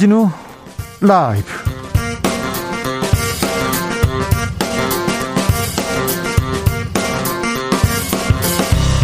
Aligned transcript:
주진우 0.00 0.30
라이브. 1.02 1.44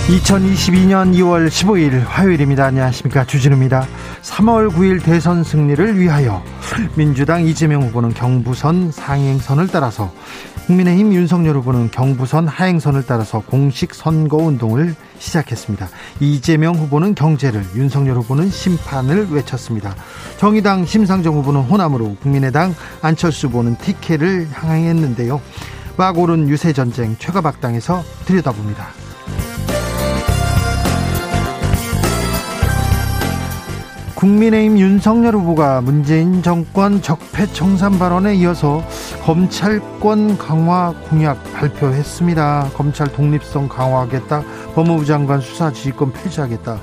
(2022년 0.08 1.12
2월 1.16 1.48
15일) 1.48 2.02
화요일입니다. 2.06 2.64
안녕하십니까. 2.64 3.26
주진우입니다. 3.26 3.86
3월 4.22 4.70
9일 4.70 5.04
대선 5.04 5.44
승리를 5.44 6.00
위하여 6.00 6.42
민주당 6.94 7.44
이재명 7.44 7.82
후보는 7.82 8.14
경부선 8.14 8.90
상행선을 8.90 9.68
따라서 9.68 10.10
국민의힘 10.66 11.14
윤석열 11.14 11.56
후보는 11.58 11.92
경부선 11.92 12.48
하행선을 12.48 13.04
따라서 13.06 13.40
공식 13.40 13.94
선거 13.94 14.38
운동을 14.38 14.96
시작했습니다. 15.18 15.88
이재명 16.18 16.74
후보는 16.74 17.14
경제를, 17.14 17.64
윤석열 17.76 18.16
후보는 18.16 18.50
심판을 18.50 19.28
외쳤습니다. 19.30 19.94
정의당 20.38 20.84
심상정 20.84 21.36
후보는 21.36 21.60
호남으로, 21.62 22.16
국민의당 22.16 22.74
안철수 23.00 23.46
후보는 23.46 23.76
티켓을 23.78 24.48
향했는데요. 24.52 25.40
막 25.96 26.18
오른 26.18 26.48
유세 26.48 26.72
전쟁 26.72 27.16
최가박당에서 27.16 28.02
들여다봅니다. 28.26 29.05
국민의힘 34.16 34.78
윤석열 34.78 35.34
후보가 35.34 35.82
문재인 35.82 36.42
정권 36.42 37.02
적폐 37.02 37.46
청산 37.52 37.98
발언에 37.98 38.34
이어서 38.36 38.82
검찰권 39.22 40.38
강화 40.38 40.94
공약 41.10 41.42
발표했습니다. 41.52 42.70
검찰 42.74 43.12
독립성 43.12 43.68
강화하겠다. 43.68 44.42
법무부 44.74 45.04
장관 45.04 45.42
수사 45.42 45.70
지휘권 45.70 46.14
폐지하겠다. 46.14 46.78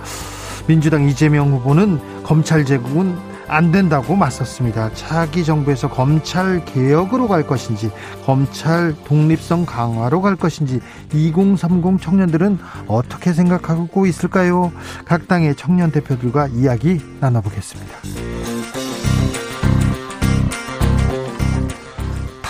민주당 0.67 1.09
이재명 1.09 1.51
후보는 1.51 1.99
검찰 2.21 2.65
제국은 2.65 3.17
안 3.47 3.71
된다고 3.71 4.15
맞섰습니다. 4.15 4.91
차기 4.93 5.43
정부에서 5.43 5.89
검찰 5.89 6.63
개혁으로 6.65 7.27
갈 7.27 7.45
것인지, 7.45 7.91
검찰 8.25 8.95
독립성 9.05 9.65
강화로 9.65 10.21
갈 10.21 10.35
것인지, 10.35 10.79
2030 11.13 12.01
청년들은 12.01 12.59
어떻게 12.87 13.33
생각하고 13.33 14.05
있을까요? 14.05 14.71
각 15.05 15.27
당의 15.27 15.55
청년 15.55 15.91
대표들과 15.91 16.47
이야기 16.47 16.99
나눠보겠습니다. 17.19 17.97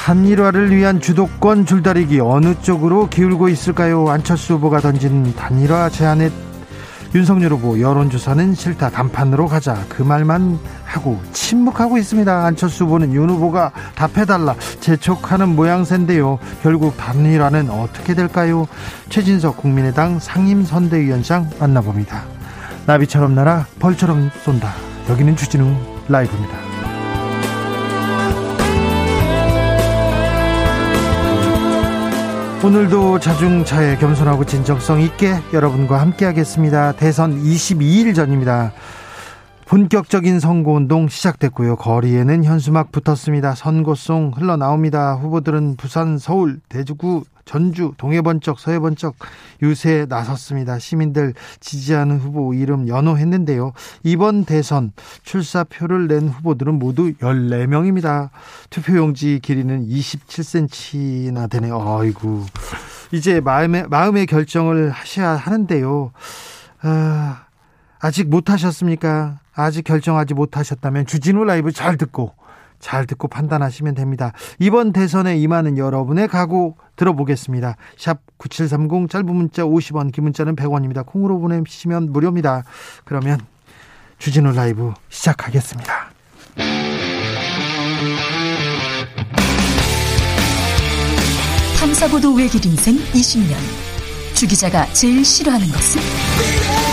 단일화를 0.04 0.76
위한 0.76 1.00
주도권 1.00 1.66
줄다리기 1.66 2.20
어느 2.20 2.56
쪽으로 2.62 3.08
기울고 3.08 3.48
있을까요? 3.48 4.10
안철수 4.10 4.56
후보가 4.56 4.82
던진 4.82 5.34
단일화 5.34 5.90
제안에 5.90 6.30
윤석열 7.16 7.52
후보 7.52 7.80
여론조사는 7.80 8.56
싫다 8.56 8.90
단판으로 8.90 9.48
가자 9.48 9.86
그 9.88 10.02
말만 10.02 10.60
하고 10.84 11.22
침묵하고 11.32 12.00
있습니다. 12.00 12.46
안철수 12.46 12.86
후보는 12.86 13.14
윤 13.14 13.30
후보가 13.30 13.72
답해달라 13.94 14.56
재촉하는 14.80 15.50
모양새인데요. 15.50 16.40
결국 16.64 16.98
단일화는 16.98 17.70
어떻게 17.70 18.16
될까요? 18.16 18.68
최진석 19.10 19.58
국민의당 19.58 20.18
상임선대위원장 20.20 21.52
만나봅니다. 21.60 22.24
나비처럼 22.88 23.36
날아 23.36 23.68
벌처럼 23.80 24.32
쏜다. 24.44 24.74
여기는 25.10 25.36
주진우 25.36 25.76
라이브입니다. 26.10 26.73
오늘도 32.64 33.20
자중차에 33.20 33.98
겸손하고 33.98 34.46
진정성 34.46 35.02
있게 35.02 35.34
여러분과 35.52 36.00
함께하겠습니다. 36.00 36.94
대선 36.94 37.44
22일 37.44 38.16
전입니다. 38.16 38.72
본격적인 39.66 40.40
선거운동 40.40 41.10
시작됐고요. 41.10 41.76
거리에는 41.76 42.46
현수막 42.46 42.94
붙었습니다. 42.94 43.56
선거송 43.56 44.32
흘러나옵니다. 44.34 45.16
후보들은 45.16 45.76
부산, 45.76 46.18
서울, 46.18 46.62
대구구, 46.70 47.26
전주, 47.46 47.94
동해 47.98 48.22
번쩍, 48.22 48.60
서해 48.60 48.80
번쩍 48.80 49.16
유세에 49.62 50.06
나섰습니다. 50.08 50.80
시민들 50.80 51.34
지지하는 51.60 52.18
후보 52.20 52.54
이름 52.54 52.88
연호했는데요. 52.88 53.74
이번 54.04 54.46
대선 54.46 54.92
출사표를 55.24 56.08
낸 56.08 56.30
후보들은 56.30 56.80
모두 56.80 57.14
14명입니다. 57.14 58.30
투표용지 58.70 59.40
길이는 59.42 59.88
27cm나 59.88 61.50
되네요. 61.50 61.80
아이고. 62.00 62.46
이제 63.12 63.40
마음의, 63.40 63.88
마음의 63.90 64.26
결정을 64.26 64.90
하셔야 64.90 65.32
하는데요. 65.32 66.12
아, 66.82 67.46
아직 68.00 68.30
못 68.30 68.50
하셨습니까? 68.50 69.40
아직 69.54 69.84
결정하지 69.84 70.34
못하셨다면 70.34 71.06
주진우 71.06 71.44
라이브 71.44 71.72
잘 71.72 71.98
듣고 71.98 72.34
잘 72.84 73.08
듣고 73.08 73.30
판단하시면 73.30 73.96
됩니다. 73.96 74.34
이번 74.60 74.92
대선에 74.92 75.38
임하는 75.38 75.78
여러분의 75.78 76.28
각오 76.28 76.76
들어보겠습니다. 76.98 77.78
샵 77.98 78.20
9730 78.38 79.10
짧은 79.10 79.34
문자 79.34 79.64
50원 79.64 80.12
긴 80.12 80.26
문자는 80.26 80.58
100원입니다. 80.58 81.06
콩으로 81.06 81.40
보내시면 81.40 82.12
무료입니다. 82.12 82.66
그러면 83.06 83.40
주진우 84.20 84.52
라이브 84.52 84.94
시작하겠습니다. 85.08 86.12
탐사보도 91.80 92.34
외길 92.34 92.66
인생 92.66 92.96
20년 92.96 93.56
주 94.36 94.46
기자가 94.46 94.86
제일 94.94 95.24
싫어하는 95.24 95.68
것은? 95.68 96.93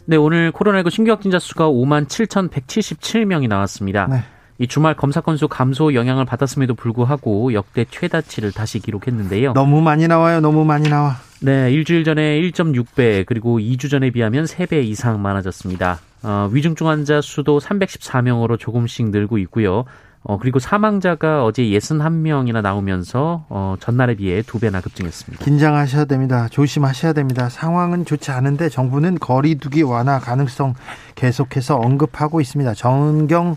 네, 0.11 0.17
오늘 0.17 0.51
코로나19 0.51 0.89
신규 0.89 1.11
확진자 1.11 1.39
수가 1.39 1.69
5만 1.69 2.05
7,177명이 2.05 3.47
나왔습니다. 3.47 4.07
네. 4.07 4.21
이 4.57 4.67
주말 4.67 4.93
검사 4.93 5.21
건수 5.21 5.47
감소 5.47 5.93
영향을 5.93 6.25
받았음에도 6.25 6.73
불구하고 6.75 7.53
역대 7.53 7.85
최다치를 7.89 8.51
다시 8.51 8.79
기록했는데요. 8.79 9.53
너무 9.53 9.79
많이 9.79 10.09
나와요. 10.09 10.41
너무 10.41 10.65
많이 10.65 10.89
나와. 10.89 11.15
네, 11.39 11.71
일주일 11.71 12.03
전에 12.03 12.41
1.6배 12.41 13.25
그리고 13.25 13.57
2주 13.59 13.89
전에 13.89 14.09
비하면 14.09 14.43
3배 14.43 14.83
이상 14.83 15.21
많아졌습니다. 15.21 16.01
어, 16.23 16.49
위중증 16.51 16.89
환자 16.89 17.21
수도 17.21 17.61
314명으로 17.61 18.59
조금씩 18.59 19.11
늘고 19.11 19.37
있고요. 19.37 19.85
어, 20.23 20.37
그리고 20.37 20.59
사망자가 20.59 21.43
어제 21.43 21.63
61명이나 21.63 22.61
나오면서 22.61 23.45
어, 23.49 23.75
전날에 23.79 24.15
비해 24.15 24.43
두 24.43 24.59
배나 24.59 24.79
급증했습니다. 24.81 25.43
긴장하셔야 25.43 26.05
됩니다. 26.05 26.47
조심하셔야 26.49 27.13
됩니다. 27.13 27.49
상황은 27.49 28.05
좋지 28.05 28.31
않은데 28.31 28.69
정부는 28.69 29.17
거리두기 29.19 29.81
완화 29.81 30.19
가능성 30.19 30.75
계속해서 31.15 31.77
언급하고 31.77 32.39
있습니다. 32.39 32.73
정경 32.75 33.55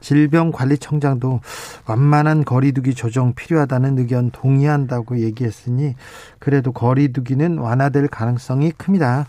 질병관리청장도 0.00 1.40
완만한 1.86 2.44
거리두기 2.44 2.94
조정 2.94 3.34
필요하다는 3.34 3.98
의견 3.98 4.30
동의한다고 4.30 5.20
얘기했으니 5.20 5.94
그래도 6.38 6.72
거리두기는 6.72 7.58
완화될 7.58 8.08
가능성이 8.08 8.72
큽니다. 8.72 9.26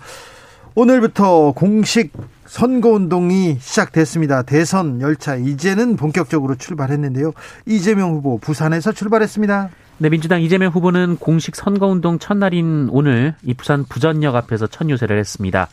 오늘부터 0.75 1.53
공식 1.53 2.13
선거운동이 2.47 3.57
시작됐습니다. 3.59 4.41
대선 4.43 5.01
열차 5.01 5.35
이제는 5.35 5.95
본격적으로 5.95 6.55
출발했는데요. 6.55 7.33
이재명 7.65 8.13
후보 8.13 8.37
부산에서 8.39 8.91
출발했습니다. 8.91 9.69
네, 9.99 10.09
민주당 10.09 10.41
이재명 10.41 10.71
후보는 10.71 11.17
공식 11.17 11.55
선거운동 11.55 12.19
첫날인 12.19 12.87
오늘 12.91 13.35
이 13.43 13.53
부산 13.53 13.83
부전역 13.83 14.35
앞에서 14.35 14.67
첫 14.67 14.89
유세를 14.89 15.19
했습니다. 15.19 15.67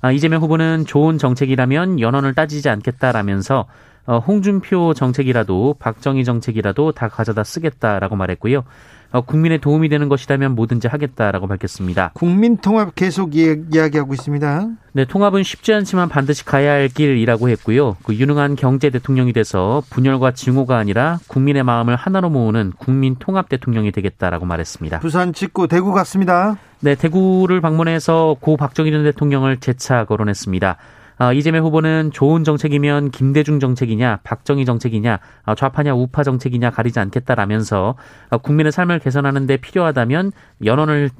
아, 0.00 0.12
이재명 0.12 0.42
후보는 0.42 0.86
좋은 0.86 1.18
정책이라면 1.18 2.00
연원을 2.00 2.34
따지지 2.34 2.68
않겠다라면서 2.68 3.66
어, 4.06 4.18
홍준표 4.20 4.94
정책이라도 4.94 5.76
박정희 5.78 6.24
정책이라도 6.24 6.92
다 6.92 7.08
가져다 7.08 7.44
쓰겠다라고 7.44 8.16
말했고요. 8.16 8.64
어, 9.10 9.22
국민의 9.22 9.58
도움이 9.58 9.88
되는 9.88 10.08
것이라면 10.08 10.54
뭐든지 10.54 10.86
하겠다라고 10.88 11.46
밝혔습니다. 11.46 12.10
국민 12.14 12.58
통합 12.58 12.94
계속 12.94 13.34
이야기하고 13.34 14.12
있습니다. 14.12 14.68
네, 14.92 15.04
통합은 15.04 15.42
쉽지 15.42 15.72
않지만 15.72 16.08
반드시 16.08 16.44
가야 16.44 16.72
할 16.72 16.88
길이라고 16.88 17.48
했고요. 17.48 17.96
그 18.02 18.14
유능한 18.14 18.56
경제 18.56 18.90
대통령이 18.90 19.32
돼서 19.32 19.82
분열과 19.90 20.32
증오가 20.32 20.76
아니라 20.76 21.18
국민의 21.28 21.62
마음을 21.62 21.96
하나로 21.96 22.28
모으는 22.28 22.72
국민 22.76 23.16
통합 23.18 23.48
대통령이 23.48 23.92
되겠다라고 23.92 24.44
말했습니다. 24.44 25.00
부산 25.00 25.32
직구 25.32 25.68
대구 25.68 25.92
갔습니다. 25.92 26.58
네, 26.80 26.94
대구를 26.94 27.60
방문해서 27.60 28.36
고 28.40 28.56
박정희 28.56 28.90
전 28.90 29.04
대통령을 29.04 29.58
재차 29.58 30.04
거론했습니다. 30.04 30.76
어, 31.20 31.32
이재명 31.32 31.64
후보는 31.64 32.10
좋은 32.12 32.44
정책이면 32.44 33.10
김대중 33.10 33.58
정책이냐, 33.58 34.20
박정희 34.22 34.64
정책이냐, 34.64 35.18
어, 35.46 35.54
좌파냐, 35.54 35.94
우파 35.94 36.22
정책이냐 36.22 36.70
가리지 36.70 37.00
않겠다라면서 37.00 37.96
어, 38.30 38.38
국민의 38.38 38.70
삶을 38.70 39.00
개선하는데 39.00 39.56
필요하다면 39.56 40.32
연원을 40.64 41.10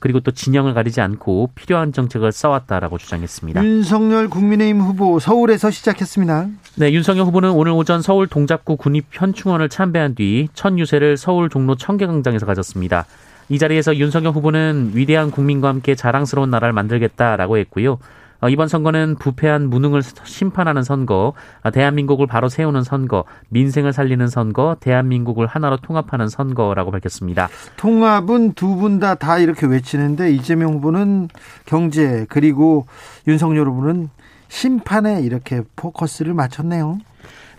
그리고 0.00 0.20
또 0.20 0.30
진영을 0.30 0.74
가리지 0.74 1.00
않고 1.00 1.50
필요한 1.54 1.92
정책을 1.92 2.30
써왔다라고 2.30 2.98
주장했습니다. 2.98 3.64
윤석열 3.64 4.28
국민의힘 4.28 4.80
후보 4.80 5.18
서울에서 5.18 5.70
시작했습니다. 5.70 6.46
네, 6.76 6.92
윤석열 6.92 7.26
후보는 7.26 7.50
오늘 7.50 7.72
오전 7.72 8.00
서울 8.02 8.26
동작구 8.28 8.76
군입현충원을 8.76 9.68
참배한 9.68 10.14
뒤 10.14 10.48
첫 10.54 10.78
유세를 10.78 11.16
서울 11.16 11.48
종로 11.48 11.74
청계광장에서 11.74 12.46
가졌습니다. 12.46 13.06
이 13.48 13.58
자리에서 13.58 13.96
윤석열 13.96 14.32
후보는 14.32 14.92
위대한 14.94 15.30
국민과 15.30 15.68
함께 15.68 15.94
자랑스러운 15.94 16.50
나라를 16.50 16.72
만들겠다라고 16.72 17.58
했고요. 17.58 17.98
어, 18.40 18.48
이번 18.48 18.68
선거는 18.68 19.16
부패한 19.16 19.68
무능을 19.68 20.02
심판하는 20.02 20.82
선거, 20.84 21.32
어, 21.62 21.70
대한민국을 21.70 22.26
바로 22.26 22.48
세우는 22.48 22.84
선거, 22.84 23.24
민생을 23.48 23.92
살리는 23.92 24.28
선거, 24.28 24.76
대한민국을 24.80 25.46
하나로 25.46 25.78
통합하는 25.78 26.28
선거라고 26.28 26.90
밝혔습니다. 26.92 27.48
통합은 27.76 28.52
두 28.54 28.76
분 28.76 29.00
다다 29.00 29.14
다 29.16 29.38
이렇게 29.38 29.66
외치는데 29.66 30.30
이재명 30.32 30.74
후보는 30.74 31.28
경제 31.66 32.26
그리고 32.28 32.86
윤석열 33.26 33.66
후보는 33.66 34.08
심판에 34.48 35.20
이렇게 35.22 35.62
포커스를 35.76 36.32
맞췄네요. 36.32 36.98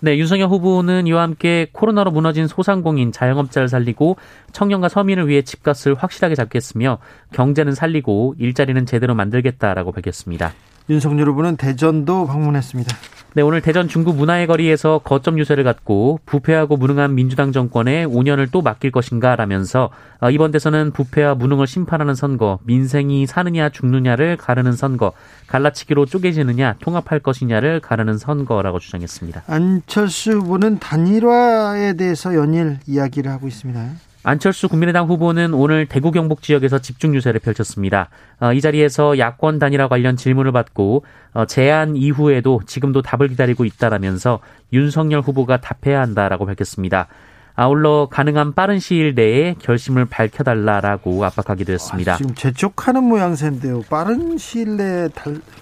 네, 0.01 0.17
윤석열 0.17 0.47
후보는 0.47 1.07
이와 1.07 1.23
함께 1.23 1.67
코로나로 1.73 2.11
무너진 2.11 2.47
소상공인, 2.47 3.11
자영업자를 3.11 3.67
살리고 3.67 4.15
청년과 4.53 4.87
서민을 4.87 5.27
위해 5.27 5.41
집값을 5.41 5.93
확실하게 5.95 6.35
잡겠으며 6.35 6.99
경제는 7.33 7.75
살리고 7.75 8.35
일자리는 8.39 8.85
제대로 8.85 9.13
만들겠다라고 9.13 9.91
밝혔습니다. 9.91 10.53
윤석열 10.89 11.29
후보는 11.29 11.55
대전도 11.57 12.25
방문했습니다. 12.25 12.95
네, 13.35 13.43
오늘 13.43 13.61
대전 13.61 13.87
중구 13.87 14.13
문화의 14.13 14.47
거리에서 14.47 15.01
거점 15.03 15.37
유세를 15.37 15.63
갖고 15.63 16.19
부패하고 16.25 16.77
무능한 16.77 17.13
민주당 17.13 17.51
정권에 17.51 18.05
5년을 18.05 18.51
또 18.51 18.63
맡길 18.63 18.91
것인가 18.91 19.35
라면서 19.35 19.91
어, 20.19 20.31
이번 20.31 20.49
대선은 20.49 20.91
부패와 20.91 21.35
무능을 21.35 21.67
심판하는 21.67 22.15
선거, 22.15 22.57
민생이 22.63 23.27
사느냐 23.27 23.69
죽느냐를 23.69 24.35
가르는 24.35 24.71
선거, 24.71 25.13
갈라치기로 25.45 26.07
쪼개지느냐 26.07 26.77
통합할 26.79 27.19
것이냐를 27.19 27.79
가르는 27.81 28.17
선거라고 28.17 28.79
주장했습니다. 28.79 29.43
안철수 29.45 30.31
후보는 30.31 30.79
단일화에 30.79 31.93
대해서 31.93 32.33
연일 32.33 32.79
이야기를 32.87 33.31
하고 33.31 33.47
있습니다. 33.47 34.08
안철수 34.23 34.67
국민의당 34.67 35.07
후보는 35.07 35.53
오늘 35.53 35.85
대구 35.85 36.11
경북 36.11 36.41
지역에서 36.41 36.79
집중 36.79 37.15
유세를 37.15 37.39
펼쳤습니다. 37.39 38.09
어, 38.39 38.51
이 38.51 38.59
자리에서 38.59 39.17
야권 39.17 39.59
단일화 39.59 39.87
관련 39.87 40.17
질문을 40.17 40.51
받고 40.51 41.05
어, 41.33 41.45
제안 41.45 41.95
이후에도 41.95 42.61
지금도 42.65 43.01
답을 43.01 43.29
기다리고 43.29 43.63
있다라면서 43.63 44.39
윤석열 44.73 45.21
후보가 45.21 45.61
답해야 45.61 46.01
한다라고 46.01 46.45
밝혔습니다. 46.45 47.07
아울러 47.55 48.07
가능한 48.09 48.53
빠른 48.53 48.79
시일 48.79 49.15
내에 49.15 49.55
결심을 49.59 50.05
밝혀달라라고 50.05 51.25
압박하기도 51.25 51.73
했습니다. 51.73 52.13
아, 52.13 52.17
지금 52.17 52.33
재촉하는 52.33 53.03
모양새인데요. 53.03 53.81
빠른 53.89 54.37
시일 54.37 54.77
내에 54.77 55.09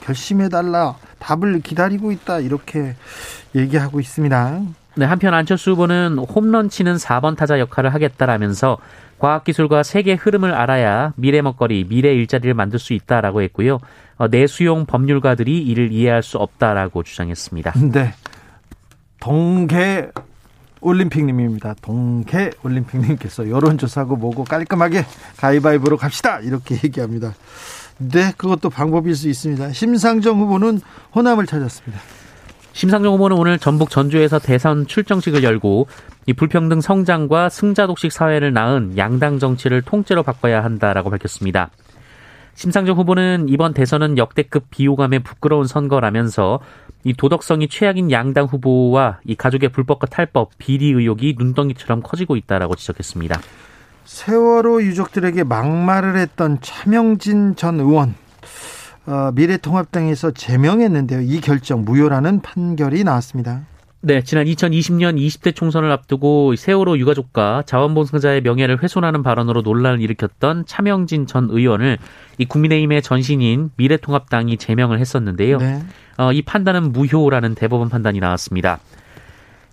결심해달라 0.02 0.96
답을 1.18 1.62
기다리고 1.62 2.12
있다 2.12 2.40
이렇게 2.40 2.96
얘기하고 3.56 4.00
있습니다. 4.00 4.62
네, 4.98 5.06
한편 5.06 5.36
안철수 5.36 5.72
후보는 5.72 6.18
홈런 6.18 6.70
치는 6.70 6.96
4번 6.96 7.38
타자 7.38 7.60
역할을 7.60 7.94
하겠다라면서 7.94 8.80
과학기술과 9.20 9.84
세계 9.84 10.14
흐름을 10.14 10.54
알아야 10.54 11.14
미래 11.16 11.42
먹거리, 11.42 11.86
미래 11.88 12.14
일자리를 12.14 12.54
만들 12.56 12.80
수 12.80 12.94
있다라고 12.94 13.44
했고요. 13.44 13.78
어, 14.18 14.28
내수용 14.28 14.86
법률가들이 14.86 15.62
이를 15.62 15.92
이해할 15.92 16.24
수 16.24 16.38
없다라고 16.38 17.04
주장했습니다. 17.04 17.74
네. 17.92 18.14
동계 19.20 20.10
올림픽님입니다. 20.82 21.76
동계 21.82 22.52
올림픽님께서 22.64 23.50
여론조사하고 23.50 24.16
뭐고 24.16 24.44
깔끔하게 24.46 25.06
가위바위보로 25.38 25.98
갑시다. 25.98 26.40
이렇게 26.40 26.76
얘기합니다. 26.84 27.34
네, 28.00 28.32
그것도 28.38 28.70
방법일 28.70 29.16
수 29.16 29.30
있습니다. 29.30 29.74
심상정 29.74 30.40
후보는 30.40 30.82
호남을 31.16 31.46
찾았습니다. 31.46 32.00
심상정 32.78 33.16
후보는 33.16 33.36
오늘 33.36 33.58
전북 33.58 33.90
전주에서 33.90 34.38
대선 34.38 34.86
출정식을 34.86 35.44
열고 35.44 35.88
이 36.28 36.34
불평등 36.34 36.80
성장과 36.80 37.50
승자 37.50 37.88
독식 37.88 38.12
사회를 38.12 38.54
낳은 38.54 39.00
양당 39.00 39.40
정치를 39.40 39.82
통째로 39.82 40.22
바꿔야 40.22 40.64
한다라고 40.64 41.10
밝혔습니다. 41.10 41.72
심상정 42.54 42.96
후보는 42.96 43.48
이번 43.50 43.74
대선은 43.74 44.20
역대급 44.20 44.66
비호감의 44.70 45.24
부끄러운 45.24 45.66
선거라면서 45.66 46.60
이 47.04 47.14
도덕성이 47.14 47.68
최악인 47.68 48.12
양당 48.12 48.46
후보와 48.46 49.22
이 49.26 49.34
가족의 49.34 49.70
불법과 49.70 50.06
탈법, 50.06 50.52
비리 50.60 50.92
의혹이 50.92 51.34
눈덩이처럼 51.36 52.04
커지고 52.04 52.36
있다라고 52.36 52.76
지적했습니다. 52.76 53.42
세월호 54.06 54.84
유족들에게 54.84 55.44
막말을 55.46 56.16
했던 56.16 56.60
차명진 56.62 57.56
전 57.56 57.80
의원 57.80 58.14
어, 59.08 59.32
미래통합당에서 59.34 60.32
제명했는데요. 60.32 61.22
이 61.22 61.40
결정 61.40 61.86
무효라는 61.86 62.42
판결이 62.42 63.04
나왔습니다. 63.06 63.62
네, 64.02 64.22
지난 64.22 64.46
2020년 64.46 65.18
20대 65.18 65.56
총선을 65.56 65.92
앞두고 65.92 66.56
세월호 66.56 66.98
유가족과 67.00 67.64
자원봉사자의 67.66 68.42
명예를 68.42 68.84
훼손하는 68.84 69.24
발언으로 69.24 69.62
논란을 69.62 70.02
일으켰던 70.02 70.66
차명진 70.66 71.26
전 71.26 71.48
의원을 71.50 71.98
이 72.38 72.46
국민의힘의 72.46 73.02
전신인 73.02 73.72
미래통합당이 73.78 74.58
제명을 74.58 75.00
했었는데요. 75.00 75.58
네. 75.58 75.82
어, 76.18 76.32
이 76.32 76.42
판단은 76.42 76.92
무효라는 76.92 77.56
대법원 77.56 77.90
판단이 77.90 78.20
나왔습니다. 78.20 78.80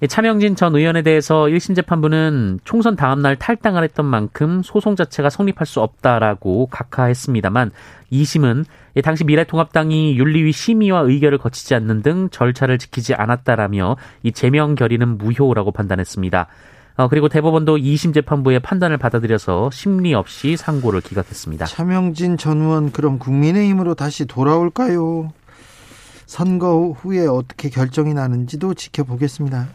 차명진 0.08 0.56
전 0.56 0.74
의원에 0.74 1.02
대해서 1.02 1.44
1심 1.44 1.76
재판부는 1.76 2.60
총선 2.64 2.96
다음 2.96 3.22
날 3.22 3.36
탈당을 3.36 3.84
했던 3.84 4.06
만큼 4.06 4.62
소송 4.62 4.96
자체가 4.96 5.30
성립할 5.30 5.66
수 5.66 5.80
없다라고 5.80 6.66
각하했습니다만 6.66 7.70
2심은 8.12 8.64
당시 9.02 9.24
미래통합당이 9.24 10.16
윤리위 10.16 10.52
심의와 10.52 11.00
의결을 11.00 11.38
거치지 11.38 11.74
않는 11.74 12.02
등 12.02 12.28
절차를 12.30 12.78
지키지 12.78 13.14
않았다라며 13.14 13.96
이 14.22 14.32
제명 14.32 14.74
결의는 14.74 15.18
무효라고 15.18 15.72
판단했습니다. 15.72 16.48
어, 16.96 17.08
그리고 17.08 17.28
대법원도 17.28 17.76
2심 17.76 18.14
재판부의 18.14 18.60
판단을 18.60 18.98
받아들여서 18.98 19.70
심리 19.73 20.14
없이 20.14 20.56
상고를 20.56 21.00
기각했습니다. 21.00 21.66
차명진 21.66 22.37
전 22.37 22.62
의원 22.62 22.92
그럼 22.92 23.18
국민의힘으로 23.18 23.94
다시 23.94 24.26
돌아올까요? 24.26 25.32
선거 26.26 26.95
후에 26.97 27.26
어떻게 27.26 27.69
결정이 27.69 28.14
나는지도 28.14 28.75
지켜보겠습니다. 28.75 29.69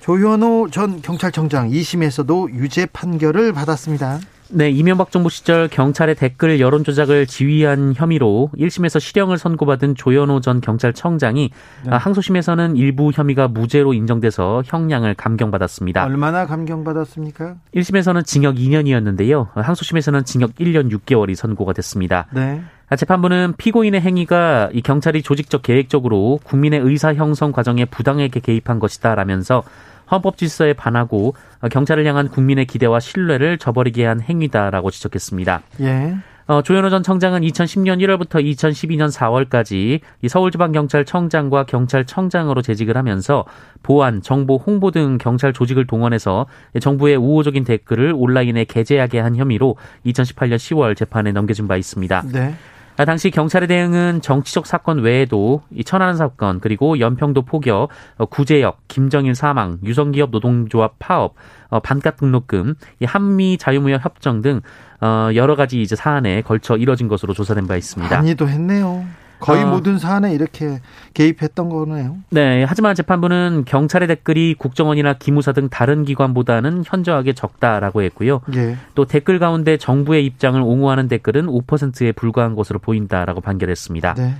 조현호 0.00 0.68
전 0.70 1.00
경찰청장 1.00 1.70
2심에서도 1.70 2.50
유죄 2.54 2.86
판결을 2.86 3.52
받았습니다. 3.52 4.20
네, 4.50 4.70
이명박 4.70 5.10
정부 5.10 5.30
시절 5.30 5.68
경찰의 5.68 6.14
댓글 6.16 6.60
여론 6.60 6.84
조작을 6.84 7.26
지휘한 7.26 7.94
혐의로 7.96 8.50
1심에서 8.56 9.00
실형을 9.00 9.38
선고받은 9.38 9.94
조현호 9.94 10.42
전 10.42 10.60
경찰청장이 10.60 11.50
네. 11.84 11.90
항소심에서는 11.90 12.76
일부 12.76 13.10
혐의가 13.12 13.48
무죄로 13.48 13.94
인정돼서 13.94 14.62
형량을 14.66 15.14
감경받았습니다. 15.14 16.04
얼마나 16.04 16.46
감경받았습니까? 16.46 17.56
1심에서는 17.74 18.26
징역 18.26 18.56
2년이었는데요. 18.56 19.48
항소심에서는 19.54 20.24
징역 20.24 20.54
1년 20.56 20.92
6개월이 20.92 21.34
선고가 21.34 21.72
됐습니다. 21.72 22.26
네. 22.32 22.62
재판부는 22.96 23.54
피고인의 23.56 24.00
행위가 24.00 24.70
이 24.72 24.82
경찰이 24.82 25.22
조직적 25.22 25.62
계획적으로 25.62 26.38
국민의 26.44 26.80
의사 26.80 27.14
형성 27.14 27.50
과정에 27.50 27.84
부당하게 27.84 28.40
개입한 28.40 28.78
것이다라면서 28.78 29.62
헌법 30.10 30.36
질서에 30.36 30.74
반하고 30.74 31.34
경찰을 31.70 32.06
향한 32.06 32.28
국민의 32.28 32.66
기대와 32.66 33.00
신뢰를 33.00 33.58
저버리게 33.58 34.04
한 34.04 34.20
행위다라고 34.20 34.90
지적했습니다. 34.90 35.62
예. 35.80 36.16
어, 36.46 36.60
조현호 36.60 36.90
전 36.90 37.02
청장은 37.02 37.40
2010년 37.40 38.00
1월부터 38.02 38.44
2012년 38.44 39.10
4월까지 39.10 40.00
이 40.20 40.28
서울지방경찰청장과 40.28 41.64
경찰청장으로 41.64 42.60
재직을 42.60 42.98
하면서 42.98 43.46
보안, 43.82 44.20
정보, 44.20 44.56
홍보 44.56 44.90
등 44.90 45.16
경찰 45.16 45.54
조직을 45.54 45.86
동원해서 45.86 46.46
정부의 46.78 47.16
우호적인 47.16 47.64
댓글을 47.64 48.12
온라인에 48.14 48.64
게재하게 48.64 49.20
한 49.20 49.36
혐의로 49.36 49.76
2018년 50.04 50.56
10월 50.56 50.94
재판에 50.94 51.32
넘겨진 51.32 51.66
바 51.66 51.76
있습니다. 51.76 52.24
네. 52.30 52.54
아, 52.96 53.04
당시 53.04 53.30
경찰의 53.30 53.68
대응은 53.68 54.20
정치적 54.20 54.66
사건 54.66 55.00
외에도 55.00 55.62
이 55.72 55.82
천안 55.82 56.16
사건 56.16 56.60
그리고 56.60 56.98
연평도 57.00 57.42
포격, 57.42 57.88
어, 58.18 58.26
구제역, 58.26 58.82
김정일 58.88 59.34
사망, 59.34 59.78
유성기업 59.82 60.30
노동조합 60.30 60.94
파업, 60.98 61.34
어, 61.68 61.80
반값 61.80 62.16
등록금, 62.18 62.74
이 63.00 63.04
한미 63.04 63.58
자유무역 63.58 64.04
협정 64.04 64.42
등 64.42 64.60
어, 65.00 65.30
여러 65.34 65.56
가지 65.56 65.82
이제 65.82 65.96
사안에 65.96 66.42
걸쳐 66.42 66.76
이뤄진 66.76 67.08
것으로 67.08 67.34
조사된 67.34 67.66
바 67.66 67.76
있습니다. 67.76 68.14
많이도 68.14 68.48
했네요. 68.48 69.04
거의 69.40 69.62
어. 69.64 69.66
모든 69.66 69.98
사안에 69.98 70.34
이렇게 70.34 70.80
개입했던 71.12 71.68
거네요. 71.68 72.16
네. 72.30 72.64
하지만 72.64 72.94
재판부는 72.94 73.64
경찰의 73.66 74.08
댓글이 74.08 74.54
국정원이나 74.58 75.14
기무사 75.14 75.52
등 75.52 75.68
다른 75.68 76.04
기관보다는 76.04 76.84
현저하게 76.86 77.34
적다라고 77.34 78.02
했고요. 78.02 78.40
예. 78.54 78.76
또 78.94 79.04
댓글 79.04 79.38
가운데 79.38 79.76
정부의 79.76 80.24
입장을 80.26 80.60
옹호하는 80.60 81.08
댓글은 81.08 81.46
5%에 81.46 82.12
불과한 82.12 82.54
것으로 82.54 82.78
보인다라고 82.78 83.40
판결했습니다. 83.40 84.14
네. 84.14 84.34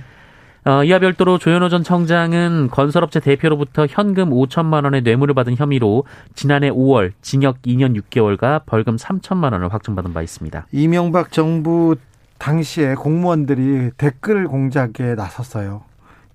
어, 0.67 0.83
이와 0.83 0.97
별도로 0.97 1.37
조현호 1.37 1.69
전 1.69 1.83
청장은 1.83 2.69
건설업체 2.71 3.19
대표로부터 3.19 3.85
현금 3.87 4.31
5천만 4.31 4.83
원의 4.83 5.03
뇌물을 5.03 5.35
받은 5.35 5.55
혐의로 5.57 6.05
지난해 6.33 6.71
5월 6.71 7.11
징역 7.21 7.61
2년 7.61 7.95
6개월과 8.01 8.63
벌금 8.65 8.95
3천만 8.95 9.53
원을 9.53 9.71
확정받은 9.71 10.13
바 10.13 10.23
있습니다. 10.23 10.65
이명박 10.71 11.31
정부 11.31 11.95
당시에 12.37 12.95
공무원들이 12.95 13.91
댓글 13.97 14.47
공작에 14.47 15.15
나섰어요. 15.15 15.83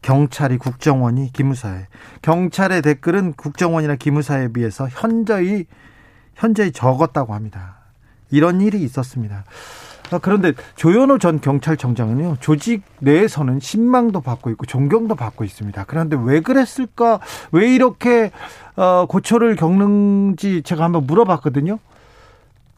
경찰이 0.03 0.57
국정원이 0.59 1.33
기무사에 1.33 1.87
경찰의 2.23 2.83
댓글은 2.83 3.35
국정원이나 3.35 3.97
기무사에 3.97 4.49
비해서 4.49 4.89
현저히 4.89 5.67
현저히 6.35 6.73
적었다고 6.73 7.35
합니다. 7.35 7.77
이런 8.31 8.61
일이 8.61 8.83
있었습니다. 8.83 9.45
아, 10.11 10.19
그런데 10.19 10.53
조현호 10.75 11.19
전 11.19 11.41
경찰청장은요 11.41 12.39
조직 12.41 12.83
내에서는 12.99 13.61
신망도 13.61 14.23
받고 14.23 14.51
있고 14.51 14.67
존경도 14.67 15.15
받고 15.15 15.45
있습니다. 15.45 15.85
그런데 15.85 16.17
왜 16.21 16.41
그랬을까? 16.41 17.21
왜 17.53 17.73
이렇게 17.73 18.33
어, 18.77 19.07
고초를 19.07 19.57
겪는지 19.57 20.63
제가 20.63 20.85
한번 20.85 21.07
물어봤거든요. 21.07 21.79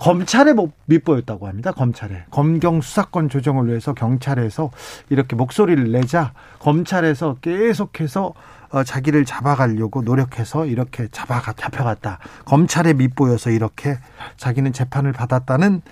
검찰의 0.02 0.56
밑보였다고 0.86 1.46
합니다. 1.46 1.70
검찰에 1.70 2.24
검경 2.30 2.80
수사권 2.80 3.28
조정을 3.28 3.68
위해서 3.68 3.94
경찰에서 3.94 4.72
이렇게 5.10 5.36
목소리를 5.36 5.92
내자 5.92 6.32
검찰에서 6.58 7.36
계속해서 7.40 8.34
어, 8.70 8.82
자기를 8.82 9.24
잡아가려고 9.24 10.02
노력해서 10.02 10.66
이렇게 10.66 11.06
잡아가 11.12 11.52
잡혀갔다. 11.52 12.18
검찰의 12.46 12.94
밑보여서 12.94 13.50
이렇게 13.50 13.98
자기는 14.38 14.72
재판을 14.72 15.12
받았다는 15.12 15.76
어, 15.76 15.82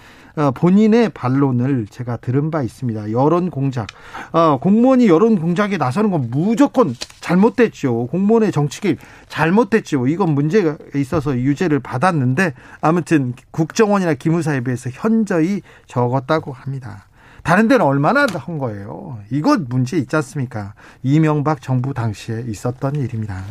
본인의 0.55 1.11
반론을 1.11 1.87
제가 1.89 2.17
들은 2.19 2.51
바 2.51 2.63
있습니다. 2.63 3.13
여론 3.13 3.51
공작. 3.51 3.87
어, 4.33 4.59
공무원이 4.61 5.09
여론 5.09 5.39
공작에 5.39 5.77
나서는 5.77 6.11
건 6.11 6.29
무조건 6.31 6.95
잘못됐죠. 7.21 8.07
공무원의 8.09 8.53
정치 8.53 8.81
개입 8.81 8.99
잘못됐죠. 9.29 10.07
이건 10.07 10.35
문제가 10.35 10.77
있어서 10.95 11.37
유죄를 11.37 11.81
받았는데 11.81 12.55
아무튼 12.81 13.35
국정원이나 13.51 14.15
기무사에 14.15 14.61
비해서 14.61 14.91
현저히 14.93 15.63
적었다고 15.87 16.53
합니다. 16.53 17.07
다른 17.43 17.69
데는 17.69 17.85
얼마나 17.85 18.27
한 18.35 18.59
거예요. 18.59 19.19
이거 19.31 19.57
문제 19.59 19.97
있지 19.97 20.15
않습니까? 20.17 20.75
이명박 21.03 21.63
정부 21.63 21.95
당시에 21.95 22.45
있었던 22.47 22.97
일입니다. 22.97 23.43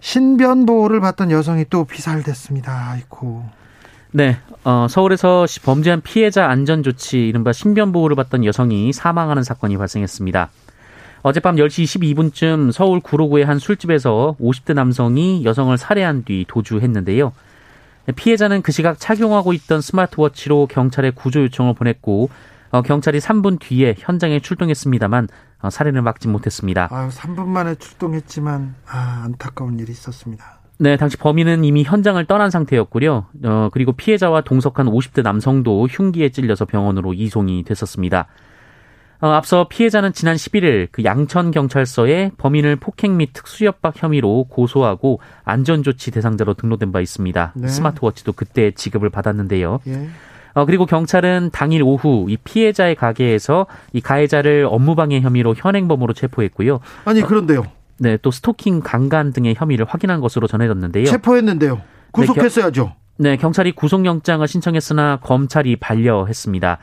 신변 0.00 0.66
보호를 0.66 1.00
받던 1.00 1.30
여성이 1.30 1.64
또 1.70 1.84
피살됐습니다. 1.84 2.90
아이고. 2.90 3.44
네, 4.16 4.38
어, 4.64 4.86
서울에서 4.88 5.44
범죄한 5.62 6.00
피해자 6.00 6.48
안전 6.48 6.82
조치, 6.82 7.28
이른바 7.28 7.52
신변 7.52 7.92
보호를 7.92 8.16
받던 8.16 8.46
여성이 8.46 8.90
사망하는 8.90 9.42
사건이 9.42 9.76
발생했습니다. 9.76 10.48
어젯밤 11.20 11.56
10시 11.56 11.84
22분쯤 11.84 12.72
서울 12.72 13.00
구로구의 13.00 13.44
한 13.44 13.58
술집에서 13.58 14.36
50대 14.40 14.72
남성이 14.72 15.44
여성을 15.44 15.76
살해한 15.76 16.24
뒤 16.24 16.46
도주했는데요. 16.48 17.34
피해자는 18.14 18.62
그 18.62 18.72
시각 18.72 18.98
착용하고 18.98 19.52
있던 19.52 19.82
스마트워치로 19.82 20.68
경찰에 20.68 21.10
구조 21.10 21.42
요청을 21.42 21.74
보냈고 21.74 22.30
어, 22.70 22.80
경찰이 22.80 23.18
3분 23.18 23.60
뒤에 23.60 23.96
현장에 23.98 24.40
출동했습니다만 24.40 25.28
어, 25.60 25.68
살인을 25.68 26.00
막지 26.00 26.28
못했습니다. 26.28 26.88
아, 26.90 27.10
3분 27.10 27.44
만에 27.48 27.74
출동했지만 27.74 28.76
아, 28.86 29.22
안타까운 29.26 29.78
일이 29.78 29.92
있었습니다. 29.92 30.55
네, 30.78 30.96
당시 30.96 31.16
범인은 31.16 31.64
이미 31.64 31.84
현장을 31.84 32.22
떠난 32.26 32.50
상태였고요. 32.50 33.26
어, 33.44 33.68
그리고 33.72 33.92
피해자와 33.92 34.42
동석한 34.42 34.86
50대 34.86 35.22
남성도 35.22 35.86
흉기에 35.86 36.28
찔려서 36.28 36.66
병원으로 36.66 37.14
이송이 37.14 37.64
됐었습니다. 37.64 38.26
어, 39.20 39.28
앞서 39.28 39.66
피해자는 39.68 40.12
지난 40.12 40.36
11일 40.36 40.88
그 40.92 41.02
양천 41.02 41.50
경찰서에 41.50 42.32
범인을 42.36 42.76
폭행 42.76 43.16
및 43.16 43.30
특수협박 43.32 44.02
혐의로 44.02 44.44
고소하고 44.44 45.20
안전조치 45.44 46.10
대상자로 46.10 46.54
등록된 46.54 46.92
바 46.92 47.00
있습니다. 47.00 47.52
네. 47.56 47.68
스마트워치도 47.68 48.34
그때 48.34 48.72
지급을 48.72 49.08
받았는데요. 49.08 49.80
예. 49.86 50.08
어, 50.52 50.64
그리고 50.66 50.84
경찰은 50.86 51.50
당일 51.52 51.82
오후 51.82 52.26
이 52.28 52.36
피해자의 52.36 52.94
가게에서 52.94 53.66
이 53.92 54.00
가해자를 54.00 54.66
업무방해 54.70 55.20
혐의로 55.20 55.54
현행범으로 55.54 56.12
체포했고요. 56.12 56.80
아니 57.04 57.22
그런데요. 57.22 57.64
어, 57.96 58.02
네, 58.02 58.18
또 58.20 58.30
스토킹, 58.30 58.80
강간 58.80 59.32
등의 59.32 59.54
혐의를 59.56 59.86
확인한 59.88 60.20
것으로 60.20 60.46
전해졌는데요. 60.46 61.06
체포했는데요. 61.06 61.80
구속했어야죠. 62.12 62.92
네, 63.18 63.30
겨, 63.30 63.30
네 63.30 63.36
경찰이 63.36 63.72
구속영장을 63.72 64.46
신청했으나 64.46 65.18
검찰이 65.22 65.76
반려했습니다. 65.76 66.78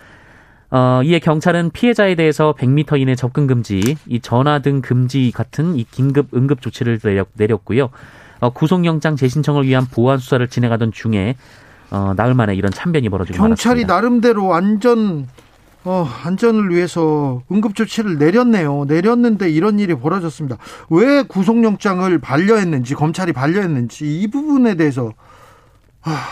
어, 0.72 1.02
이에 1.04 1.20
경찰은 1.20 1.70
피해자에 1.70 2.16
대해서 2.16 2.56
100m 2.58 3.00
이내 3.00 3.16
접근 3.16 3.46
금지, 3.46 3.96
이 4.08 4.20
전화 4.20 4.60
등 4.60 4.82
금지 4.82 5.32
같은 5.34 5.76
이 5.76 5.84
긴급 5.84 6.34
응급 6.34 6.62
조치를 6.62 7.00
내렸, 7.04 7.64
고요 7.64 7.90
어, 8.40 8.50
구속영장 8.50 9.16
재신청을 9.16 9.68
위한 9.68 9.86
보안 9.86 10.18
수사를 10.18 10.46
진행하던 10.48 10.92
중에 10.92 11.36
어, 11.92 12.14
나흘 12.16 12.34
만에 12.34 12.56
이런 12.56 12.72
참변이 12.72 13.08
벌어지고 13.08 13.38
경찰이 13.38 13.86
말았습니다. 13.86 13.94
나름대로 13.94 14.56
안전 14.56 15.28
어, 15.86 16.08
안전을 16.24 16.70
위해서 16.70 17.42
응급 17.52 17.76
조치를 17.76 18.18
내렸네요. 18.18 18.86
내렸는데 18.86 19.50
이런 19.50 19.80
일이 19.80 19.94
벌어졌습니다. 19.96 20.58
왜 20.90 21.24
구속영장을 21.24 22.18
반려했는지 22.20 22.96
검찰이 22.96 23.34
반려했는지 23.34 24.22
이 24.22 24.28
부분에 24.28 24.76
대해서 24.76 25.12
아, 26.04 26.28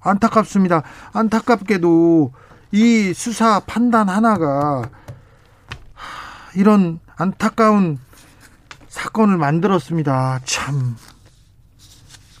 안타깝습니다. 0.00 0.82
안타깝게도 1.12 2.32
이 2.72 3.12
수사 3.14 3.60
판단 3.60 4.08
하나가 4.08 4.88
이런 6.54 7.00
안타까운 7.16 7.98
사건을 8.88 9.36
만들었습니다. 9.36 10.40
참 10.44 10.96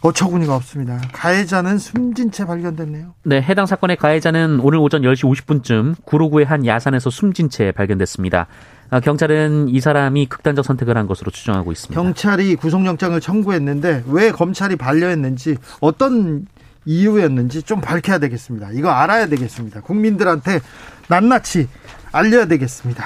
어처구니가 0.06 0.54
없습니다. 0.56 1.00
가해자는 1.12 1.78
숨진 1.78 2.30
채 2.30 2.44
발견됐네요. 2.44 3.14
네, 3.24 3.42
해당 3.42 3.66
사건의 3.66 3.96
가해자는 3.96 4.60
오늘 4.60 4.78
오전 4.78 5.02
10시 5.02 5.24
50분쯤 5.24 5.96
구로구의 6.04 6.46
한 6.46 6.64
야산에서 6.64 7.10
숨진 7.10 7.50
채 7.50 7.72
발견됐습니다. 7.72 8.46
아, 8.90 9.00
경찰은 9.00 9.68
이 9.68 9.80
사람이 9.80 10.26
극단적 10.26 10.64
선택을 10.64 10.96
한 10.96 11.06
것으로 11.06 11.32
추정하고 11.32 11.72
있습니다. 11.72 12.00
경찰이 12.00 12.54
구속영장을 12.54 13.20
청구했는데 13.20 14.04
왜 14.06 14.30
검찰이 14.30 14.76
반려했는지 14.76 15.56
어떤 15.80 16.46
이유였는지 16.84 17.64
좀 17.64 17.80
밝혀야 17.80 18.18
되겠습니다. 18.18 18.70
이거 18.74 18.90
알아야 18.90 19.26
되겠습니다. 19.26 19.80
국민들한테 19.80 20.60
낱낱이 21.08 21.68
알려야 22.12 22.46
되겠습니다. 22.46 23.04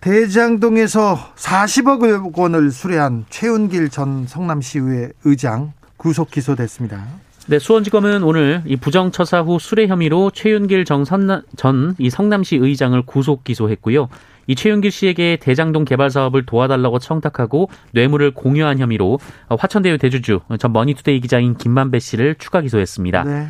대장동에서 0.00 1.32
40억 1.36 2.38
원을 2.38 2.70
수뢰한 2.70 3.24
최은길 3.30 3.88
전 3.88 4.26
성남시의회 4.26 5.12
의장 5.24 5.72
구속 5.96 6.30
기소됐습니다. 6.30 7.04
네, 7.48 7.60
수원지검은 7.60 8.24
오늘 8.24 8.62
이 8.66 8.76
부정처사 8.76 9.42
후 9.42 9.58
수뢰 9.60 9.86
혐의로 9.86 10.30
최윤길 10.30 10.84
전이 10.84 12.10
성남시 12.10 12.56
의장을 12.56 13.00
구속 13.02 13.44
기소했고요. 13.44 14.08
이 14.48 14.54
최윤길 14.54 14.90
씨에게 14.90 15.38
대장동 15.40 15.84
개발 15.84 16.10
사업을 16.10 16.44
도와달라고 16.44 16.98
청탁하고 16.98 17.68
뇌물을 17.92 18.32
공여한 18.32 18.78
혐의로 18.78 19.18
화천대유 19.48 19.98
대주주 19.98 20.40
전 20.58 20.72
머니투데이 20.72 21.20
기자인 21.20 21.56
김만배 21.56 21.98
씨를 22.00 22.36
추가 22.38 22.60
기소했습니다. 22.60 23.24
네. 23.24 23.46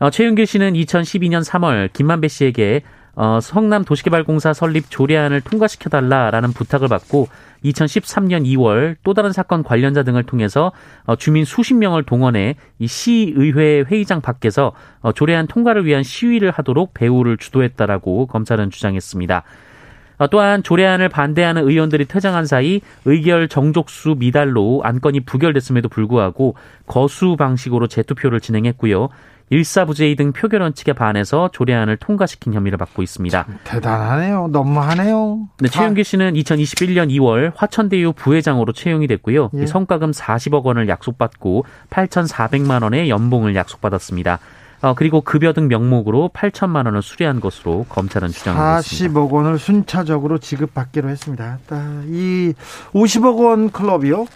어, 0.00 0.10
최윤길 0.10 0.46
씨는 0.46 0.74
2012년 0.74 1.44
3월 1.44 1.92
김만배 1.92 2.28
씨에게 2.28 2.82
어, 3.14 3.40
성남 3.40 3.84
도시개발공사 3.84 4.52
설립 4.52 4.90
조례안을 4.90 5.40
통과시켜달라라는 5.40 6.52
부탁을 6.52 6.88
받고 6.88 7.28
2013년 7.64 8.44
2월 8.46 8.96
또 9.02 9.14
다른 9.14 9.32
사건 9.32 9.62
관련자 9.62 10.02
등을 10.02 10.22
통해서 10.24 10.72
어, 11.04 11.16
주민 11.16 11.44
수십 11.44 11.74
명을 11.74 12.04
동원해 12.04 12.56
이 12.78 12.86
시의회 12.86 13.84
회의장 13.86 14.20
밖에서 14.20 14.72
어, 15.00 15.12
조례안 15.12 15.46
통과를 15.46 15.84
위한 15.84 16.02
시위를 16.02 16.50
하도록 16.50 16.94
배후를 16.94 17.36
주도했다라고 17.36 18.26
검찰은 18.26 18.70
주장했습니다. 18.70 19.44
어, 20.20 20.26
또한 20.28 20.62
조례안을 20.62 21.08
반대하는 21.08 21.66
의원들이 21.66 22.04
퇴장한 22.04 22.44
사이 22.44 22.82
의결 23.06 23.48
정족수 23.48 24.16
미달로 24.18 24.82
안건이 24.84 25.20
부결됐음에도 25.20 25.88
불구하고 25.88 26.56
거수 26.86 27.36
방식으로 27.36 27.86
재투표를 27.86 28.40
진행했고요. 28.40 29.08
일사부재의 29.50 30.16
등 30.16 30.32
표결 30.32 30.62
원칙에 30.62 30.92
반해서 30.92 31.50
조례안을 31.52 31.96
통과시킨 31.96 32.54
혐의를 32.54 32.78
받고 32.78 33.02
있습니다. 33.02 33.46
대단하네요. 33.64 34.48
너무하네요. 34.52 35.48
네, 35.58 35.68
최영기 35.68 36.04
씨는 36.04 36.34
2021년 36.34 37.10
2월 37.10 37.52
화천대유 37.56 38.12
부회장으로 38.12 38.72
채용이 38.72 39.06
됐고요. 39.08 39.50
예. 39.54 39.66
성과금 39.66 40.12
40억 40.12 40.62
원을 40.62 40.88
약속받고 40.88 41.64
8,400만 41.90 42.82
원의 42.84 43.10
연봉을 43.10 43.54
약속받았습니다. 43.56 44.38
어, 44.82 44.94
그리고 44.94 45.20
급여 45.20 45.52
등 45.52 45.68
명목으로 45.68 46.30
8천만 46.32 46.86
원을 46.86 47.02
수리한 47.02 47.40
것으로 47.40 47.84
검찰은 47.88 48.28
주장하고 48.28 48.80
있습니다. 48.80 49.20
40억 49.20 49.30
원을 49.30 49.58
순차적으로 49.58 50.38
지급받기로 50.38 51.08
했습니다. 51.10 51.58
이 52.06 52.54
50억 52.94 53.44
원 53.44 53.70
클럽이요. 53.70 54.26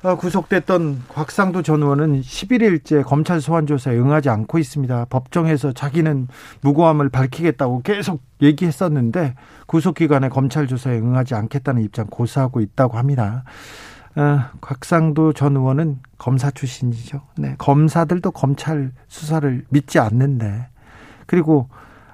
어, 0.00 0.14
구속됐던 0.14 1.02
곽상도 1.08 1.62
전 1.62 1.82
의원은 1.82 2.20
11일째 2.20 3.04
검찰 3.04 3.40
소환 3.40 3.66
조사에 3.66 3.96
응하지 3.96 4.28
않고 4.30 4.58
있습니다. 4.58 5.06
법정에서 5.06 5.72
자기는 5.72 6.28
무고함을 6.60 7.08
밝히겠다고 7.08 7.82
계속 7.82 8.22
얘기했었는데 8.40 9.34
구속 9.66 9.96
기간에 9.96 10.28
검찰 10.28 10.68
조사에 10.68 10.98
응하지 10.98 11.34
않겠다는 11.34 11.82
입장 11.82 12.06
고수하고 12.06 12.60
있다고 12.60 12.96
합니다. 12.96 13.42
어, 14.14 14.40
곽상도 14.60 15.32
전 15.32 15.56
의원은 15.56 15.98
검사 16.16 16.52
출신이죠. 16.52 17.22
네, 17.36 17.56
검사들도 17.58 18.30
검찰 18.30 18.92
수사를 19.08 19.64
믿지 19.68 19.98
않는데 19.98 20.68
그리고 21.26 21.68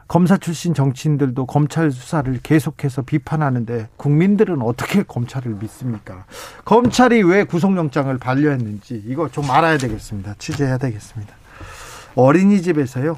검사 0.06 0.36
출신 0.36 0.74
정치인들도 0.74 1.46
검찰 1.46 1.90
수사를 1.90 2.38
계속해서 2.42 3.02
비판하는데 3.02 3.88
국민들은 3.96 4.62
어떻게 4.62 5.02
검찰을 5.02 5.56
믿습니까? 5.60 6.24
검찰이 6.64 7.22
왜 7.22 7.44
구속영장을 7.44 8.16
반려했는지 8.18 9.02
이거 9.06 9.28
좀 9.28 9.50
알아야 9.50 9.78
되겠습니다. 9.78 10.34
취재해야 10.38 10.78
되겠습니다. 10.78 11.34
어린이집에서요. 12.14 13.16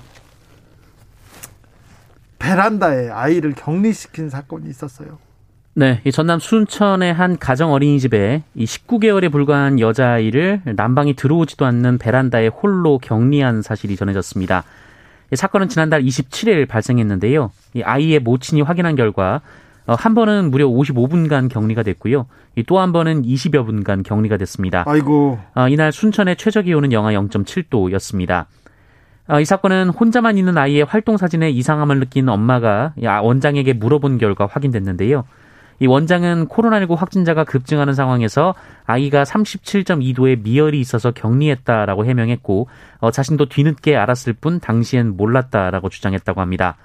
베란다에 2.38 3.10
아이를 3.10 3.54
격리시킨 3.54 4.30
사건이 4.30 4.68
있었어요. 4.68 5.18
네, 5.74 6.00
이 6.04 6.12
전남 6.12 6.38
순천의 6.38 7.12
한 7.12 7.38
가정 7.38 7.72
어린이집에 7.72 8.44
이 8.54 8.64
19개월에 8.64 9.30
불과한 9.30 9.78
여자아이를 9.78 10.62
난방이 10.64 11.14
들어오지도 11.16 11.66
않는 11.66 11.98
베란다에 11.98 12.48
홀로 12.48 12.98
격리한 12.98 13.60
사실이 13.60 13.96
전해졌습니다. 13.96 14.64
사건은 15.34 15.68
지난달 15.68 16.02
27일 16.02 16.68
발생했는데요. 16.68 17.50
이 17.74 17.82
아이의 17.82 18.20
모친이 18.20 18.62
확인한 18.62 18.94
결과 18.96 19.40
어, 19.86 19.94
한 19.94 20.14
번은 20.14 20.50
무려 20.50 20.66
55분간 20.66 21.48
격리가 21.48 21.82
됐고요. 21.84 22.26
또 22.66 22.80
한 22.80 22.92
번은 22.92 23.22
20여 23.22 23.64
분간 23.66 24.02
격리가 24.02 24.36
됐습니다. 24.38 24.84
아이고. 24.86 25.38
어, 25.54 25.68
이날 25.68 25.92
순천의 25.92 26.36
최저 26.36 26.62
기온은 26.62 26.92
영하 26.92 27.12
0.7도였습니다. 27.12 28.46
어, 29.28 29.40
이 29.40 29.44
사건은 29.44 29.90
혼자만 29.90 30.38
있는 30.38 30.56
아이의 30.56 30.84
활동 30.84 31.16
사진에 31.16 31.50
이상함을 31.50 32.00
느낀 32.00 32.28
엄마가 32.28 32.94
원장에게 33.22 33.72
물어본 33.74 34.18
결과 34.18 34.46
확인됐는데요. 34.46 35.24
이 35.78 35.86
원장은 35.86 36.48
코로나19 36.48 36.96
확진자가 36.96 37.44
급증하는 37.44 37.92
상황에서 37.94 38.54
아이가 38.84 39.24
37.2도의 39.24 40.42
미열이 40.42 40.80
있어서 40.80 41.10
격리했다라고 41.10 42.04
해명했고 42.06 42.68
어, 42.98 43.10
자신도 43.10 43.46
뒤늦게 43.46 43.96
알았을 43.96 44.32
뿐 44.32 44.60
당시엔 44.60 45.16
몰랐다라고 45.16 45.88
주장했다고 45.88 46.40
합니다. 46.40 46.76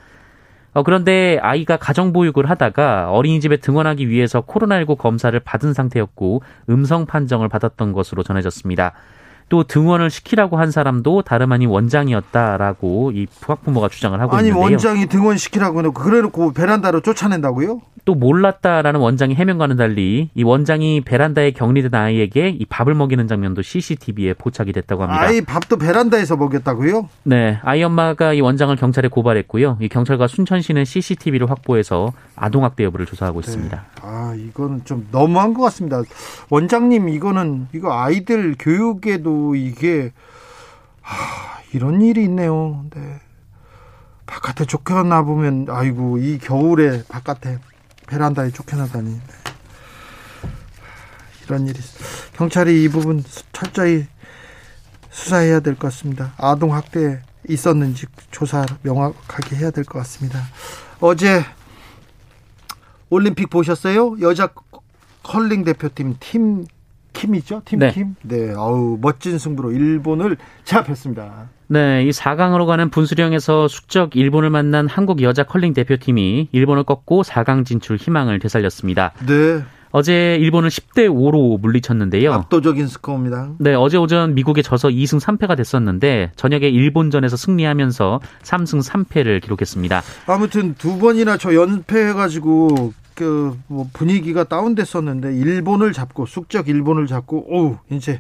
어, 0.74 0.84
그런데 0.84 1.38
아이가 1.42 1.78
가정보육을 1.78 2.50
하다가 2.50 3.12
어린이집에 3.12 3.58
등원하기 3.58 4.10
위해서 4.10 4.42
코로나19 4.42 4.98
검사를 4.98 5.38
받은 5.40 5.74
상태였고 5.74 6.42
음성 6.70 7.06
판정을 7.06 7.50
받았던 7.50 7.92
것으로 7.92 8.24
전해졌습니다. 8.24 8.94
또 9.52 9.64
등원을 9.64 10.10
시키라고 10.10 10.58
한 10.58 10.72
사람도 10.72 11.24
다름 11.24 11.52
아닌 11.52 11.68
원장이었다라고 11.68 13.12
이 13.12 13.28
부학부모가 13.42 13.90
주장을 13.90 14.18
하고 14.22 14.38
아니, 14.38 14.48
있는데요. 14.48 14.64
아니 14.64 14.74
원장이 14.76 15.08
등원시키라고 15.08 15.80
해놓고 15.80 16.02
그래놓고 16.02 16.54
베란다로 16.54 17.02
쫓아낸다고요? 17.02 17.82
또 18.06 18.16
몰랐다라는 18.16 19.00
원장의 19.02 19.36
해명과는 19.36 19.76
달리 19.76 20.30
이 20.34 20.44
원장이 20.44 21.02
베란다에 21.02 21.52
격리된 21.52 21.94
아이에게 21.94 22.56
이 22.58 22.66
밥을 22.66 22.96
먹이는 22.96 23.28
장면도 23.28 23.62
CCTV에 23.62 24.34
포착이 24.36 24.72
됐다고 24.72 25.04
합니다. 25.04 25.22
아이 25.22 25.42
밥도 25.42 25.78
베란다에서 25.78 26.38
먹였다고요? 26.38 27.10
네, 27.24 27.60
아이 27.62 27.84
엄마가 27.84 28.34
이 28.34 28.40
원장을 28.40 28.74
경찰에 28.78 29.10
고발했고요. 29.10 29.78
이 29.82 29.90
경찰과 29.90 30.28
순천시는 30.28 30.86
CCTV를 30.86 31.52
확보해서 31.52 32.14
아동학대 32.38 32.86
여부를 32.86 33.06
조사하고 33.06 33.42
네. 33.42 33.52
있습니다. 33.52 33.86
아, 34.02 34.34
이거는 34.36 34.84
좀 34.86 35.08
너무한 35.12 35.54
것 35.54 35.62
같습니다. 35.64 36.02
원장님, 36.50 37.10
이거는 37.10 37.68
이거 37.76 37.94
아이들 37.94 38.56
교육에도 38.58 39.41
이게 39.56 40.12
아, 41.04 41.60
이런 41.74 42.02
일이 42.02 42.24
있네요. 42.26 42.86
네. 42.94 43.20
바깥에 44.26 44.66
쫓겨나 44.66 45.24
보면 45.24 45.68
아이고 45.70 46.18
이 46.18 46.38
겨울에 46.38 47.04
바깥에 47.10 47.60
베란다에 48.08 48.52
쫓겨나다니 48.52 49.10
네. 49.10 49.22
이런 51.46 51.68
일이 51.68 51.80
경찰이 52.36 52.84
이 52.84 52.88
부분 52.90 53.24
철저히 53.52 54.08
수사해야 55.10 55.60
될 55.60 55.76
것 55.76 55.88
같습니다. 55.92 56.34
아동 56.38 56.74
학대 56.74 57.22
있었는지 57.50 58.06
조사 58.32 58.66
명확하게 58.84 59.58
해야 59.58 59.72
될 59.72 59.84
것 59.84 60.00
같습니다. 60.00 60.40
어제 61.02 61.44
올림픽 63.10 63.50
보셨어요? 63.50 64.16
여자 64.22 64.50
컬링 65.24 65.64
대표팀 65.66 66.16
팀 66.20 66.66
킴이죠? 67.14 67.62
팀 67.66 67.80
네. 67.80 67.92
킴? 67.92 68.16
네. 68.24 68.54
아우, 68.56 68.98
멋진 69.02 69.38
승부로 69.38 69.72
일본을 69.72 70.38
제압했습니다. 70.64 71.50
네, 71.68 72.04
이 72.04 72.10
4강으로 72.10 72.66
가는 72.66 72.90
분수령에서 72.90 73.68
숙적 73.68 74.16
일본을 74.16 74.50
만난 74.50 74.88
한국 74.88 75.22
여자 75.22 75.44
컬링 75.44 75.74
대표팀이 75.74 76.50
일본을 76.52 76.84
꺾고 76.84 77.24
4강 77.24 77.66
진출 77.66 77.98
희망을 77.98 78.40
되살렸습니다. 78.40 79.14
네. 79.26 79.64
어제 79.92 80.38
일본을 80.40 80.70
10대 80.70 81.10
5로 81.10 81.60
물리쳤는데요. 81.60 82.34
압도적인 82.34 82.88
스코어입니다. 82.88 83.52
네, 83.60 83.74
어제 83.74 83.98
오전 83.98 84.34
미국에 84.34 84.62
져서 84.62 84.90
2승 84.90 85.20
3패가 85.20 85.58
됐었는데 85.58 86.32
저녁에 86.36 86.68
일본전에서 86.68 87.36
승리하면서 87.36 88.22
3승 88.42 88.82
3패를 88.86 89.42
기록했습니다. 89.42 90.02
아무튼 90.28 90.76
두 90.76 90.98
번이나 90.98 91.38
저 91.38 91.54
연패해 91.54 92.14
가지고 92.14 92.94
그 93.22 93.56
뭐 93.68 93.88
분위기가 93.94 94.44
다운됐었는데 94.44 95.36
일본을 95.36 95.94
잡고 95.94 96.26
숙적 96.26 96.68
일본을 96.68 97.08
잡고 97.08 97.38
오 97.50 97.78
이제 97.90 98.20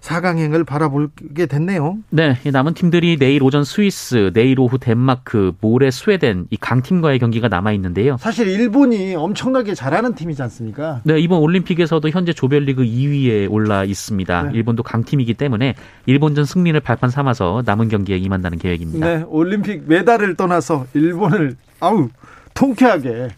4강행을 0.00 0.66
바라보게 0.66 1.46
됐네요. 1.46 1.98
네, 2.10 2.36
남은 2.44 2.74
팀들이 2.74 3.18
내일 3.18 3.42
오전 3.42 3.64
스위스, 3.64 4.30
내일 4.32 4.58
오후 4.58 4.78
덴마크, 4.78 5.52
모레 5.60 5.90
스웨덴 5.90 6.46
이 6.50 6.56
강팀과의 6.56 7.18
경기가 7.18 7.48
남아 7.48 7.72
있는데요. 7.72 8.16
사실 8.18 8.48
일본이 8.48 9.14
엄청나게 9.14 9.74
잘하는 9.74 10.14
팀이지 10.14 10.42
않습니까? 10.42 11.00
네, 11.04 11.18
이번 11.20 11.40
올림픽에서도 11.40 12.08
현재 12.08 12.32
조별리그 12.32 12.82
2위에 12.82 13.50
올라 13.50 13.84
있습니다. 13.84 14.42
네. 14.42 14.50
일본도 14.54 14.82
강팀이기 14.82 15.34
때문에 15.34 15.74
일본전 16.06 16.44
승리를 16.44 16.78
발판 16.80 17.10
삼아서 17.10 17.62
남은 17.64 17.88
경기에 17.88 18.16
임한다는 18.16 18.58
계획입니다. 18.58 19.06
네, 19.06 19.24
올림픽 19.28 19.84
메달을 19.86 20.34
떠나서 20.34 20.86
일본을 20.94 21.56
아우 21.80 22.08
통쾌하게 22.54 23.28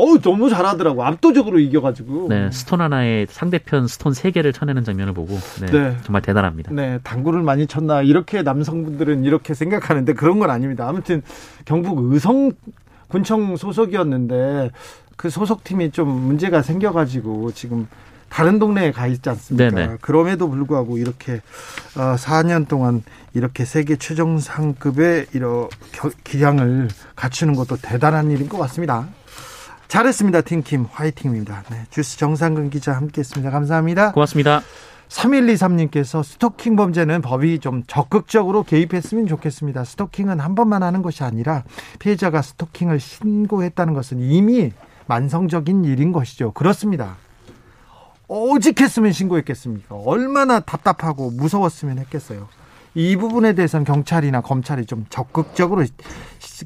어우 0.00 0.18
너무 0.20 0.48
잘하더라고 0.48 1.04
압도적으로 1.04 1.58
이겨가지고. 1.58 2.28
네 2.30 2.50
스톤 2.50 2.80
하나에 2.80 3.26
상대편 3.28 3.86
스톤 3.86 4.14
세 4.14 4.30
개를 4.30 4.54
쳐내는 4.54 4.82
장면을 4.82 5.12
보고 5.12 5.38
네, 5.60 5.66
네, 5.66 5.96
정말 6.04 6.22
대단합니다. 6.22 6.72
네 6.72 6.98
당구를 7.02 7.42
많이 7.42 7.66
쳤나 7.66 8.00
이렇게 8.00 8.42
남성분들은 8.42 9.24
이렇게 9.24 9.52
생각하는데 9.52 10.14
그런 10.14 10.38
건 10.38 10.48
아닙니다. 10.48 10.88
아무튼 10.88 11.22
경북 11.66 12.12
의성 12.12 12.52
군청 13.08 13.56
소속이었는데 13.56 14.70
그 15.16 15.28
소속팀이 15.28 15.90
좀 15.90 16.08
문제가 16.08 16.62
생겨가지고 16.62 17.52
지금 17.52 17.86
다른 18.30 18.58
동네에 18.58 18.92
가 18.92 19.06
있지 19.06 19.28
않습니까? 19.28 19.70
네네. 19.70 19.96
그럼에도 20.00 20.48
불구하고 20.48 20.96
이렇게 20.96 21.42
4년 21.94 22.62
어, 22.62 22.68
동안 22.68 23.02
이렇게 23.34 23.64
세계 23.66 23.96
최정상급의 23.96 25.26
이런 25.34 25.68
기량을 26.24 26.88
갖추는 27.16 27.54
것도 27.54 27.76
대단한 27.82 28.30
일인 28.30 28.48
것 28.48 28.56
같습니다. 28.58 29.08
잘했습니다. 29.90 30.42
팀킴 30.42 30.86
화이팅입니다. 30.92 31.64
네, 31.68 31.84
주스 31.90 32.16
정상근 32.16 32.70
기자 32.70 32.92
함께했습니다. 32.92 33.50
감사합니다. 33.50 34.12
고맙습니다. 34.12 34.62
3123님께서 35.08 36.22
스토킹 36.22 36.76
범죄는 36.76 37.22
법이 37.22 37.58
좀 37.58 37.82
적극적으로 37.88 38.62
개입했으면 38.62 39.26
좋겠습니다. 39.26 39.82
스토킹은 39.82 40.38
한 40.38 40.54
번만 40.54 40.84
하는 40.84 41.02
것이 41.02 41.24
아니라 41.24 41.64
피해자가 41.98 42.40
스토킹을 42.40 43.00
신고했다는 43.00 43.92
것은 43.92 44.20
이미 44.20 44.72
만성적인 45.08 45.84
일인 45.84 46.12
것이죠. 46.12 46.52
그렇습니다. 46.52 47.16
오직 48.28 48.80
했으면 48.80 49.10
신고했겠습니까? 49.10 49.96
얼마나 49.96 50.60
답답하고 50.60 51.32
무서웠으면 51.32 51.98
했겠어요. 51.98 52.46
이 52.94 53.16
부분에 53.16 53.54
대해서는 53.54 53.84
경찰이나 53.84 54.40
검찰이 54.40 54.86
좀 54.86 55.06
적극적으로 55.10 55.84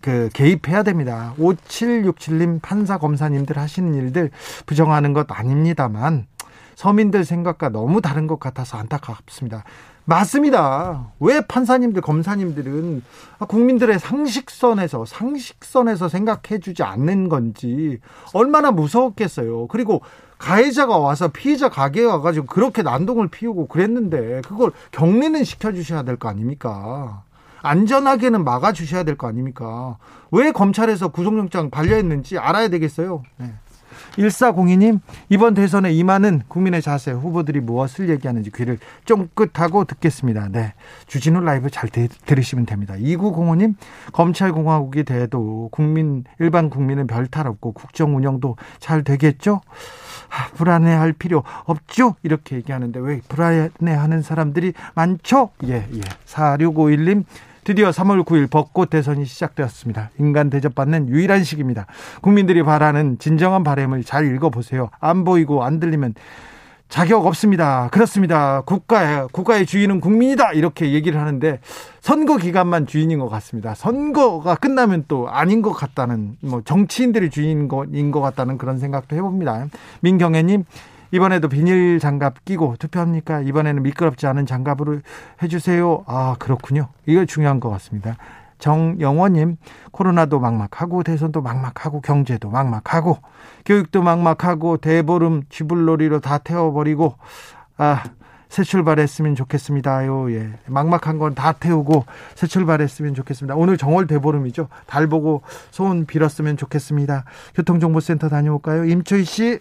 그 0.00 0.30
개입해야 0.32 0.82
됩니다. 0.82 1.34
5767님 1.38 2.60
판사 2.62 2.98
검사님들 2.98 3.58
하시는 3.58 3.94
일들 3.94 4.30
부정하는 4.66 5.12
것 5.12 5.26
아닙니다만 5.30 6.26
서민들 6.74 7.24
생각과 7.24 7.68
너무 7.68 8.00
다른 8.00 8.26
것 8.26 8.40
같아서 8.40 8.78
안타깝습니다. 8.78 9.64
맞습니다. 10.06 11.12
왜 11.20 11.40
판사님들, 11.40 12.02
검사님들은 12.02 13.02
국민들의 13.48 13.98
상식선에서, 13.98 15.04
상식선에서 15.06 16.08
생각해 16.08 16.60
주지 16.60 16.82
않는 16.82 17.28
건지 17.28 17.98
얼마나 18.34 18.70
무서웠겠어요. 18.70 19.66
그리고 19.68 20.02
가해자가 20.38 20.98
와서 20.98 21.28
피해자 21.28 21.68
가게에 21.70 22.04
와가지고 22.04 22.46
그렇게 22.46 22.82
난동을 22.82 23.28
피우고 23.28 23.66
그랬는데 23.68 24.42
그걸 24.46 24.72
격리는 24.92 25.42
시켜주셔야 25.42 26.02
될 26.02 26.16
거 26.16 26.28
아닙니까? 26.28 27.22
안전하게는 27.62 28.44
막아주셔야 28.44 29.04
될 29.04 29.16
거 29.16 29.26
아닙니까? 29.26 29.96
왜 30.30 30.52
검찰에서 30.52 31.08
구속영장 31.08 31.70
반려했는지 31.70 32.36
알아야 32.36 32.68
되겠어요. 32.68 33.22
네. 33.38 33.54
1402님, 34.16 35.00
이번 35.28 35.54
대선에 35.54 35.92
임하는 35.92 36.42
국민의 36.48 36.80
자세 36.82 37.10
후보들이 37.10 37.60
무엇을 37.60 38.08
얘기하는지 38.08 38.50
귀를 38.52 38.78
쫑긋하고 39.04 39.84
듣겠습니다. 39.84 40.48
네. 40.50 40.74
주진우 41.06 41.40
라이브 41.40 41.68
잘 41.70 41.88
들, 41.88 42.08
들으시면 42.26 42.64
됩니다. 42.64 42.94
2905님, 42.94 43.74
검찰공화국이 44.12 45.04
돼도 45.04 45.68
국민, 45.72 46.24
일반 46.38 46.70
국민은 46.70 47.06
별 47.06 47.24
탈 47.34 47.46
없고 47.46 47.72
국정 47.72 48.16
운영도 48.16 48.56
잘 48.78 49.02
되겠죠? 49.02 49.60
아, 50.30 50.48
불안해할 50.56 51.12
필요 51.14 51.42
없죠? 51.64 52.16
이렇게 52.22 52.56
얘기하는데 52.56 53.00
왜 53.00 53.20
불안해하는 53.28 54.22
사람들이 54.22 54.72
많죠? 54.94 55.50
예, 55.64 55.86
예. 55.92 56.00
4651님, 56.26 57.24
드디어 57.64 57.90
3월 57.90 58.24
9일 58.24 58.50
벚꽃 58.50 58.90
대선이 58.90 59.24
시작되었습니다. 59.24 60.10
인간 60.18 60.50
대접받는 60.50 61.08
유일한 61.08 61.44
시기입니다. 61.44 61.86
국민들이 62.20 62.62
바라는 62.62 63.18
진정한 63.18 63.64
바램을 63.64 64.04
잘 64.04 64.26
읽어보세요. 64.34 64.90
안 65.00 65.24
보이고 65.24 65.64
안 65.64 65.80
들리면 65.80 66.14
자격 66.90 67.26
없습니다. 67.26 67.88
그렇습니다. 67.90 68.60
국가의 68.60 69.28
국가의 69.32 69.66
주인은 69.66 70.00
국민이다. 70.00 70.52
이렇게 70.52 70.92
얘기를 70.92 71.18
하는데 71.18 71.58
선거 72.00 72.36
기간만 72.36 72.86
주인인 72.86 73.18
것 73.18 73.28
같습니다. 73.30 73.74
선거가 73.74 74.54
끝나면 74.54 75.06
또 75.08 75.28
아닌 75.28 75.62
것 75.62 75.72
같다는 75.72 76.36
뭐 76.40 76.60
정치인들이 76.64 77.30
주인인 77.30 77.68
것 77.68 78.20
같다는 78.20 78.58
그런 78.58 78.78
생각도 78.78 79.16
해봅니다. 79.16 79.66
민경애님 80.02 80.64
이번에도 81.14 81.48
비닐 81.48 82.00
장갑 82.00 82.44
끼고 82.44 82.74
투표합니까? 82.80 83.40
이번에는 83.42 83.84
미끄럽지 83.84 84.26
않은 84.26 84.46
장갑으로 84.46 84.98
해주세요. 85.40 86.02
아, 86.08 86.34
그렇군요. 86.40 86.88
이거 87.06 87.24
중요한 87.24 87.60
것 87.60 87.70
같습니다. 87.70 88.16
정영원님, 88.58 89.56
코로나도 89.92 90.40
막막하고, 90.40 91.04
대선도 91.04 91.40
막막하고, 91.40 92.00
경제도 92.00 92.50
막막하고, 92.50 93.18
교육도 93.64 94.02
막막하고, 94.02 94.78
대보름 94.78 95.44
쥐불놀이로 95.50 96.18
다 96.18 96.38
태워버리고, 96.38 97.14
아, 97.76 98.02
새 98.48 98.64
출발했으면 98.64 99.36
좋겠습니다요. 99.36 100.32
예. 100.32 100.50
막막한 100.66 101.18
건 101.18 101.34
다 101.34 101.52
태우고 101.52 102.06
새 102.34 102.46
출발했으면 102.48 103.14
좋겠습니다. 103.14 103.54
오늘 103.56 103.76
정월 103.76 104.06
대보름이죠. 104.08 104.68
달 104.86 105.08
보고 105.08 105.42
소원 105.72 106.06
빌었으면 106.06 106.56
좋겠습니다. 106.56 107.24
교통정보센터 107.56 108.28
다녀올까요? 108.28 108.84
임초희 108.84 109.24
씨. 109.24 109.58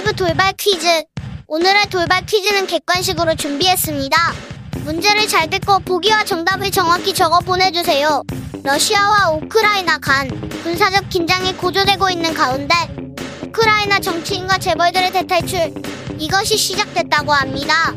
라이브 0.00 0.14
돌발 0.14 0.54
퀴즈. 0.54 1.02
오늘의 1.46 1.90
돌발 1.90 2.24
퀴즈는 2.24 2.66
객관식으로 2.66 3.34
준비했습니다. 3.34 4.16
문제를 4.84 5.28
잘 5.28 5.50
듣고 5.50 5.78
보기와 5.80 6.24
정답을 6.24 6.70
정확히 6.70 7.12
적어 7.12 7.38
보내주세요. 7.40 8.22
러시아와 8.64 9.32
우크라이나 9.32 9.98
간 9.98 10.30
군사적 10.62 11.10
긴장이 11.10 11.52
고조되고 11.52 12.08
있는 12.08 12.32
가운데 12.32 12.74
우크라이나 13.42 13.98
정치인과 14.00 14.56
재벌들의 14.56 15.12
대탈출 15.12 15.74
이것이 16.18 16.56
시작됐다고 16.56 17.34
합니다. 17.34 17.92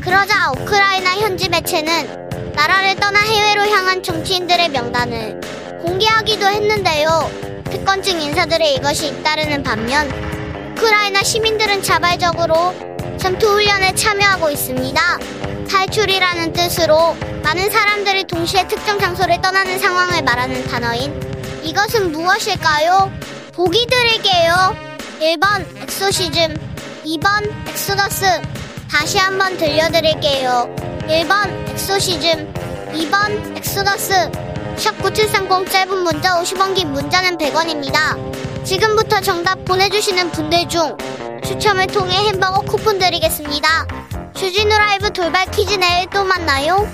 그러자 0.00 0.52
우크라이나 0.52 1.16
현지 1.16 1.48
매체는 1.48 2.52
나라를 2.54 2.94
떠나 3.00 3.18
해외로 3.20 3.62
향한 3.68 4.00
정치인들의 4.00 4.68
명단을 4.68 5.40
공개하기도 5.82 6.46
했는데요. 6.46 7.64
특권층 7.64 8.20
인사들의 8.20 8.76
이것이 8.76 9.08
잇따르는 9.08 9.64
반면 9.64 10.37
우크라이나 10.78 11.24
시민들은 11.24 11.82
자발적으로 11.82 12.72
전투훈련에 13.18 13.94
참여하고 13.96 14.48
있습니다. 14.50 15.18
탈출이라는 15.68 16.52
뜻으로 16.52 17.16
많은 17.42 17.68
사람들이 17.68 18.24
동시에 18.24 18.68
특정 18.68 18.98
장소를 18.98 19.40
떠나는 19.40 19.78
상황을 19.78 20.22
말하는 20.22 20.64
단어인 20.68 21.12
이것은 21.64 22.12
무엇일까요? 22.12 23.12
보기 23.52 23.86
드릴게요. 23.86 24.76
1번 25.20 25.66
엑소시즘, 25.82 26.54
2번 27.04 27.68
엑소더스. 27.68 28.40
다시 28.88 29.18
한번 29.18 29.56
들려드릴게요. 29.56 30.74
1번 31.08 31.70
엑소시즘, 31.70 32.54
2번 32.92 33.56
엑소더스. 33.56 34.30
샵 34.76 34.96
9730 35.02 35.72
짧은 35.72 35.98
문자 36.04 36.40
50원 36.40 36.76
긴 36.76 36.92
문자는 36.92 37.36
100원입니다. 37.36 38.47
지금부터 38.68 39.22
정답 39.22 39.64
보내주시는 39.64 40.30
분들 40.30 40.68
중 40.68 40.94
추첨을 41.42 41.86
통해 41.86 42.14
햄버거 42.28 42.60
쿠폰 42.60 42.98
드리겠습니다. 42.98 43.66
주진우 44.34 44.68
라이브 44.68 45.10
돌발 45.10 45.46
퀴즈 45.46 45.72
내일 45.76 46.06
또 46.10 46.22
만나요. 46.22 46.86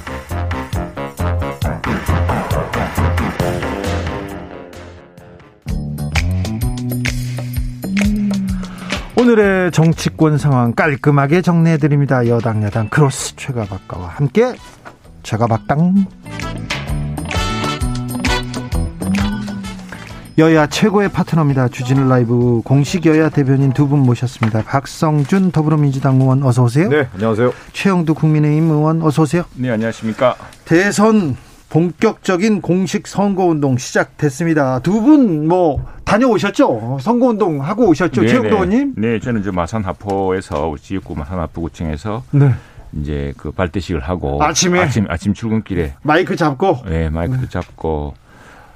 오늘의 9.17 9.73
정치권 9.73 10.39
상황 10.39 10.73
깔끔하게 10.75 11.43
정리해드립니다. 11.43 12.29
여당 12.29 12.63
야당 12.63 12.89
크로스 12.89 13.35
최가박과와 13.35 14.11
함께 14.11 14.55
최가박당 15.25 16.07
여야 20.37 20.67
최고의 20.67 21.11
파트너입니다. 21.11 21.69
주진우 21.69 22.09
라이브 22.09 22.61
공식 22.65 23.07
여야 23.07 23.29
대변인 23.29 23.73
두 23.73 23.87
분 23.87 24.01
모셨습니다. 24.01 24.63
박성준 24.65 25.53
더불어민주당 25.53 26.21
의원 26.21 26.43
어서 26.43 26.65
오세요. 26.65 26.89
네, 26.89 27.07
안녕하세요. 27.15 27.53
최영두 27.73 28.15
국민의힘 28.15 28.69
의원 28.71 29.03
어서 29.03 29.23
오세요. 29.23 29.45
네, 29.55 29.71
안녕하십니까. 29.71 30.35
대선 30.65 31.37
본격적인 31.69 32.63
공식 32.63 33.07
선거운동 33.07 33.77
시작됐습니다. 33.79 34.81
두 34.81 35.01
분 35.03 35.47
뭐 35.47 35.85
다녀오셨죠? 36.05 36.99
선거운동 37.01 37.63
하고 37.63 37.87
오셨죠? 37.89 38.23
네, 38.23 38.27
최영도 38.29 38.49
네. 38.49 38.55
의원님? 38.55 38.95
네, 38.97 39.21
저는 39.21 39.43
이제 39.43 39.51
마산 39.53 39.85
하포에서 39.85 40.75
지역구 40.81 41.15
마산 41.15 41.39
하포구청에서 41.39 42.25
네. 42.33 42.53
이제 43.01 43.33
그 43.37 43.51
발대식을 43.53 44.01
하고 44.01 44.43
아침에? 44.43 44.81
아침 44.81 45.07
아침 45.09 45.33
출근길에 45.35 45.95
마이크 46.03 46.35
잡고 46.35 46.79
네, 46.89 47.09
마이크도 47.11 47.49
잡고 47.49 48.15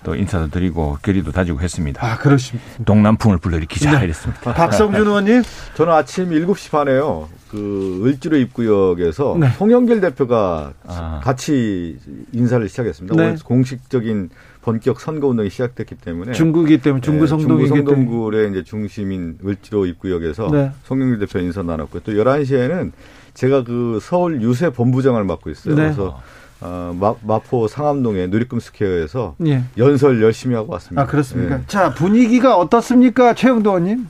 또 0.03 0.15
인사도 0.15 0.49
드리고 0.49 0.99
결의도 1.03 1.33
다지고 1.33 1.61
했습니다. 1.61 2.05
아 2.05 2.19
그러십니다. 2.19 2.85
동남풍을 2.85 3.39
불러일으키자 3.39 3.99
네. 3.99 4.05
이랬습니다. 4.05 4.53
박성준 4.55 5.07
의원님 5.07 5.43
저는 5.75 5.93
아침 5.93 6.31
7시 6.31 6.71
반에요. 6.71 7.29
그 7.51 8.03
을지로 8.05 8.37
입구역에서 8.37 9.37
네. 9.41 9.49
송영길 9.51 10.01
대표가 10.01 10.73
아. 10.87 11.21
같이 11.23 11.99
인사를 12.33 12.69
시작했습니다. 12.69 13.17
네. 13.17 13.23
오늘 13.23 13.39
공식적인 13.43 14.31
본격 14.61 15.01
선거 15.01 15.29
운동이 15.29 15.49
시작됐기 15.49 15.95
때문에 15.97 16.33
중구기 16.33 16.79
때문에 16.79 17.01
중구 17.01 17.25
네, 17.25 17.27
성동이기 17.27 17.69
때문에 17.69 17.85
중구성동구의 17.85 18.51
이제 18.51 18.63
중심인 18.65 19.39
을지로 19.45 19.87
입구역에서 19.87 20.51
네. 20.53 20.73
송영길 20.85 21.19
대표 21.21 21.39
인사 21.39 21.63
나눴고 21.63 22.01
또 22.01 22.13
11시에는 22.13 22.93
제가 23.33 23.65
그 23.65 23.99
서울 24.03 24.43
유세 24.43 24.71
본부장을 24.71 25.25
맡고 25.25 25.49
있어요. 25.51 25.75
네. 25.75 25.83
그래서 25.85 26.21
어, 26.61 26.93
마, 26.99 27.15
마포 27.23 27.69
상암동의 27.69 28.29
누리꿈 28.29 28.59
스퀘어에서 28.61 29.37
예. 29.47 29.63
연설 29.77 30.21
열심히 30.23 30.55
하고 30.57 30.73
왔습니다. 30.73 31.03
아 31.03 31.07
그렇습니까? 31.07 31.59
네. 31.59 31.63
자 31.69 31.95
분위기가 31.95 32.57
어떻습니까, 32.57 33.35
최형두 33.35 33.71
의원님? 33.71 34.09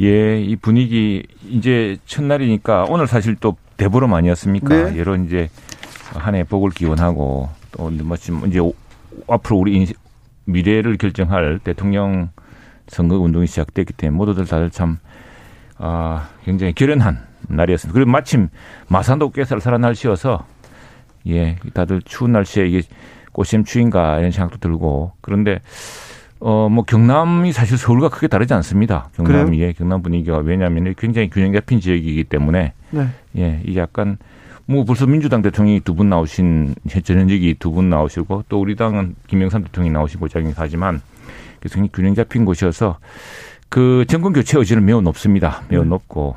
예, 0.00 0.40
이 0.40 0.56
분위기 0.56 1.22
이제 1.48 1.98
첫날이니까 2.06 2.86
오늘 2.88 3.06
사실 3.06 3.36
또 3.36 3.56
대보름 3.76 4.12
아니었습니까? 4.14 4.90
네. 4.90 4.98
여러 4.98 5.14
이제 5.16 5.48
한 6.14 6.34
해 6.34 6.42
복을 6.44 6.70
기원하고 6.70 7.48
또 7.72 7.90
뭐 7.90 8.16
지금 8.16 8.46
이제 8.48 8.58
오- 8.58 8.74
앞으로 9.28 9.58
우리 9.58 9.76
인- 9.76 9.86
미래를 10.46 10.96
결정할 10.96 11.58
대통령 11.62 12.30
선거 12.88 13.18
운동이 13.18 13.46
시작됐기 13.46 13.92
때문에 13.94 14.16
모두들 14.16 14.46
다들 14.46 14.70
참 14.70 14.98
아, 15.78 16.28
굉장히 16.44 16.72
결연한 16.72 17.18
날이었습니다. 17.48 17.94
그리고 17.94 18.10
마침 18.10 18.48
마산도 18.88 19.30
꽤 19.30 19.44
쌀쌀한 19.44 19.80
날씨여서 19.80 20.44
예, 21.28 21.56
다들 21.72 22.02
추운 22.02 22.32
날씨에 22.32 22.66
이게 22.66 22.82
꽃샘 23.32 23.64
추인가 23.64 24.18
이런 24.18 24.30
생각도 24.30 24.58
들고 24.58 25.12
그런데 25.20 25.60
어, 26.40 26.68
뭐 26.68 26.84
경남이 26.84 27.52
사실 27.52 27.78
서울과 27.78 28.10
크게 28.10 28.28
다르지 28.28 28.52
않습니다. 28.54 29.08
경남이 29.16 29.60
예, 29.60 29.72
경남 29.72 30.02
분위기가 30.02 30.38
왜냐하면 30.38 30.94
굉장히 30.98 31.30
균형 31.30 31.52
잡힌 31.52 31.80
지역이기 31.80 32.24
때문에 32.24 32.72
네. 32.90 33.08
예, 33.38 33.60
이게 33.64 33.80
약간 33.80 34.18
뭐 34.66 34.84
벌써 34.84 35.06
민주당 35.06 35.42
대통령이 35.42 35.80
두 35.80 35.94
분 35.94 36.08
나오신 36.10 36.74
전현직이 37.02 37.56
두 37.58 37.70
분 37.72 37.88
나오시고 37.90 38.44
또 38.48 38.60
우리 38.60 38.76
당은 38.76 39.14
김영삼 39.26 39.64
대통령이 39.64 39.92
나오시고 39.92 40.28
자긴 40.28 40.52
하지만 40.56 41.00
그래서 41.60 41.74
굉장히 41.76 41.90
균형 41.92 42.14
잡힌 42.14 42.44
곳이어서 42.44 42.98
그 43.70 44.04
정권 44.08 44.32
교체 44.32 44.58
의지는 44.58 44.84
매우 44.84 45.00
높습니다. 45.00 45.62
매우 45.68 45.82
네. 45.82 45.88
높고 45.88 46.36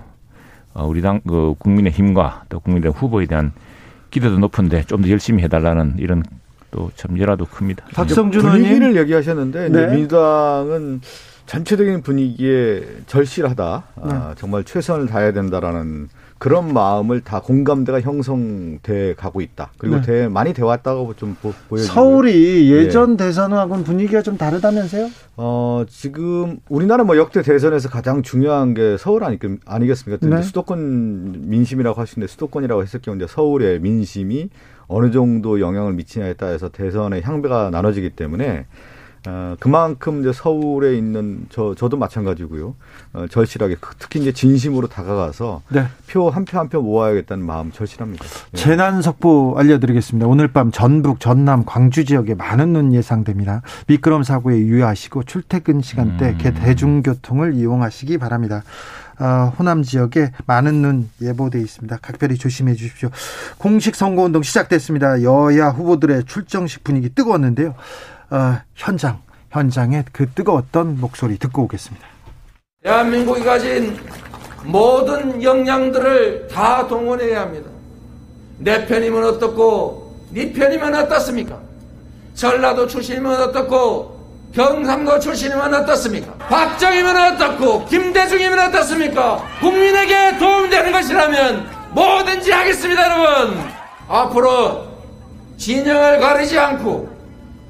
어, 0.74 0.86
우리 0.86 1.02
당 1.02 1.22
그 1.28 1.56
국민의 1.60 1.92
힘과 1.92 2.44
또 2.50 2.60
국민의 2.60 2.92
후보에 2.92 3.26
대한 3.26 3.52
기대도 4.10 4.40
높은데 4.40 4.84
좀 4.84 5.02
더 5.02 5.10
열심히 5.10 5.44
해달라는 5.44 5.96
이런 6.00 6.24
또 6.72 6.92
참 6.96 7.18
열화도 7.18 7.46
큽니다. 7.46 7.86
박성준 7.94 8.42
분위기를 8.42 8.76
의원님. 8.90 8.98
얘기하셨는데 8.98 9.70
네. 9.70 9.88
민주당은 9.88 11.02
전체적인 11.46 12.02
분위기에 12.02 12.84
절실하다. 13.08 13.84
네. 14.04 14.14
아, 14.14 14.36
정말 14.38 14.64
최선을 14.66 15.08
다해야 15.08 15.32
된다라는 15.32 16.10
그런 16.40 16.72
마음을 16.72 17.22
다 17.22 17.42
공감대가 17.42 18.00
형성돼 18.02 19.16
가고 19.16 19.42
있다. 19.42 19.72
그리고 19.78 19.98
네. 19.98 20.02
대, 20.02 20.28
많이 20.28 20.54
돼 20.54 20.62
왔다고 20.64 21.16
좀 21.16 21.36
보, 21.42 21.52
보여지고 21.70 21.94
서울이 21.94 22.72
예전 22.72 23.18
대선하고는 23.18 23.84
분위기가 23.84 24.22
좀 24.22 24.38
다르다면서요? 24.38 25.10
어, 25.38 25.84
지금 25.90 26.60
우리나라 26.70 27.04
뭐 27.04 27.18
역대 27.18 27.42
대선에서 27.42 27.90
가장 27.90 28.22
중요한 28.22 28.74
게 28.74 28.98
서울 28.98 29.24
아니, 29.24 29.40
아니겠습니까? 29.66 30.28
네. 30.28 30.42
수도권 30.44 31.50
민심이라고 31.50 32.00
하시는데 32.00 32.32
수도권이라고 32.32 32.84
했을 32.84 33.02
경우 33.02 33.18
이제 33.18 33.26
서울의 33.28 33.80
민심이 33.80 34.50
어느 34.88 35.12
정도 35.12 35.60
영향을 35.60 35.94
미치냐에 35.94 36.34
따라서 36.34 36.70
대선의 36.70 37.24
향배가 37.24 37.72
나눠지기 37.72 38.12
때문에 38.12 38.66
어, 39.30 39.56
그만큼 39.60 40.22
이제 40.22 40.32
서울에 40.32 40.96
있는 40.98 41.48
저 41.50 41.76
저도 41.76 41.98
마찬가지고요. 41.98 42.76
어, 43.14 43.26
절실하게 43.30 43.76
특히 44.00 44.22
이제 44.22 44.32
진심으로 44.32 44.88
다가가서 44.88 45.64
네. 45.70 45.88
표한 46.10 46.46
표 46.46 46.58
한 46.58 46.70
표 46.70 46.82
모아야겠다는 46.82 47.46
마음 47.46 47.72
절실합니다. 47.74 48.24
예. 48.54 48.58
재난 48.58 49.02
속보 49.02 49.56
알려드리겠습니다. 49.58 50.28
오늘 50.28 50.48
밤 50.48 50.72
전북, 50.72 51.20
전남, 51.20 51.66
광주 51.66 52.06
지역에 52.06 52.36
많은 52.36 52.72
눈 52.72 52.94
예상됩니다. 52.94 53.64
미끄럼 53.88 54.24
사고에 54.24 54.58
유의하시고 54.60 55.24
출퇴근 55.24 55.82
시간대 55.82 56.30
음. 56.30 56.38
개 56.38 56.54
대중교통을 56.54 57.54
이용하시기 57.56 58.18
바랍니다. 58.20 58.64
아, 59.20 59.52
호남 59.58 59.82
지역에 59.84 60.32
많은 60.46 60.82
눈 60.82 61.10
예보돼 61.22 61.60
있습니다. 61.60 61.98
각별히 62.02 62.38
조심해 62.38 62.76
주십시오. 62.76 63.10
공식 63.58 63.96
선거운동 63.96 64.44
시작됐습니다. 64.44 65.24
여야 65.24 65.70
후보들의 65.70 66.26
출정식 66.26 66.84
분위기 66.84 67.10
뜨거웠는데요. 67.10 67.74
아, 68.30 68.64
현장, 68.76 69.22
현장의 69.52 70.06
그 70.12 70.30
뜨거웠던 70.30 71.00
목소리 71.00 71.38
듣고 71.38 71.64
오겠습니다. 71.64 72.06
대한민국이 72.84 73.44
가진 73.44 73.98
모든 74.64 75.42
역량들을 75.42 76.48
다 76.50 76.88
동원해야 76.88 77.42
합니다. 77.42 77.70
내 78.58 78.86
편이면 78.86 79.24
어떻고 79.24 80.26
네 80.32 80.52
편이면 80.52 80.94
어떻습니까? 80.96 81.60
전라도 82.34 82.88
출신이면 82.88 83.42
어떻고 83.44 84.18
경상도 84.54 85.20
출신이면 85.20 85.74
어떻습니까? 85.74 86.34
박정희면 86.34 87.34
어떻고 87.34 87.86
김대중이면 87.86 88.60
어떻습니까? 88.60 89.44
국민에게 89.60 90.38
도움되는 90.38 90.92
것이라면 90.92 91.70
뭐든지 91.92 92.52
하겠습니다 92.52 93.04
여러분 93.04 93.60
앞으로 94.08 94.88
진영을 95.58 96.20
가리지 96.20 96.58
않고 96.58 97.17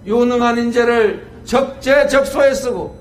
유능한 0.08 0.58
인재를 0.58 1.28
적재적소에 1.44 2.54
쓰고 2.54 2.98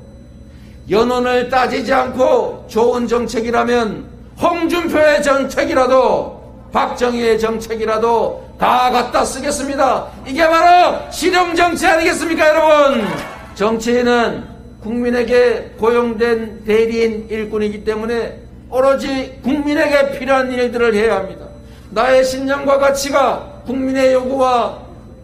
연원을 0.90 1.49
따지지 1.49 1.92
않고 1.92 2.66
좋은 2.69 3.07
정책이라면 3.07 4.07
홍준표의 4.40 5.23
정책이라도 5.23 6.37
박정희의 6.73 7.38
정책이라도 7.38 8.57
다 8.59 8.90
갖다 8.90 9.25
쓰겠습니다. 9.25 10.09
이게 10.27 10.47
바로 10.47 10.99
실용정치 11.11 11.87
아니겠습니까 11.87 12.49
여러분? 12.49 13.07
정치인은 13.55 14.45
국민에게 14.83 15.75
고용된 15.79 16.64
대리인 16.64 17.29
일꾼이기 17.31 17.85
때문에 17.85 18.40
오로지 18.69 19.40
국민에게 19.42 20.19
필요한 20.19 20.53
일들을 20.53 20.95
해야 20.95 21.16
합니다. 21.16 21.47
나의 21.90 22.25
신념과 22.25 22.79
가치가 22.79 23.62
국민의 23.66 24.12
요구와 24.12 24.79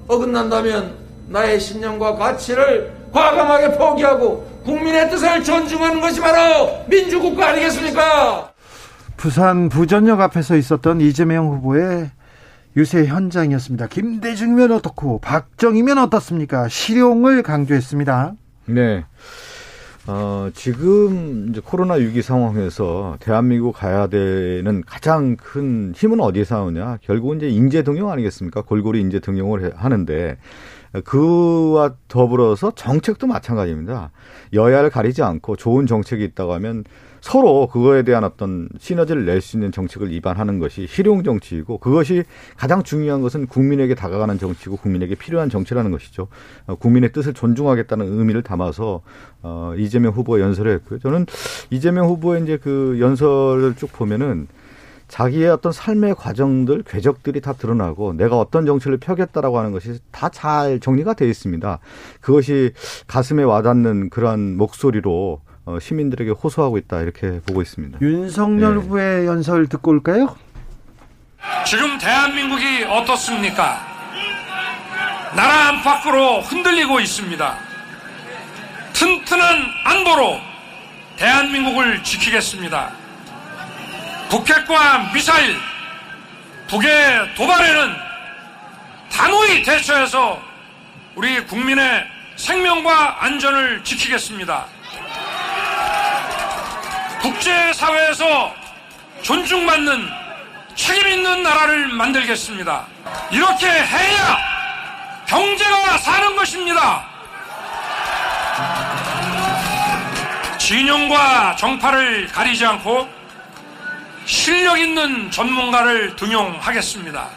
어긋난다면 0.08 1.01
나의 1.32 1.58
신념과 1.58 2.16
가치를 2.16 2.92
과감하게 3.12 3.78
포기하고 3.78 4.46
국민의 4.64 5.10
뜻을 5.10 5.42
존중하는 5.42 6.00
것이 6.00 6.20
바로 6.20 6.84
민주국가 6.88 7.48
아니겠습니까? 7.48 8.52
부산 9.16 9.68
부전역 9.68 10.20
앞에서 10.20 10.56
있었던 10.56 11.00
이재명 11.00 11.48
후보의 11.48 12.10
유세 12.76 13.04
현장이었습니다. 13.06 13.86
김대중이면 13.88 14.72
어떻고 14.72 15.18
박정희면 15.20 15.98
어떻습니까? 15.98 16.68
실용을 16.68 17.42
강조했습니다. 17.42 18.32
네. 18.66 19.04
어, 20.06 20.48
지금 20.54 21.48
이제 21.50 21.60
코로나 21.62 21.94
위기 21.94 22.22
상황에서 22.22 23.16
대한민국 23.20 23.72
가야 23.76 24.08
되는 24.08 24.82
가장 24.84 25.36
큰 25.36 25.92
힘은 25.94 26.18
어디에서 26.20 26.56
나오냐? 26.56 26.98
결국은 27.02 27.36
이제 27.36 27.48
인재 27.48 27.82
등용 27.84 28.10
아니겠습니까? 28.10 28.62
골고루 28.62 28.98
인재 28.98 29.20
등용을 29.20 29.64
해- 29.64 29.70
하는데 29.76 30.38
그와 31.00 31.94
더불어서 32.08 32.72
정책도 32.74 33.26
마찬가지입니다. 33.26 34.10
여야를 34.52 34.90
가리지 34.90 35.22
않고 35.22 35.56
좋은 35.56 35.86
정책이 35.86 36.22
있다고 36.24 36.52
하면 36.54 36.84
서로 37.22 37.68
그거에 37.68 38.02
대한 38.02 38.24
어떤 38.24 38.68
시너지를 38.78 39.24
낼 39.24 39.40
수 39.40 39.56
있는 39.56 39.70
정책을 39.72 40.12
입안하는 40.12 40.58
것이 40.58 40.86
실용 40.88 41.22
정치이고 41.22 41.78
그것이 41.78 42.24
가장 42.56 42.82
중요한 42.82 43.22
것은 43.22 43.46
국민에게 43.46 43.94
다가가는 43.94 44.38
정치고 44.38 44.76
국민에게 44.76 45.14
필요한 45.14 45.48
정치라는 45.48 45.92
것이죠. 45.92 46.26
어, 46.66 46.74
국민의 46.74 47.12
뜻을 47.12 47.32
존중하겠다는 47.32 48.18
의미를 48.18 48.42
담아서 48.42 49.02
어, 49.42 49.72
이재명 49.78 50.12
후보가 50.12 50.40
연설을 50.40 50.72
했고요. 50.74 50.98
저는 50.98 51.26
이재명 51.70 52.06
후보의 52.08 52.42
이제 52.42 52.56
그 52.56 52.98
연설을 53.00 53.74
쭉 53.76 53.92
보면은 53.92 54.48
자기의 55.12 55.50
어떤 55.50 55.72
삶의 55.72 56.14
과정들, 56.14 56.84
궤적들이 56.84 57.42
다 57.42 57.52
드러나고 57.52 58.14
내가 58.14 58.38
어떤 58.38 58.64
정치를 58.64 58.96
펴겠다라고 58.96 59.58
하는 59.58 59.70
것이 59.70 59.98
다 60.10 60.30
잘 60.32 60.80
정리가 60.80 61.12
되어 61.12 61.28
있습니다. 61.28 61.78
그것이 62.22 62.72
가슴에 63.06 63.42
와닿는 63.42 64.08
그러한 64.08 64.56
목소리로 64.56 65.42
어, 65.66 65.78
시민들에게 65.78 66.30
호소하고 66.30 66.78
있다 66.78 67.02
이렇게 67.02 67.40
보고 67.46 67.60
있습니다. 67.60 67.98
윤석열 68.00 68.76
네. 68.76 68.80
후보의 68.80 69.26
연설 69.26 69.66
듣고 69.68 69.90
올까요? 69.90 70.34
지금 71.66 71.98
대한민국이 71.98 72.84
어떻습니까? 72.84 73.80
나라 75.36 75.68
안팎으로 75.68 76.40
흔들리고 76.40 77.00
있습니다. 77.00 77.58
튼튼한 78.94 79.56
안보로 79.84 80.38
대한민국을 81.18 82.02
지키겠습니다. 82.02 83.01
북핵과 84.32 85.12
미사일, 85.12 85.60
북의 86.66 87.34
도발에는 87.34 87.94
단호히 89.12 89.62
대처해서 89.62 90.40
우리 91.14 91.44
국민의 91.44 92.06
생명과 92.36 93.26
안전을 93.26 93.84
지키겠습니다. 93.84 94.64
국제사회에서 97.20 98.54
존중받는 99.20 100.08
책임 100.76 101.08
있는 101.08 101.42
나라를 101.42 101.88
만들겠습니다. 101.88 102.86
이렇게 103.30 103.66
해야 103.66 104.38
경제가 105.26 105.98
사는 105.98 106.34
것입니다. 106.36 107.04
진영과 110.56 111.54
정파를 111.56 112.28
가리지 112.28 112.64
않고 112.64 113.21
실력 114.24 114.78
있는 114.78 115.30
전문가를 115.30 116.16
등용하겠습니다. 116.16 117.28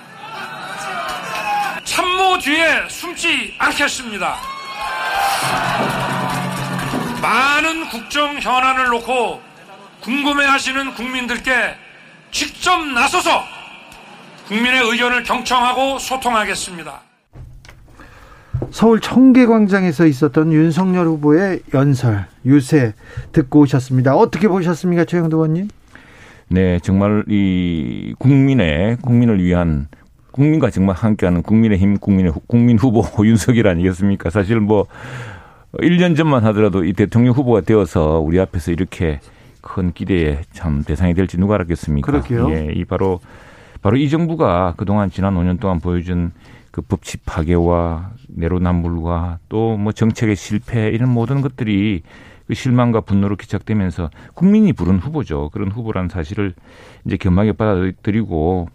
참모 1.83 2.37
뒤에 2.39 2.87
숨지 2.89 3.53
않겠습니다. 3.57 4.35
많은 7.21 7.89
국정 7.89 8.39
현안을 8.39 8.87
놓고 8.87 9.41
궁금해하시는 10.01 10.93
국민들께 10.93 11.75
직접 12.31 12.85
나서서 12.85 13.43
국민의 14.47 14.81
의견을 14.91 15.23
경청하고 15.23 15.97
소통하겠습니다. 15.97 17.01
서울 18.71 18.99
청계광장에서 18.99 20.05
있었던 20.05 20.51
윤석열 20.51 21.07
후보의 21.07 21.61
연설, 21.73 22.27
유세 22.45 22.93
듣고 23.31 23.61
오셨습니다. 23.61 24.15
어떻게 24.15 24.47
보셨습니까, 24.47 25.05
최영도 25.05 25.37
의원님? 25.37 25.69
네, 26.49 26.79
정말 26.79 27.23
이 27.27 28.13
국민의 28.19 28.97
국민을 29.01 29.43
위한 29.43 29.87
국민과 30.31 30.69
정말 30.69 30.95
함께하는 30.95 31.41
국민의 31.41 31.77
힘, 31.77 31.97
국민의 31.97 32.31
후- 32.31 32.41
국민 32.47 32.77
후보 32.77 33.03
윤석열 33.25 33.67
아니겠습니까? 33.67 34.29
사실 34.29 34.59
뭐 34.59 34.85
1년 35.79 36.15
전만 36.15 36.43
하더라도 36.45 36.83
이 36.85 36.93
대통령 36.93 37.33
후보가 37.33 37.61
되어서 37.61 38.19
우리 38.19 38.39
앞에서 38.39 38.71
이렇게 38.71 39.19
큰 39.61 39.91
기대에 39.93 40.41
참 40.51 40.83
대상이 40.83 41.13
될지 41.13 41.37
누가 41.37 41.55
알았겠습니까? 41.55 42.11
그러게요. 42.11 42.49
예, 42.51 42.71
이 42.73 42.85
바로 42.85 43.19
바로 43.81 43.97
이 43.97 44.09
정부가 44.09 44.73
그동안 44.77 45.09
지난 45.09 45.35
5년 45.35 45.59
동안 45.59 45.79
보여준 45.79 46.31
그 46.71 46.81
법치 46.81 47.17
파괴와 47.25 48.11
내로남불과 48.29 49.39
또 49.49 49.77
뭐 49.77 49.91
정책의 49.93 50.35
실패 50.35 50.89
이런 50.89 51.09
모든 51.09 51.41
것들이 51.41 52.01
그 52.47 52.53
실망과 52.53 53.01
분노로 53.01 53.35
기착되면서 53.35 54.09
국민이 54.33 54.73
부른 54.73 54.99
후보죠. 54.99 55.49
그런 55.49 55.71
후보라는 55.71 56.09
사실을 56.09 56.53
이제 57.05 57.17
겸하게 57.17 57.53
받아들이고 57.53 58.69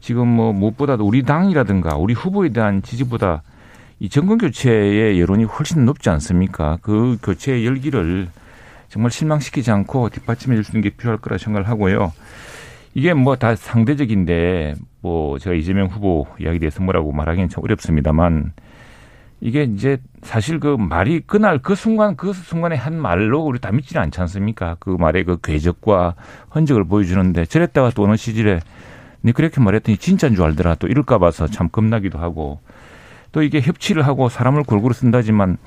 지금 0.00 0.28
뭐 0.28 0.52
무엇보다도 0.52 1.04
우리 1.06 1.22
당이라든가 1.22 1.96
우리 1.96 2.14
후보에 2.14 2.50
대한 2.50 2.82
지지보다 2.82 3.42
이 3.98 4.08
정권 4.10 4.36
교체의 4.38 5.18
여론이 5.20 5.44
훨씬 5.44 5.84
높지 5.86 6.10
않습니까? 6.10 6.78
그 6.82 7.16
교체의 7.22 7.64
열기를 7.64 8.28
정말 8.88 9.10
실망시키지 9.10 9.70
않고 9.70 10.10
뒷받침해 10.10 10.54
줄 10.54 10.62
수 10.64 10.72
있는 10.72 10.82
게 10.82 10.90
필요할 10.90 11.18
거라 11.18 11.38
생각을 11.38 11.68
하고요. 11.68 12.12
이게 12.94 13.14
뭐 13.14 13.36
다 13.36 13.56
상대적인데 13.56 14.74
뭐 15.00 15.38
제가 15.38 15.56
이재명 15.56 15.86
후보 15.88 16.26
이야기에 16.38 16.58
대해서 16.58 16.82
뭐라고 16.82 17.12
말하기는 17.12 17.48
참 17.48 17.64
어렵습니다만 17.64 18.52
이게 19.40 19.64
이제 19.64 19.98
사실 20.22 20.60
그 20.60 20.76
말이 20.78 21.20
그날 21.20 21.58
그 21.58 21.74
순간 21.74 22.16
그 22.16 22.32
순간에 22.32 22.74
한 22.74 22.98
말로 22.98 23.42
우리 23.42 23.58
다 23.58 23.70
믿지는 23.70 24.02
않지 24.02 24.20
않습니까? 24.22 24.76
그 24.80 24.90
말의 24.90 25.24
그 25.24 25.38
궤적과 25.40 26.14
흔적을 26.50 26.84
보여주는데 26.84 27.44
저랬다가 27.44 27.90
또 27.90 28.04
어느 28.04 28.16
시절에 28.16 28.60
네 29.20 29.32
그렇게 29.32 29.60
말했더니 29.60 29.98
진짜인 29.98 30.34
줄 30.34 30.44
알더라 30.44 30.76
또 30.76 30.86
이럴까 30.86 31.18
봐서 31.18 31.46
참 31.46 31.68
겁나기도 31.68 32.18
하고 32.18 32.60
또 33.32 33.42
이게 33.42 33.60
협치를 33.60 34.06
하고 34.06 34.28
사람을 34.28 34.62
골고루 34.62 34.94
쓴다지만 34.94 35.58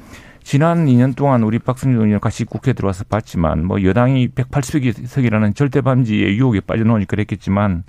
지난 0.41 0.88
2년 0.88 1.15
동안 1.15 1.43
우리 1.43 1.60
박승준 1.60 2.05
의원 2.05 2.19
같이 2.19 2.45
국회에 2.45 2.73
들어와서 2.73 3.03
봤지만 3.03 3.65
뭐 3.65 3.84
여당이 3.84 4.29
180석이라는 4.29 5.55
절대 5.55 5.82
반지의 5.82 6.38
유혹에 6.38 6.62
빠져나오니까 6.62 7.12
그랬겠지만 7.12 7.84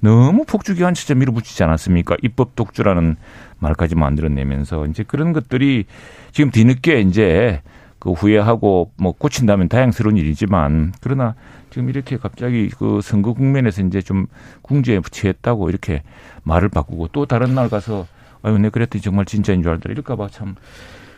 너무 0.00 0.44
폭주기관처럼 0.44 1.18
밀어붙이지 1.18 1.64
않았습니까? 1.64 2.16
입법 2.22 2.54
독주라는 2.54 3.16
말까지 3.58 3.94
만들어내면서 3.94 4.86
이제 4.86 5.02
그런 5.06 5.32
것들이 5.32 5.84
지금 6.32 6.50
뒤늦게 6.50 7.00
이제 7.00 7.62
그 7.98 8.12
후회하고 8.12 8.92
뭐 8.96 9.12
고친다면 9.12 9.68
다양스러운 9.68 10.16
일이지만 10.16 10.92
그러나 11.00 11.34
지금 11.70 11.88
이렇게 11.88 12.16
갑자기 12.16 12.68
그 12.68 13.00
선거 13.02 13.32
국면에서 13.32 13.82
이제 13.82 14.02
좀 14.02 14.26
궁지에 14.62 15.00
취했다고 15.10 15.68
이렇게 15.70 16.02
말을 16.42 16.68
바꾸고 16.68 17.08
또 17.12 17.26
다른 17.26 17.54
날 17.54 17.68
가서 17.68 18.06
아유, 18.42 18.58
내 18.58 18.68
그랬더니 18.70 19.02
정말 19.02 19.24
진짜인 19.24 19.62
줄 19.62 19.72
알더라. 19.72 19.92
이럴까봐 19.92 20.28
참. 20.30 20.54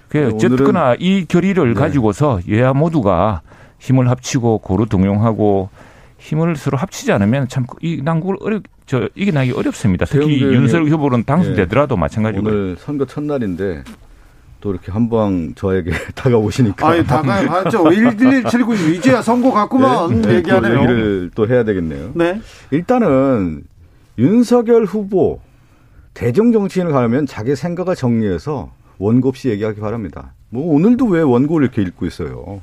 그 0.08 0.30
어쨌거나 0.34 0.94
이 0.98 1.26
결의를 1.26 1.74
네. 1.74 1.80
가지고서 1.80 2.40
여야 2.48 2.72
모두가 2.72 3.42
힘을 3.78 4.08
합치고 4.08 4.58
고루 4.58 4.86
동용하고 4.86 5.68
힘을 6.18 6.56
서로 6.56 6.78
합치지 6.78 7.12
않으면 7.12 7.48
참 7.48 7.66
이 7.82 8.00
난국을 8.02 8.36
어렵 8.40 8.62
저 8.88 9.06
이게 9.14 9.30
나기 9.30 9.52
어렵습니다. 9.52 10.06
특히 10.06 10.40
윤석열 10.42 10.88
후보는 10.90 11.24
당선되더라도 11.24 11.94
네. 11.94 12.00
마찬가지고 12.00 12.48
오늘 12.48 12.76
선거 12.78 13.04
첫날인데 13.04 13.84
또 14.60 14.70
이렇게 14.70 14.90
한방 14.90 15.52
저에게 15.54 15.90
다가오시니까 16.16 16.88
아니 16.88 17.04
다가왔죠. 17.04 17.92
1179 17.92 18.74
이제야 18.94 19.20
선거 19.20 19.52
같구만 19.52 20.22
네, 20.22 20.36
얘기하네요. 20.36 20.72
또 20.72 20.80
얘기를 20.80 21.30
또 21.34 21.46
해야 21.46 21.64
되겠네요. 21.64 22.12
네. 22.14 22.40
일단은 22.70 23.64
윤석열 24.18 24.86
후보 24.86 25.40
대중 26.14 26.50
정치인을 26.50 26.90
가려면 26.90 27.26
자기 27.26 27.54
생각을 27.54 27.94
정리해서 27.94 28.72
원고 28.96 29.28
없이 29.28 29.50
얘기하기 29.50 29.80
바랍니다. 29.80 30.32
뭐 30.48 30.74
오늘도 30.74 31.04
왜 31.08 31.20
원고를 31.20 31.66
이렇게 31.66 31.82
읽고 31.82 32.06
있어요? 32.06 32.62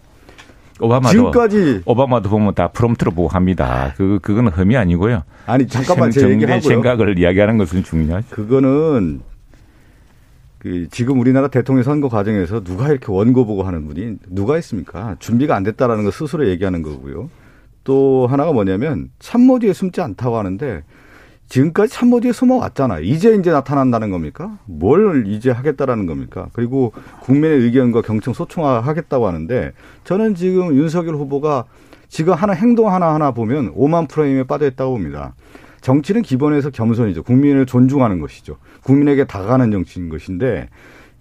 오바마도 0.80 1.10
지금까지 1.10 1.82
오바마도 1.86 2.30
보면 2.30 2.54
다 2.54 2.68
프롬프트로 2.70 3.12
보고 3.12 3.30
합니다. 3.30 3.94
그 3.98 4.20
그거는 4.22 4.52
흠이 4.52 4.76
아니고요. 4.76 5.24
아니 5.46 5.68
잠깐만 5.68 6.12
제 6.12 6.28
얘기하고요. 6.30 6.60
생각을 6.62 7.18
이야기하는 7.18 7.58
것은 7.58 7.84
중요하죠. 7.84 8.28
그거는 8.30 9.22
그 10.60 10.88
지금 10.90 11.20
우리나라 11.20 11.48
대통령 11.48 11.84
선거 11.84 12.10
과정에서 12.10 12.64
누가 12.64 12.90
이렇게 12.90 13.06
원고 13.12 13.46
보고 13.46 13.64
하는 13.64 13.88
분이 13.88 14.18
누가 14.30 14.58
있습니까? 14.58 15.16
준비가 15.20 15.56
안 15.56 15.64
됐다라는 15.64 16.04
거 16.04 16.12
스스로 16.12 16.50
얘기하는 16.50 16.82
거고요. 16.82 17.30
또 17.84 18.28
하나가 18.28 18.52
뭐냐면 18.52 19.10
참모 19.20 19.60
뒤에 19.60 19.72
숨지 19.74 20.02
않다고 20.02 20.38
하는데 20.38 20.84
지금까지 21.48 21.94
참모 21.94 22.20
뒤에 22.20 22.32
숨어왔잖아요. 22.32 23.02
이제 23.04 23.36
이제 23.36 23.52
나타난다는 23.52 24.10
겁니까? 24.10 24.58
뭘 24.66 25.26
이제 25.28 25.52
하겠다라는 25.52 26.06
겁니까? 26.06 26.48
그리고 26.54 26.92
국민의 27.22 27.60
의견과 27.60 28.02
경청 28.02 28.34
소통하겠다고 28.34 29.28
하는데 29.28 29.72
저는 30.04 30.36
지금 30.36 30.76
윤석열 30.76 31.16
후보가 31.16 31.66
지금 32.08 32.34
하는 32.34 32.56
행동 32.56 32.92
하나하나 32.94 33.32
보면 33.32 33.72
오만 33.76 34.08
프레임에 34.08 34.44
빠져 34.44 34.68
있다고 34.68 34.94
봅니다. 34.94 35.34
정치는 35.82 36.24
기본에서 36.24 36.72
겸손이죠. 36.72 37.24
국민을 37.24 37.68
존중하는 37.68 38.20
것이죠. 38.20 38.58
국민에게 38.84 39.26
다가가는 39.26 39.70
정치인 39.72 40.10
것인데 40.10 40.70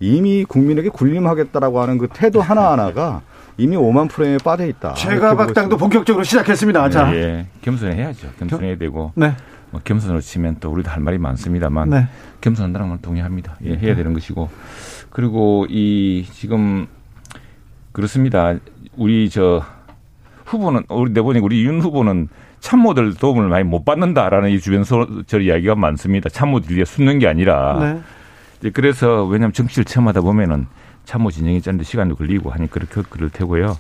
이미 0.01 0.45
국민에게 0.45 0.89
군림하겠다라고 0.89 1.81
하는 1.81 1.99
그 1.99 2.09
태도 2.13 2.41
하나하나가 2.41 3.23
이미 3.57 3.77
오만 3.77 4.09
프레임에 4.09 4.39
빠져 4.43 4.67
있다. 4.67 4.95
제가 4.95 5.37
박당도 5.37 5.77
본격적으로 5.77 6.25
시작했습니다. 6.25 6.91
자, 6.91 7.15
예, 7.15 7.19
예. 7.19 7.47
겸손해야죠. 7.63 8.29
겸손해야 8.39 8.79
되고. 8.79 9.13
네. 9.15 9.35
뭐 9.75 9.81
겸손으로 9.83 10.21
치면 10.21 10.59
또 10.61 10.71
우리도 10.71 10.89
할 10.89 11.01
말이 11.01 11.19
많습니다만 11.19 11.91
네. 11.91 12.07
겸손한다는 12.41 12.91
걸 12.91 12.99
동의합니다. 13.03 13.57
예, 13.65 13.77
해야 13.77 13.97
되는 13.97 14.13
것이고 14.13 14.49
그리고 15.11 15.67
이 15.69 16.25
지금 16.33 16.87
그렇습니다. 17.91 18.55
우리 18.97 19.29
저 19.31 19.65
후보는 20.45 20.85
우리 20.89 21.11
내보니 21.11 21.41
우리 21.41 21.65
윤 21.65 21.81
후보는 21.81 22.29
참모들 22.61 23.15
도움을 23.15 23.49
많이 23.49 23.65
못 23.65 23.85
받는다라는 23.85 24.51
이 24.51 24.61
주변 24.61 24.85
저 25.27 25.41
이야기가 25.41 25.75
많습니다. 25.75 26.29
참모들이 26.29 26.85
숨는 26.85 27.19
게 27.19 27.27
아니라 27.27 28.03
네. 28.61 28.71
그래서 28.71 29.25
왜냐하면 29.25 29.53
정치를 29.53 29.85
체험하다 29.85 30.21
보면은 30.21 30.67
참모 31.05 31.33
진영이 31.33 31.61
짜는데 31.63 31.83
시간도 31.85 32.15
걸리고 32.15 32.51
하니 32.51 32.71
그렇게 32.71 33.03
그럴 33.11 33.29
테고요. 33.29 33.77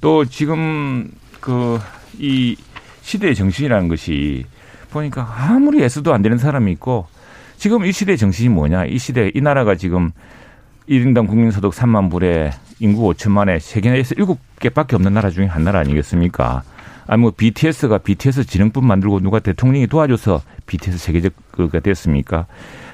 또 0.00 0.24
지금 0.24 1.12
그 1.40 1.78
이 2.18 2.56
시대의 3.02 3.34
정신이라는 3.34 3.88
것이 3.88 4.44
보니까 4.90 5.26
아무리 5.36 5.82
애써도 5.82 6.12
안 6.12 6.22
되는 6.22 6.38
사람이 6.38 6.72
있고 6.72 7.06
지금 7.56 7.84
이 7.84 7.92
시대의 7.92 8.18
정신이 8.18 8.48
뭐냐. 8.50 8.86
이 8.86 8.98
시대, 8.98 9.30
이 9.34 9.40
나라가 9.40 9.74
지금 9.74 10.12
1인당 10.88 11.26
국민소득 11.26 11.72
3만 11.72 12.10
불에 12.10 12.52
인구 12.80 13.12
5천만에 13.12 13.58
세계에서 13.58 14.14
7개밖에 14.14 14.94
없는 14.94 15.12
나라 15.12 15.30
중에 15.30 15.46
한 15.46 15.64
나라 15.64 15.80
아니겠습니까? 15.80 16.62
아니 17.08 17.22
뭐 17.22 17.32
BTS가 17.36 17.98
BTS 17.98 18.44
진흥법 18.44 18.84
만들고 18.84 19.20
누가 19.20 19.40
대통령이 19.40 19.86
도와줘서 19.86 20.42
BTS 20.66 20.98
세계적가 20.98 21.80
됐습니까? 21.80 22.46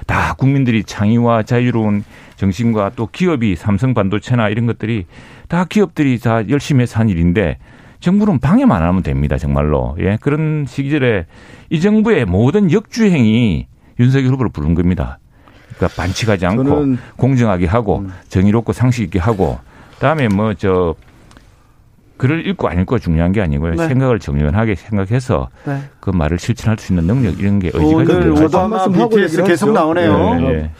다 0.07 0.33
국민들이 0.33 0.83
창의와 0.83 1.43
자유로운 1.43 2.03
정신과 2.37 2.91
또 2.95 3.07
기업이 3.11 3.55
삼성 3.55 3.93
반도체나 3.93 4.49
이런 4.49 4.65
것들이 4.65 5.05
다 5.47 5.65
기업들이 5.65 6.17
다 6.19 6.47
열심히 6.49 6.83
해서 6.83 6.99
한 6.99 7.09
일인데 7.09 7.57
정부는 8.05 8.37
방해만 8.37 8.83
안 8.83 8.87
하면 8.89 9.01
됩니다. 9.01 9.37
정말로. 9.37 9.95
예. 9.99 10.17
그런 10.21 10.65
시기절에 10.67 11.25
이 11.71 11.81
정부의 11.81 12.25
모든 12.25 12.71
역주행이 12.71 13.65
윤석열 13.99 14.31
후보를 14.33 14.51
부른 14.51 14.75
겁니다. 14.75 15.17
그러니까 15.75 16.01
반칙하지 16.01 16.45
않고 16.45 16.97
공정하게 17.17 17.65
하고 17.65 17.99
음. 17.99 18.11
정의롭고 18.29 18.73
상식 18.73 19.03
있게 19.03 19.17
하고 19.19 19.57
그다음에 19.95 20.27
뭐 20.27 20.53
저 20.53 20.95
글을 22.17 22.47
읽고 22.47 22.69
안 22.69 22.79
읽고 22.79 22.99
중요한 22.99 23.31
게 23.31 23.41
아니고요. 23.41 23.73
네. 23.73 23.87
생각을 23.87 24.19
정연하게 24.19 24.75
생각해서 24.75 25.49
네. 25.65 25.81
그 25.99 26.11
말을 26.11 26.39
실천할 26.39 26.77
수 26.79 26.93
있는 26.93 27.07
능력 27.07 27.39
이런 27.39 27.59
게 27.59 27.71
의지가 27.73 27.95
오늘 27.95 28.31
오바마 28.31 28.87
BTS 28.87 29.43
계속 29.43 29.73
나오네요. 29.73 30.35
네, 30.35 30.51
네. 30.51 30.71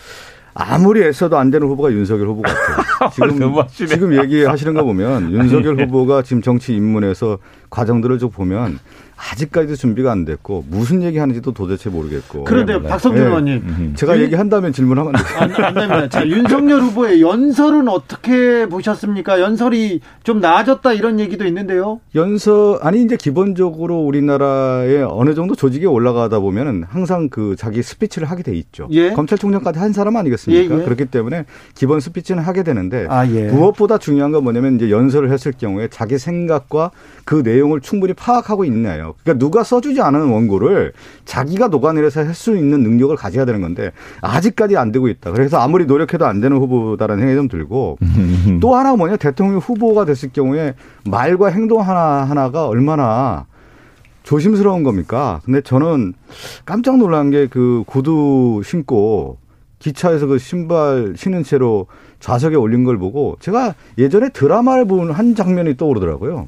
아무리 0.58 1.04
애써도 1.04 1.38
안 1.38 1.52
되는 1.52 1.68
후보가 1.68 1.92
윤석열 1.92 2.30
후보 2.30 2.42
같아요. 2.42 3.10
지금, 3.70 3.88
지금 3.90 4.18
얘기하시는 4.18 4.74
거 4.74 4.84
보면 4.86 5.34
윤석열 5.34 5.78
후보가 5.84 6.22
지금 6.22 6.42
정치 6.42 6.74
입문에서 6.74 7.38
과정들을 7.70 8.18
좀 8.20 8.30
보면 8.30 8.80
아직까지도 9.18 9.76
준비가 9.76 10.12
안 10.12 10.26
됐고 10.26 10.66
무슨 10.70 11.02
얘기하는지도 11.04 11.54
도대체 11.54 11.90
모르겠고. 11.90 12.44
그런데 12.44 12.80
네, 12.80 12.88
박성준 12.88 13.24
네. 13.24 13.28
의원님, 13.28 13.94
제가 13.96 14.20
얘기한다면 14.20 14.74
질문하면. 14.74 15.16
안, 15.16 15.52
안 15.52 15.74
됩니다. 15.74 16.10
자, 16.10 16.28
윤석열 16.28 16.82
후보의 16.82 17.22
연설은 17.22 17.88
어떻게 17.88 18.68
보셨습니까? 18.68 19.40
연설이 19.40 20.02
좀 20.24 20.40
나아졌다 20.40 20.94
이런 20.94 21.20
얘기도 21.20 21.46
있는데요. 21.46 22.00
연설 22.14 22.80
아니 22.82 23.04
이제 23.04 23.16
기본적으로 23.16 24.00
우리나라에 24.00 25.02
어느 25.02 25.34
정도 25.34 25.56
조직에 25.56 25.86
올라가다 25.86 26.40
보면은 26.40 26.84
항상 26.88 27.30
그 27.30 27.56
자기 27.58 27.82
스피치를 27.82 28.30
하게 28.30 28.44
돼 28.44 28.54
있죠. 28.56 28.88
예? 28.92 29.12
검찰총장까지 29.12 29.80
한 29.80 29.94
사람 29.94 30.16
아니겠습니까? 30.18 30.76
예, 30.76 30.80
예. 30.80 30.84
그렇기 30.84 31.06
때문에 31.06 31.46
기본 31.74 32.00
스피치는 32.00 32.44
하게 32.44 32.64
되는데 32.64 33.08
아, 33.10 33.28
예. 33.28 33.48
무엇보다 33.48 33.98
중요한 33.98 34.32
건 34.32 34.44
뭐냐면 34.44 34.76
이제 34.76 34.90
연설을 34.90 35.32
했을 35.32 35.54
경우에 35.58 35.88
자기 35.90 36.18
생각과 36.18 36.92
그 37.24 37.42
내용을 37.44 37.82
충분히 37.82 38.14
파악하고 38.14 38.66
있나요? 38.66 39.05
그러니까 39.24 39.40
누가 39.40 39.64
써주지 39.64 40.02
않은 40.02 40.30
원고를 40.30 40.94
자기가 41.26 41.68
녹아내려서 41.68 42.22
할 42.26 42.34
수 42.34 42.56
있는 42.58 42.82
능력을 42.82 43.16
가져야 43.16 43.46
되는 43.46 43.62
건데 43.62 43.92
아직까지 44.22 44.76
안 44.78 44.92
되고 44.92 45.08
있다. 45.08 45.32
그래서 45.32 45.58
아무리 45.60 45.86
노력해도 45.86 46.26
안 46.26 46.42
되는 46.42 46.58
후보다라는 46.58 47.22
생각이 47.22 47.38
좀 47.38 47.48
들고 47.48 47.98
또 48.62 48.76
하나 48.76 48.96
뭐냐 48.96 49.16
대통령 49.18 49.60
후보가 49.60 50.06
됐을 50.06 50.30
경우에 50.34 50.74
말과 51.06 51.48
행동 51.48 51.82
하나 51.82 52.24
하나가 52.24 52.68
얼마나 52.68 53.46
조심스러운 54.24 54.84
겁니까? 54.84 55.40
근데 55.46 55.62
저는 55.62 56.14
깜짝 56.66 56.98
놀란 56.98 57.30
게 57.30 57.48
그 57.50 57.84
구두 57.86 58.62
신고 58.66 59.38
기차에서 59.80 60.26
그 60.26 60.38
신발 60.40 61.14
신은 61.16 61.44
채로 61.44 61.86
좌석에 62.20 62.56
올린 62.56 62.84
걸 62.86 62.98
보고 62.98 63.36
제가 63.40 63.76
예전에 64.00 64.30
드라마를 64.30 64.86
본 64.86 65.12
한 65.12 65.36
장면이 65.36 65.78
떠오르더라고요. 65.78 66.48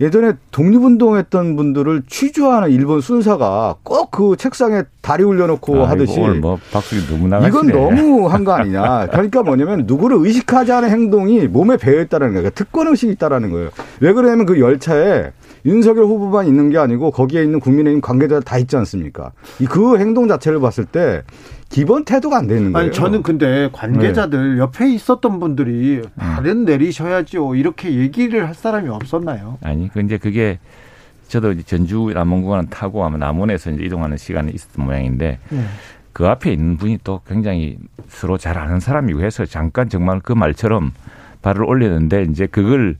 예전에 0.00 0.32
독립운동했던 0.50 1.56
분들을 1.56 2.02
취조하는 2.08 2.70
일본 2.70 3.00
순사가 3.00 3.76
꼭 3.82 4.06
그 4.16 4.34
책상에 4.38 4.84
다리 5.02 5.24
올려놓고 5.24 5.84
아, 5.84 5.90
하듯이 5.90 6.18
뭐 6.40 6.58
박수 6.72 6.96
너무 7.06 7.28
나가시네. 7.28 7.48
이건 7.48 7.66
너무 7.66 8.28
한 8.32 8.44
거 8.44 8.52
아니냐. 8.52 9.08
그러니까 9.08 9.42
뭐냐면 9.42 9.84
누구를 9.86 10.16
의식하지 10.20 10.72
않은 10.72 10.88
행동이 10.90 11.46
몸에 11.48 11.76
배어 11.76 12.00
있다는 12.00 12.28
거예요. 12.28 12.40
그러니까 12.42 12.50
특권 12.54 12.86
의식이 12.88 13.12
있다라는 13.12 13.50
거예요. 13.50 13.70
왜 14.00 14.12
그러냐면 14.14 14.46
그 14.46 14.58
열차에 14.58 15.32
윤석열 15.66 16.04
후보만 16.04 16.46
있는 16.46 16.70
게 16.70 16.78
아니고 16.78 17.10
거기에 17.10 17.42
있는 17.42 17.60
국민의힘 17.60 18.00
관계자 18.00 18.40
다 18.40 18.56
있지 18.56 18.76
않습니까? 18.76 19.32
이그 19.60 19.98
행동 19.98 20.28
자체를 20.28 20.60
봤을 20.60 20.84
때 20.86 21.22
기본 21.68 22.04
태도가 22.04 22.38
안돼 22.38 22.56
있는 22.56 22.72
거예요. 22.72 22.86
아니 22.86 22.94
저는 22.94 23.22
근데 23.22 23.68
관계자들 23.72 24.54
네. 24.54 24.60
옆에 24.60 24.88
있었던 24.90 25.40
분들이 25.40 26.00
음. 26.04 26.10
발은 26.14 26.64
내리셔야죠 26.64 27.54
이렇게 27.54 27.92
얘기를 27.94 28.46
할 28.46 28.54
사람이 28.54 28.88
없었나요? 28.88 29.58
아니, 29.62 29.88
그 29.88 30.00
이제 30.00 30.16
그게 30.16 30.58
저도 31.28 31.52
이제 31.52 31.62
전주 31.64 32.10
남원구간 32.14 32.68
타고 32.70 33.04
아마 33.04 33.16
남원에서 33.18 33.70
이제 33.72 33.84
이동하는 33.84 34.16
시간이 34.16 34.52
있었던 34.52 34.84
모양인데 34.84 35.38
네. 35.48 35.64
그 36.12 36.26
앞에 36.26 36.52
있는 36.52 36.76
분이 36.76 37.00
또 37.04 37.20
굉장히 37.26 37.76
서로 38.08 38.38
잘 38.38 38.56
아는 38.58 38.80
사람이고 38.80 39.20
해서 39.22 39.44
잠깐 39.44 39.88
정말 39.88 40.20
그 40.20 40.32
말처럼 40.32 40.92
발을 41.42 41.64
올렸는데 41.64 42.22
이제 42.30 42.46
그걸 42.46 42.96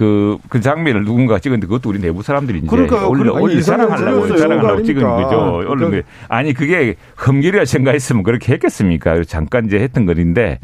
그, 0.00 0.38
그 0.48 0.62
장면을 0.62 1.04
누군가 1.04 1.38
찍었는데 1.38 1.66
그것도 1.66 1.90
우리 1.90 2.00
내부 2.00 2.22
사람들이 2.22 2.60
이제. 2.60 2.68
올려, 3.06 3.34
올려 3.34 3.54
이상한 3.54 3.90
자랑하려고, 3.90 4.82
찍은? 4.82 5.02
거죠. 5.02 5.62
올린 5.68 5.90
거 5.90 6.00
아니, 6.28 6.54
그게 6.54 6.94
흠결이라 7.16 7.66
생각했으면 7.66 8.22
그렇게 8.22 8.54
했겠습니까? 8.54 9.22
잠깐 9.24 9.66
이제 9.66 9.78
했던 9.78 10.06
거인데 10.06 10.58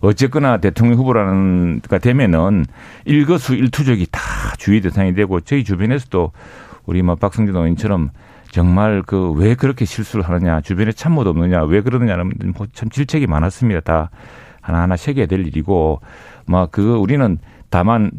어쨌거나 0.00 0.56
대통령 0.56 0.98
후보라는 0.98 1.82
가 1.86 1.98
되면은 1.98 2.64
일거수 3.04 3.56
일투족이 3.56 4.06
다 4.10 4.22
주의 4.56 4.80
대상이 4.80 5.12
되고 5.12 5.38
저희 5.40 5.64
주변에서도 5.64 6.32
우리 6.86 7.02
뭐 7.02 7.14
박성준 7.14 7.54
의원처럼 7.54 8.08
정말 8.50 9.02
그 9.02 9.32
왜 9.36 9.54
그렇게 9.54 9.84
실수를 9.84 10.26
하느냐 10.26 10.62
주변에 10.62 10.92
참모도 10.92 11.28
없느냐 11.28 11.62
왜 11.64 11.82
그러느냐는 11.82 12.32
뭐참 12.56 12.88
질책이 12.88 13.26
많았습니다. 13.26 13.80
다 13.82 14.10
하나하나 14.62 14.96
새겨야 14.96 15.26
될 15.26 15.46
일이고 15.46 16.00
막 16.46 16.70
그거 16.70 16.98
우리는 16.98 17.38
다만 17.68 18.10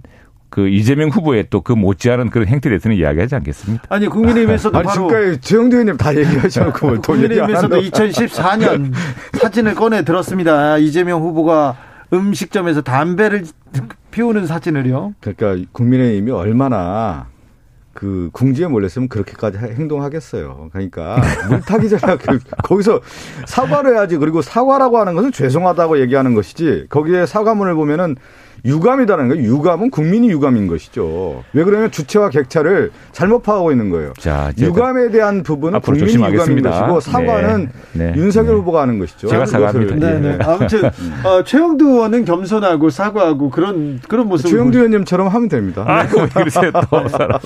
그 0.49 0.67
이재명 0.67 1.09
후보의 1.09 1.47
또 1.49 1.61
그 1.61 1.73
못지않은 1.73 2.29
그런 2.31 2.47
행태에 2.47 2.69
대해서는 2.71 2.97
이야기하지 2.97 3.35
않겠습니까? 3.35 3.83
아니 3.89 4.07
국민의힘에서도 4.07 4.77
아니 4.77 4.87
바로 4.87 5.07
지금까지 5.07 5.41
최영두 5.41 5.75
의원님 5.75 5.97
다 5.97 6.15
얘기하셔놓고 6.15 6.87
뭘또 6.87 7.13
얘기 7.21 7.39
안 7.39 7.47
국민의힘에서도 7.47 7.75
한다고. 7.75 7.81
2014년 7.83 8.93
사진을 9.39 9.75
꺼내 9.75 10.03
들었습니다. 10.03 10.77
이재명 10.79 11.21
후보가 11.21 11.75
음식점에서 12.13 12.81
담배를 12.81 13.45
피우는 14.11 14.47
사진을요. 14.47 15.13
그러니까 15.21 15.67
국민의힘이 15.71 16.31
얼마나 16.31 17.27
그 17.93 18.29
궁지에 18.31 18.65
몰렸으면 18.67 19.09
그렇게까지 19.09 19.57
하- 19.57 19.67
행동하겠어요. 19.67 20.69
그러니까 20.71 21.21
물타기 21.49 21.89
전에 21.89 22.17
그 22.17 22.39
거기서 22.63 23.01
사과를 23.45 23.95
해야지. 23.95 24.17
그리고 24.17 24.41
사과라고 24.41 24.97
하는 24.97 25.13
것은 25.13 25.31
죄송하다고 25.31 25.99
얘기하는 25.99 26.33
것이지. 26.33 26.85
거기에 26.89 27.25
사과문을 27.25 27.75
보면은 27.75 28.15
유감이다라는 28.66 29.30
거예요. 29.36 29.43
유감은 29.55 29.89
국민이 29.91 30.30
유감인 30.30 30.68
것이죠. 30.68 31.43
왜 31.53 31.64
그러냐면 31.64 31.91
주체와 31.91 32.30
객차를 32.30 32.91
잘못 33.12 33.43
파악하고 33.43 33.72
있는 33.72 33.89
거예요. 33.89 34.14
자, 34.20 34.51
유감에 34.57 35.10
대한 35.12 35.43
부분은 35.43 35.78
앞으로 35.78 35.97
국민이 35.97 36.14
유감인 36.18 36.38
조심하겠습니다. 36.38 36.70
것이고 36.88 36.99
사과는 36.99 37.72
네, 37.93 38.12
네, 38.12 38.20
윤석열 38.20 38.53
네. 38.53 38.60
후보가 38.60 38.82
하는 38.82 38.99
것이죠. 38.99 39.28
제가 39.28 39.45
그것을- 39.45 39.47
사과합니다. 39.47 39.95
네, 39.95 40.20
네. 40.20 40.38
아무튼 40.43 40.84
어, 41.24 41.43
최영두 41.43 41.86
의원은 41.88 42.26
겸손하고 42.26 42.89
사과하고 42.89 43.49
그런 43.49 43.99
그런 44.07 44.28
모습을 44.28 44.51
최영두 44.51 44.78
의원님처럼 44.78 45.28
하면 45.28 45.49
됩니다. 45.49 45.84
아이고, 45.88 46.22
왜 46.22 46.28
그러세요, 46.28 46.72
또. 46.89 47.07
사람. 47.10 47.39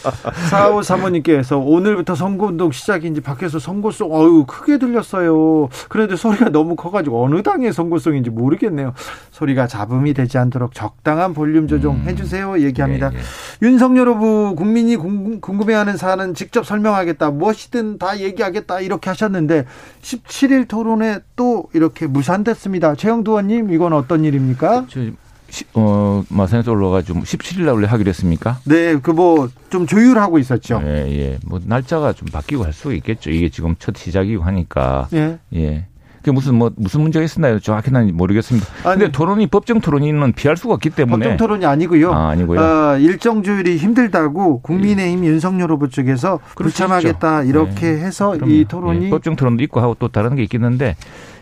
사오 0.49 0.81
사모님께서 0.81 1.57
오늘부터 1.57 2.15
선거운동 2.15 2.71
시작인지 2.71 3.21
밖에서 3.21 3.59
선거송 3.59 4.13
어유 4.13 4.45
크게 4.47 4.77
들렸어요. 4.77 5.69
그런데 5.89 6.15
소리가 6.15 6.49
너무 6.49 6.75
커가지고 6.75 7.23
어느 7.23 7.41
당의 7.43 7.73
선거송인지 7.73 8.29
모르겠네요. 8.29 8.93
소리가 9.31 9.67
잡음이 9.67 10.13
되지 10.13 10.37
않도록 10.37 10.73
적 10.73 11.02
당한 11.03 11.33
볼륨 11.33 11.67
조정 11.67 12.01
해주세요. 12.05 12.59
얘기합니다. 12.61 13.11
예, 13.13 13.17
예. 13.17 13.21
윤석열 13.61 14.07
후보 14.07 14.55
국민이 14.55 14.95
궁- 14.95 15.41
궁금해하는 15.41 15.97
사안은 15.97 16.33
직접 16.33 16.65
설명하겠다. 16.65 17.31
무엇이든 17.31 17.97
다 17.97 18.19
얘기하겠다. 18.19 18.79
이렇게 18.79 19.09
하셨는데 19.09 19.65
17일 20.01 20.67
토론에 20.67 21.19
또 21.35 21.65
이렇게 21.73 22.07
무산됐습니다. 22.07 22.95
최영두 22.95 23.31
의원님 23.31 23.71
이건 23.73 23.91
어떤 23.93 24.23
일입니까? 24.23 24.85
저, 24.89 25.01
시- 25.49 25.65
어, 25.75 26.23
마산에서 26.29 26.71
올라가지고 26.71 27.19
17일 27.19 27.65
날 27.65 27.73
원래 27.75 27.85
하기로 27.87 28.09
했습니까? 28.09 28.57
네, 28.65 28.95
그 28.99 29.11
뭐 29.11 29.49
좀 29.69 29.85
조율하고 29.85 30.39
있었죠. 30.39 30.81
예, 30.85 31.05
예. 31.09 31.37
뭐 31.45 31.59
날짜가 31.63 32.13
좀 32.13 32.27
바뀌고 32.29 32.63
할 32.63 32.71
수가 32.73 32.93
있겠죠. 32.95 33.29
이게 33.29 33.49
지금 33.49 33.75
첫 33.77 33.97
시작이고 33.97 34.41
하니까. 34.43 35.07
예. 35.13 35.37
예. 35.55 35.87
그게 36.23 36.31
무슨 36.31 36.55
뭐 36.55 36.71
무슨 36.77 37.01
문제가 37.01 37.25
있었나요? 37.25 37.59
정확히 37.59 37.91
는 37.91 38.15
모르겠습니다. 38.15 38.65
아니. 38.85 38.97
근데 38.97 39.11
토론이 39.11 39.47
법정 39.47 39.81
토론이는 39.81 40.31
피할 40.31 40.55
수가 40.55 40.75
없기 40.75 40.91
때문에 40.91 41.25
법정 41.25 41.37
토론이 41.37 41.65
아니고요. 41.65 42.13
아, 42.13 42.29
아니고요. 42.29 42.61
어, 42.61 42.97
일정 42.97 43.43
조율이 43.43 43.75
힘들다고 43.75 44.61
국민의힘 44.61 45.25
윤석열 45.25 45.69
후보 45.71 45.89
쪽에서 45.89 46.39
불참하겠다. 46.55 47.43
이렇게 47.43 47.91
네. 47.91 48.05
해서 48.05 48.31
그럼요. 48.31 48.53
이 48.53 48.63
토론이 48.63 49.05
예, 49.07 49.09
법정 49.09 49.35
토론도 49.35 49.63
있고 49.63 49.81
하고 49.81 49.97
또 49.99 50.07
다른 50.07 50.37
게 50.37 50.43
있겠는데 50.43 50.95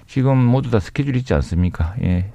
지금 0.08 0.40
모두 0.40 0.72
다 0.72 0.80
스케줄이 0.80 1.20
있지 1.20 1.36
않습니까? 1.36 1.94
예. 2.02 2.32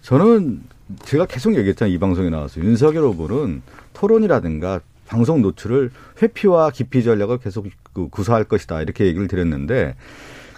저는 0.00 0.62
제가 1.02 1.26
계속 1.26 1.54
얘기했잖아요. 1.54 1.94
이 1.94 1.98
방송에 1.98 2.30
나와서. 2.30 2.62
윤석열 2.62 3.04
후보는 3.04 3.60
토론이라든가 3.92 4.80
방송 5.06 5.42
노출을 5.42 5.90
회피와 6.22 6.70
기피 6.70 7.04
전략을 7.04 7.38
계속 7.40 7.66
그 7.92 8.08
구사할 8.08 8.44
것이다. 8.44 8.80
이렇게 8.80 9.04
얘기를 9.04 9.28
드렸는데 9.28 9.94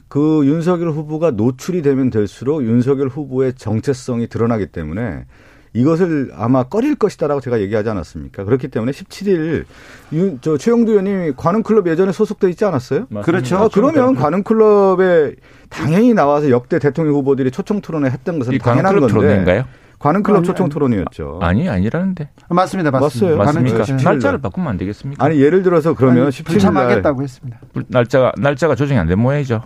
그 0.08 0.42
윤석열 0.46 0.90
후보가 0.90 1.32
노출이 1.32 1.82
되면 1.82 2.10
될수록 2.10 2.62
윤석열 2.64 3.08
후보의 3.08 3.54
정체성이 3.54 4.28
드러나기 4.28 4.66
때문에 4.66 5.24
이것을 5.72 6.30
아마 6.34 6.62
꺼릴 6.62 6.94
것이다라고 6.94 7.40
제가 7.42 7.60
얘기하지 7.60 7.90
않았습니까? 7.90 8.44
그렇기 8.44 8.68
때문에 8.68 8.92
17일 8.92 9.64
윤, 10.12 10.38
저 10.40 10.56
최영두 10.56 10.92
의원님이 10.92 11.32
관훈클럽 11.36 11.86
예전에 11.88 12.12
소속돼 12.12 12.48
있지 12.50 12.64
않았어요? 12.64 13.06
그렇죠. 13.22 13.58
아, 13.58 13.68
그러면 13.72 14.14
관훈클럽에 14.14 15.34
당연히 15.68 16.14
나와서 16.14 16.48
역대 16.50 16.78
대통령 16.78 17.14
후보들이 17.16 17.50
초청 17.50 17.80
토론을 17.82 18.10
했던 18.10 18.38
것은 18.38 18.54
이 18.54 18.58
당연한 18.58 18.92
관클럽 18.94 19.10
건데. 19.12 19.26
토론인가요? 19.28 19.64
관훈클럽 19.98 20.38
아니, 20.38 20.46
초청 20.46 20.64
아니. 20.64 20.72
토론이었죠. 20.72 21.38
아니 21.42 21.68
아니라는데. 21.68 22.30
맞습니다, 22.48 22.90
맞습니다. 22.90 23.36
맞어요. 23.36 23.62
맞습니까? 23.64 24.02
날짜를 24.10 24.40
바꾸면 24.40 24.68
안 24.68 24.78
되겠습니까? 24.78 25.22
아니 25.22 25.40
예를 25.42 25.62
들어서 25.62 25.94
그러면 25.94 26.22
아니, 26.24 26.30
17일 26.30 26.44
날 26.44 26.52
불참하겠다고 26.52 27.22
했습니다. 27.22 27.58
날짜가 27.88 28.32
날짜가 28.38 28.76
조정이 28.76 28.98
안 28.98 29.08
된 29.08 29.18
모양이죠. 29.18 29.62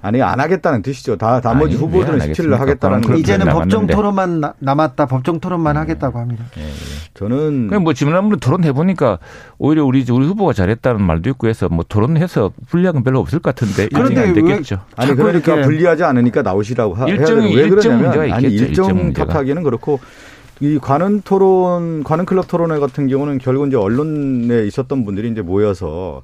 아니 0.00 0.22
안 0.22 0.38
하겠다는 0.38 0.82
뜻이죠. 0.82 1.16
다 1.16 1.40
나머지 1.40 1.74
아니, 1.74 1.82
후보들은 1.84 2.18
왜안 2.20 2.30
17일 2.30 2.50
날 2.50 2.60
하겠습니까? 2.60 2.60
하겠다는 2.60 3.00
그럼 3.00 3.12
거. 3.14 3.18
이제는 3.18 3.46
남았는데. 3.46 3.76
법정 3.76 3.96
토론만 3.96 4.40
나- 4.40 4.54
남았다. 4.60 5.06
법정 5.06 5.40
토론만 5.40 5.76
하겠다고 5.76 6.18
합니다. 6.20 6.44
저는 7.14 7.66
그냥 7.68 7.82
뭐 7.82 7.92
지난번에 7.94 8.38
토론해 8.38 8.72
보니까 8.72 9.18
오히려 9.58 9.84
우리 9.84 10.04
우리 10.08 10.26
후보가 10.26 10.52
잘했다는 10.52 11.02
말도 11.02 11.30
있고 11.30 11.48
해서 11.48 11.68
뭐 11.68 11.84
토론해서 11.88 12.52
불리학은 12.68 13.02
별로 13.02 13.18
없을 13.18 13.40
것 13.40 13.54
같은데 13.54 13.88
그런데 13.92 14.20
안왜 14.20 14.34
됐겠죠. 14.34 14.78
아니 14.94 15.14
그러니까 15.16 15.52
이렇게- 15.54 15.62
불리하지 15.66 16.04
않으니까 16.04 16.42
나오시라고 16.42 16.94
하, 16.94 17.06
해야 17.06 17.16
일정이- 17.16 17.26
되는 17.26 17.42
왜 17.56 17.62
일정 17.64 17.78
그러냐면 17.98 18.02
문제가 18.04 18.36
아니 18.36 18.44
있겠죠, 18.46 18.64
일정 18.66 18.84
일정 18.84 18.96
문제가. 19.04 19.32
탓하기는 19.32 19.62
그렇고 19.64 19.98
이 20.60 20.78
관훈 20.80 21.22
토론 21.22 22.04
관훈 22.04 22.24
클럽 22.24 22.46
토론회 22.46 22.78
같은 22.78 23.08
경우는 23.08 23.38
결국 23.38 23.66
이제 23.66 23.76
언론에 23.76 24.64
있었던 24.66 25.04
분들이 25.04 25.28
이제 25.30 25.40
모여서 25.42 26.22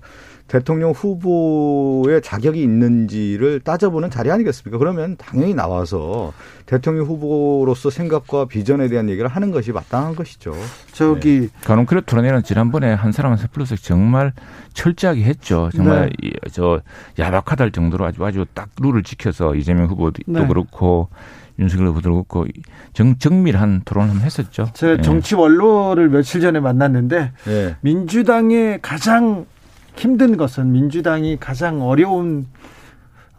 대통령 0.55 0.93
후보의 0.93 2.23
자격이 2.23 2.63
있는지를 2.63 3.59
따져보는 3.59 4.09
자리 4.09 4.31
아니겠습니까? 4.31 4.79
그러면 4.79 5.17
당연히 5.17 5.53
나와서 5.53 6.33
대통령 6.65 7.07
후보로서 7.07 7.91
생각과 7.91 8.45
비전에 8.45 8.87
대한 8.87 9.09
얘기를 9.09 9.29
하는 9.29 9.51
것이 9.51 9.73
마땅한 9.73 10.15
것이죠. 10.15 10.53
저기 10.93 11.49
간혹 11.65 11.87
그래 11.89 12.03
토론회는 12.07 12.45
지난번에 12.45 12.93
한 12.93 13.11
사람 13.11 13.37
세 13.37 13.49
플러스 13.49 13.75
정말 13.75 14.33
철저하게 14.75 15.25
했죠. 15.25 15.71
정말 15.75 16.11
네. 16.23 16.29
이- 16.29 16.33
저 16.53 16.81
야박하다 17.19 17.65
할 17.65 17.73
정도로 17.73 18.05
아주 18.05 18.25
아주 18.25 18.47
딱 18.55 18.69
룰을 18.81 19.03
지켜서 19.03 19.57
이재명 19.57 19.87
후보도 19.87 20.23
네. 20.25 20.47
그렇고 20.47 21.09
윤석열 21.59 21.89
후보도 21.89 22.13
그렇고 22.13 22.47
정, 22.93 23.19
정밀한 23.19 23.83
토론을 23.85 24.11
한번 24.11 24.25
했었죠. 24.25 24.71
제가 24.75 24.99
예. 24.99 25.03
정치 25.03 25.35
원로를 25.35 26.11
며칠 26.11 26.41
전에 26.41 26.61
만났는데 26.61 27.33
예. 27.49 27.77
민주당의 27.81 28.79
가장 28.83 29.47
힘든 29.97 30.37
것은 30.37 30.73
민주당이 30.73 31.39
가장 31.39 31.83
어려운 31.83 32.47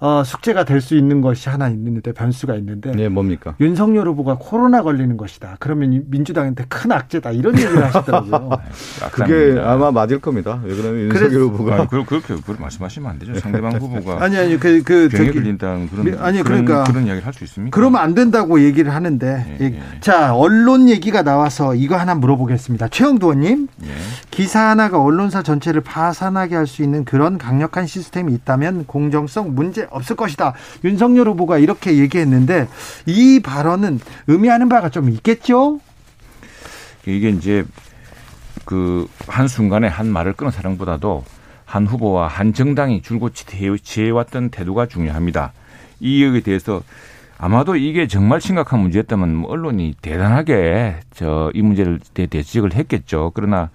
어, 0.02 0.24
숙제가 0.26 0.66
될 0.66 0.82
수 0.82 0.96
있는 0.96 1.22
것이 1.22 1.48
하나 1.50 1.70
있는데 1.70 2.12
변수가 2.12 2.56
있는데 2.56 2.91
네, 2.91 3.08
뭡니까? 3.10 3.56
윤석열 3.62 4.08
후보가 4.10 4.38
코로나 4.39 4.84
걸리는 4.84 5.16
것이다. 5.18 5.56
그러면 5.60 5.93
이 5.93 6.02
민주당한테 6.06 6.66
큰 6.68 6.91
악재다. 6.91 7.32
이런 7.32 7.58
얘기를 7.58 7.82
하시더라고요. 7.86 8.50
그게 8.50 9.06
악상입니다. 9.24 9.72
아마 9.72 9.91
맞을 9.91 10.20
겁니다. 10.20 10.60
왜 10.64 10.76
그러면 10.76 11.10
그래서- 11.10 11.26
윤석열 11.26 11.41
후보가 11.48 11.76
아, 11.76 11.88
그, 11.88 12.04
그렇게 12.04 12.36
그렇게 12.36 12.62
말씀하시면 12.62 13.10
안 13.10 13.20
되죠. 13.20 13.39
상대방 13.39 13.72
후보가 13.78 14.22
아니 14.24 14.38
아니 14.38 14.60
그그 14.60 15.08
병에 15.12 15.26
저기 15.28 15.32
걸린다는 15.39 15.89
그런 15.89 16.06
미- 16.06 16.12
아니, 16.20 16.43
그런, 16.43 16.66
그러니까 16.66 16.84
그런 16.91 17.06
이야기를 17.08 17.26
할 17.26 17.34
수 17.34 17.43
있습니까? 17.46 17.74
그러면 17.76 18.02
안 18.02 18.14
된다고 18.14 18.60
얘기를 18.62 18.93
하는데 18.93 19.58
예, 19.62 19.66
예. 19.66 19.66
예. 19.76 19.82
자 20.02 20.36
언론 20.36 20.88
얘기가 20.89 21.24
나와서 21.24 21.74
이거 21.74 21.96
하나 21.96 22.16
물어보겠습니다. 22.16 22.89
최영두 22.89 23.28
의원님 23.28 23.68
예. 23.84 23.88
기사 24.30 24.60
하나가 24.70 25.02
언론사 25.02 25.41
전체를 25.41 25.82
파산하게 25.82 26.56
할 26.56 26.66
수 26.68 26.82
있는 26.84 27.06
그런 27.06 27.38
강력한 27.38 27.86
시스템이 27.88 28.34
있다면 28.34 28.86
공정성 28.88 29.54
문제 29.56 29.85
없을 29.92 30.16
것이다. 30.16 30.54
윤석열 30.84 31.28
후보가 31.30 31.58
이렇게 31.58 31.98
얘기했는데 31.98 32.68
이 33.06 33.40
발언은 33.42 34.00
의미하는 34.28 34.70
바가 34.70 34.90
좀 34.90 35.10
있겠죠? 35.10 35.80
이게 37.06 37.30
이제 37.30 37.64
그 38.66 39.08
한 39.28 39.48
순간에 39.48 39.88
한 39.88 40.08
말을 40.08 40.34
끊은 40.34 40.52
사람보다도 40.52 41.24
한 41.66 41.88
후보와 41.88 42.28
한 42.28 42.54
정당이 42.54 43.02
줄곧 43.02 43.34
지해왔던 43.34 44.50
태도가 44.50 44.86
중요합니다. 44.88 45.52
이 46.00 46.24
여기에 46.24 46.42
대해서 46.42 46.82
아마도 47.38 47.76
이게 47.76 48.08
정말 48.08 48.40
심각한 48.40 48.80
문제였다면 48.80 49.36
뭐 49.36 49.52
언론이 49.52 49.96
대단하게 50.02 50.98
저 51.14 51.52
이 51.54 51.62
문제를 51.62 52.00
대지적을 52.14 52.74
했겠죠. 52.76 53.32
그러나 53.34 53.70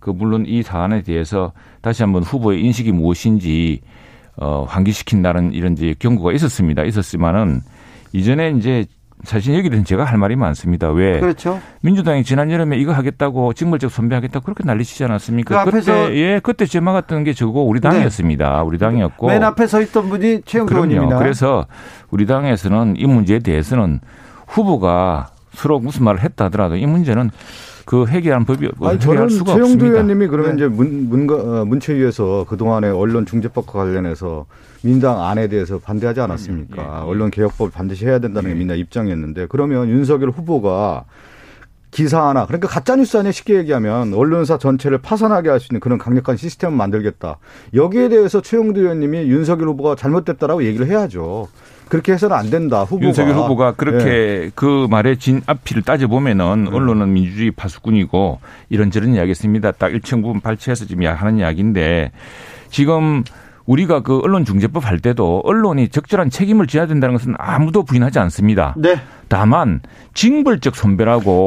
그 0.00 0.10
물론 0.10 0.44
이 0.46 0.62
사안에 0.62 1.02
대해서 1.02 1.52
다시 1.80 2.02
한번 2.02 2.22
후보의 2.22 2.60
인식이 2.62 2.92
무엇인지 2.92 3.80
어 4.36 4.64
환기시킨다는 4.68 5.52
이런 5.52 5.72
이제 5.74 5.94
경고가 5.98 6.32
있었습니다. 6.32 6.84
있었지만은 6.84 7.60
이전에 8.12 8.50
이제 8.50 8.86
사실 9.24 9.56
여기 9.56 9.70
대해서 9.70 9.84
제가 9.86 10.04
할 10.04 10.18
말이 10.18 10.36
많습니다. 10.36 10.90
왜? 10.90 11.18
그렇죠. 11.18 11.60
민주당이 11.82 12.24
지난 12.24 12.50
여름에 12.50 12.76
이거 12.76 12.92
하겠다고 12.92 13.54
징벌적 13.54 13.90
선배하겠다고 13.90 14.44
그렇게 14.44 14.64
난리치지 14.64 15.04
않았습니까? 15.04 15.54
그 15.54 15.60
앞에서 15.60 15.92
그때 16.06 16.16
예, 16.16 16.40
그때 16.42 16.66
제 16.66 16.80
막았던 16.80 17.24
게 17.24 17.32
저거 17.32 17.60
우리 17.60 17.80
당이었습니다. 17.80 18.56
네. 18.56 18.62
우리 18.62 18.78
당이었고. 18.78 19.28
맨 19.28 19.42
앞에 19.42 19.66
서 19.66 19.80
있던 19.80 20.10
분이 20.10 20.42
최영도 20.44 20.74
의원입니다. 20.74 21.18
그래서 21.18 21.66
우리 22.10 22.26
당에서는 22.26 22.96
이 22.98 23.06
문제에 23.06 23.38
대해서는 23.38 24.00
후보가 24.46 25.28
서로 25.52 25.78
무슨 25.78 26.04
말을 26.04 26.20
했다 26.20 26.46
하더라도 26.46 26.76
이 26.76 26.84
문제는 26.84 27.30
그 27.86 28.06
해결한 28.06 28.44
법이 28.44 28.70
아니, 28.80 28.98
해결할 28.98 29.30
수가 29.30 29.52
없습니다. 29.54 29.86
의원님이 29.86 30.26
그러면 30.28 30.56
네. 30.56 30.64
이제 30.64 30.68
문, 30.68 31.08
문, 31.08 31.30
어, 31.30 31.64
문체위에서 31.64 32.46
그동안에 32.48 32.88
언론 32.88 33.26
중재법과 33.26 33.72
관련해서 33.72 34.46
민당 34.82 35.22
안에 35.22 35.48
대해서 35.48 35.78
반대하지 35.78 36.20
않았습니까? 36.20 36.82
예, 36.82 36.82
예. 36.82 37.02
언론 37.04 37.30
개혁법 37.30 37.72
반드시 37.72 38.06
해야 38.06 38.18
된다는 38.18 38.50
게 38.50 38.56
민당 38.56 38.78
입장이었는데 38.78 39.46
그러면 39.48 39.88
윤석열 39.88 40.30
후보가 40.30 41.04
기사 41.90 42.26
하나 42.28 42.44
그러니까 42.46 42.66
가짜 42.68 42.96
뉴스 42.96 43.16
아니에 43.16 43.30
쉽게 43.30 43.54
얘기하면 43.56 44.14
언론사 44.14 44.58
전체를 44.58 44.98
파산하게 44.98 45.48
할 45.48 45.60
수 45.60 45.68
있는 45.70 45.80
그런 45.80 45.96
강력한 45.98 46.36
시스템을 46.36 46.76
만들겠다. 46.76 47.38
여기에 47.72 48.08
대해서 48.08 48.40
최영두 48.40 48.80
의원님이 48.80 49.18
윤석열 49.30 49.68
후보가 49.68 49.94
잘못됐다라고 49.94 50.64
얘기를 50.64 50.86
해야죠. 50.88 51.48
그렇게 51.88 52.12
해서는 52.12 52.36
안 52.36 52.50
된다. 52.50 52.82
후보가 52.82 53.04
윤석열 53.06 53.34
후보가 53.36 53.72
그렇게 53.72 54.08
예. 54.08 54.50
그 54.54 54.86
말의 54.90 55.18
진 55.18 55.42
앞뒤를 55.46 55.82
따져 55.82 56.08
보면은 56.08 56.68
언론은 56.68 57.12
민주주의 57.12 57.50
파수꾼이고 57.50 58.40
이런저런 58.70 59.14
이야기 59.14 59.30
했습니다. 59.30 59.72
딱 59.72 59.92
일정 59.92 60.22
부분 60.22 60.40
발췌해서 60.40 60.86
지금 60.86 61.06
하는 61.06 61.38
이야기인데 61.38 62.12
지금 62.70 63.22
우리가 63.66 64.00
그 64.00 64.18
언론중재법 64.18 64.86
할 64.86 64.98
때도 64.98 65.40
언론이 65.44 65.88
적절한 65.88 66.30
책임을 66.30 66.66
져야 66.66 66.86
된다는 66.86 67.14
것은 67.14 67.34
아무도 67.38 67.82
부인하지 67.82 68.18
않습니다. 68.18 68.74
네. 68.76 69.00
다만 69.28 69.80
징벌적 70.12 70.74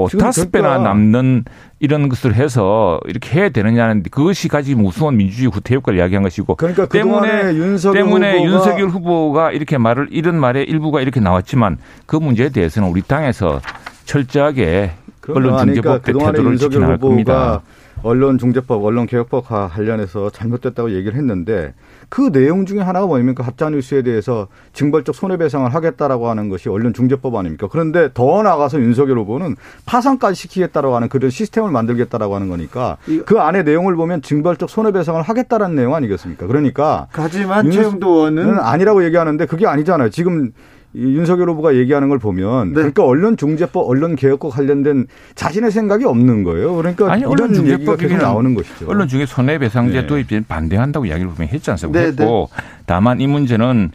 지금 0.09 0.25
다섯 0.25 0.51
배나 0.51 0.69
그러니까 0.69 0.89
남는 0.89 1.45
이런 1.79 2.09
것을 2.09 2.33
해서 2.33 2.99
이렇게 3.05 3.39
해야 3.39 3.49
되느냐는 3.49 4.03
그것이 4.09 4.47
가지고 4.47 4.83
우스운 4.85 5.15
민주주의 5.15 5.47
후퇴 5.47 5.75
효과를 5.75 5.99
이야기한 5.99 6.23
것이고 6.23 6.55
그러니까 6.55 6.87
때문에 6.87 7.53
윤석열 7.53 8.03
때문에 8.03 8.37
후보가 8.37 8.51
윤석열 8.51 8.89
후보가 8.89 9.51
이렇게 9.51 9.77
말을 9.77 10.07
이런 10.09 10.39
말의 10.39 10.65
일부가 10.65 11.01
이렇게 11.01 11.19
나왔지만 11.19 11.77
그 12.07 12.15
문제에 12.15 12.49
대해서는 12.49 12.89
우리 12.89 13.03
당에서 13.03 13.61
철저하게 14.05 14.91
언론중재법 15.27 16.03
때 16.03 16.11
그동안에 16.13 16.37
태도를 16.37 16.57
지켜나갈 16.57 16.97
겁니다. 16.97 17.61
언론중재법, 18.03 18.83
언론개혁법 18.83 19.47
관련해서 19.47 20.29
잘못됐다고 20.29 20.91
얘기를 20.91 21.15
했는데 21.17 21.73
그 22.09 22.31
내용 22.31 22.65
중에 22.65 22.79
하나가 22.79 23.05
뭐냐면 23.05 23.35
가짜뉴스에 23.35 24.01
대해서 24.01 24.47
징벌적 24.73 25.13
손해배상을 25.13 25.73
하겠다라고 25.73 26.29
하는 26.29 26.49
것이 26.49 26.69
언론중재법 26.69 27.35
아닙니까? 27.35 27.67
그런데 27.69 28.09
더 28.13 28.43
나아가서 28.43 28.79
윤석열 28.79 29.17
후보는 29.19 29.55
파산까지 29.85 30.35
시키겠다라고 30.35 30.95
하는 30.95 31.09
그런 31.09 31.29
시스템을 31.29 31.71
만들겠다라고 31.71 32.35
하는 32.35 32.47
거니까 32.49 32.97
그 33.25 33.39
안에 33.39 33.63
내용을 33.63 33.95
보면 33.95 34.21
징벌적 34.21 34.69
손해배상을 34.69 35.21
하겠다라는 35.21 35.75
내용 35.75 35.95
아니겠습니까? 35.95 36.47
그러니까 36.47 37.07
하지만 37.11 37.69
최영도 37.69 38.29
의원은 38.29 38.59
아니라고 38.59 39.03
얘기하는데 39.03 39.45
그게 39.45 39.67
아니잖아요. 39.67 40.09
지금 40.09 40.47
이 40.47 40.51
윤석열 40.95 41.49
후보가 41.49 41.75
얘기하는 41.75 42.09
걸 42.09 42.17
보면 42.17 42.69
네. 42.69 42.73
그러니까 42.75 43.03
언론 43.05 43.37
중재법, 43.37 43.87
언론 43.87 44.15
개혁과 44.15 44.49
관련된 44.49 45.07
자신의 45.35 45.71
생각이 45.71 46.05
없는 46.05 46.43
거예요. 46.43 46.75
그러니까 46.75 47.11
아니, 47.11 47.23
언론 47.23 47.53
중재법 47.53 47.97
계속 47.97 48.03
얘기는 48.03 48.21
나오는 48.21 48.53
것이죠. 48.55 48.87
언론 48.87 49.07
중에 49.07 49.25
손해배상제 49.25 50.01
네. 50.01 50.07
도입에 50.07 50.43
반대한다고 50.47 51.05
이야기를 51.05 51.29
분명히 51.31 51.53
했지 51.53 51.69
않습니까? 51.71 51.99
네, 51.99 52.07
했고 52.07 52.49
다만 52.85 53.19
이 53.21 53.27
문제는 53.27 53.91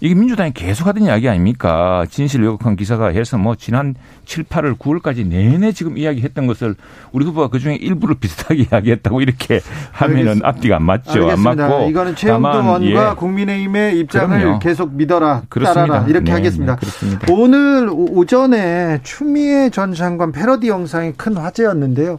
이게 0.00 0.14
민주당이 0.14 0.52
계속 0.52 0.86
하던 0.88 1.04
이야기 1.04 1.28
아닙니까? 1.28 2.04
진실 2.10 2.42
왜곡한 2.42 2.76
기사가 2.76 3.08
해서 3.08 3.38
뭐 3.38 3.54
지난 3.54 3.94
7, 4.26 4.44
8월, 4.44 4.76
9월까지 4.78 5.26
내내 5.26 5.72
지금 5.72 5.96
이야기했던 5.96 6.46
것을 6.46 6.74
우리 7.12 7.24
후보가 7.24 7.48
그 7.48 7.58
중에 7.58 7.76
일부를 7.76 8.16
비슷하게 8.20 8.66
이야기했다고 8.70 9.22
이렇게 9.22 9.60
하면은 9.92 10.18
알겠습니다. 10.20 10.48
앞뒤가 10.48 10.76
안 10.76 10.82
맞죠. 10.82 11.10
알겠습니다. 11.22 11.50
안 11.50 11.56
맞고 11.70 11.90
이거는 11.90 12.14
다만, 12.18 12.82
의원과 12.82 13.10
예. 13.10 13.14
국민의힘의 13.14 13.98
입장을 14.00 14.38
그럼요. 14.38 14.58
계속 14.58 14.92
믿어라, 14.94 15.42
그렇습니다. 15.48 15.86
따라라 15.86 16.06
이렇게 16.08 16.24
네, 16.26 16.32
하겠습니다. 16.32 16.76
네. 16.76 17.32
오늘 17.32 17.88
오- 17.88 18.18
오전에 18.18 19.00
추미애 19.02 19.70
전 19.70 19.94
장관 19.94 20.30
패러디 20.32 20.68
영상이 20.68 21.12
큰 21.16 21.36
화제였는데요. 21.38 22.18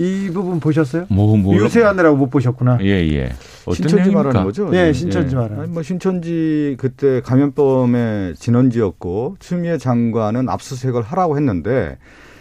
이 0.00 0.30
부분 0.32 0.60
보셨어요? 0.60 1.04
뭐, 1.10 1.36
뭐. 1.36 1.54
유세하느라고 1.54 2.16
못 2.16 2.30
보셨구나. 2.30 2.78
예, 2.80 2.86
예. 2.86 3.24
어떤 3.66 3.74
신천지 3.74 3.96
내용입니까? 3.96 4.22
말하는 4.22 4.44
거죠? 4.44 4.70
네, 4.70 4.88
예. 4.88 4.92
신천지 4.94 5.34
예. 5.34 5.38
말하는. 5.38 5.74
뭐 5.74 5.82
신천지 5.82 6.76
그때 6.78 7.20
감염병의 7.20 8.36
진원지였고 8.36 9.36
추미애 9.40 9.76
장관은 9.76 10.48
압수수색을 10.48 11.02
하라고 11.02 11.36
했는데 11.36 11.98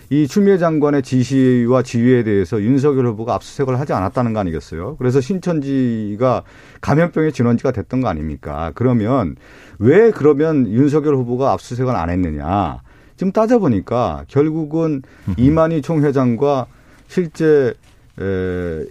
이 0.10 0.26
추미애 0.26 0.57
장관의 0.57 1.03
지시와 1.03 1.84
지휘에 1.84 2.24
대해서 2.24 2.62
윤석열 2.62 3.07
후보가 3.07 3.36
압수수색을 3.36 3.78
하지 3.78 3.91
않았다는 3.91 4.32
거 4.32 4.39
아니겠어요? 4.39 4.95
그래서 4.95 5.20
신천지가 5.20 6.43
감염병의 6.80 7.34
진원지가 7.34 7.72
됐던 7.74 7.99
거 7.99 8.07
아닙니까? 8.07 8.72
그러면 8.74 9.36
왜 9.80 10.12
그러면 10.12 10.66
윤석열 10.66 11.16
후보가 11.16 11.51
압수수색을 11.51 11.93
안 11.93 12.10
했느냐? 12.10 12.80
지금 13.18 13.34
따져보니까 13.34 14.24
결국은 14.30 15.01
이만희 15.36 15.82
총회장과 15.82 16.68
실제 17.10 17.74
에, 18.22 18.86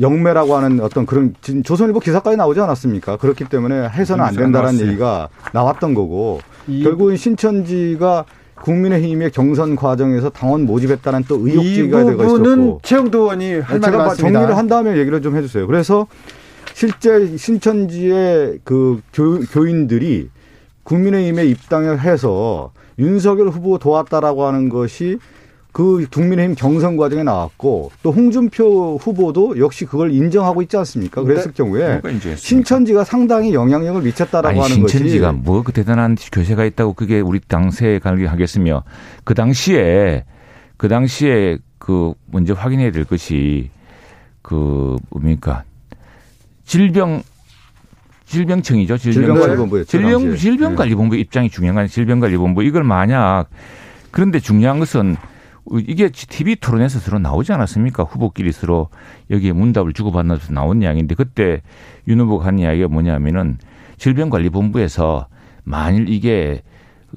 영매라고 0.00 0.54
하는 0.56 0.80
어떤 0.80 1.04
그런 1.04 1.34
지금 1.40 1.62
조선일보 1.62 1.98
기사까지 2.00 2.36
나오지 2.36 2.60
않았습니까? 2.60 3.16
그렇기 3.16 3.46
때문에 3.46 3.88
해서는 3.88 4.22
안 4.24 4.30
기사가 4.30 4.44
된다라는. 4.46 4.80
얘기가 4.80 5.28
나왔던 5.52 5.94
거고 5.94 6.40
이- 6.68 6.82
결국은 6.84 7.16
신천지가 7.16 8.24
국민의힘의 8.62 9.32
경선 9.32 9.74
과정에서 9.74 10.30
당원 10.30 10.64
모집했다는 10.66 11.24
또 11.26 11.34
의혹 11.46 11.64
이 11.64 11.74
제기가 11.74 12.04
되고 12.04 12.22
있었고 12.24 12.80
최영도 12.84 13.18
의원이 13.22 13.54
할 13.54 13.80
말이 13.80 13.92
제가 13.92 14.04
많습니다. 14.06 14.38
정리를 14.38 14.56
한 14.56 14.66
다음에 14.68 14.96
얘기를 14.98 15.20
좀 15.20 15.36
해주세요. 15.36 15.66
그래서 15.66 16.06
실제 16.74 17.36
신천지의 17.36 18.60
그 18.64 19.00
교, 19.12 19.40
교인들이 19.40 20.28
국민의힘에 20.84 21.44
입당을 21.46 22.00
해서 22.00 22.72
윤석열 22.98 23.48
후보 23.48 23.78
도왔다라고 23.78 24.44
하는 24.46 24.68
것이 24.68 25.18
그 25.72 26.06
국민의힘 26.10 26.54
경선 26.54 26.98
과정에 26.98 27.22
나왔고 27.22 27.92
또 28.02 28.12
홍준표 28.12 28.98
후보도 28.98 29.58
역시 29.58 29.86
그걸 29.86 30.12
인정하고 30.12 30.60
있지 30.62 30.76
않습니까? 30.76 31.22
그랬을 31.22 31.52
경우에? 31.52 32.00
신천지가 32.36 33.04
상당히 33.04 33.54
영향력을 33.54 34.02
미쳤다라고 34.02 34.48
아니, 34.48 34.60
하는 34.60 34.82
것이 34.82 34.92
신천지가 34.98 35.32
뭐 35.32 35.62
그 35.62 35.72
대단한 35.72 36.16
교세가 36.30 36.64
있다고 36.66 36.92
그게 36.92 37.20
우리 37.20 37.40
당세에 37.40 38.00
관계하겠으며 38.00 38.82
그 39.24 39.34
당시에 39.34 40.24
그 40.76 40.88
당시에 40.88 41.56
그 41.78 42.12
먼저 42.26 42.52
확인해야 42.52 42.90
될 42.90 43.04
것이 43.04 43.70
그 44.42 44.96
뭡니까 45.08 45.64
질병 46.64 47.22
질병청이죠. 48.26 48.98
질병 48.98 49.36
당시에. 49.36 49.84
질병관리본부 50.34 51.16
입장이 51.16 51.48
중요한 51.48 51.76
건 51.76 51.86
질병관리본부 51.86 52.62
이걸 52.64 52.82
만약 52.82 53.46
그런데 54.10 54.38
중요한 54.40 54.78
것은 54.78 55.16
이게 55.70 56.08
TV 56.08 56.56
토론에서 56.56 56.98
서로 56.98 57.18
나오지 57.18 57.52
않았습니까? 57.52 58.02
후보끼리 58.04 58.52
서로 58.52 58.88
여기에 59.30 59.52
문답을 59.52 59.92
주고받는 59.92 60.36
서 60.38 60.52
나온 60.52 60.82
이야기인데 60.82 61.14
그때 61.14 61.62
윤 62.08 62.20
후보가 62.20 62.46
한 62.46 62.58
이야기가 62.58 62.88
뭐냐면은 62.88 63.58
질병관리본부에서 63.98 65.28
만일 65.64 66.08
이게 66.08 66.62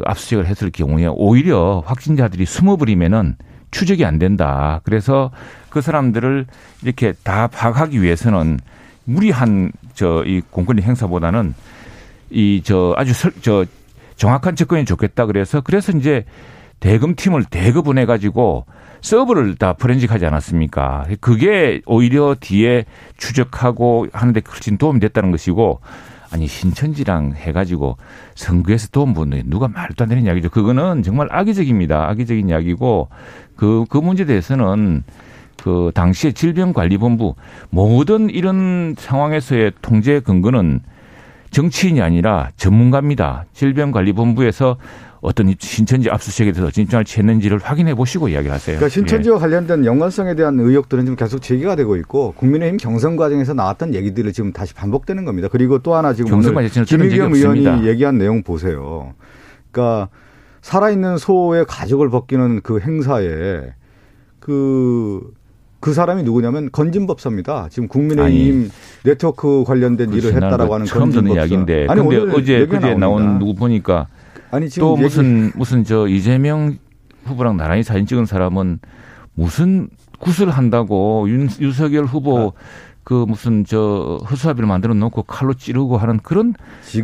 압수수색을 0.03 0.45
했을 0.45 0.69
경우에 0.71 1.07
오히려 1.07 1.81
확진자들이 1.85 2.45
숨어버리면은 2.45 3.35
추적이 3.71 4.05
안 4.05 4.19
된다. 4.19 4.81
그래서 4.83 5.31
그 5.69 5.81
사람들을 5.81 6.45
이렇게 6.83 7.13
다 7.23 7.47
파악하기 7.47 8.01
위해서는 8.01 8.59
무리한 9.05 9.71
저 9.95 10.23
이 10.25 10.41
공권력 10.49 10.85
행사보다는 10.85 11.53
이 12.29 12.61
저 12.63 12.93
아주 12.97 13.13
설, 13.13 13.31
저 13.41 13.65
정확한 14.17 14.55
접근이 14.55 14.85
좋겠다 14.85 15.25
그래서 15.25 15.61
그래서 15.61 15.91
이제 15.91 16.25
대금 16.79 17.15
팀을 17.15 17.45
대급분해 17.45 18.05
가지고 18.05 18.65
서버를 19.01 19.55
다 19.55 19.73
포렌식하지 19.73 20.25
않았습니까? 20.25 21.05
그게 21.21 21.81
오히려 21.85 22.35
뒤에 22.39 22.85
추적하고 23.17 24.07
하는데 24.11 24.41
훨씬 24.47 24.77
도움이 24.77 24.99
됐다는 24.99 25.31
것이고 25.31 25.79
아니 26.31 26.47
신천지랑 26.47 27.33
해가지고 27.35 27.97
선거에서 28.33 28.87
도움 28.91 29.13
보는 29.13 29.43
누가 29.45 29.67
말도 29.67 30.03
안 30.03 30.09
되는 30.09 30.25
이야기죠. 30.25 30.49
그거는 30.49 31.03
정말 31.03 31.27
악의적입니다. 31.31 32.09
악의적인 32.09 32.49
이야기고 32.49 33.09
그, 33.55 33.85
그 33.89 33.97
문제에 33.97 34.25
대해서는 34.25 35.03
그 35.63 35.91
당시에 35.93 36.31
질병관리본부 36.31 37.35
모든 37.69 38.29
이런 38.29 38.95
상황에서의 38.97 39.71
통제 39.81 40.19
근거는 40.19 40.81
정치인이 41.51 42.01
아니라 42.01 42.49
전문가입니다. 42.57 43.45
질병관리본부에서 43.53 44.77
어떤 45.25 45.53
신천지 45.57 46.09
압수수색에 46.09 46.51
대해서 46.51 46.71
진정을 46.71 47.03
취했는지를 47.03 47.57
확인해 47.57 47.95
보시고 47.95 48.29
이야기하세요. 48.29 48.77
그러니까 48.77 48.89
신천지와 48.93 49.37
예. 49.37 49.39
관련된 49.39 49.85
연관성에 49.85 50.35
대한 50.35 50.59
의혹들은 50.59 51.05
지금 51.05 51.15
계속 51.15 51.39
제기가 51.39 51.75
되고 51.75 51.95
있고 51.97 52.33
국민의힘 52.37 52.77
경선 52.77 53.15
과정에서 53.15 53.53
나왔던 53.53 53.95
얘기들을 53.95 54.31
지금 54.33 54.53
다시 54.53 54.73
반복되는 54.75 55.25
겁니다. 55.25 55.47
그리고 55.51 55.79
또 55.79 55.95
하나 55.95 56.13
지금 56.13 56.31
오늘 56.33 56.69
김의겸 56.69 57.33
의원이 57.33 57.87
얘기한 57.87 58.17
내용 58.17 58.43
보세요. 58.43 59.13
그러니까 59.71 60.09
살아있는 60.61 61.17
소의 61.17 61.65
가죽을 61.67 62.09
벗기는 62.09 62.61
그 62.61 62.79
행사에 62.79 63.73
그그 64.39 65.93
사람이 65.93 66.23
누구냐면 66.23 66.69
건진법사입니다. 66.71 67.67
지금 67.71 67.87
국민의힘 67.87 68.61
아니, 68.61 68.69
네트워크 69.03 69.63
관련된 69.65 70.13
일을 70.13 70.33
했다라고 70.33 70.75
하는 70.75 70.85
처음 70.85 71.11
듣는 71.11 71.33
이야기인데. 71.33 71.87
아니 71.89 72.01
근데 72.01 72.17
어제 72.31 72.65
그제 72.67 72.93
나온 72.93 73.39
누구 73.39 73.55
보니까 73.55 74.07
아니 74.55 74.69
지금 74.69 74.87
또 74.87 74.95
무슨 74.95 75.51
무슨 75.55 75.83
저 75.83 76.07
이재명 76.07 76.77
후보랑 77.25 77.57
나란히 77.57 77.83
사진 77.83 78.05
찍은 78.05 78.25
사람은 78.25 78.79
무슨 79.33 79.89
굿을 80.19 80.49
한다고 80.49 81.25
윤, 81.27 81.49
윤석열 81.59 82.05
후보 82.05 82.53
아. 82.55 82.61
그 83.05 83.13
무슨 83.27 83.63
저 83.65 84.19
허수아비를 84.29 84.67
만들어 84.67 84.95
놓고 84.95 85.23
칼로 85.23 85.53
찌르고 85.53 85.97
하는 85.97 86.19
그런 86.23 86.55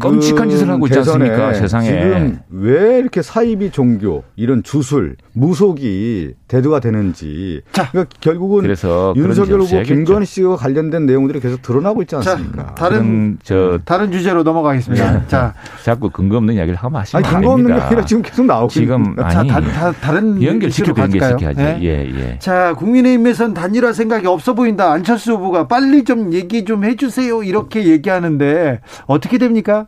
끔찍한 0.02 0.50
짓을 0.50 0.68
하고 0.68 0.88
있지 0.88 0.98
않습니까 0.98 1.54
세상에 1.54 1.86
지금 1.86 2.40
왜 2.50 2.98
이렇게 2.98 3.22
사이비 3.22 3.70
종교 3.70 4.24
이런 4.36 4.64
주술 4.64 5.16
무속이 5.34 6.34
대두가 6.48 6.80
되는지 6.80 7.62
자, 7.72 7.88
그러니까 7.92 8.16
결국은 8.20 8.64
그래서 8.64 9.14
윤석열 9.16 9.62
후보 9.62 9.80
김건희 9.84 10.26
씨와 10.26 10.56
관련된 10.56 11.06
내용들이 11.06 11.40
계속 11.40 11.62
드러나고 11.62 12.02
있지 12.02 12.16
않습니까? 12.16 12.66
자, 12.66 12.76
다른 12.76 13.38
저 13.44 13.80
다른 13.86 14.12
주제로 14.12 14.42
넘어가겠습니다. 14.42 15.12
네. 15.12 15.24
자, 15.28 15.54
자꾸 15.86 16.10
근거 16.10 16.38
없는 16.38 16.56
이야기를 16.56 16.78
하면 16.78 17.02
하시면 17.02 17.24
아니, 17.24 17.36
근거 17.36 17.52
없는 17.52 17.78
이야기가 17.78 18.06
지금 18.06 18.24
계속 18.24 18.48
나오고 18.48 18.70
지금 18.70 19.16
아니 19.20 19.50
자, 19.50 19.62
다, 19.62 19.92
다, 19.92 20.12
른 20.14 20.42
연결시키고 20.42 21.00
연결시켜야지. 21.00 21.58
네? 21.60 21.80
예, 21.84 22.12
예. 22.12 22.40
자, 22.40 22.74
국민의힘에선 22.74 23.54
단일화 23.54 23.94
생각이 23.94 24.26
없어 24.26 24.56
보인다. 24.56 24.92
안철수 24.92 25.34
후보가 25.34 25.68
빨리 25.68 25.91
좀 26.04 26.34
얘기 26.34 26.66
좀 26.66 26.84
해주세요. 26.84 27.44
이렇게 27.44 27.86
얘기하는데 27.88 28.82
어떻게 29.06 29.38
됩니까? 29.38 29.88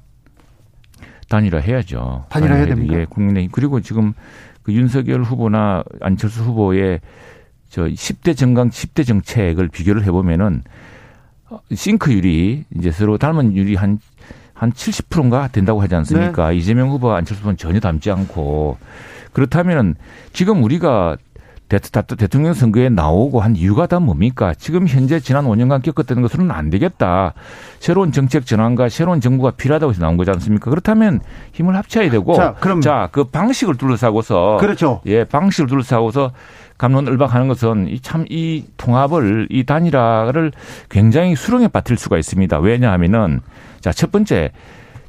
단일화 1.29 1.59
해야죠. 1.59 2.25
단일화 2.29 2.55
해야 2.55 2.65
됩니까? 2.67 2.95
예, 2.95 3.05
국민의힘 3.05 3.51
그리고 3.51 3.81
지금 3.81 4.13
그 4.61 4.71
윤석열 4.73 5.23
후보나 5.23 5.83
안철수 6.01 6.43
후보의 6.43 7.01
저 7.69 7.85
10대 7.85 8.37
정강 8.37 8.69
10대 8.69 9.05
정책을 9.05 9.67
비교를 9.69 10.03
해보면은 10.03 10.63
싱크율이 11.73 12.65
이제 12.77 12.91
서로 12.91 13.17
닮은 13.17 13.55
율이 13.55 13.75
한, 13.75 13.99
한 14.53 14.71
70%인가 14.71 15.47
된다고 15.47 15.81
하지 15.81 15.95
않습니까? 15.95 16.49
네. 16.49 16.57
이재명 16.57 16.89
후보와 16.89 17.17
안철수 17.17 17.41
후보는 17.41 17.57
전혀 17.57 17.79
닮지 17.79 18.11
않고 18.11 18.77
그렇다면은 19.33 19.95
지금 20.31 20.63
우리가 20.63 21.17
대통령 21.79 22.53
선거에 22.53 22.89
나오고 22.89 23.39
한 23.39 23.55
이유가 23.55 23.87
다 23.87 23.99
뭡니까? 23.99 24.53
지금 24.53 24.87
현재 24.87 25.19
지난 25.19 25.45
5년간 25.45 25.83
겪었던 25.83 26.21
것으로는 26.21 26.51
안 26.51 26.69
되겠다. 26.69 27.33
새로운 27.79 28.11
정책 28.11 28.45
전환과 28.45 28.89
새로운 28.89 29.21
정부가 29.21 29.51
필요하다고 29.51 29.91
해서 29.91 30.01
나온 30.01 30.17
거지 30.17 30.31
않습니까? 30.31 30.69
그렇다면 30.69 31.21
힘을 31.53 31.75
합쳐야 31.75 32.09
되고 32.09 32.33
자, 32.35 32.55
그럼 32.59 32.81
자, 32.81 33.09
그 33.11 33.25
방식을 33.25 33.77
둘러싸고서 33.77 34.57
그렇죠. 34.59 35.01
예, 35.05 35.23
방식을 35.23 35.67
둘러싸고서 35.67 36.31
감론을박하는 36.77 37.47
것은 37.47 37.87
이 37.87 37.99
참이 37.99 38.25
이 38.29 38.65
통합을 38.77 39.47
이 39.49 39.63
단일화를 39.63 40.51
굉장히 40.89 41.35
수렁에 41.35 41.67
빠뜨릴 41.67 41.97
수가 41.97 42.17
있습니다. 42.17 42.59
왜냐하면은 42.59 43.41
자, 43.79 43.91
첫 43.91 44.11
번째 44.11 44.51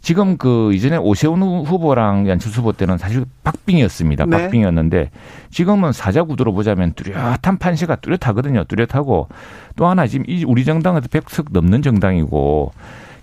지금 0.04 0.36
그 0.36 0.74
이전에 0.74 0.98
오세훈 0.98 1.40
후보랑 1.40 2.28
안철수 2.28 2.60
후보 2.60 2.74
때는 2.74 2.98
사실 2.98 3.24
박빙이었습니다. 3.42 4.26
네. 4.26 4.42
박빙이었는데 4.42 5.10
지금은 5.50 5.92
사자 5.92 6.22
구도로 6.24 6.52
보자면 6.52 6.92
뚜렷한 6.92 7.56
판세가 7.58 7.96
뚜렷하거든요. 7.96 8.64
뚜렷하고 8.64 9.28
또 9.76 9.86
하나 9.86 10.06
지금 10.06 10.26
이 10.28 10.44
우리 10.44 10.66
정당은 10.66 11.00
100석 11.00 11.46
넘는 11.52 11.80
정당이고 11.80 12.72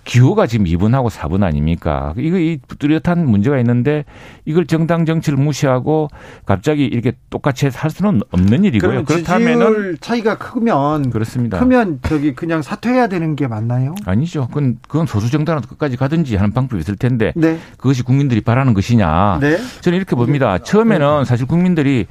기호가 0.04 0.46
지금 0.46 0.66
2분하고 0.66 1.10
4분 1.10 1.44
아닙니까? 1.44 2.12
이거 2.16 2.38
이 2.38 2.58
뚜렷한 2.78 3.24
문제가 3.26 3.58
있는데 3.58 4.04
이걸 4.44 4.66
정당 4.66 5.06
정치를 5.06 5.38
무시하고 5.38 6.08
갑자기 6.44 6.84
이렇게 6.84 7.12
똑같이 7.30 7.68
할 7.68 7.90
수는 7.90 8.20
없는 8.30 8.64
일이고요. 8.64 9.04
그렇다면은 9.04 9.98
차이가 10.00 10.36
크면 10.38 11.10
그렇습니다. 11.10 11.58
크면 11.60 12.00
저기 12.02 12.34
그냥 12.34 12.62
사퇴해야 12.62 13.06
되는 13.06 13.36
게 13.36 13.46
맞나요? 13.46 13.94
아니죠. 14.04 14.48
그건 14.48 14.78
그건 14.88 15.06
소수 15.06 15.30
정당으로 15.30 15.66
끝까지 15.68 15.96
가든지 15.96 16.36
하는 16.36 16.52
방법이 16.52 16.80
있을 16.80 16.96
텐데 16.96 17.32
네. 17.36 17.58
그것이 17.76 18.02
국민들이 18.02 18.40
바라는 18.40 18.74
것이냐? 18.74 19.38
네. 19.40 19.56
저는 19.82 19.96
이렇게 19.96 20.16
봅니다. 20.16 20.58
처음에는 20.58 21.24
사실 21.24 21.46
국민들이 21.46 22.06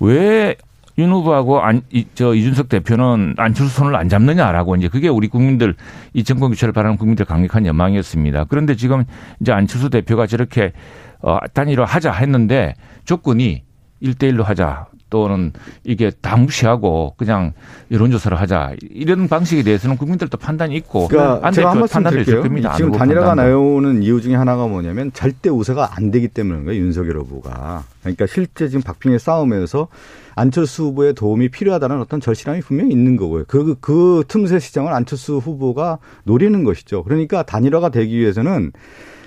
왜 0.00 0.56
윤 0.98 1.10
후보하고 1.10 1.60
안, 1.60 1.82
이, 1.90 2.06
저 2.14 2.34
이준석 2.34 2.68
대표는 2.68 3.34
안철수 3.36 3.76
손을 3.76 3.96
안 3.96 4.08
잡느냐라고 4.08 4.76
이제 4.76 4.88
그게 4.88 5.08
우리 5.08 5.28
국민들 5.28 5.74
이 6.12 6.22
정권 6.22 6.50
교체를 6.50 6.72
바라는 6.72 6.96
국민들 6.96 7.24
강력한 7.24 7.66
연망이었습니다. 7.66 8.44
그런데 8.44 8.76
지금 8.76 9.04
이제 9.40 9.52
안철수 9.52 9.90
대표가 9.90 10.26
저렇게 10.26 10.72
어, 11.20 11.38
단일화 11.52 11.84
하자 11.84 12.12
했는데 12.12 12.74
조건이 13.04 13.64
일대일로 14.00 14.44
하자 14.44 14.86
또는 15.14 15.52
이게 15.84 16.10
다 16.20 16.36
무시하고 16.36 17.14
그냥 17.16 17.52
여론조사를 17.92 18.36
하자 18.36 18.72
이런 18.90 19.28
방식에 19.28 19.62
대해서는 19.62 19.96
국민들도 19.96 20.36
판단이 20.38 20.74
있고 20.74 21.06
그러니까 21.06 21.52
제가 21.52 21.70
한 21.70 21.78
말씀 21.78 22.02
드릴게요. 22.02 22.42
지금 22.76 22.90
단일화가 22.90 23.36
나오는 23.36 24.02
이유 24.02 24.20
중에 24.20 24.34
하나가 24.34 24.66
뭐냐면 24.66 25.12
절대 25.12 25.50
우세가 25.50 25.92
안 25.94 26.10
되기 26.10 26.26
때문인 26.26 26.64
거예요. 26.64 26.82
윤석열 26.82 27.18
후보가. 27.18 27.84
그러니까 28.00 28.26
실제 28.26 28.66
지금 28.66 28.82
박빙의 28.82 29.20
싸움에서 29.20 29.86
안철수 30.34 30.86
후보의 30.86 31.14
도움이 31.14 31.50
필요하다는 31.50 32.00
어떤 32.00 32.20
절실함이 32.20 32.62
분명히 32.62 32.90
있는 32.90 33.16
거고요. 33.16 33.44
그, 33.46 33.76
그 33.80 34.24
틈새 34.26 34.58
시장을 34.58 34.92
안철수 34.92 35.36
후보가 35.36 35.98
노리는 36.24 36.64
것이죠. 36.64 37.04
그러니까 37.04 37.44
단일화가 37.44 37.90
되기 37.90 38.18
위해서는 38.18 38.72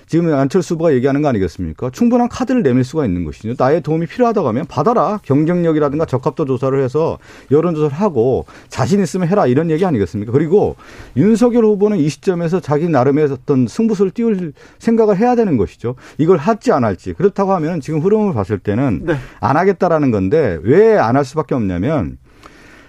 지금 0.07 0.33
안철수 0.33 0.75
후보가 0.75 0.93
얘기하는 0.93 1.21
거 1.21 1.27
아니겠습니까? 1.27 1.89
충분한 1.89 2.29
카드를 2.29 2.63
내밀 2.63 2.85
수가 2.85 3.05
있는 3.05 3.25
것이죠. 3.25 3.55
나의 3.57 3.81
도움이 3.81 4.05
필요하다고 4.07 4.47
하면 4.47 4.65
받아라. 4.65 5.19
경쟁력이라든가 5.23 6.05
적합도 6.05 6.45
조사를 6.45 6.81
해서 6.81 7.19
여론조사를 7.51 7.93
하고 7.93 8.45
자신 8.69 9.03
있으면 9.03 9.27
해라. 9.27 9.47
이런 9.47 9.69
얘기 9.69 9.85
아니겠습니까? 9.85 10.31
그리고 10.31 10.77
윤석열 11.17 11.65
후보는 11.65 11.97
이 11.97 12.07
시점에서 12.07 12.61
자기 12.61 12.87
나름의 12.87 13.25
어떤 13.25 13.67
승부수를 13.67 14.11
띄울 14.11 14.53
생각을 14.79 15.17
해야 15.17 15.35
되는 15.35 15.57
것이죠. 15.57 15.95
이걸 16.17 16.37
할지 16.37 16.71
안 16.71 16.85
할지. 16.85 17.11
그렇다고 17.13 17.51
하면 17.55 17.81
지금 17.81 17.99
흐름을 17.99 18.33
봤을 18.33 18.59
때는 18.59 19.01
네. 19.03 19.15
안 19.41 19.57
하겠다라는 19.57 20.11
건데 20.11 20.57
왜 20.63 20.97
안 20.97 21.17
할 21.17 21.25
수밖에 21.25 21.55
없냐면 21.55 22.17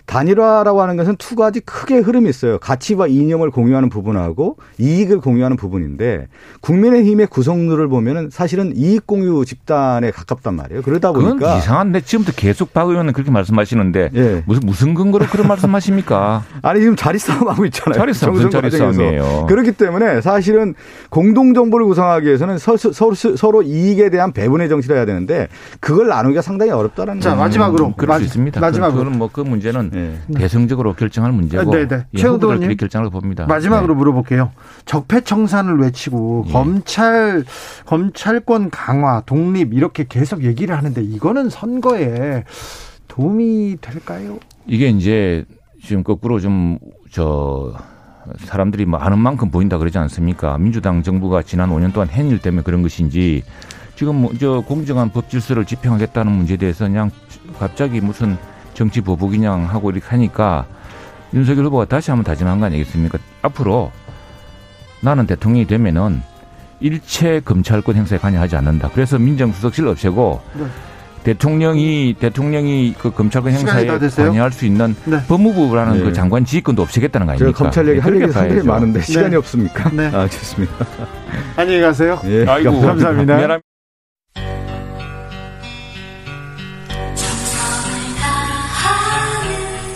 단일화라고 0.09 0.81
하는 0.81 0.97
것은 0.97 1.17
두 1.17 1.37
가지 1.37 1.61
크게 1.61 1.99
흐름이 1.99 2.31
있어요. 2.31 2.59
가치와 2.59 3.09
이념을 3.09 3.51
공유하는 3.51 3.91
부분하고 3.91 4.57
이익을 4.79 5.21
공유하는 5.21 5.59
부분인데 5.59 6.29
국민의힘의 6.63 7.27
구성률을 7.27 7.89
보면은 7.89 8.31
사실은 8.33 8.73
이익 8.75 9.07
공유 9.07 9.45
집단에 9.45 10.11
가깝단 10.11 10.55
말이에요. 10.57 10.81
그러다 10.81 11.13
보니까 11.13 11.59
이상한데 11.59 12.01
지금부터 12.01 12.35
계속 12.35 12.73
박 12.73 12.89
의원은 12.89 13.13
그렇게 13.13 13.31
말씀하시는데 13.31 14.11
예. 14.15 14.43
무슨 14.47 14.63
무슨 14.65 14.95
근거로 14.95 15.27
그런 15.27 15.47
말씀하십니까? 15.47 16.43
아니 16.63 16.81
지금 16.81 16.97
자리 16.97 17.19
싸움하고 17.19 17.67
있잖아요. 17.67 18.01
자리 18.01 18.15
싸움 18.15 18.33
무슨 18.33 18.51
자리 18.51 18.71
싸움이에요? 18.71 19.45
그렇기 19.47 19.73
때문에 19.73 20.23
사실은 20.23 20.75
공동 21.11 21.53
정보를 21.53 21.85
구성하기 21.85 22.27
위해서는 22.27 22.57
서로, 22.57 22.79
서로, 22.79 23.15
서로 23.15 23.63
이익에 23.63 24.09
대한 24.09 24.33
배분의 24.33 24.71
정치를 24.71 24.97
해야 24.97 25.05
되는데 25.05 25.49
그걸 25.81 26.09
나누기가 26.09 26.41
상당히 26.41 26.73
어렵다는 26.73 27.21
자 27.21 27.35
마지막으로 27.35 27.93
그럴 27.95 28.21
수 28.21 28.25
있습니다. 28.25 28.59
마지막으로 28.59 29.05
그건 29.05 29.19
뭐그 29.19 29.41
문제는 29.43 29.98
네. 30.27 30.39
대승적으로 30.41 30.95
결정할 30.95 31.33
문제고 31.33 31.71
네, 31.71 31.87
네. 31.87 32.05
예, 32.17 32.23
후보들끼리 32.23 32.77
결정을 32.77 33.11
봅니다. 33.11 33.47
마지막으로 33.47 33.95
네. 33.95 33.99
물어볼게요. 33.99 34.51
적폐청산을 34.87 35.79
외치고 35.79 36.45
예. 36.49 36.53
검찰 36.53 37.45
검찰권 37.87 38.71
강화, 38.71 39.23
독립 39.27 39.75
이렇게 39.75 40.05
계속 40.09 40.45
얘기를 40.45 40.77
하는데 40.77 41.03
이거는 41.03 41.51
선거에 41.51 42.45
도움이 43.09 43.79
될까요? 43.81 44.39
이게 44.67 44.89
이제 44.89 45.45
지금 45.83 46.03
거꾸로 46.03 46.41
좀 46.41 46.79
저 47.11 47.73
사람들이 48.41 48.85
뭐 48.85 49.01
아는 49.01 49.19
만큼 49.19 49.51
보인다 49.51 49.79
그러지 49.79 49.97
않습니까? 49.97 50.59
민주당 50.59 51.03
정부가 51.03 51.43
지난 51.43 51.71
5년 51.71 51.95
동안 51.95 52.09
한 52.11 52.27
일 52.29 52.39
때문에 52.39 52.63
그런 52.63 52.83
것인지 52.83 53.43
지금 53.97 54.17
뭐 54.17 54.33
저 54.39 54.61
공정한 54.67 55.11
법 55.11 55.31
질서를 55.31 55.65
집행하겠다는 55.65 56.31
문제에 56.31 56.59
대해서 56.59 56.85
그냥 56.85 57.11
갑자기 57.59 58.03
무슨 58.03 58.37
정치 58.79 59.01
보복이냥 59.01 59.64
하고 59.64 59.91
이렇게 59.91 60.07
하니까 60.07 60.64
윤석열 61.35 61.64
후보가 61.64 61.87
다시 61.87 62.12
한번 62.12 62.24
다짐한 62.24 62.61
거 62.61 62.66
아니겠습니까? 62.66 63.18
앞으로 63.43 63.91
나는 65.01 65.26
대통령이 65.26 65.66
되면은 65.66 66.22
일체 66.79 67.41
검찰권 67.41 67.97
행사에 67.97 68.20
관여하지 68.20 68.55
않는다. 68.55 68.91
그래서 68.95 69.18
민정수석실 69.18 69.89
없애고 69.89 70.41
네. 70.55 70.64
대통령이 71.24 72.14
대통령이 72.20 72.95
그 72.97 73.11
검찰권 73.11 73.53
행사에? 73.53 73.85
관여할 73.85 74.53
수 74.53 74.64
있는 74.64 74.95
네. 75.07 75.18
법무부라는 75.26 75.99
네. 75.99 76.05
그 76.05 76.12
장관 76.12 76.45
지휘권도 76.45 76.81
없애겠다는 76.81 77.26
거 77.26 77.33
아닙니까? 77.33 77.59
검찰 77.59 77.89
얘기 77.89 77.99
할 77.99 78.12
그렇게 78.12 78.26
얘기 78.26 78.33
상당히. 78.33 78.62
많은데 78.62 79.01
시간이 79.01 79.31
네. 79.31 79.37
없습니까? 79.37 79.91
네. 79.91 80.07
아, 80.07 80.29
좋습니다. 80.29 80.87
안녕히 81.57 81.81
가세요. 81.81 82.20
예, 82.26 82.47
아이고, 82.47 82.81
감사합니다. 82.81 83.37
미안합니다. 83.39 83.68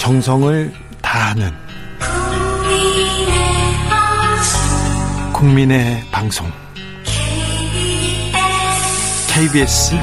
정성을 0.02 0.72
다하는 1.00 1.50
국민의 5.32 6.00
방송 6.10 6.48
KBS 9.32 9.94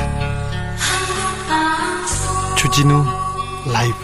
주진우 2.55 3.03
라이브 3.73 3.95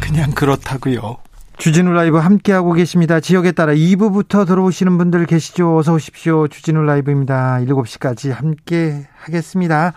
그냥 0.00 0.32
그렇다고요. 0.32 1.16
주진우 1.56 1.90
라이브 1.92 2.18
함께하고 2.18 2.74
계십니다. 2.74 3.20
지역에 3.20 3.52
따라 3.52 3.72
2부부터 3.72 4.46
들어오시는 4.46 4.98
분들 4.98 5.24
계시죠? 5.24 5.78
어서 5.78 5.94
오십시오. 5.94 6.46
주진우 6.46 6.82
라이브입니다. 6.82 7.60
7시까지 7.60 8.34
함께 8.34 9.08
하겠습니다. 9.18 9.94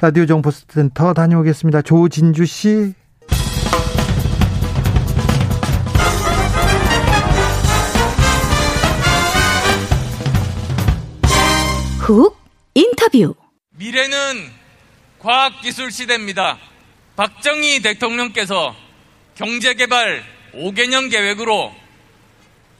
라디오 0.00 0.26
정보센터 0.26 1.12
다녀오겠습니다. 1.12 1.82
조진주 1.82 2.46
씨. 2.46 2.94
훅 12.02 12.36
인터뷰 12.74 13.36
미래는 13.70 14.52
과학기술 15.20 15.92
시대입니다. 15.92 16.58
박정희 17.14 17.80
대통령께서 17.80 18.74
경제개발 19.36 20.24
5개년 20.52 21.12
계획으로 21.12 21.72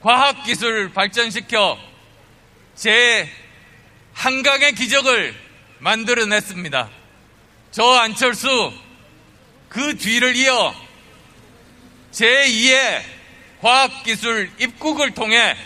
과학기술 0.00 0.92
발전시켜 0.92 1.78
제 2.74 3.30
한강의 4.12 4.74
기적을 4.74 5.36
만들어냈습니다. 5.78 6.90
저 7.70 7.84
안철수 7.84 8.72
그 9.68 9.96
뒤를 9.98 10.34
이어 10.34 10.74
제2의 12.10 13.02
과학기술 13.60 14.50
입국을 14.58 15.14
통해 15.14 15.56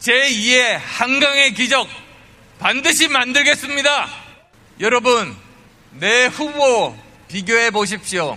제2의 0.00 0.78
한강의 0.82 1.54
기적 1.54 1.88
반드시 2.60 3.08
만들겠습니다. 3.08 4.06
여러분, 4.80 5.34
내 5.92 6.26
후보 6.26 6.94
비교해 7.26 7.70
보십시오. 7.70 8.36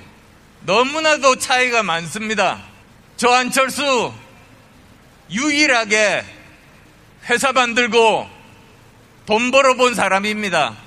너무나도 0.61 1.35
차이가 1.39 1.83
많습니다. 1.83 2.63
저 3.17 3.29
안철수 3.29 4.13
유일하게 5.29 6.23
회사 7.29 7.51
만들고 7.51 8.29
돈 9.25 9.51
벌어본 9.51 9.93
사람입니다. 9.93 10.77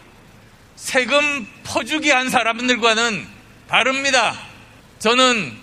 세금 0.77 1.47
퍼주기 1.63 2.11
한 2.11 2.31
사람들과는 2.31 3.29
다릅니다. 3.69 4.35
저는 4.99 5.59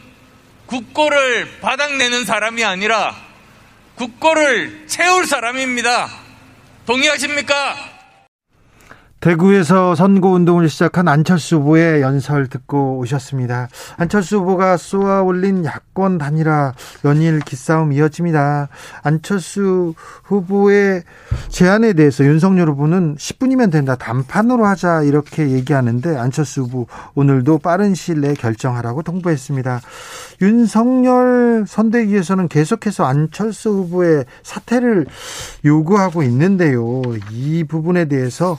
국고를 0.68 1.60
바닥내는 1.60 2.26
사람이 2.26 2.64
아니라 2.64 3.20
국고를 3.96 4.86
채울 4.88 5.26
사람입니다. 5.26 6.23
동의하십니까? 6.86 7.54
대구에서 9.24 9.96
선거운동을 9.96 10.68
시작한 10.68 11.08
안철수 11.08 11.56
후보의 11.56 12.02
연설 12.02 12.50
듣고 12.50 12.98
오셨습니다. 12.98 13.70
안철수 13.96 14.40
후보가 14.40 14.76
쏘아 14.76 15.22
올린 15.22 15.64
야권 15.64 16.18
단일화 16.18 16.74
연일 17.06 17.40
기싸움 17.40 17.94
이어집니다. 17.94 18.68
안철수 19.02 19.94
후보의 20.24 21.04
제안에 21.48 21.94
대해서 21.94 22.26
윤석열 22.26 22.68
후보는 22.72 23.16
10분이면 23.16 23.72
된다. 23.72 23.96
단판으로 23.96 24.66
하자 24.66 25.04
이렇게 25.04 25.52
얘기하는데 25.52 26.18
안철수 26.18 26.64
후보 26.64 26.88
오늘도 27.16 27.60
빠른 27.60 27.96
시일 27.96 28.20
내에 28.20 28.34
결정하라고 28.34 29.04
통보했습니다. 29.04 29.80
윤석열 30.44 31.64
선대위에서는 31.66 32.50
계속해서 32.50 33.06
안철수 33.06 33.70
후보의 33.70 34.26
사퇴를 34.44 35.06
요구하고 35.64 36.22
있는데요. 36.24 37.02
이 37.32 37.64
부분에 37.64 38.06
대해서 38.06 38.58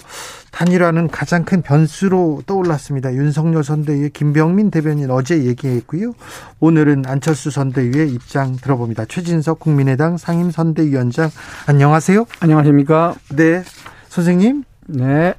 단일화는 0.50 1.08
가장 1.08 1.44
큰 1.44 1.60
변수로 1.60 2.42
떠올랐습니다. 2.46 3.12
윤석열 3.12 3.62
선대위의 3.64 4.10
김병민 4.10 4.70
대변인 4.70 5.10
어제 5.10 5.44
얘기했고요. 5.44 6.14
오늘은 6.60 7.04
안철수 7.06 7.50
선대위의 7.50 8.10
입장 8.10 8.56
들어봅니다. 8.56 9.04
최진석 9.04 9.58
국민의당 9.58 10.16
상임선대위원장 10.16 11.28
안녕하세요. 11.66 12.24
안녕하십니까? 12.40 13.14
네, 13.34 13.62
선생님. 14.08 14.64
네. 14.86 15.34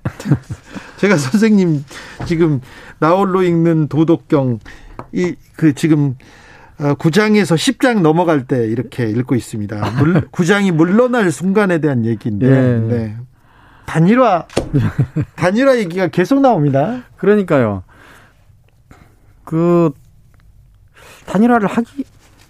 제가 0.97 1.17
선생님 1.17 1.83
지금 2.27 2.61
나홀로 2.99 3.41
읽는 3.41 3.87
도덕경 3.87 4.59
이 5.15 5.35
그 5.55 5.73
지금 5.73 6.15
어, 6.77 6.93
구장에서 6.95 7.55
10장 7.55 8.01
넘어갈 8.01 8.45
때 8.45 8.67
이렇게 8.67 9.05
읽고 9.09 9.35
있습니다. 9.35 9.91
물, 9.97 10.27
구장이 10.31 10.71
물러날 10.71 11.31
순간에 11.31 11.79
대한 11.79 12.05
얘기인데 12.05 12.49
네. 12.49 12.79
네. 12.79 13.17
단일화 13.85 14.45
단일화 15.35 15.77
얘기가 15.77 16.07
계속 16.07 16.41
나옵니다. 16.41 17.03
그러니까요. 17.17 17.83
그 19.45 19.91
단일화를 21.27 21.67
하기 21.67 22.03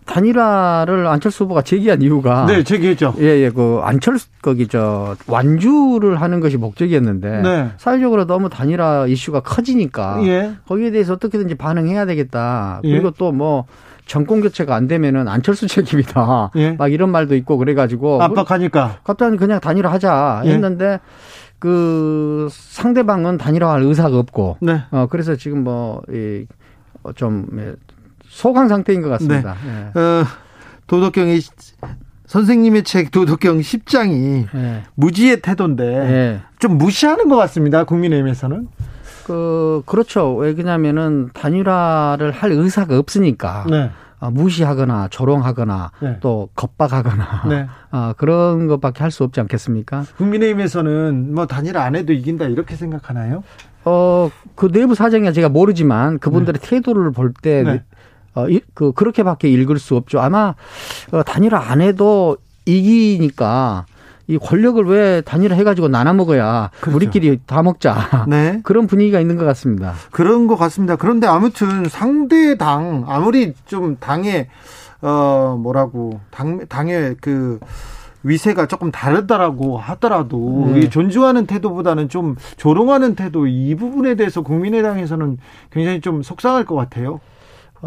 단일화를 0.05 1.07
안철수 1.07 1.43
후보가 1.43 1.63
제기한 1.63 2.01
이유가 2.01 2.45
네, 2.45 2.63
제기했죠. 2.63 3.15
예, 3.19 3.25
예, 3.25 3.49
그 3.49 3.79
안철수 3.83 4.27
거기 4.41 4.67
저 4.67 5.15
완주를 5.27 6.21
하는 6.21 6.39
것이 6.39 6.57
목적이었는데 6.57 7.41
네. 7.41 7.71
사회적으로 7.77 8.25
너무 8.25 8.49
단일화 8.49 9.07
이슈가 9.07 9.41
커지니까 9.41 10.19
예. 10.25 10.53
거기에 10.67 10.91
대해서 10.91 11.13
어떻게든지 11.13 11.55
반응해야 11.55 12.05
되겠다. 12.05 12.81
예. 12.83 12.91
그리고 12.91 13.11
또뭐 13.11 13.65
정권 14.05 14.41
교체가 14.41 14.75
안 14.75 14.87
되면은 14.87 15.27
안철수 15.27 15.67
책임이다. 15.67 16.51
예. 16.57 16.71
막 16.77 16.93
이런 16.93 17.09
말도 17.09 17.35
있고 17.35 17.57
그래가지고 17.57 18.21
압박하니까. 18.21 18.99
갑자기 19.03 19.37
그냥 19.37 19.59
단일화하자 19.59 20.43
예. 20.45 20.51
했는데 20.51 20.99
그 21.57 22.47
상대방은 22.51 23.37
단일화할 23.37 23.81
의사가 23.81 24.17
없고 24.17 24.57
네. 24.61 24.83
어 24.91 25.07
그래서 25.09 25.35
지금 25.35 25.63
뭐이좀 25.63 27.47
소강 28.35 28.67
상태인 28.67 29.01
것 29.01 29.07
같습니다. 29.11 29.55
예. 29.65 29.97
어, 29.99 30.25
도덕경이 30.87 31.39
선생님의 32.25 32.83
책 32.83 33.11
도덕경 33.11 33.59
10장이 33.59 34.47
예. 34.53 34.83
무지의 34.95 35.41
태도인데 35.41 35.83
예. 35.85 36.41
좀 36.59 36.77
무시하는 36.77 37.29
것 37.29 37.37
같습니다. 37.37 37.85
국민의힘에서는. 37.85 38.67
그 39.25 39.83
그렇죠. 39.85 40.35
왜냐면은 40.35 41.29
단일화를 41.33 42.31
할 42.31 42.51
의사가 42.51 42.99
없으니까 42.99 43.65
네. 43.69 43.89
어, 44.19 44.29
무시하거나 44.31 45.07
조롱하거나 45.09 45.91
네. 46.01 46.17
또 46.19 46.49
겁박하거나 46.55 47.43
네. 47.47 47.67
어, 47.91 48.11
그런 48.19 48.67
것밖에 48.67 49.01
할 49.01 49.11
수 49.11 49.23
없지 49.23 49.39
않겠습니까? 49.39 50.03
국민의힘에서는 50.17 51.33
뭐 51.33 51.47
단일 51.47 51.77
안 51.77 51.95
해도 51.95 52.11
이긴다 52.11 52.45
이렇게 52.45 52.75
생각하나요? 52.75 53.43
어, 53.85 54.29
그 54.55 54.69
내부 54.71 54.93
사정이 54.93 55.31
제가 55.31 55.47
모르지만 55.47 56.19
그분들의 56.19 56.59
태도를 56.61 57.11
볼 57.11 57.31
때, 57.39 57.63
네. 57.63 57.83
어, 58.35 58.47
이- 58.49 58.61
그, 58.73 58.91
그렇게밖에 58.91 59.49
읽을 59.49 59.79
수 59.79 59.95
없죠. 59.95 60.19
아마, 60.19 60.53
어, 61.11 61.23
단일화 61.23 61.57
안 61.71 61.81
해도 61.81 62.37
이기니까 62.65 63.85
이 64.27 64.37
권력을 64.39 64.83
왜 64.85 65.21
단일화 65.21 65.55
해가지고 65.55 65.87
나눠 65.87 66.13
먹어야 66.13 66.71
그렇죠. 66.81 66.95
우리끼리 66.95 67.39
다 67.45 67.61
먹자. 67.61 68.25
네. 68.27 68.59
그런 68.63 68.87
분위기가 68.87 69.19
있는 69.19 69.37
것 69.37 69.45
같습니다. 69.45 69.93
그런 70.11 70.47
것 70.47 70.55
같습니다. 70.55 70.95
그런데 70.95 71.27
아무튼 71.27 71.85
상대 71.85 72.57
당 72.57 73.05
아무리 73.07 73.53
좀 73.65 73.97
당의 73.99 74.47
어 75.01 75.59
뭐라고 75.61 76.19
당 76.31 76.65
당의 76.67 77.15
그 77.21 77.59
위세가 78.23 78.65
조금 78.65 78.89
다르다라고 78.91 79.77
하더라도 79.77 80.71
네. 80.73 80.79
이 80.79 80.89
존중하는 80.89 81.45
태도보다는 81.45 82.09
좀 82.09 82.35
조롱하는 82.57 83.13
태도 83.13 83.45
이 83.45 83.75
부분에 83.75 84.15
대해서 84.15 84.41
국민의당에서는 84.41 85.37
굉장히 85.69 86.01
좀 86.01 86.23
속상할 86.23 86.65
것 86.65 86.73
같아요. 86.73 87.19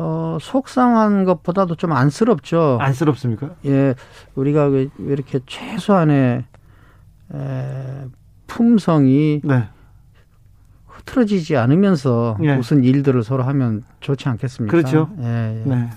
어, 0.00 0.38
속상한 0.40 1.24
것보다도 1.24 1.74
좀 1.74 1.90
안쓰럽죠. 1.90 2.78
안쓰럽습니까? 2.80 3.50
예, 3.66 3.96
우리가 4.36 4.66
왜 4.66 4.86
이렇게 5.00 5.40
최소한의 5.44 6.44
에, 7.34 8.04
품성이 8.46 9.40
네. 9.42 9.64
흐트러지지 10.86 11.56
않으면서 11.56 12.38
예. 12.44 12.54
무슨 12.54 12.84
일들을 12.84 13.24
서로 13.24 13.42
하면 13.42 13.82
좋지 13.98 14.28
않겠습니까? 14.28 14.70
그렇죠. 14.70 15.10
예, 15.20 15.64
예. 15.66 15.68
네. 15.68 15.90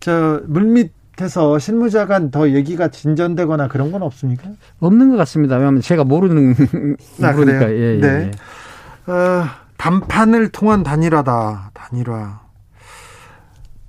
저 0.00 0.40
물밑에서 0.46 1.58
실무자간 1.58 2.30
더 2.30 2.48
얘기가 2.48 2.88
진전되거나 2.88 3.68
그런 3.68 3.92
건 3.92 4.02
없습니까? 4.02 4.48
없는 4.80 5.10
것 5.10 5.16
같습니다. 5.18 5.56
왜냐하면 5.56 5.82
제가 5.82 6.04
모르는 6.04 6.54
아, 7.22 7.34
그래요? 7.34 7.60
예, 7.68 7.96
예, 7.96 8.00
네. 8.00 8.30
예. 9.06 9.12
어, 9.12 9.44
단판을 9.76 10.48
통한 10.48 10.82
단일화다. 10.82 11.72
단일화. 11.74 12.41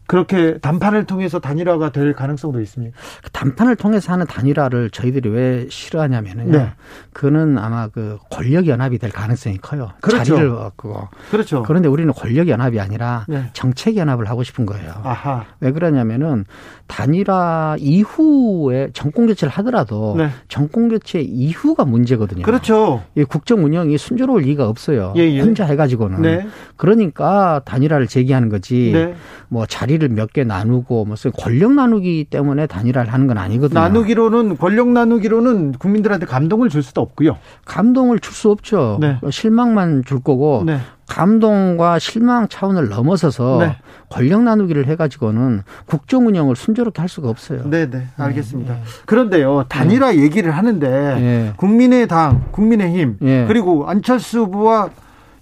그렇게 0.08 0.58
단판을 0.58 1.06
통해서 1.06 1.39
단일화가 1.39 1.91
될 1.91 2.14
가능성도 2.14 2.62
있습니까? 2.62 2.97
그 3.24 3.30
단판을 3.32 3.76
통해서 3.76 4.12
하는 4.12 4.26
단일화를 4.26 4.89
저희들이 4.89 5.30
왜 5.30 5.68
싫어하냐면은 5.70 6.51
네. 6.51 6.74
그는 7.14 7.58
아마 7.58 7.88
그 7.88 8.18
권력 8.30 8.68
연합이 8.68 8.97
될 8.97 9.12
가능성이 9.12 9.58
커요. 9.58 9.91
그렇죠. 10.01 10.36
자리를 10.36 10.49
얻고. 10.49 11.08
그렇죠. 11.32 11.64
그런데 11.64 11.88
우리는 11.88 12.12
권력 12.14 12.47
연합이 12.47 12.80
아니라 12.80 13.26
네. 13.28 13.49
정책 13.54 13.97
연합을 13.97 14.30
하고 14.30 14.43
싶은 14.43 14.66
거예요. 14.66 14.93
아하. 15.04 15.45
왜 15.60 15.72
그러냐면은 15.72 16.45
단일화 16.88 17.77
이후에 17.79 18.89
정권 18.93 19.25
교체를 19.27 19.51
하더라도 19.51 20.15
네. 20.17 20.29
정권 20.47 20.89
교체 20.89 21.21
이후가 21.21 21.86
문제거든요. 21.86 22.43
그렇죠. 22.43 23.01
이 23.15 23.23
국정 23.23 23.63
운영이 23.63 23.97
순조로울 23.97 24.43
리가 24.43 24.67
없어요. 24.67 25.13
예, 25.15 25.21
예. 25.21 25.39
혼자 25.39 25.65
해가지고는. 25.65 26.21
네. 26.21 26.45
그러니까 26.75 27.61
단일화를 27.65 28.07
제기하는 28.07 28.49
거지. 28.49 28.91
네. 28.93 29.15
뭐 29.49 29.65
자리를 29.65 30.07
몇 30.09 30.34
개 30.34 30.43
나누고 30.43 31.05
무슨 31.05 31.31
권력 31.31 31.73
나누기 31.73 32.25
때문에 32.27 32.65
단일화를 32.65 33.13
하는 33.13 33.27
건 33.27 33.38
아니거든요. 33.38 33.79
나누기로는 33.79 34.57
권력 34.57 34.88
나누기로는 34.89 35.73
국민들한테 35.73 36.25
감동을 36.25 36.69
줄 36.69 36.81
수도 36.81 37.01
없고요. 37.01 37.38
감동을 37.65 38.19
줄 38.19 38.34
수 38.34 38.49
없죠. 38.49 38.97
네. 38.99 39.17
실망만 39.29 40.03
줄 40.05 40.19
거고 40.19 40.63
네. 40.65 40.79
감동과 41.08 41.99
실망 41.99 42.47
차원을 42.47 42.89
넘어서서 42.89 43.58
네. 43.60 43.78
권력 44.10 44.43
나누기를 44.43 44.88
해가지고는 44.88 45.64
국정 45.86 46.28
운영을 46.28 46.56
순조롭게 46.56 47.01
할 47.01 47.10
수가 47.10 47.30
없어요. 47.30 47.64
네, 47.66 47.89
네. 47.89 48.08
알겠습니다. 48.18 48.78
그런데요. 49.06 49.66
단일화 49.68 50.16
얘기를 50.16 50.51
하는데 50.51 50.88
예. 50.88 51.54
국민의당, 51.58 52.45
국민의힘 52.51 53.18
예. 53.24 53.45
그리고 53.47 53.88
안철수 53.88 54.41
후보와 54.41 54.89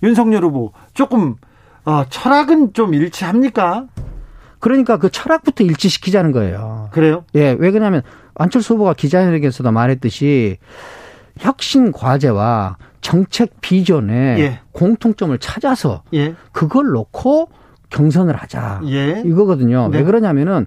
윤석열 0.03 0.43
후보 0.43 0.71
조금 0.93 1.35
어, 1.85 2.03
철학은 2.09 2.73
좀 2.73 2.93
일치합니까? 2.93 3.87
그러니까 4.59 4.97
그 4.97 5.09
철학부터 5.09 5.63
일치시키자는 5.63 6.31
거예요. 6.31 6.89
그래요? 6.91 7.23
예, 7.35 7.55
왜 7.57 7.71
그러냐면 7.71 8.03
안철수 8.35 8.75
후보가 8.75 8.93
기자회견에서도 8.93 9.71
말했듯이 9.71 10.57
혁신 11.39 11.91
과제와 11.91 12.77
정책 13.01 13.59
비전에 13.61 14.39
예. 14.39 14.59
공통점을 14.71 15.37
찾아서 15.39 16.03
예. 16.13 16.35
그걸 16.51 16.91
놓고 16.91 17.49
경선을 17.89 18.35
하자. 18.35 18.81
예. 18.85 19.21
이거거든요. 19.25 19.89
네. 19.89 19.99
왜 19.99 20.03
그러냐면은 20.03 20.65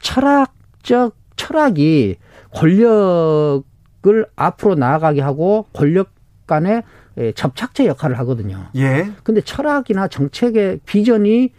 철학적 0.00 1.16
철학이 1.36 2.16
권력을 2.54 4.26
앞으로 4.36 4.74
나아가게 4.74 5.20
하고 5.20 5.66
권력 5.72 6.10
간의 6.46 6.82
예, 7.18 7.32
접착제 7.32 7.86
역할을 7.86 8.18
하거든요. 8.20 8.66
예. 8.76 9.10
근데 9.22 9.40
철학이나 9.40 10.08
정책의 10.08 10.80
비전이 10.86 11.50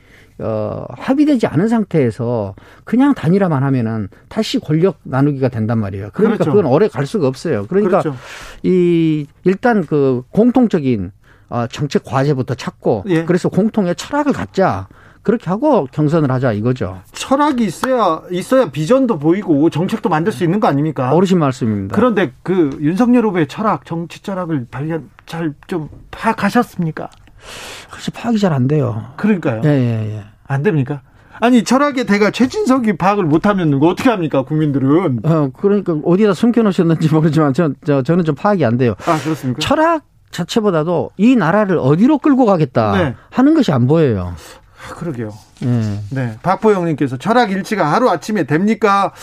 어, 0.44 0.86
합의되지 0.90 1.48
않은 1.48 1.68
상태에서 1.70 2.54
그냥 2.84 3.14
단일화만 3.14 3.64
하면은 3.64 4.10
다시 4.28 4.60
권력 4.60 4.98
나누기가 5.04 5.48
된단 5.50 5.80
말이에요. 5.80 6.10
그러니까 6.14 6.44
그렇죠. 6.44 6.52
그건 6.52 6.72
오래 6.72 6.88
갈 6.88 7.06
수가 7.06 7.28
없어요. 7.28 7.66
그러니까 7.68 8.02
그렇죠. 8.02 8.18
이 8.64 9.26
일단 9.46 9.86
그 9.86 10.24
공통적인 10.32 11.12
어, 11.50 11.68
정책 11.68 12.04
과제부터 12.04 12.56
찾고 12.56 13.06
예. 13.08 13.26
그래서 13.26 13.48
공통의 13.50 13.96
철학을 13.96 14.34
갖자. 14.34 14.88
그렇게 15.22 15.50
하고 15.50 15.88
경선을 15.90 16.30
하자 16.30 16.52
이거죠. 16.52 17.00
철학이 17.14 17.64
있어야 17.64 18.24
있어야 18.30 18.70
비전도 18.72 19.20
보이고 19.20 19.70
정책도 19.70 20.10
만들 20.10 20.34
수 20.34 20.44
있는 20.44 20.60
거 20.60 20.68
아닙니까? 20.68 21.14
어르신 21.14 21.40
말씀입니다. 21.40 21.96
그런데 21.96 22.34
그 22.44 22.78
윤석열 22.82 23.26
후보의 23.28 23.48
철학, 23.48 23.86
정치 23.86 24.22
철학을 24.22 24.68
발견 24.70 25.10
잘 25.26 25.54
좀 25.68 25.88
파악하셨습니까? 26.12 27.10
그래서 27.90 28.12
파악이 28.14 28.38
잘 28.40 28.52
안 28.52 28.68
돼요. 28.68 29.14
그러니까요. 29.16 29.62
예, 29.64 29.70
예, 29.70 30.16
예. 30.18 30.24
안 30.46 30.64
됩니까? 30.64 31.02
아니 31.40 31.64
철학의 31.64 32.06
대가 32.06 32.32
최진석이 32.32 32.98
파악을 32.98 33.24
못하면 33.24 33.80
어떻게 33.82 34.10
합니까 34.10 34.44
국민들은? 34.44 35.20
어, 35.24 35.50
그러니까 35.54 35.94
어디다 36.04 36.34
숨겨놓으셨는지 36.34 37.10
모르지만 37.14 37.54
저, 37.54 37.72
저, 37.86 38.04
저는 38.04 38.24
좀 38.24 38.36
파악이 38.36 38.64
안 38.64 38.78
돼요. 38.78 38.96
아 39.06 39.18
그렇습니까? 39.20 39.60
철학 39.60 40.04
자체보다도 40.32 41.12
이 41.18 41.36
나라를 41.36 41.78
어디로 41.78 42.20
끌고 42.20 42.46
가겠다 42.46 42.92
네. 42.98 43.16
하는 43.30 43.54
것이 43.54 43.72
안 43.72 43.88
보여요. 43.88 44.36
아, 44.90 44.94
그러게요. 44.96 45.32
예. 45.64 46.00
네, 46.12 46.38
박보영님께서 46.42 47.18
철학 47.18 47.52
일치가 47.52 47.92
하루 47.92 48.10
아침에 48.10 48.44
됩니까? 48.44 49.14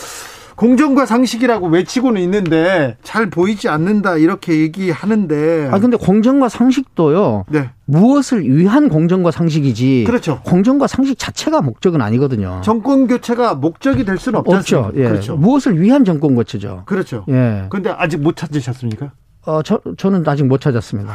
공정과 0.61 1.07
상식이라고 1.07 1.69
외치고는 1.69 2.21
있는데 2.21 2.95
잘 3.01 3.31
보이지 3.31 3.67
않는다 3.67 4.17
이렇게 4.17 4.59
얘기하는데. 4.59 5.69
아 5.71 5.79
근데 5.79 5.97
공정과 5.97 6.49
상식도요. 6.49 7.45
네, 7.49 7.71
무엇을 7.85 8.47
위한 8.47 8.87
공정과 8.87 9.31
상식이지. 9.31 10.03
그렇죠. 10.05 10.39
공정과 10.43 10.85
상식 10.85 11.17
자체가 11.17 11.63
목적은 11.63 11.99
아니거든요. 11.99 12.61
정권 12.63 13.07
교체가 13.07 13.55
목적이 13.55 14.05
될 14.05 14.19
수는 14.19 14.43
없죠. 14.45 14.91
예. 14.97 15.05
그렇죠. 15.05 15.35
무엇을 15.35 15.81
위한 15.81 16.05
정권 16.05 16.35
거치죠. 16.35 16.83
그렇죠. 16.85 17.25
예. 17.29 17.65
근데 17.71 17.89
아직 17.89 18.21
못 18.21 18.35
찾으셨습니까? 18.35 19.13
어, 19.47 19.63
저, 19.63 19.81
저는 19.97 20.23
아직 20.27 20.43
못 20.45 20.61
찾았습니다. 20.61 21.11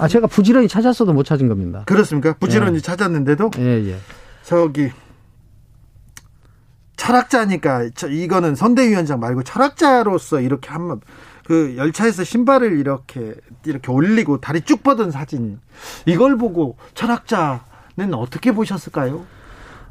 아, 0.00 0.08
제가 0.08 0.26
부지런히 0.26 0.66
찾았어도 0.66 1.12
못 1.12 1.22
찾은 1.22 1.46
겁니다. 1.46 1.84
그렇습니까? 1.86 2.34
부지런히 2.40 2.80
찾았는데도 2.80 3.52
예, 3.60 3.90
예. 3.90 3.96
저기 4.42 4.90
철학자니까 7.00 7.88
저 7.94 8.08
이거는 8.08 8.54
선대위원장 8.54 9.20
말고 9.20 9.42
철학자로서 9.42 10.40
이렇게 10.42 10.68
한번 10.68 11.00
그 11.46 11.74
열차에서 11.78 12.24
신발을 12.24 12.78
이렇게 12.78 13.34
이렇게 13.64 13.90
올리고 13.90 14.38
다리 14.42 14.60
쭉 14.60 14.82
뻗은 14.82 15.10
사진 15.10 15.60
이걸 16.04 16.36
보고 16.36 16.76
철학자는 16.92 18.12
어떻게 18.12 18.52
보셨을까요? 18.52 19.24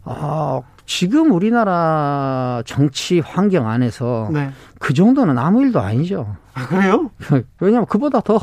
아, 0.03 0.62
지금 0.86 1.32
우리나라 1.32 2.62
정치 2.68 3.20
환경 3.20 3.68
안에서 3.68 4.30
네. 4.32 4.51
그 4.78 4.93
정도는 4.93 5.39
아무 5.39 5.64
일도 5.64 5.80
아니죠. 5.80 6.36
아 6.53 6.68
그래요? 6.68 7.10
왜냐하면 7.60 7.88
그보다 7.88 8.22
더 8.22 8.39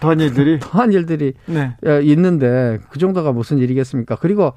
더한 0.00 0.18
일들이 0.18 0.58
더한 0.60 0.92
일들이 0.92 1.34
네. 1.46 1.76
예, 1.86 2.02
있는데 2.02 2.80
그 2.90 2.98
정도가 2.98 3.30
무슨 3.30 3.58
일이겠습니까? 3.58 4.16
그리고 4.16 4.52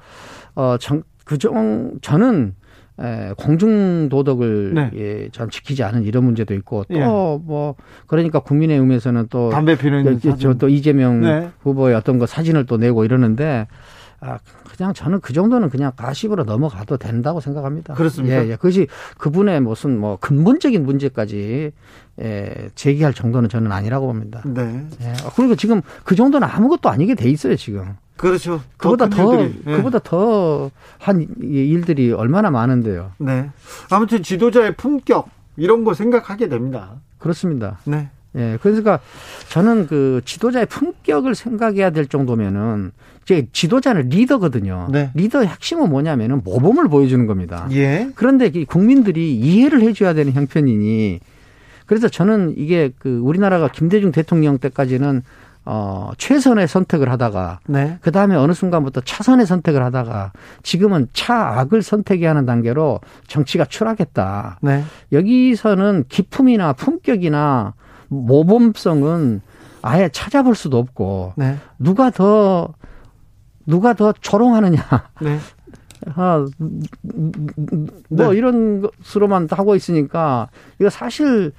어정그정 0.56 2.00
저는 2.02 2.56
에, 3.00 3.32
공중 3.36 4.08
도덕을 4.08 4.74
네. 4.74 4.90
예, 4.94 5.28
참 5.32 5.50
지키지 5.50 5.82
않은 5.82 6.04
이런 6.04 6.24
문제도 6.24 6.54
있고 6.54 6.84
예. 6.90 7.00
또뭐 7.00 7.74
그러니까 8.06 8.38
국민의힘에서는 8.40 9.26
또 9.30 9.50
담배 9.50 9.76
피는 9.76 10.20
사진. 10.20 10.38
저또 10.38 10.68
이재명 10.68 11.20
네. 11.22 11.50
후보의 11.60 11.94
어떤 11.96 12.18
거 12.18 12.26
사진을 12.26 12.66
또 12.66 12.76
내고 12.76 13.04
이러는데 13.04 13.66
아 14.20 14.38
그냥 14.76 14.94
저는 14.94 15.20
그 15.20 15.32
정도는 15.32 15.70
그냥 15.70 15.92
가십으로 15.96 16.44
넘어가도 16.44 16.96
된다고 16.96 17.40
생각합니다. 17.40 17.94
그렇습니까? 17.94 18.44
예, 18.44 18.50
예. 18.50 18.56
그것이 18.56 18.86
그분의 19.18 19.60
무슨 19.60 19.98
뭐 19.98 20.16
근본적인 20.20 20.84
문제까지 20.84 21.72
예, 22.20 22.68
제기할 22.76 23.12
정도는 23.12 23.48
저는 23.48 23.72
아니라고 23.72 24.06
봅니다. 24.06 24.42
네. 24.46 24.86
예. 25.00 25.12
그리고 25.36 25.56
지금 25.56 25.82
그 26.04 26.14
정도는 26.14 26.46
아무것도 26.48 26.88
아니게 26.88 27.16
돼 27.16 27.28
있어요 27.28 27.56
지금. 27.56 27.96
그렇죠. 28.16 28.62
그보다 28.76 29.08
큰더 29.08 29.42
일들이. 29.42 29.62
네. 29.64 29.76
그보다 29.76 29.98
더 29.98 30.70
한 31.04 31.26
일들이 31.42 32.12
얼마나 32.12 32.50
많은데요. 32.50 33.12
네. 33.18 33.50
아무튼 33.90 34.22
지도자의 34.22 34.74
품격 34.74 35.28
이런 35.58 35.84
거 35.84 35.92
생각하게 35.92 36.48
됩니다. 36.48 36.92
그렇습니다. 37.18 37.78
네. 37.84 38.08
예, 38.36 38.58
그러니까 38.62 39.00
저는 39.50 39.86
그 39.86 40.22
지도자의 40.24 40.64
품격을 40.66 41.34
생각해야 41.34 41.90
될 41.90 42.06
정도면은 42.06 42.92
이제 43.22 43.46
지도자는 43.52 44.08
리더거든요. 44.08 44.88
네. 44.90 45.10
리더의 45.12 45.46
핵심은 45.46 45.90
뭐냐면은 45.90 46.40
모범을 46.42 46.88
보여주는 46.88 47.26
겁니다. 47.26 47.68
예. 47.72 48.08
그런데 48.14 48.46
이 48.46 48.64
국민들이 48.64 49.36
이해를 49.36 49.82
해줘야 49.82 50.14
되는 50.14 50.32
형편이니 50.32 51.20
그래서 51.84 52.08
저는 52.08 52.54
이게 52.56 52.92
그 52.98 53.18
우리나라가 53.18 53.68
김대중 53.68 54.10
대통령 54.10 54.58
때까지는 54.58 55.22
어 55.66 56.10
최선의 56.18 56.68
선택을 56.68 57.10
하다가 57.10 57.60
네. 57.66 57.98
그 58.02 58.12
다음에 58.12 58.36
어느 58.36 58.52
순간부터 58.52 59.00
차선의 59.00 59.46
선택을 59.46 59.82
하다가 59.82 60.32
지금은 60.62 61.08
차악을 61.12 61.82
선택해야 61.82 62.30
하는 62.30 62.44
단계로 62.44 63.00
정치가 63.26 63.64
추락했다. 63.64 64.58
네. 64.60 64.84
여기서는 65.12 66.04
기품이나 66.08 66.74
품격이나 66.74 67.74
모범성은 68.08 69.40
아예 69.82 70.08
찾아볼 70.10 70.54
수도 70.54 70.78
없고 70.78 71.34
네. 71.36 71.56
누가 71.78 72.10
더 72.10 72.74
누가 73.66 73.94
더 73.94 74.12
조롱하느냐 74.12 74.82
네. 75.20 75.38
아, 76.16 76.46
뭐 78.10 78.32
네. 78.32 78.36
이런 78.36 78.82
것으로만 78.82 79.48
하고 79.50 79.74
있으니까 79.74 80.48
이거 80.78 80.90
사실 80.90 81.52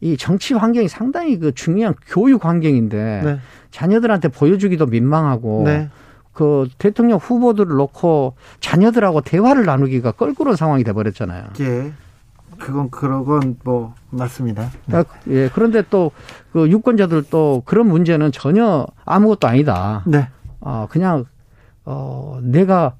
이 0.00 0.16
정치 0.16 0.54
환경이 0.54 0.88
상당히 0.88 1.38
그 1.38 1.54
중요한 1.54 1.94
교육 2.06 2.44
환경인데 2.44 3.22
네. 3.24 3.38
자녀들한테 3.70 4.28
보여주기도 4.28 4.86
민망하고 4.86 5.62
네. 5.64 5.88
그 6.32 6.68
대통령 6.78 7.18
후보들을 7.18 7.74
놓고 7.76 8.34
자녀들하고 8.60 9.22
대화를 9.22 9.64
나누기가 9.64 10.12
껄끄러운 10.12 10.56
상황이 10.56 10.84
돼 10.84 10.92
버렸잖아요. 10.92 11.44
예. 11.60 11.92
그건 12.58 12.90
그런 12.90 13.56
뭐 13.64 13.94
맞습니다. 14.10 14.70
아, 14.92 15.04
예. 15.28 15.50
그런데 15.52 15.82
또 15.88 16.10
그 16.56 16.70
유권자들 16.70 17.24
또 17.28 17.62
그런 17.66 17.86
문제는 17.86 18.32
전혀 18.32 18.86
아무것도 19.04 19.46
아니다. 19.46 20.02
네. 20.06 20.26
어, 20.58 20.86
그냥 20.88 21.26
어 21.84 22.38
내가 22.42 22.94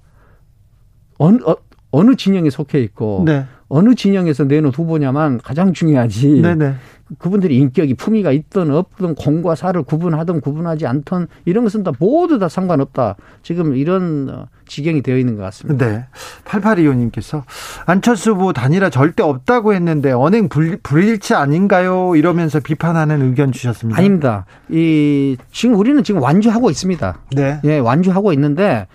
어느 1.17 1.39
어, 1.47 1.57
어느 1.91 2.17
진영에 2.17 2.51
속해 2.51 2.81
있고 2.83 3.23
네. 3.25 3.47
어느 3.69 3.95
진영에서 3.95 4.45
내놓은 4.45 4.73
후보냐만 4.73 5.41
가장 5.43 5.73
중요하지. 5.73 6.41
네네. 6.41 6.75
그분들이 7.19 7.57
인격이 7.59 7.95
품위가 7.95 8.33
있든 8.33 8.73
없든 8.73 9.15
공과 9.15 9.55
사를 9.55 9.83
구분하든 9.83 10.41
구분하지 10.41 10.87
않든 10.87 11.29
이런 11.45 11.63
것은 11.63 11.85
다 11.85 11.93
모두 11.99 12.39
다 12.39 12.49
상관없다. 12.49 13.15
지금 13.43 13.77
이런 13.77 14.29
어, 14.29 14.47
지경이 14.67 15.03
되어 15.03 15.17
있는 15.17 15.37
것 15.37 15.43
같습니다. 15.43 15.87
네. 15.87 16.05
8825님께서 16.45 17.45
안철수 17.87 18.33
후보 18.33 18.53
단일화 18.53 18.91
절대 18.91 19.23
없다고 19.23 19.75
했는데 19.75 20.11
언행 20.11 20.49
불, 20.49 20.79
불일치 20.83 21.35
아닌가요? 21.35 22.17
이러면서 22.17 22.59
비판하는 22.59 23.23
의견 23.23 23.53
주셨습니다. 23.53 23.99
아닙니다. 23.99 24.45
이 24.69 25.37
지금 25.53 25.77
우리는 25.77 26.03
지금 26.03 26.21
완주하고 26.21 26.71
있습니다. 26.71 27.19
네. 27.37 27.61
예, 27.65 27.79
완주하고 27.79 28.33
있는데 28.33 28.89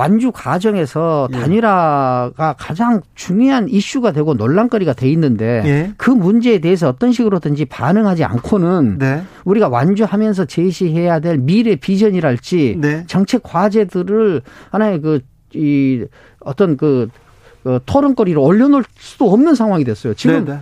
완주 0.00 0.32
과정에서 0.32 1.28
예. 1.32 1.36
단일화가 1.36 2.54
가장 2.58 3.02
중요한 3.14 3.68
이슈가 3.68 4.12
되고 4.12 4.34
논란거리가 4.34 4.94
돼 4.94 5.10
있는데 5.10 5.62
예. 5.64 5.92
그 5.96 6.10
문제에 6.10 6.58
대해서 6.58 6.88
어떤 6.88 7.12
식으로든지 7.12 7.66
반응하지 7.66 8.24
않고는 8.24 8.98
네. 8.98 9.22
우리가 9.44 9.68
완주하면서 9.68 10.46
제시해야 10.46 11.20
될 11.20 11.38
미래 11.38 11.76
비전이랄지 11.76 12.78
네. 12.80 13.04
정책 13.06 13.42
과제들을 13.42 14.42
하나의 14.70 15.00
그 15.00 15.20
이 15.54 16.04
어떤 16.40 16.76
그, 16.76 17.08
그 17.62 17.80
토론거리로 17.86 18.42
올려놓을 18.42 18.84
수도 18.96 19.32
없는 19.32 19.54
상황이 19.54 19.84
됐어요. 19.84 20.14
지금 20.14 20.44
네, 20.44 20.54
네. 20.54 20.60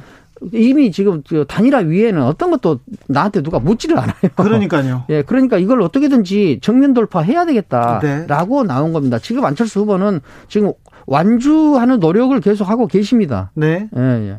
이미 0.52 0.92
지금 0.92 1.22
그 1.28 1.44
단일화 1.46 1.78
위에는 1.78 2.22
어떤 2.22 2.50
것도 2.50 2.80
나한테 3.06 3.42
누가 3.42 3.58
묻지를 3.58 3.98
않아요. 3.98 4.14
그러니까요. 4.36 5.04
예, 5.10 5.22
그러니까 5.22 5.58
이걸 5.58 5.82
어떻게든지 5.82 6.60
정면 6.62 6.94
돌파해야 6.94 7.44
네. 7.44 7.54
되겠다라고 7.54 8.64
나온 8.64 8.92
겁니다. 8.92 9.18
지금 9.18 9.44
안철수 9.44 9.80
후보는 9.80 10.20
지금 10.48 10.72
완주하는 11.06 12.00
노력을 12.00 12.38
계속하고 12.40 12.86
계십니다. 12.86 13.50
네. 13.54 13.88
예, 13.96 14.00
예. 14.00 14.38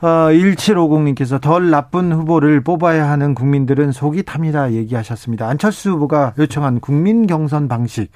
어, 0.00 0.28
1750님께서 0.30 1.40
덜 1.40 1.70
나쁜 1.70 2.12
후보를 2.12 2.62
뽑아야 2.62 3.08
하는 3.08 3.34
국민들은 3.34 3.90
속이 3.92 4.24
탑니다 4.24 4.72
얘기하셨습니다. 4.72 5.48
안철수 5.48 5.92
후보가 5.92 6.34
요청한 6.38 6.80
국민 6.80 7.26
경선 7.26 7.68
방식. 7.68 8.10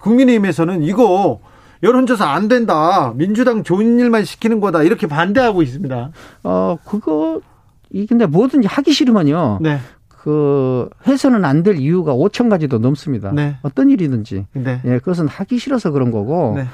국민의힘에서는 0.00 0.82
이거 0.82 1.40
여론조사 1.82 2.26
안 2.28 2.48
된다. 2.48 3.12
민주당 3.16 3.62
좋은 3.62 3.98
일만 3.98 4.24
시키는 4.24 4.60
거다. 4.60 4.82
이렇게 4.82 5.06
반대하고 5.06 5.62
있습니다. 5.62 6.10
어, 6.44 6.76
그거, 6.84 7.40
이 7.90 8.06
근데 8.06 8.26
뭐든지 8.26 8.66
하기 8.68 8.92
싫으면요. 8.92 9.58
네. 9.60 9.78
그, 10.08 10.88
해서는 11.06 11.44
안 11.44 11.62
될 11.62 11.76
이유가 11.78 12.12
5천 12.14 12.50
가지도 12.50 12.78
넘습니다. 12.78 13.32
네. 13.32 13.56
어떤 13.62 13.88
일이든지. 13.90 14.46
네. 14.54 14.80
예, 14.84 14.98
그것은 14.98 15.28
하기 15.28 15.58
싫어서 15.58 15.90
그런 15.92 16.10
거고. 16.10 16.54
네. 16.56 16.64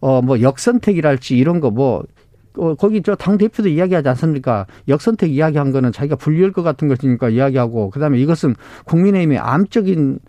어, 0.00 0.22
뭐, 0.22 0.40
역선택이랄지 0.40 1.36
이런 1.36 1.60
거 1.60 1.70
뭐, 1.70 2.04
어, 2.56 2.74
거기 2.76 3.02
저 3.02 3.16
당 3.16 3.36
대표도 3.36 3.68
이야기하지 3.68 4.08
않습니까? 4.10 4.66
역선택 4.86 5.30
이야기한 5.32 5.72
거는 5.72 5.90
자기가 5.90 6.14
불리할 6.16 6.52
것 6.52 6.62
같은 6.62 6.86
것이니까 6.88 7.30
이야기하고, 7.30 7.90
그 7.90 7.98
다음에 7.98 8.18
이것은 8.20 8.54
국민의힘의 8.84 9.38
암적인 9.38 10.20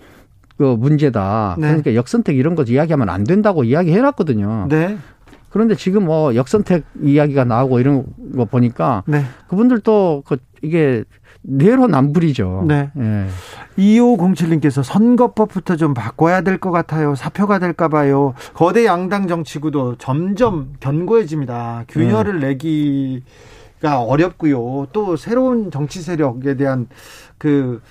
그 0.57 0.63
문제다. 0.63 1.55
네. 1.59 1.67
그러니까 1.67 1.95
역선택 1.95 2.37
이런 2.37 2.55
거 2.55 2.63
이야기하면 2.63 3.09
안 3.09 3.23
된다고 3.23 3.63
이야기해 3.63 4.01
놨거든요. 4.01 4.67
네. 4.69 4.97
그런데 5.49 5.75
지금 5.75 6.05
뭐 6.05 6.35
역선택 6.35 6.83
이야기가 7.01 7.45
나오고 7.45 7.79
이런 7.79 8.05
거 8.35 8.45
보니까 8.45 9.03
네. 9.05 9.23
그분들도 9.47 10.23
그 10.25 10.37
이게 10.61 11.03
내로남불이죠. 11.43 12.65
네. 12.67 12.89
예. 12.97 13.27
2507님께서 13.77 14.83
선거법부터 14.83 15.75
좀 15.75 15.93
바꿔야 15.93 16.41
될 16.41 16.57
것 16.57 16.71
같아요. 16.71 17.15
사표가 17.15 17.59
될까 17.59 17.87
봐요. 17.87 18.33
거대 18.53 18.85
양당 18.85 19.27
정치 19.27 19.59
구도 19.59 19.95
점점 19.97 20.73
견고해집니다. 20.79 21.85
균열을 21.87 22.39
네. 22.39 22.47
내기가 22.47 24.01
어렵고요. 24.01 24.87
또 24.91 25.15
새로운 25.15 25.69
정치 25.71 26.01
세력에 26.01 26.55
대한 26.55 26.87
그 27.37 27.81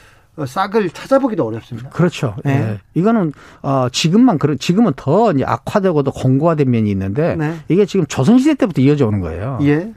싹을 0.47 0.91
찾아보기도 0.91 1.47
어렵습니다. 1.47 1.91
그렇죠. 1.91 2.35
네. 2.45 2.53
예. 2.53 2.81
이거는 2.95 3.33
어 3.63 3.89
지금만 3.91 4.39
그런 4.39 4.59
지금은 4.59 4.93
더 4.97 5.33
악화되고 5.45 6.03
더 6.03 6.11
공고화된 6.11 6.71
면이 6.71 6.91
있는데 6.91 7.37
네. 7.37 7.57
이게 7.69 7.87
지금 7.87 8.05
조선 8.07 8.39
시대 8.39 8.55
때부터 8.55 8.83
이어져 8.83 9.07
오는 9.07 9.21
거예요. 9.21 9.59
예. 9.63 9.93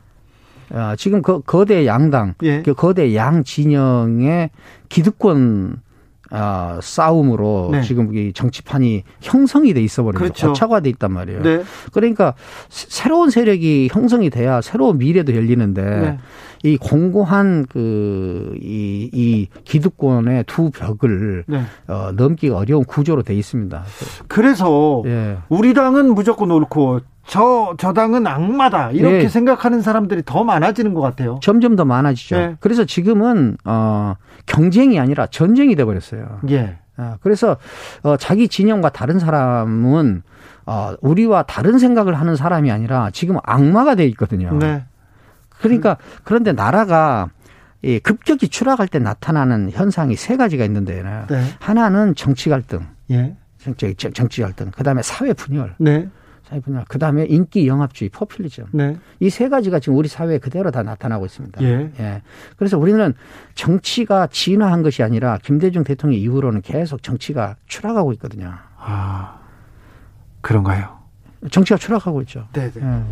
아, 0.69 0.95
지금 0.97 1.21
그 1.21 1.41
거대 1.41 1.85
양당, 1.85 2.35
예. 2.43 2.61
그 2.61 2.73
거대 2.73 3.15
양 3.15 3.43
진영의 3.43 4.49
기득권 4.89 5.81
아, 6.31 6.79
싸움으로 6.81 7.69
네. 7.71 7.81
지금 7.83 8.13
이 8.15 8.33
정치판이 8.33 9.03
형성이 9.21 9.73
돼 9.73 9.81
있어 9.81 10.03
버린 10.03 10.17
그렇죠. 10.19 10.47
고착화돼 10.49 10.89
있단 10.89 11.11
말이에요. 11.11 11.41
네. 11.41 11.63
그러니까 11.93 12.33
새- 12.69 12.87
새로운 12.89 13.29
세력이 13.29 13.89
형성이 13.91 14.29
돼야 14.29 14.61
새로운 14.61 14.97
미래도 14.97 15.35
열리는데 15.35 15.81
네. 15.83 16.17
이 16.63 16.75
공고한 16.77 17.65
그이이 17.67 19.47
기득권의 19.63 20.45
두 20.47 20.69
벽을 20.71 21.43
네. 21.47 21.61
어, 21.87 22.11
넘기가 22.15 22.57
어려운 22.57 22.83
구조로 22.83 23.23
돼 23.23 23.33
있습니다. 23.35 23.83
그래서 24.27 25.03
예. 25.05 25.37
우리 25.49 25.73
당은 25.73 26.13
무조건 26.13 26.51
옳고 26.51 27.01
저, 27.27 27.75
저 27.77 27.91
당은 27.91 28.25
악마다. 28.25 28.91
이렇게 28.91 29.23
예. 29.23 29.27
생각하는 29.27 29.81
사람들이 29.81 30.23
더 30.25 30.43
많아지는 30.45 30.93
것 30.93 31.01
같아요. 31.01 31.39
점점 31.43 31.75
더 31.75 31.83
많아지죠. 31.83 32.37
네. 32.37 32.55
그래서 32.61 32.85
지금은 32.85 33.57
어 33.65 34.13
경쟁이 34.47 34.99
아니라 34.99 35.27
전쟁이 35.27 35.75
돼 35.75 35.85
버렸어요. 35.85 36.39
예. 36.49 36.79
어, 36.97 37.17
그래서 37.21 37.57
어 38.01 38.17
자기 38.17 38.47
진영과 38.47 38.89
다른 38.89 39.19
사람은 39.19 40.23
어 40.65 40.95
우리와 41.01 41.43
다른 41.43 41.77
생각을 41.77 42.19
하는 42.19 42.35
사람이 42.35 42.71
아니라 42.71 43.11
지금 43.13 43.37
악마가 43.43 43.93
돼 43.93 44.05
있거든요. 44.07 44.57
네. 44.57 44.83
그러니까 45.59 45.97
그런데 46.23 46.53
나라가 46.53 47.29
이 47.83 47.99
급격히 47.99 48.47
추락할 48.47 48.87
때 48.87 48.97
나타나는 48.97 49.69
현상이 49.71 50.15
세 50.15 50.35
가지가 50.35 50.65
있는데 50.65 51.03
네. 51.29 51.43
하나는 51.59 52.15
정치 52.15 52.49
갈등, 52.49 52.87
예. 53.11 53.35
정치, 53.59 53.93
정치 53.95 54.41
갈등, 54.41 54.71
그 54.75 54.83
다음에 54.83 55.03
사회 55.03 55.33
분열, 55.33 55.75
네. 55.77 56.09
사회 56.47 56.61
분열, 56.61 56.85
그 56.87 56.97
다음에 56.97 57.25
인기 57.25 57.67
영합주의, 57.67 58.09
포퓰리즘. 58.09 58.65
네. 58.71 58.97
이세 59.19 59.49
가지가 59.49 59.79
지금 59.79 59.97
우리 59.97 60.07
사회에 60.07 60.37
그대로 60.37 60.71
다 60.71 60.81
나타나고 60.81 61.25
있습니다. 61.25 61.61
예. 61.61 62.21
그래서 62.55 62.77
우리는 62.77 63.13
정치가 63.53 64.27
진화한 64.27 64.81
것이 64.81 65.03
아니라 65.03 65.39
김대중 65.43 65.83
대통령 65.83 66.19
이후로는 66.19 66.61
계속 66.61 67.03
정치가 67.03 67.57
추락하고 67.67 68.13
있거든요. 68.13 68.53
아, 68.77 69.39
그런가요? 70.39 70.97
정치가 71.51 71.77
추락하고 71.77 72.21
있죠. 72.21 72.47
네, 72.53 72.71
네. 72.71 72.81
예. 72.81 73.03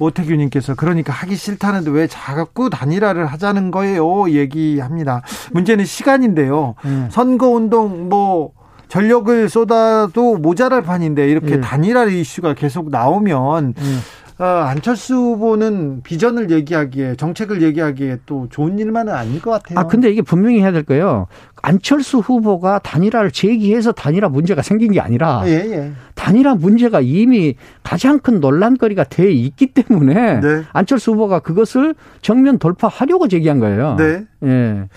오태규님께서 0.00 0.74
그러니까 0.74 1.12
하기 1.12 1.36
싫다는데 1.36 1.90
왜 1.92 2.06
자꾸 2.08 2.70
단일화를 2.70 3.26
하자는 3.26 3.70
거예요? 3.70 4.30
얘기합니다. 4.30 5.22
문제는 5.52 5.84
시간인데요. 5.84 6.74
예. 6.84 7.08
선거 7.10 7.48
운동 7.50 8.08
뭐 8.08 8.52
전력을 8.90 9.48
쏟아도 9.48 10.36
모자랄 10.36 10.82
판인데 10.82 11.30
이렇게 11.30 11.52
예. 11.52 11.60
단일화 11.60 12.04
이슈가 12.06 12.54
계속 12.54 12.90
나오면 12.90 13.74
예. 13.78 14.44
어, 14.44 14.44
안철수 14.44 15.14
후보는 15.14 16.00
비전을 16.02 16.50
얘기하기에 16.50 17.16
정책을 17.16 17.60
얘기하기에 17.60 18.20
또 18.24 18.48
좋은 18.48 18.78
일만은 18.78 19.12
아닐 19.12 19.40
것 19.40 19.50
같아요. 19.50 19.78
아, 19.78 19.86
근데 19.86 20.10
이게 20.10 20.22
분명히 20.22 20.60
해야 20.60 20.72
될 20.72 20.82
거예요. 20.82 21.26
안철수 21.60 22.18
후보가 22.18 22.78
단일화를 22.78 23.32
제기해서 23.32 23.92
단일화 23.92 24.30
문제가 24.30 24.62
생긴 24.62 24.92
게 24.92 25.00
아니라 25.00 25.42
예, 25.44 25.50
예. 25.50 25.92
단일화 26.14 26.54
문제가 26.54 27.00
이미 27.02 27.54
가장 27.82 28.18
큰 28.18 28.40
논란거리가 28.40 29.04
돼 29.04 29.30
있기 29.30 29.74
때문에 29.74 30.40
네. 30.40 30.62
안철수 30.72 31.12
후보가 31.12 31.40
그것을 31.40 31.94
정면 32.22 32.58
돌파하려고 32.58 33.28
제기한 33.28 33.60
거예요. 33.60 33.96
네. 33.98 34.24
예. 34.44 34.88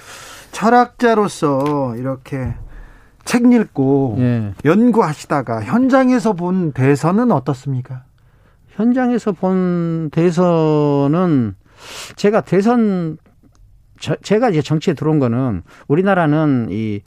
철학자로서 0.53 1.95
이렇게 1.97 2.53
책 3.25 3.51
읽고 3.51 4.15
예. 4.19 4.53
연구하시다가 4.65 5.63
현장에서 5.63 6.33
본 6.33 6.71
대선은 6.73 7.31
어떻습니까? 7.31 8.03
현장에서 8.69 9.31
본 9.31 10.09
대선은 10.11 11.55
제가 12.15 12.41
대선 12.41 13.17
저- 13.99 14.15
제가 14.17 14.49
이제 14.49 14.61
정치에 14.61 14.93
들어온 14.93 15.19
거는 15.19 15.61
우리나라는 15.87 16.67
이, 16.71 17.01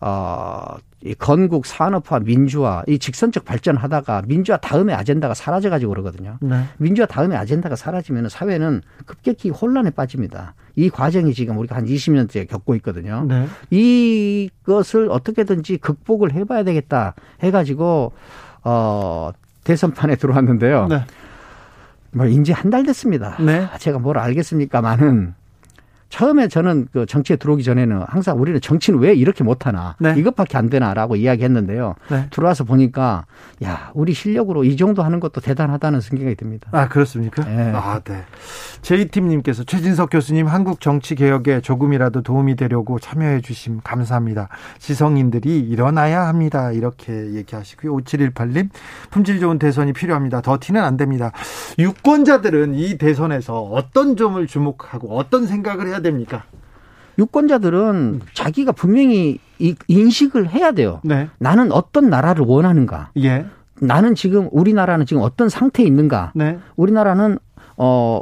어, 0.00 0.76
이 1.04 1.14
건국 1.14 1.66
산업화 1.66 2.20
민주화 2.20 2.82
이 2.88 2.98
직선적 2.98 3.44
발전하다가 3.44 4.22
민주화 4.26 4.56
다음에 4.56 4.94
아젠다가 4.94 5.34
사라져 5.34 5.68
가지고 5.70 5.90
그러거든요. 5.90 6.38
네. 6.40 6.64
민주화 6.78 7.06
다음에 7.06 7.36
아젠다가 7.36 7.76
사라지면 7.76 8.28
사회는 8.30 8.80
급격히 9.06 9.50
혼란에 9.50 9.90
빠집니다. 9.90 10.54
이 10.78 10.90
과정이 10.90 11.34
지금 11.34 11.58
우리가 11.58 11.74
한 11.74 11.86
20년째 11.86 12.48
겪고 12.48 12.76
있거든요. 12.76 13.24
네. 13.26 13.46
이것을 13.70 15.08
어떻게든지 15.10 15.78
극복을 15.78 16.32
해봐야 16.32 16.62
되겠다 16.62 17.14
해가지고 17.42 18.12
어 18.62 19.30
대선판에 19.64 20.14
들어왔는데요. 20.22 20.86
네. 20.86 21.02
뭐 22.12 22.26
이제 22.26 22.52
한 22.52 22.70
달 22.70 22.84
됐습니다. 22.84 23.36
네. 23.40 23.66
제가 23.80 23.98
뭘 23.98 24.18
알겠습니까만은 24.18 25.34
처음에 26.08 26.48
저는 26.48 26.88
그 26.92 27.06
정치에 27.06 27.36
들어오기 27.36 27.62
전에는 27.62 28.02
항상 28.08 28.40
우리는 28.40 28.60
정치는 28.60 28.98
왜 29.00 29.14
이렇게 29.14 29.44
못하나 29.44 29.96
네. 29.98 30.14
이것밖에 30.16 30.56
안 30.56 30.70
되나라고 30.70 31.16
이야기했는데요. 31.16 31.94
네. 32.10 32.26
들어와서 32.30 32.64
보니까 32.64 33.26
야 33.62 33.90
우리 33.94 34.14
실력으로 34.14 34.64
이 34.64 34.76
정도 34.76 35.02
하는 35.02 35.20
것도 35.20 35.40
대단하다는 35.40 36.00
생각이 36.00 36.34
듭니다. 36.36 36.68
아, 36.72 36.88
그렇습니까? 36.88 37.44
네. 37.44 37.72
아, 37.74 38.00
네. 38.00 38.24
제이팀님께서 38.82 39.64
최진석 39.64 40.10
교수님 40.10 40.46
한국 40.46 40.80
정치 40.80 41.14
개혁에 41.14 41.60
조금이라도 41.60 42.22
도움이 42.22 42.56
되려고 42.56 42.98
참여해 42.98 43.40
주심 43.40 43.80
감사합니다. 43.82 44.48
지성인들이 44.78 45.60
일어나야 45.60 46.26
합니다. 46.26 46.72
이렇게 46.72 47.34
얘기하시고요. 47.34 47.96
5718님, 47.98 48.70
품질 49.10 49.40
좋은 49.40 49.58
대선이 49.58 49.92
필요합니다. 49.92 50.40
더 50.40 50.58
티는 50.60 50.82
안 50.82 50.96
됩니다. 50.96 51.32
유권자들은 51.78 52.74
이 52.74 52.98
대선에서 52.98 53.62
어떤 53.62 54.16
점을 54.16 54.44
주목하고 54.46 55.16
어떤 55.16 55.46
생각을 55.46 55.88
해야 55.88 55.97
됩니까? 56.00 56.44
유권자들은 57.18 58.20
자기가 58.32 58.72
분명히 58.72 59.38
이 59.58 59.74
인식을 59.88 60.50
해야 60.50 60.72
돼요. 60.72 61.00
네. 61.02 61.28
나는 61.38 61.72
어떤 61.72 62.08
나라를 62.10 62.44
원하는가? 62.46 63.10
예. 63.18 63.44
나는 63.80 64.14
지금 64.14 64.48
우리나라는 64.52 65.04
지금 65.06 65.22
어떤 65.22 65.48
상태에 65.48 65.84
있는가? 65.86 66.32
네. 66.34 66.58
우리나라는 66.76 67.38
어 67.76 68.20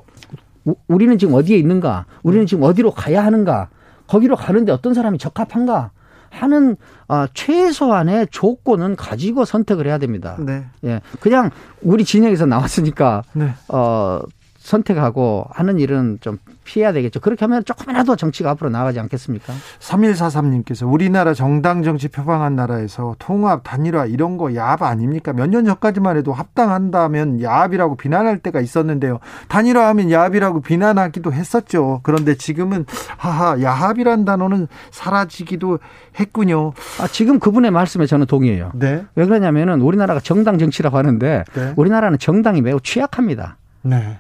우- 0.65 0.75
우리는 0.89 1.17
지금 1.19 1.35
어디에 1.35 1.57
있는가? 1.59 2.07
우리는 2.23 2.47
지금 2.47 2.65
어디로 2.65 2.91
가야 2.93 3.25
하는가? 3.25 3.69
거기로 4.07 4.37
가는데 4.37 4.73
어떤 4.73 4.95
사람이 4.95 5.19
적합한가? 5.19 5.91
하는 6.31 6.77
어, 7.09 7.25
최소한의 7.33 8.27
조건은 8.31 8.97
가지고 8.97 9.45
선택을 9.47 9.87
해야 9.87 9.97
됩니다. 9.97 10.37
네. 10.39 10.67
예, 10.85 11.01
그냥 11.21 11.51
우리 11.81 12.05
진영에서 12.05 12.45
나왔으니까 12.47 13.23
네. 13.33 13.53
어, 13.69 14.21
선택하고 14.67 15.47
하는 15.51 15.79
일은 15.79 16.19
좀 16.21 16.39
피해야 16.65 16.93
되겠죠. 16.93 17.21
그렇게 17.21 17.45
하면 17.45 17.65
조금이라도 17.65 18.17
정치가 18.17 18.51
앞으로 18.51 18.69
나가지 18.71 18.99
않겠습니까? 18.99 19.53
3143님께서 19.79 20.91
우리나라 20.93 21.33
정당 21.35 21.83
정치 21.83 22.09
표방한 22.09 22.57
나라에서 22.57 23.15
통합, 23.19 23.63
단일화 23.63 24.07
이런 24.07 24.37
거 24.37 24.55
야합 24.55 24.83
아닙니까? 24.83 25.33
몇 25.33 25.47
년 25.47 25.65
전까지만 25.65 26.17
해도 26.17 26.33
합당한다면 26.33 27.41
야합이라고 27.41 27.97
비난할 27.97 28.39
때가 28.41 28.61
있었는데요. 28.61 29.21
단일화하면 29.49 30.11
야합이라고 30.11 30.61
비난하기도 30.61 31.33
했었죠. 31.33 32.01
그런데 32.03 32.35
지금은 32.35 32.85
하하 33.17 33.63
야합이란 33.63 34.25
단어는 34.25 34.67
사라지기도 34.91 35.79
했군요. 36.19 36.73
아, 37.01 37.07
지금 37.07 37.39
그분의 37.39 37.71
말씀에 37.71 38.07
저는 38.07 38.27
동의해요. 38.27 38.73
네. 38.75 39.05
왜 39.15 39.25
그러냐면은 39.25 39.81
우리나라가 39.81 40.19
정당 40.19 40.59
정치라고 40.59 40.99
하는데 40.99 41.45
네. 41.55 41.73
우리나라는 41.77 42.19
정당이 42.19 42.61
매우 42.63 42.81
취약합니다. 42.81 43.57
네. 43.83 44.19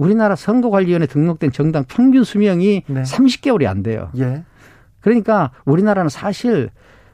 우리나라 0.00 0.34
선거관리위원회 0.34 1.06
등록된 1.06 1.52
정당 1.52 1.84
평균 1.86 2.24
수명이 2.24 2.84
네. 2.86 3.02
30개월이 3.02 3.66
안 3.66 3.82
돼요. 3.82 4.10
예. 4.16 4.44
그러니까 5.00 5.50
우리나라는 5.66 6.08
사실 6.08 6.70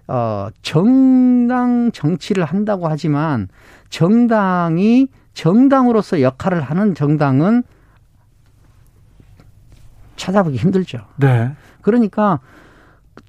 어 0.06 0.48
정당 0.62 1.90
정치를 1.92 2.44
한다고 2.44 2.86
하지만 2.86 3.48
정당이 3.90 5.08
정당으로서 5.34 6.20
역할을 6.20 6.62
하는 6.62 6.94
정당은 6.94 7.64
찾아보기 10.14 10.56
힘들죠. 10.56 10.98
네. 11.16 11.50
그러니까 11.82 12.38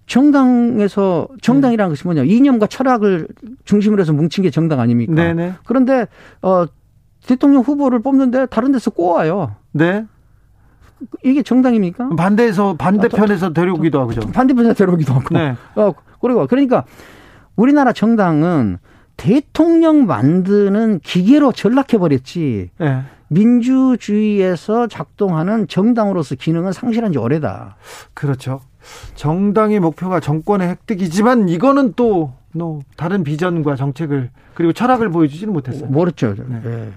정당에서 0.06 1.30
정당이라는 1.42 1.90
것이 1.90 2.04
뭐냐 2.04 2.24
이념과 2.24 2.68
철학을 2.68 3.28
중심으로 3.66 4.02
해서 4.02 4.14
뭉친 4.14 4.44
게 4.44 4.52
정당 4.52 4.80
아닙니까? 4.80 5.16
네네. 5.16 5.56
그런데 5.66 6.06
어 6.44 6.68
대통령 7.28 7.62
후보를 7.62 8.00
뽑는데 8.00 8.48
다른 8.48 8.72
데서 8.72 8.90
꼬아요. 8.90 9.56
네. 9.74 10.06
이게 11.24 11.44
정당입니까? 11.44 12.10
반대에서 12.18 12.76
반대편에서 12.76 13.54
데려오기도 13.54 14.00
하고죠. 14.00 14.22
반대편에서 14.32 14.74
데려오기도 14.74 15.14
하고. 15.14 15.38
네. 15.38 15.56
어, 15.76 15.94
그리고 16.20 16.48
그러니까 16.48 16.86
우리나라 17.56 17.94
정당은 17.94 18.78
대통령 19.18 20.06
만드는 20.06 21.00
기계로 21.04 21.52
전락해 21.52 21.98
버렸지. 21.98 22.70
네. 22.80 23.02
민주주의에서 23.28 24.88
작동하는 24.88 25.68
정당으로서 25.68 26.36
기능은 26.36 26.72
상실한 26.72 27.12
지 27.12 27.18
오래다. 27.18 27.76
그렇죠. 28.14 28.62
정당의 29.16 29.82
목표가 29.82 30.22
정권의 30.22 30.70
획득이지만 30.70 31.50
이거는 31.50 31.94
또, 31.98 32.32
또 32.58 32.80
다른 32.96 33.26
비전과 33.26 33.76
정책을 33.76 34.30
그리고 34.54 34.72
철학을 34.72 35.10
보여주지는 35.10 35.52
못했어요. 35.52 35.90
모르죠. 35.90 36.36
네. 36.48 36.62
예. 36.66 36.90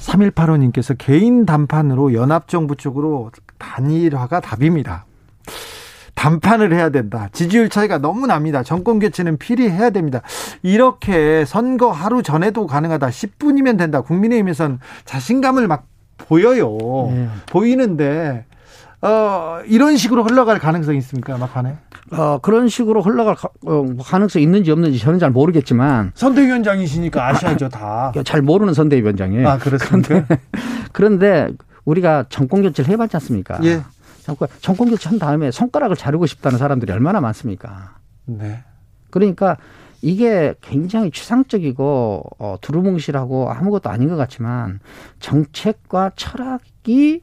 3185님께서 0.00 0.94
개인 0.98 1.46
단판으로 1.46 2.14
연합정부 2.14 2.76
쪽으로 2.76 3.30
단일화가 3.58 4.40
답입니다. 4.40 5.06
단판을 6.14 6.72
해야 6.72 6.88
된다. 6.90 7.28
지지율 7.32 7.68
차이가 7.68 7.98
너무 7.98 8.26
납니다. 8.26 8.62
정권 8.62 8.98
교체는 8.98 9.36
필히 9.36 9.68
해야 9.68 9.90
됩니다. 9.90 10.22
이렇게 10.62 11.44
선거 11.44 11.90
하루 11.90 12.22
전에도 12.22 12.66
가능하다. 12.66 13.08
10분이면 13.08 13.76
된다. 13.76 14.00
국민의힘에선 14.00 14.80
자신감을 15.04 15.68
막 15.68 15.86
보여요. 16.16 16.78
네. 17.10 17.28
보이는데 17.46 18.46
어, 19.06 19.60
이런 19.66 19.96
식으로 19.96 20.24
흘러갈 20.24 20.58
가능성이 20.58 20.98
있습니까? 20.98 21.36
막판에? 21.36 21.76
어, 22.12 22.38
그런 22.38 22.68
식으로 22.68 23.02
흘러갈 23.02 23.34
가, 23.34 23.48
어, 23.66 23.84
가능성이 24.02 24.42
있는지 24.44 24.70
없는지 24.70 24.98
저는 24.98 25.18
잘 25.18 25.30
모르겠지만 25.30 26.12
선대위원장이시니까 26.14 27.28
아셔야죠, 27.28 27.68
다. 27.68 28.12
잘 28.24 28.40
모르는 28.42 28.72
선대위원장이에요. 28.72 29.48
아, 29.48 29.58
그렇습니까? 29.58 30.24
그런데 30.92 31.48
우리가 31.84 32.24
정권 32.30 32.62
교체를 32.62 32.90
해봤지 32.92 33.16
않습니까? 33.16 33.58
예. 33.64 33.82
정권, 34.22 34.48
정권 34.60 34.88
교체 34.88 35.10
한 35.10 35.18
다음에 35.18 35.50
손가락을 35.50 35.96
자르고 35.96 36.24
싶다는 36.26 36.56
사람들이 36.58 36.90
얼마나 36.92 37.20
많습니까? 37.20 37.96
네. 38.24 38.64
그러니까 39.10 39.58
이게 40.00 40.54
굉장히 40.62 41.10
추상적이고 41.10 42.22
어, 42.38 42.56
두루뭉실하고 42.62 43.50
아무것도 43.50 43.90
아닌 43.90 44.08
것 44.08 44.16
같지만 44.16 44.80
정책과 45.20 46.12
철학이 46.16 47.22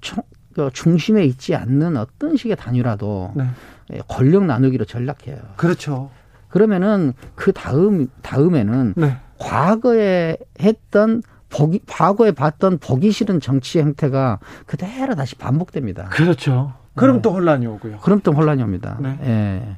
총- 0.00 0.24
그 0.66 0.70
중심에 0.72 1.24
있지 1.24 1.54
않는 1.54 1.96
어떤 1.96 2.36
식의 2.36 2.56
단위라도 2.56 3.32
네. 3.34 3.46
예, 3.92 4.00
권력 4.08 4.44
나누기로 4.44 4.84
전락해요. 4.84 5.38
그렇죠. 5.56 6.10
그러면은 6.48 7.12
그 7.34 7.52
다음 7.52 8.08
다음에는 8.22 8.94
네. 8.96 9.16
과거에 9.38 10.36
했던 10.60 11.22
보기, 11.48 11.80
과거에 11.88 12.32
봤던 12.32 12.78
보기 12.78 13.10
싫은 13.10 13.40
정치 13.40 13.80
형태가 13.80 14.38
그대로 14.66 15.14
다시 15.14 15.34
반복됩니다. 15.34 16.08
그렇죠. 16.10 16.74
그럼 16.94 17.16
네. 17.16 17.22
또 17.22 17.32
혼란이 17.32 17.66
오고요. 17.66 17.98
그럼 17.98 18.20
또 18.20 18.32
혼란이 18.32 18.62
옵니다. 18.62 18.98
네. 19.00 19.18
예. 19.22 19.76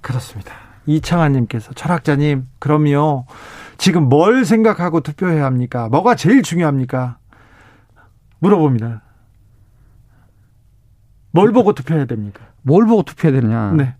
그렇습니다. 0.00 0.52
이창환님께서 0.86 1.72
철학자님, 1.72 2.46
그럼요. 2.58 3.26
지금 3.78 4.08
뭘 4.08 4.44
생각하고 4.44 5.00
투표해야 5.00 5.44
합니까? 5.44 5.88
뭐가 5.88 6.14
제일 6.14 6.42
중요합니까? 6.42 7.18
물어봅니다. 8.40 9.03
뭘 11.34 11.52
보고 11.52 11.72
투표해야 11.72 12.04
됩니까? 12.06 12.44
뭘 12.62 12.86
보고 12.86 13.02
투표해야 13.02 13.40
되느냐? 13.40 13.72
네. 13.72 13.94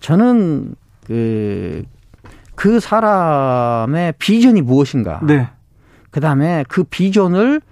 저는 0.00 0.74
그, 1.06 1.84
그 2.56 2.80
사람의 2.80 4.14
비전이 4.18 4.62
무엇인가? 4.62 5.20
네. 5.22 5.48
그 6.10 6.20
다음에 6.20 6.64
그 6.68 6.82
비전을 6.82 7.62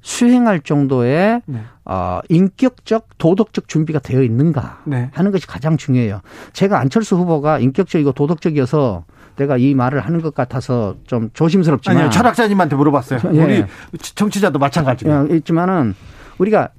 수행할 0.00 0.60
정도의 0.60 1.42
네. 1.44 1.60
어, 1.84 2.20
인격적, 2.30 3.18
도덕적 3.18 3.68
준비가 3.68 3.98
되어 3.98 4.22
있는가 4.22 4.80
네. 4.84 5.10
하는 5.12 5.30
것이 5.30 5.46
가장 5.46 5.76
중요해요. 5.76 6.22
제가 6.54 6.80
안철수 6.80 7.16
후보가 7.16 7.58
인격적이고 7.58 8.12
도덕적이어서 8.12 9.04
내가 9.36 9.58
이 9.58 9.74
말을 9.74 10.00
하는 10.00 10.22
것 10.22 10.34
같아서 10.34 10.96
좀 11.06 11.30
조심스럽지만 11.34 11.96
아니요, 11.98 12.10
철학자님한테 12.10 12.76
물어봤어요. 12.76 13.20
예. 13.34 13.42
우리 13.42 13.64
정치자도 13.98 14.58
마찬가지고. 14.58 15.28
예, 15.30 15.36
있지만은 15.36 15.94
우리가 16.38 16.70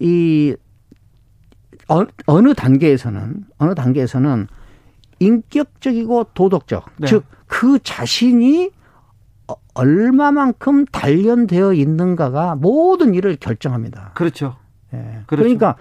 이 0.00 0.54
어, 1.92 2.06
어느 2.26 2.54
단계에서는 2.54 3.44
어느 3.58 3.74
단계에서는 3.74 4.46
인격적이고 5.20 6.24
도덕적 6.34 6.86
네. 6.98 7.06
즉그 7.06 7.80
자신이 7.82 8.70
어- 9.48 9.54
얼마만큼 9.74 10.86
단련되어 10.86 11.74
있는가가 11.74 12.56
모든 12.56 13.14
일을 13.14 13.36
결정합니다. 13.36 14.12
그렇죠. 14.14 14.56
예. 14.94 14.98
그렇죠. 15.26 15.42
그러니까 15.42 15.76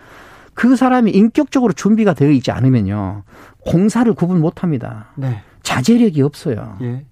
그 0.53 0.75
사람이 0.75 1.11
인격적으로 1.11 1.73
준비가 1.73 2.13
되어 2.13 2.29
있지 2.29 2.51
않으면요 2.51 3.23
공사를 3.59 4.11
구분 4.13 4.41
못합니다. 4.41 5.07
네. 5.15 5.41
자제력이 5.63 6.21
없어요. 6.21 6.77
예. 6.81 7.05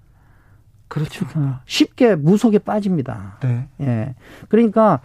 그렇죠. 0.90 1.26
어, 1.36 1.60
쉽게 1.66 2.16
무속에 2.16 2.58
빠집니다. 2.60 3.38
네. 3.42 3.68
예. 3.82 4.16
그러니까 4.50 5.00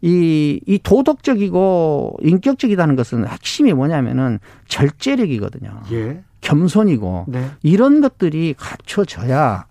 이, 0.00 0.60
이 0.66 0.78
도덕적이고 0.82 2.16
인격적이다는 2.22 2.96
것은 2.96 3.28
핵심이 3.28 3.72
뭐냐면은 3.72 4.40
절제력이거든요. 4.66 5.82
예. 5.92 6.22
겸손이고 6.40 7.26
네. 7.28 7.50
이런 7.62 8.00
것들이 8.00 8.54
갖춰져야 8.56 9.66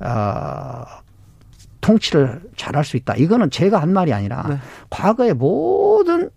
아 0.00 1.00
통치를 1.80 2.42
잘할 2.56 2.84
수 2.84 2.96
있다. 2.96 3.14
이거는 3.16 3.50
제가 3.50 3.80
한 3.80 3.92
말이 3.92 4.12
아니라 4.12 4.46
네. 4.48 4.58
과거의 4.90 5.34
모든 5.34 6.30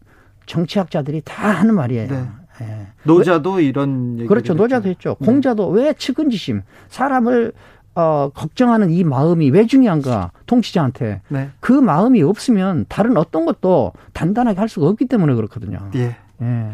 정치학자들이 0.46 1.22
다 1.26 1.50
하는 1.50 1.76
말이에요. 1.76 2.08
네. 2.08 2.28
예. 2.62 2.88
노자도 3.04 3.60
이런 3.60 4.20
얘기 4.20 4.28
그렇죠. 4.28 4.54
노자도 4.54 4.90
했죠. 4.90 5.16
공자도 5.16 5.70
왜 5.70 5.94
측은지심, 5.94 6.62
사람을 6.90 7.54
어, 8.00 8.32
걱정하는 8.34 8.92
이 8.92 9.04
마음이 9.04 9.50
왜 9.50 9.66
중요한가, 9.66 10.32
통치자한테. 10.46 11.22
네. 11.28 11.50
그 11.60 11.74
마음이 11.74 12.24
없으면 12.24 12.86
다른 12.88 13.18
어떤 13.18 13.46
것도 13.46 13.92
단단하게 14.14 14.58
할 14.58 14.70
수가 14.70 14.88
없기 14.88 15.08
때문에 15.08 15.34
그렇거든요. 15.34 15.80
예. 15.96 16.16
예. 16.42 16.72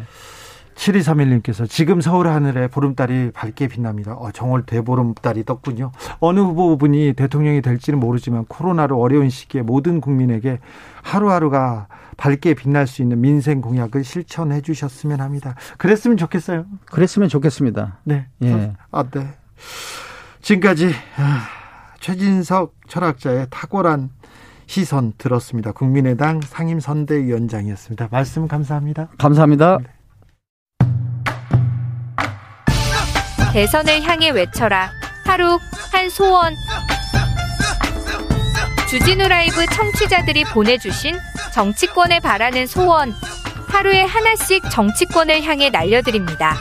7231님께서 0.75 1.67
지금 1.69 2.01
서울 2.01 2.27
하늘에 2.27 2.67
보름달이 2.67 3.31
밝게 3.33 3.69
빛납니다. 3.69 4.13
어, 4.13 4.31
정월 4.31 4.63
대보름달이 4.63 5.45
떴군요. 5.45 5.91
어느 6.19 6.41
후보분이 6.41 7.13
대통령이 7.13 7.61
될지는 7.61 7.99
모르지만 7.99 8.45
코로나로 8.45 8.99
어려운 8.99 9.29
시기에 9.29 9.61
모든 9.61 10.01
국민에게 10.01 10.59
하루하루가 11.01 11.87
밝게 12.17 12.53
빛날 12.53 12.87
수 12.87 13.01
있는 13.01 13.21
민생 13.21 13.61
공약을 13.61 14.03
실천해 14.03 14.61
주셨으면 14.61 15.21
합니다. 15.21 15.55
그랬으면 15.77 16.17
좋겠어요. 16.17 16.65
그랬으면 16.85 17.29
좋겠습니다. 17.29 17.99
네. 18.03 18.27
예. 18.43 18.73
아, 18.91 19.03
네. 19.03 19.27
지금까지 20.45 20.93
아, 21.17 21.47
최진석 21.99 22.75
철학자의 22.87 23.47
탁월한 23.49 24.11
시선 24.67 25.13
들었습니다. 25.17 25.71
국민의당 25.71 26.39
상임선대위원장이었습니다. 26.39 28.09
말씀 28.11 28.47
감사합니다. 28.47 29.09
감사합니다. 29.17 29.79
대선을 33.53 34.03
향해 34.03 34.29
외쳐라. 34.29 34.91
하루 35.25 35.57
한 35.91 36.09
소원. 36.11 36.53
주진우 38.87 39.27
라이브 39.27 39.65
청취자들이 39.65 40.43
보내주신 40.53 41.15
정치권에 41.55 42.19
바라는 42.19 42.67
소원. 42.67 43.13
하루에 43.67 44.03
하나씩 44.03 44.61
정치권을 44.69 45.41
향해 45.41 45.71
날려드립니다. 45.71 46.55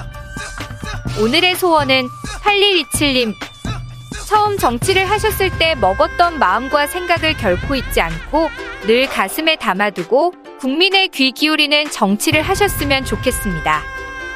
오늘의 1.21 1.57
소원은 1.57 2.09
8127님. 2.43 3.54
처음 4.27 4.57
정치를 4.57 5.09
하셨을 5.09 5.51
때 5.59 5.75
먹었던 5.75 6.39
마음과 6.39 6.87
생각을 6.87 7.35
결코 7.35 7.75
잊지 7.75 8.01
않고 8.01 8.51
늘 8.87 9.07
가슴에 9.07 9.57
담아두고 9.57 10.33
국민의 10.61 11.09
귀 11.09 11.33
기울이는 11.33 11.91
정치를 11.91 12.43
하셨으면 12.43 13.05
좋겠습니다. 13.05 13.83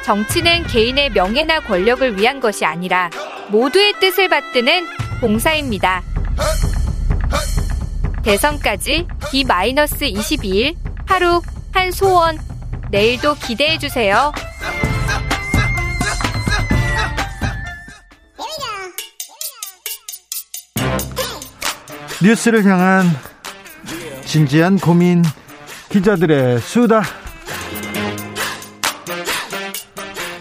정치는 0.05 0.65
개인의 0.65 1.11
명예나 1.11 1.61
권력을 1.61 2.19
위한 2.19 2.41
것이 2.41 2.65
아니라 2.65 3.11
모두의 3.49 3.95
뜻을 4.01 4.29
받드는 4.29 4.87
봉사입니다. 5.21 6.03
대선까지 8.23 9.07
D-22일 9.31 10.77
하루 11.07 11.41
한 11.73 11.91
소원 11.91 12.39
내일도 12.91 13.35
기대해 13.35 13.79
주세요. 13.79 14.33
뉴스를 22.23 22.65
향한 22.65 23.07
진지한 24.25 24.77
고민 24.77 25.23
기자들의 25.89 26.59
수다 26.59 27.03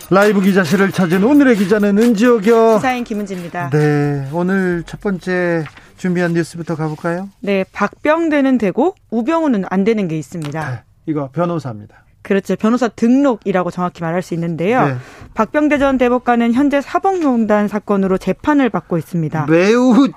라이브 0.09 0.41
기자실을 0.41 0.91
찾은 0.91 1.23
오늘의 1.23 1.57
기자는 1.57 1.97
은지옥이요 1.97 2.75
기사인 2.77 3.03
김은지입니다. 3.03 3.69
네 3.69 4.27
오늘 4.31 4.83
첫 4.85 5.01
번째 5.01 5.65
준비한 5.97 6.33
뉴스부터 6.33 6.75
가볼까요? 6.75 7.29
네, 7.41 7.65
박병대는 7.73 8.57
되고 8.57 8.95
우병우는 9.09 9.65
안 9.69 9.83
되는 9.83 10.07
게 10.07 10.17
있습니다. 10.17 10.83
이거 11.07 11.29
변호사입니다. 11.31 12.05
그렇죠. 12.21 12.55
변호사 12.55 12.87
등록이라고 12.87 13.71
정확히 13.71 14.03
말할 14.03 14.21
수 14.21 14.33
있는데요. 14.33 14.85
네. 14.85 14.95
박병대 15.33 15.77
전 15.77 15.97
대법관은 15.97 16.53
현재 16.53 16.81
사법농단 16.81 17.67
사건으로 17.67 18.17
재판을 18.17 18.69
받고 18.69 18.97
있습니다. 18.97 19.45
매우 19.49 20.09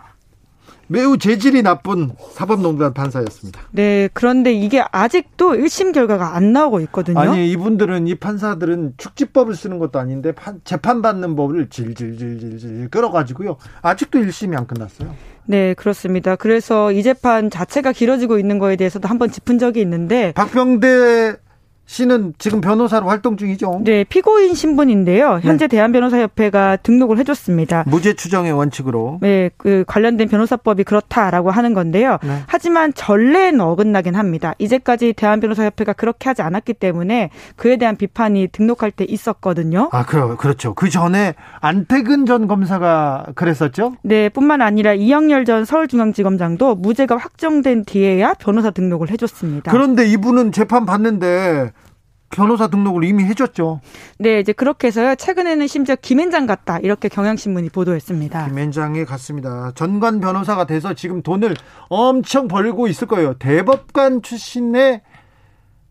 매우 0.91 1.17
재질이 1.17 1.63
나쁜 1.63 2.11
사법농단 2.33 2.93
판사였습니다. 2.93 3.61
네, 3.71 4.09
그런데 4.13 4.53
이게 4.53 4.83
아직도 4.91 5.53
1심 5.53 5.95
결과가 5.95 6.35
안 6.35 6.53
나오고 6.53 6.81
있거든요. 6.81 7.21
아니 7.21 7.49
이분들은 7.53 8.09
이 8.09 8.17
판사들은 8.17 8.95
축지법을 8.97 9.55
쓰는 9.55 9.79
것도 9.79 10.01
아닌데 10.01 10.33
판, 10.33 10.61
재판받는 10.65 11.37
법을 11.37 11.69
질질질질질 11.69 12.89
끌어가지고요. 12.91 13.57
아직도 13.83 14.19
1심이 14.19 14.57
안 14.57 14.67
끝났어요. 14.67 15.15
네, 15.45 15.75
그렇습니다. 15.75 16.35
그래서 16.35 16.91
이 16.91 17.05
재판 17.05 17.51
자체가 17.51 17.93
길어지고 17.93 18.41
있는 18.41 18.59
거에 18.59 18.75
대해서도 18.75 19.07
한번 19.07 19.31
짚은 19.31 19.61
적이 19.61 19.83
있는데 19.83 20.33
박병대 20.33 21.37
씨는 21.91 22.35
지금 22.39 22.61
변호사로 22.61 23.09
활동 23.09 23.37
중이죠. 23.37 23.81
네, 23.83 24.05
피고인 24.05 24.55
신분인데요. 24.55 25.41
현재 25.43 25.67
대한변호사협회가 25.67 26.77
등록을 26.77 27.19
해줬습니다. 27.19 27.83
무죄 27.89 28.15
추정의 28.15 28.53
원칙으로. 28.53 29.19
네, 29.21 29.51
그 29.57 29.83
관련된 29.89 30.29
변호사법이 30.29 30.85
그렇다라고 30.85 31.51
하는 31.51 31.75
건데요. 31.75 32.19
네. 32.23 32.43
하지만 32.47 32.95
전례는 32.95 33.61
어긋나긴 33.61 34.15
합니다. 34.15 34.55
이제까지 34.59 35.15
대한변호사협회가 35.15 35.95
그렇게 35.95 36.29
하지 36.29 36.43
않았기 36.43 36.75
때문에 36.75 37.31
그에 37.57 37.77
대한 37.77 37.97
비판이 37.97 38.51
등록할 38.53 38.93
때 38.93 39.05
있었거든요. 39.09 39.89
아, 39.91 40.07
그, 40.07 40.37
그렇죠. 40.37 40.75
그 40.75 40.91
전에 40.91 41.35
안태근 41.61 42.25
전 42.25 42.47
검사가 42.47 43.27
그랬었죠? 43.35 43.95
네, 44.03 44.29
뿐만 44.29 44.63
아니라 44.63 44.95
이영렬 44.95 45.45
전 45.45 45.65
서울중앙지검장도 45.65 46.77
무죄가 46.77 47.17
확정된 47.17 47.85
뒤에야 47.85 48.35
변호사 48.35 48.71
등록을 48.71 49.11
해줬습니다. 49.11 49.73
그런데 49.73 50.07
이분은 50.07 50.53
재판 50.53 50.87
받는데 50.87 51.73
변호사 52.31 52.69
등록을 52.69 53.05
이미 53.05 53.25
해줬죠. 53.25 53.81
네, 54.19 54.41
이제 54.41 54.53
그렇게 54.53 54.87
해서요. 54.87 55.17
최근에는 55.17 55.67
심지어 55.67 55.97
김앤장 55.97 56.47
같다 56.47 56.79
이렇게 56.79 57.09
경향신문이 57.09 57.71
보도했습니다. 57.71 58.47
김앤장에 58.47 59.05
갔습니다. 59.05 59.73
전관 59.75 60.21
변호사가 60.21 60.67
돼서 60.67 60.95
지금 60.95 61.23
돈을 61.23 61.55
엄청 61.89 62.49
벌고 62.49 62.87
있을 62.89 63.09
거예요. 63.09 63.35
대법관 63.35 64.23
출신의 64.23 65.03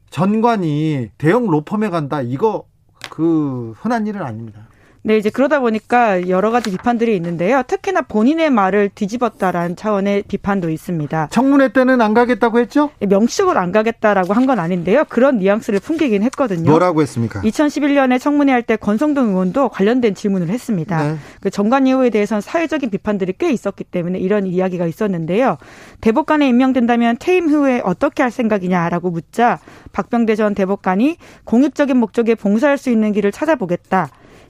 전관이 0.10 1.10
대형 1.18 1.48
로펌에 1.48 1.90
간다. 1.90 2.22
이거 2.22 2.66
그 3.10 3.74
흔한 3.78 4.08
일은 4.08 4.22
아닙니다. 4.22 4.69
네, 5.02 5.18
이제 5.18 5.30
그러다 5.30 5.62
보니까 5.62 6.28
여러 6.28 6.52
가지 6.52 6.72
비판들이 6.72 7.16
있는데요. 7.16 7.64
특히나 7.66 8.02
본인의 8.02 8.50
말을 8.50 8.90
뒤집었다라는 8.94 9.78
차원의 9.78 10.24
비판도 10.28 10.70
있습니다. 10.70 11.30
청문회 11.32 11.70
때는 11.70 12.02
안 12.02 12.14
가겠다고 12.14 12.60
했죠? 12.60 12.90
명식으로 13.00 13.58
안 13.58 13.72
가겠다라고 13.72 14.34
한 14.34 14.50
건 14.50 14.58
아닌데요. 14.60 15.06
그런 15.10 15.38
뉘앙스를 15.38 15.80
풍기긴 15.80 16.24
했거든요. 16.24 16.70
뭐라고 16.72 17.02
했습니까? 17.04 17.42
2011년에 17.42 18.20
청문회 18.20 18.52
할 18.52 18.64
때 18.64 18.76
권성동 18.76 19.30
의원도 19.30 19.70
관련된 19.70 20.16
질문을 20.16 20.50
했습니다. 20.50 21.02
네. 21.04 21.16
그 21.40 21.50
정관 21.50 21.88
예우에 21.88 22.10
대해서는 22.10 22.42
사회적인 22.42 22.90
비판들이 22.90 23.34
꽤 23.38 23.52
있었기 23.52 23.84
때문에 23.86 24.20
이런 24.20 24.48
이야기가 24.48 24.86
있었는데요. 24.86 25.58
대법관에 26.02 26.48
임명된다면 26.50 27.18
퇴임 27.20 27.48
후에 27.48 27.82
어떻게 27.86 28.22
할 28.24 28.32
생각이냐라고 28.32 29.12
묻자 29.12 29.60
박병대 29.94 30.36
전 30.36 30.56
대법관이 30.56 31.18
공익적인 31.46 31.96
목적에 31.98 32.36
봉사할 32.36 32.78
수 32.78 32.90
있는 32.90 33.12
길을 33.14 33.32
찾아보겠다. 33.32 34.10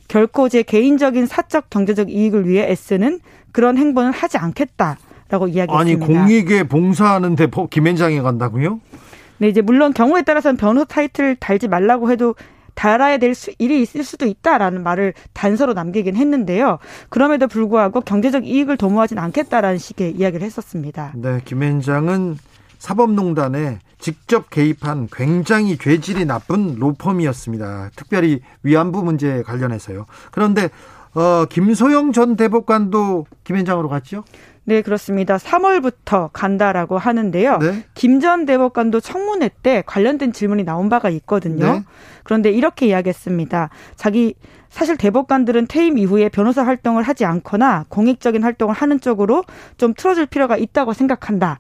결코 0.10 0.50
제 0.50 0.64
개인적인 0.64 1.26
사적 1.28 1.70
경제적 1.70 2.10
이익을 2.10 2.50
위해 2.50 2.70
애쓰는 2.70 3.22
그런 3.54 3.78
행보는 3.78 4.12
하지 4.12 4.38
않겠다라고 4.38 5.46
아니 5.46 5.52
이야기했습니다. 5.54 6.06
공익에 6.06 6.64
봉사하는데 6.64 7.48
김앤장에 7.70 8.20
간다고요? 8.22 8.82
네, 9.38 9.48
이제 9.48 9.62
물론 9.62 9.94
경우에 9.94 10.24
따라서는 10.24 10.58
변호 10.58 10.84
타이틀을 10.84 11.38
달지 11.38 11.70
말라고 11.70 12.12
해도 12.12 12.36
달아야 12.74 13.18
될 13.18 13.36
수, 13.36 13.52
일이 13.60 13.82
있을 13.82 14.04
수도 14.04 14.26
있다라는 14.26 14.84
말을 14.84 15.14
단서로 15.34 15.74
남기긴 15.74 16.16
했는데요. 16.16 16.80
그럼에도 17.10 17.48
불구하고 17.48 18.02
경제적 18.02 18.48
이익을 18.48 18.78
도모하진 18.78 19.18
않겠다라는 19.18 19.78
식의 19.78 20.14
이야기를 20.14 20.46
했었습니다. 20.46 21.14
네, 21.16 21.40
김앤장은 21.46 22.38
사법농단에 22.78 23.80
직접 24.00 24.50
개입한 24.50 25.10
굉장히 25.12 25.78
죄질이 25.78 26.26
나쁜 26.26 26.76
로펌이었습니다. 26.80 27.92
특별히 27.96 28.42
위안부 28.64 29.04
문제에 29.04 29.44
관련해서요. 29.44 30.06
그런데 30.32 30.70
어, 31.14 31.46
김소영 31.46 32.12
전 32.14 32.36
대법관도 32.36 33.26
김앤장으로 33.44 33.90
갔죠? 33.90 34.24
네, 34.64 34.84
그렇습니다. 34.84 35.38
3월부터 35.38 36.30
간다라고 36.32 37.00
하는데요. 37.00 37.58
네. 37.58 37.86
김전 37.96 38.46
대법관도 38.46 39.00
청문회 39.00 39.50
때 39.64 39.84
관련된 39.86 40.32
질문이 40.32 40.64
나온 40.64 40.90
바가 40.90 41.10
있거든요. 41.10 41.74
네. 41.74 41.84
그런데 42.24 42.52
이렇게 42.52 42.86
이야기했습니다. 42.88 43.70
자기 43.96 44.36
사실 44.70 44.96
대법관들은 44.96 45.66
퇴임 45.68 45.98
이후에 45.98 46.30
변호사 46.30 46.64
활동을 46.64 47.02
하지 47.02 47.26
않거나 47.26 47.86
공익적인 47.90 48.44
활동을 48.44 48.76
하는 48.76 49.00
쪽으로 49.00 49.44
좀 49.78 49.96
틀어줄 49.96 50.28
필요가 50.28 50.56
있다고 50.56 50.94
생각한다. 50.94 51.60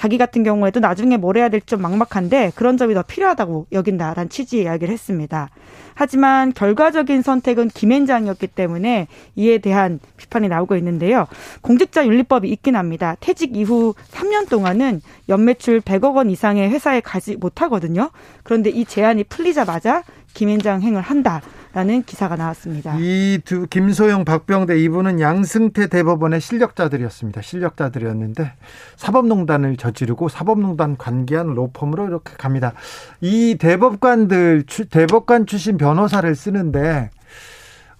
자기 0.00 0.16
같은 0.16 0.42
경우에도 0.44 0.80
나중에 0.80 1.18
뭘 1.18 1.36
해야 1.36 1.50
될지 1.50 1.66
좀 1.66 1.82
막막한데 1.82 2.52
그런 2.54 2.78
점이 2.78 2.94
더 2.94 3.02
필요하다고 3.02 3.66
여긴다라는 3.70 4.30
취지의 4.30 4.64
이야기를 4.64 4.90
했습니다. 4.90 5.50
하지만 5.92 6.54
결과적인 6.54 7.20
선택은 7.20 7.68
김앤장이었기 7.68 8.46
때문에 8.46 9.08
이에 9.36 9.58
대한 9.58 10.00
비판이 10.16 10.48
나오고 10.48 10.76
있는데요. 10.76 11.26
공직자 11.60 12.06
윤리법이 12.06 12.48
있긴 12.48 12.76
합니다. 12.76 13.14
퇴직 13.20 13.54
이후 13.58 13.92
3년 14.10 14.48
동안은 14.48 15.02
연매출 15.28 15.82
100억 15.82 16.16
원 16.16 16.30
이상의 16.30 16.70
회사에 16.70 17.00
가지 17.00 17.36
못하거든요. 17.36 18.10
그런데 18.42 18.70
이 18.70 18.86
제한이 18.86 19.24
풀리자마자 19.24 20.04
김앤장 20.32 20.80
행을 20.80 21.02
한다. 21.02 21.42
라는 21.72 22.02
기사가 22.02 22.34
나왔습니다. 22.34 22.96
이 22.98 23.38
두 23.44 23.66
김소영, 23.66 24.24
박병대 24.24 24.80
이분은 24.80 25.20
양승태 25.20 25.86
대법원의 25.86 26.40
실력자들이었습니다. 26.40 27.42
실력자들이었는데 27.42 28.52
사법농단을 28.96 29.76
저지르고 29.76 30.28
사법농단 30.28 30.96
관계한 30.96 31.46
로펌으로 31.54 32.06
이렇게 32.08 32.34
갑니다. 32.36 32.72
이 33.20 33.56
대법관들 33.58 34.64
대법관 34.90 35.46
출신 35.46 35.76
변호사를 35.76 36.34
쓰는데 36.34 37.10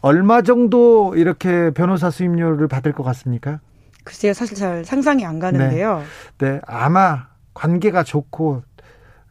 얼마 0.00 0.42
정도 0.42 1.14
이렇게 1.14 1.70
변호사 1.70 2.10
수임료를 2.10 2.66
받을 2.68 2.92
것 2.92 3.02
같습니까? 3.04 3.60
글쎄요, 4.02 4.32
사실 4.32 4.56
잘 4.56 4.84
상상이 4.84 5.24
안 5.24 5.38
가는데요. 5.38 6.02
네, 6.38 6.52
네 6.52 6.60
아마 6.66 7.28
관계가 7.54 8.02
좋고 8.02 8.62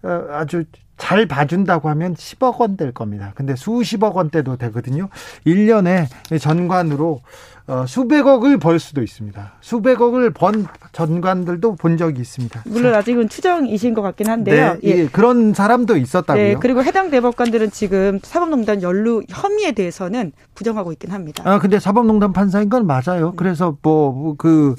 어, 0.03 0.25
아주 0.31 0.63
잘 0.99 1.25
봐준다고 1.25 1.89
하면 1.89 2.13
10억 2.13 2.59
원될 2.59 2.91
겁니다. 2.91 3.31
근데 3.33 3.55
수십억 3.55 4.17
원대도 4.17 4.57
되거든요. 4.57 5.09
1년에 5.47 6.07
전관으로 6.39 7.21
어, 7.69 7.85
수백억을 7.85 8.57
벌 8.57 8.79
수도 8.79 9.03
있습니다. 9.03 9.53
수백억을 9.61 10.31
번 10.31 10.67
전관들도 10.91 11.75
본 11.75 11.97
적이 11.97 12.21
있습니다. 12.21 12.63
물론 12.65 12.95
아직은 12.95 13.29
추정이신 13.29 13.93
것 13.93 14.01
같긴 14.01 14.27
한데요. 14.27 14.73
네, 14.73 14.79
예. 14.83 15.05
그런 15.05 15.53
사람도 15.53 15.95
있었다고요. 15.95 16.43
네, 16.43 16.55
그리고 16.59 16.83
해당 16.83 17.11
대법관들은 17.11 17.69
지금 17.69 18.19
사법농단 18.23 18.81
연루 18.81 19.21
혐의에 19.29 19.71
대해서는 19.73 20.31
부정하고 20.55 20.91
있긴 20.93 21.11
합니다. 21.11 21.43
아, 21.45 21.59
근데 21.59 21.79
사법농단 21.79 22.33
판사인 22.33 22.69
건 22.69 22.87
맞아요. 22.87 23.33
그래서 23.35 23.77
뭐그 23.83 24.35
그 24.35 24.75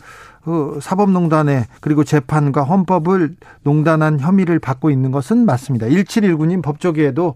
사법농단에 0.80 1.66
그리고 1.80 2.04
재판과 2.04 2.64
헌법을 2.64 3.36
농단한 3.62 4.20
혐의를 4.20 4.58
받고 4.58 4.90
있는 4.90 5.10
것은 5.10 5.44
맞습니다. 5.44 5.86
1719님 5.86 6.62
법조계에도 6.62 7.34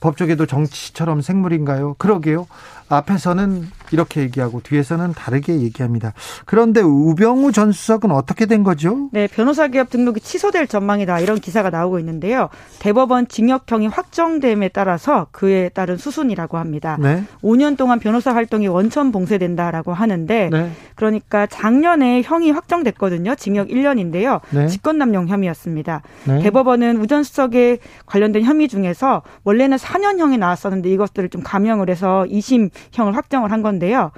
법조계도 0.00 0.44
정치처럼 0.46 1.22
생물인가요? 1.22 1.94
그러게요. 1.94 2.46
앞에서는 2.88 3.66
이렇게 3.94 4.20
얘기하고 4.22 4.60
뒤에서는 4.60 5.12
다르게 5.14 5.60
얘기합니다. 5.60 6.12
그런데 6.44 6.80
우병우 6.80 7.52
전 7.52 7.72
수석은 7.72 8.10
어떻게 8.10 8.46
된 8.46 8.64
거죠? 8.64 9.08
네, 9.12 9.28
변호사 9.28 9.68
기업 9.68 9.88
등록이 9.88 10.20
취소될 10.20 10.66
전망이다. 10.66 11.20
이런 11.20 11.38
기사가 11.38 11.70
나오고 11.70 12.00
있는데요. 12.00 12.48
대법원 12.80 13.28
징역형이 13.28 13.86
확정됨에 13.86 14.68
따라서 14.68 15.28
그에 15.30 15.68
따른 15.68 15.96
수순이라고 15.96 16.58
합니다. 16.58 16.98
네. 17.00 17.22
5년 17.42 17.76
동안 17.76 18.00
변호사 18.00 18.34
활동이 18.34 18.66
원천 18.66 19.12
봉쇄된다라고 19.12 19.94
하는데 19.94 20.50
네. 20.50 20.70
그러니까 20.96 21.46
작년에 21.46 22.22
형이 22.22 22.50
확정됐거든요. 22.50 23.36
징역 23.36 23.68
1년인데요. 23.68 24.40
네. 24.50 24.66
직권남용 24.66 25.28
혐의였습니다. 25.28 26.02
네. 26.24 26.42
대법원은 26.42 26.96
우전 26.96 27.22
수석에 27.22 27.78
관련된 28.06 28.42
혐의 28.42 28.66
중에서 28.66 29.22
원래는 29.44 29.76
4년형이 29.76 30.38
나왔었는데 30.38 30.90
이것들을 30.90 31.28
좀 31.28 31.42
감형을 31.44 31.88
해서 31.90 32.26
2심 32.28 32.70
형을 32.92 33.16
확정을 33.16 33.52
한 33.52 33.62
건데 33.62 33.83
요. 33.92 34.12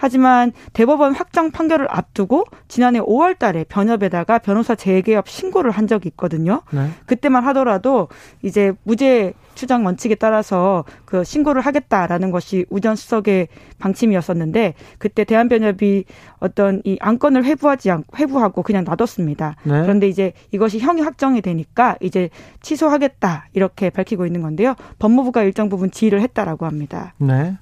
하지만 0.00 0.52
대법원 0.72 1.14
확정 1.14 1.50
판결을 1.50 1.86
앞두고 1.90 2.46
지난해 2.68 3.00
5월 3.00 3.38
달에 3.38 3.64
변협에다가 3.68 4.38
변호사 4.38 4.74
재개업 4.74 5.28
신고를 5.28 5.70
한 5.70 5.86
적이 5.86 6.08
있거든요. 6.08 6.62
네. 6.72 6.88
그때만 7.04 7.44
하더라도 7.48 8.08
이제 8.42 8.72
무죄 8.84 9.34
추정 9.54 9.84
원칙에 9.84 10.14
따라서 10.14 10.86
그 11.04 11.22
신고를 11.22 11.60
하겠다라는 11.60 12.30
것이 12.30 12.64
우전 12.70 12.96
수석의 12.96 13.48
방침이었었는데 13.78 14.72
그때 14.96 15.24
대한변협이 15.24 16.06
어떤 16.38 16.80
이 16.84 16.96
안건을 16.98 17.44
회부하지 17.44 17.90
않고 17.90 18.16
회부하고 18.16 18.62
그냥 18.62 18.84
놔뒀습니다. 18.84 19.56
네. 19.64 19.82
그런데 19.82 20.08
이제 20.08 20.32
이것이 20.50 20.78
형이 20.78 21.02
확정이 21.02 21.42
되니까 21.42 21.96
이제 22.00 22.30
취소하겠다 22.62 23.48
이렇게 23.52 23.90
밝히고 23.90 24.24
있는 24.24 24.40
건데요. 24.40 24.76
법무부가 24.98 25.42
일정 25.42 25.68
부분 25.68 25.90
지휘를 25.90 26.22
했다라고 26.22 26.64
합니다. 26.64 27.12
네. 27.18 27.58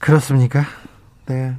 그렇습니까? 0.00 0.64
네. 1.26 1.56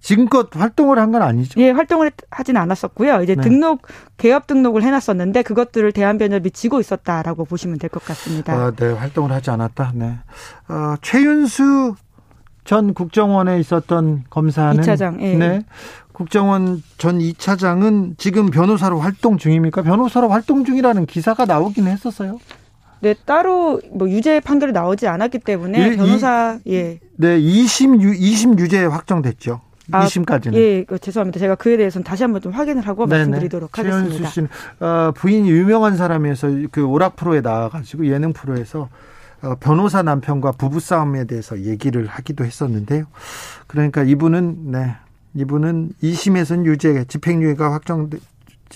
지금껏 0.00 0.54
활동을 0.54 0.98
한 0.98 1.12
건 1.12 1.22
아니죠? 1.22 1.58
예, 1.62 1.70
활동을 1.70 2.10
하진 2.30 2.58
않았었고요. 2.58 3.22
이제 3.22 3.34
네. 3.36 3.40
등록 3.42 3.86
개업 4.18 4.46
등록을 4.46 4.82
해놨었는데 4.82 5.42
그것들을 5.42 5.92
대한변협이 5.92 6.50
지고 6.50 6.78
있었다라고 6.78 7.46
보시면 7.46 7.78
될 7.78 7.88
것 7.88 8.04
같습니다. 8.04 8.52
아, 8.52 8.70
네, 8.76 8.92
활동을 8.92 9.32
하지 9.32 9.48
않았다. 9.50 9.92
네. 9.94 10.18
어, 10.68 10.96
최윤수 11.00 11.94
전 12.64 12.92
국정원에 12.92 13.58
있었던 13.60 14.24
검사는 14.28 14.82
2차장, 14.82 15.20
예. 15.22 15.36
네. 15.36 15.64
국정원 16.12 16.82
전 16.98 17.18
2차장은 17.18 18.18
지금 18.18 18.46
변호사로 18.50 19.00
활동 19.00 19.38
중입니까? 19.38 19.82
변호사로 19.82 20.28
활동 20.28 20.64
중이라는 20.64 21.06
기사가 21.06 21.46
나오긴 21.46 21.86
했었어요. 21.86 22.38
네, 23.04 23.14
따로 23.26 23.82
뭐 23.92 24.08
유죄 24.08 24.40
판결이 24.40 24.72
나오지 24.72 25.06
않았기 25.06 25.40
때문에 25.40 25.90
예, 25.90 25.96
변호사 25.96 26.58
이, 26.64 26.74
예. 26.74 27.00
네, 27.16 27.38
2심 27.38 28.00
유 28.00 28.12
2심 28.12 28.58
유죄 28.58 28.82
확정됐죠. 28.82 29.60
아, 29.92 30.06
2심까지는. 30.06 30.54
예, 30.54 30.84
그, 30.84 30.98
죄송합니다. 30.98 31.38
제가 31.38 31.56
그에 31.56 31.76
대해서는 31.76 32.02
다시 32.02 32.22
한번 32.22 32.40
좀 32.40 32.52
확인을 32.52 32.88
하고 32.88 33.06
네네. 33.06 33.24
말씀드리도록 33.26 33.78
하겠습니다. 33.78 34.30
씨 34.30 34.40
어, 34.80 35.12
부인이 35.14 35.50
유명한 35.50 35.98
사람이어서 35.98 36.48
그 36.70 36.86
오락 36.86 37.16
프로에 37.16 37.42
나와가지고 37.42 38.06
예능 38.06 38.32
프로에서 38.32 38.88
어, 39.42 39.54
변호사 39.60 40.02
남편과 40.02 40.52
부부 40.52 40.80
싸움에 40.80 41.24
대해서 41.24 41.60
얘기를 41.60 42.06
하기도 42.06 42.46
했었는데요. 42.46 43.04
그러니까 43.66 44.02
이분은 44.02 44.70
네. 44.70 44.94
이분은 45.34 45.90
2심에서는 46.02 46.64
유죄, 46.64 47.04
집행유예가 47.04 47.70
확정 47.70 48.08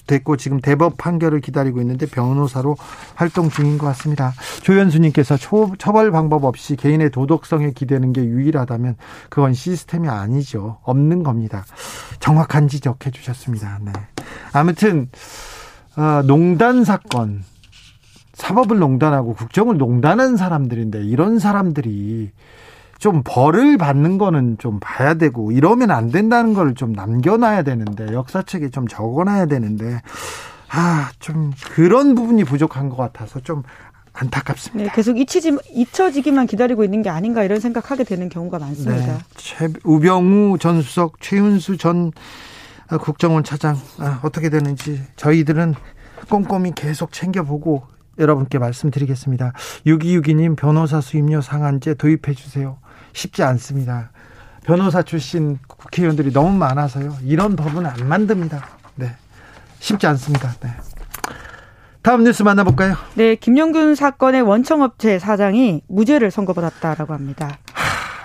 됐고 0.09 0.36
지금 0.36 0.60
대법 0.60 0.97
판결을 0.97 1.40
기다리고 1.40 1.80
있는데 1.80 2.06
변호사로 2.06 2.76
활동 3.14 3.48
중인 3.48 3.78
것 3.78 3.86
같습니다. 3.86 4.32
조현수님께서 4.62 5.36
초, 5.36 5.72
처벌 5.78 6.10
방법 6.10 6.44
없이 6.44 6.74
개인의 6.74 7.10
도덕성에 7.10 7.70
기대는 7.70 8.12
게 8.12 8.24
유일하다면 8.24 8.97
그건 9.28 9.55
시스템이 9.55 10.09
아니죠. 10.09 10.78
없는 10.82 11.22
겁니다. 11.22 11.64
정확한 12.18 12.66
지적해 12.66 13.12
주셨습니다. 13.12 13.78
네. 13.85 13.93
아무튼 14.52 15.09
어, 15.97 16.22
농단 16.24 16.85
사건 16.85 17.44
사법을 18.35 18.78
농단하고 18.78 19.35
국정을 19.35 19.78
농단한 19.78 20.36
사람들인데 20.36 21.05
이런 21.05 21.39
사람들이 21.39 22.30
좀 22.98 23.22
벌을 23.24 23.78
받는 23.78 24.18
거는 24.18 24.58
좀 24.58 24.78
봐야 24.80 25.14
되고 25.14 25.52
이러면 25.52 25.90
안 25.90 26.10
된다는 26.10 26.52
걸 26.54 26.74
좀 26.74 26.92
남겨놔야 26.92 27.62
되는데 27.62 28.12
역사책에 28.12 28.70
좀 28.70 28.86
적어놔야 28.88 29.46
되는데 29.46 30.00
아 30.70 31.10
좀 31.18 31.52
그런 31.74 32.14
부분이 32.14 32.44
부족한 32.44 32.88
것 32.90 32.96
같아서 32.96 33.40
좀 33.40 33.62
안타깝습니다. 34.12 34.84
네, 34.90 34.94
계속 34.94 35.16
잊히지, 35.18 35.56
잊혀지기만 35.72 36.46
기다리고 36.46 36.82
있는 36.84 37.02
게 37.02 37.08
아닌가 37.10 37.44
이런 37.44 37.60
생각하게 37.60 38.02
되는 38.04 38.28
경우가 38.28 38.58
많습니다. 38.58 39.06
네, 39.06 39.18
최, 39.36 39.68
우병우 39.84 40.58
전 40.58 40.82
수석, 40.82 41.20
최윤수 41.20 41.76
전 41.76 42.10
국정원 43.00 43.44
차장 43.44 43.76
아, 43.98 44.18
어떻게 44.22 44.48
되는지 44.50 45.00
저희들은 45.16 45.74
꼼꼼히 46.28 46.72
계속 46.74 47.12
챙겨보고 47.12 47.82
여러분께 48.18 48.58
말씀드리겠습니다. 48.58 49.52
6262님 49.86 50.56
변호사 50.56 51.00
수임료 51.00 51.40
상한제 51.40 51.94
도입해 51.94 52.34
주세요. 52.34 52.78
쉽지 53.12 53.43
않습니다. 53.43 54.10
변호사 54.64 55.02
출신 55.02 55.59
국회의원들이 55.66 56.32
너무 56.32 56.56
많아서요. 56.59 57.16
이런 57.24 57.56
법은 57.56 57.86
안 57.86 58.09
만듭니다. 58.09 58.66
네. 58.97 59.14
쉽지 59.80 60.06
않습니다. 60.09 60.52
네. 60.60 60.70
다음 62.02 62.24
뉴스 62.24 62.43
만나볼까요? 62.43 62.94
네, 63.14 63.35
김용균 63.35 63.94
사건의 63.94 64.43
원청업체 64.43 65.18
사장이 65.18 65.82
무죄를 65.89 66.30
선고받았다라고 66.30 67.12
합니다. 67.12 67.59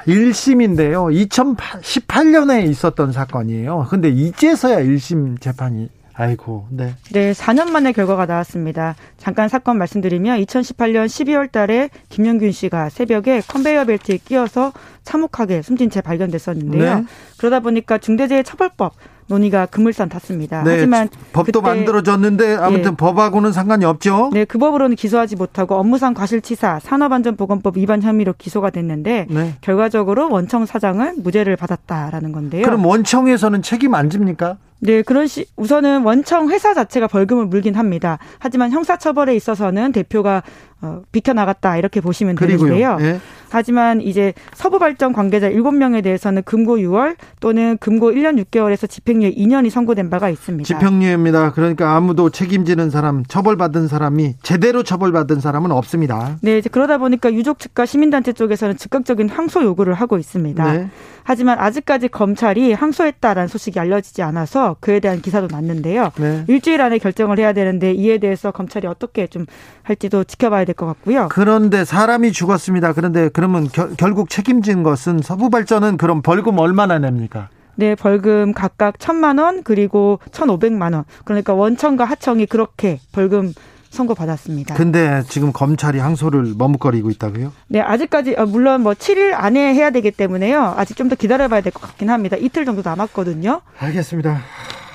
1심인데요. 0.08 1.28
2018년에 1.30 2.68
있었던 2.70 3.12
사건이에요. 3.12 3.88
근데 3.90 4.10
이제서야 4.10 4.80
1심 4.84 5.40
재판이 5.40 5.90
아이고, 6.16 6.68
네. 6.70 6.94
네, 7.12 7.32
4년 7.32 7.72
만에 7.72 7.92
결과가 7.92 8.26
나왔습니다. 8.26 8.96
잠깐 9.18 9.50
사건 9.50 9.78
말씀드리면 9.78 10.40
2018년 10.42 11.08
12월 11.08 11.52
달에 11.52 11.90
김영균 12.10 12.52
씨가 12.52 12.90
새벽에 12.90 13.42
컨베이어 13.48 13.86
벨트에 13.86 14.18
끼어서 14.18 14.74
참혹하게 15.04 15.64
숨진 15.64 15.90
채 15.90 16.02
발견됐었는데요. 16.02 16.96
네. 17.00 17.06
그러다 17.38 17.60
보니까 17.62 17.98
중대재해처벌법 17.98 18.94
논의가 19.28 19.66
금물산 19.68 20.10
탔습니다. 20.10 20.64
네, 20.64 20.72
하지만 20.72 21.10
법도 21.32 21.62
만들어졌는데 21.62 22.56
아무튼 22.56 22.92
네. 22.92 22.98
법하고는 22.98 23.52
상관이 23.52 23.86
없죠. 23.86 24.30
네, 24.34 24.46
그 24.46 24.58
법으로는 24.58 24.96
기소하지 24.96 25.36
못하고 25.36 25.76
업무상 25.76 26.14
과실치사 26.14 26.80
산업안전보건법 26.80 27.78
위반 27.78 28.02
혐의로 28.02 28.34
기소가 28.38 28.70
됐는데 28.70 29.28
네. 29.30 29.56
결과적으로 29.62 30.30
원청 30.30 30.66
사장은 30.66 31.24
무죄를 31.24 31.56
받았다라는 31.56 32.32
건데요. 32.32 32.64
그럼 32.64 32.86
원청에서는 32.86 33.62
책임 33.62 33.96
안 33.96 34.10
집니까? 34.10 34.58
네, 34.84 35.02
그런 35.02 35.28
시 35.28 35.46
우선은 35.56 36.04
원청 36.04 36.50
회사 36.50 36.74
자체가 36.74 37.08
벌금을 37.08 37.46
물긴 37.46 37.76
합니다. 37.76 38.20
하지만 38.40 38.72
형사처벌에 38.72 39.34
있어서는 39.36 39.94
대표가 39.94 40.44
어, 40.82 41.02
비켜나갔다 41.14 41.78
이렇게 41.78 42.02
보시면 42.02 42.36
되는데요. 42.36 42.98
예. 43.00 43.20
하지만 43.54 44.02
이제 44.02 44.34
서부 44.56 44.80
발전 44.80 45.14
관계자 45.14 45.48
7명에 45.50 46.04
대해서는 46.04 46.42
금고 46.44 46.78
6월 46.78 47.16
또는 47.40 47.78
금고 47.78 48.12
1년 48.12 48.44
6개월에서 48.44 48.90
집행유예 48.90 49.36
2년이 49.36 49.70
선고된 49.70 50.10
바가 50.10 50.30
있습니다. 50.30 50.66
집행유예입니다. 50.68 51.52
그러니까 51.52 51.96
아무도 51.96 52.32
책임지는 52.32 52.90
사람, 52.90 53.24
처벌받은 53.26 53.88
사람이 53.88 54.38
제대로 54.42 54.82
처벌받은 54.82 55.40
사람은 55.40 55.72
없습니다. 55.72 56.38
네, 56.42 56.58
이제 56.58 56.68
그러다 56.68 56.98
보니까 56.98 57.32
유족 57.32 57.60
측과 57.60 57.86
시민단체 57.86 58.34
쪽에서는 58.34 58.78
즉각적인 58.78 59.30
항소 59.30 59.64
요구를 59.64 59.94
하고 59.94 60.18
있습니다. 60.18 60.74
네. 60.74 60.90
하지만 61.26 61.60
아직까지 61.60 62.10
검찰이 62.10 62.74
항소했다라는 62.74 63.48
소식이 63.48 63.80
알려지지 63.80 64.24
않아서 64.24 64.76
그에 64.80 65.00
대한 65.00 65.22
기사도 65.22 65.48
났는데요. 65.50 66.12
네. 66.18 66.44
일주일 66.48 66.82
안에 66.82 66.98
결정을 66.98 67.38
해야 67.38 67.54
되는데 67.54 67.92
이에 67.94 68.18
대해서 68.18 68.52
검찰이 68.52 68.88
어떻게 68.88 69.28
좀 69.28 69.46
할지도 69.84 70.24
지켜봐야 70.24 70.66
될 70.66 70.74
것 70.74 70.88
같고요. 70.88 71.30
그런데 71.30 71.86
사람이 71.86 72.32
죽었습니다. 72.32 72.94
그런데 72.94 73.30
그 73.30 73.43
러면 73.44 73.70
겨, 73.70 73.90
결국 73.98 74.30
책임진 74.30 74.84
것은 74.84 75.20
서부발전은 75.22 75.98
그럼 75.98 76.22
벌금 76.22 76.58
얼마나 76.60 76.98
냅니까? 77.00 77.50
네, 77.76 77.96
벌금 77.96 78.54
각각 78.54 79.00
천만 79.00 79.38
원 79.38 79.64
그리고 79.64 80.20
천오백만 80.32 80.94
원. 80.94 81.04
그러니까 81.26 81.54
원청과 81.54 82.06
하청이 82.06 82.46
그렇게 82.46 83.00
벌금 83.12 83.54
선고받았습니다. 83.90 84.74
근데 84.76 85.22
지금 85.30 85.52
검찰이 85.54 86.00
항소를 86.00 86.54
머뭇거리고 86.58 87.10
있다고요? 87.12 87.52
네, 87.68 87.80
아직까지 87.80 88.36
어, 88.38 88.46
물론 88.46 88.82
뭐 88.82 88.94
7일 88.94 89.34
안에 89.34 89.74
해야 89.76 89.90
되기 89.92 90.10
때문에요. 90.12 90.74
아직 90.78 90.96
좀 90.98 91.10
더 91.10 91.16
기다려봐야 91.16 91.62
될 91.62 91.72
것 91.72 91.82
같긴 91.82 92.10
합니다. 92.10 92.36
이틀 92.38 92.66
정도 92.66 92.82
남았거든요. 92.84 93.62
알겠습니다. 93.80 94.40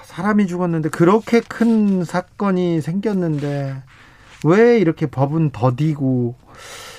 사람이 0.06 0.46
죽었는데 0.48 0.88
그렇게 0.88 1.40
큰 1.40 2.02
사건이 2.04 2.80
생겼는데 2.80 3.82
왜 4.44 4.78
이렇게 4.78 5.06
법은 5.06 5.50
더디고 5.50 6.34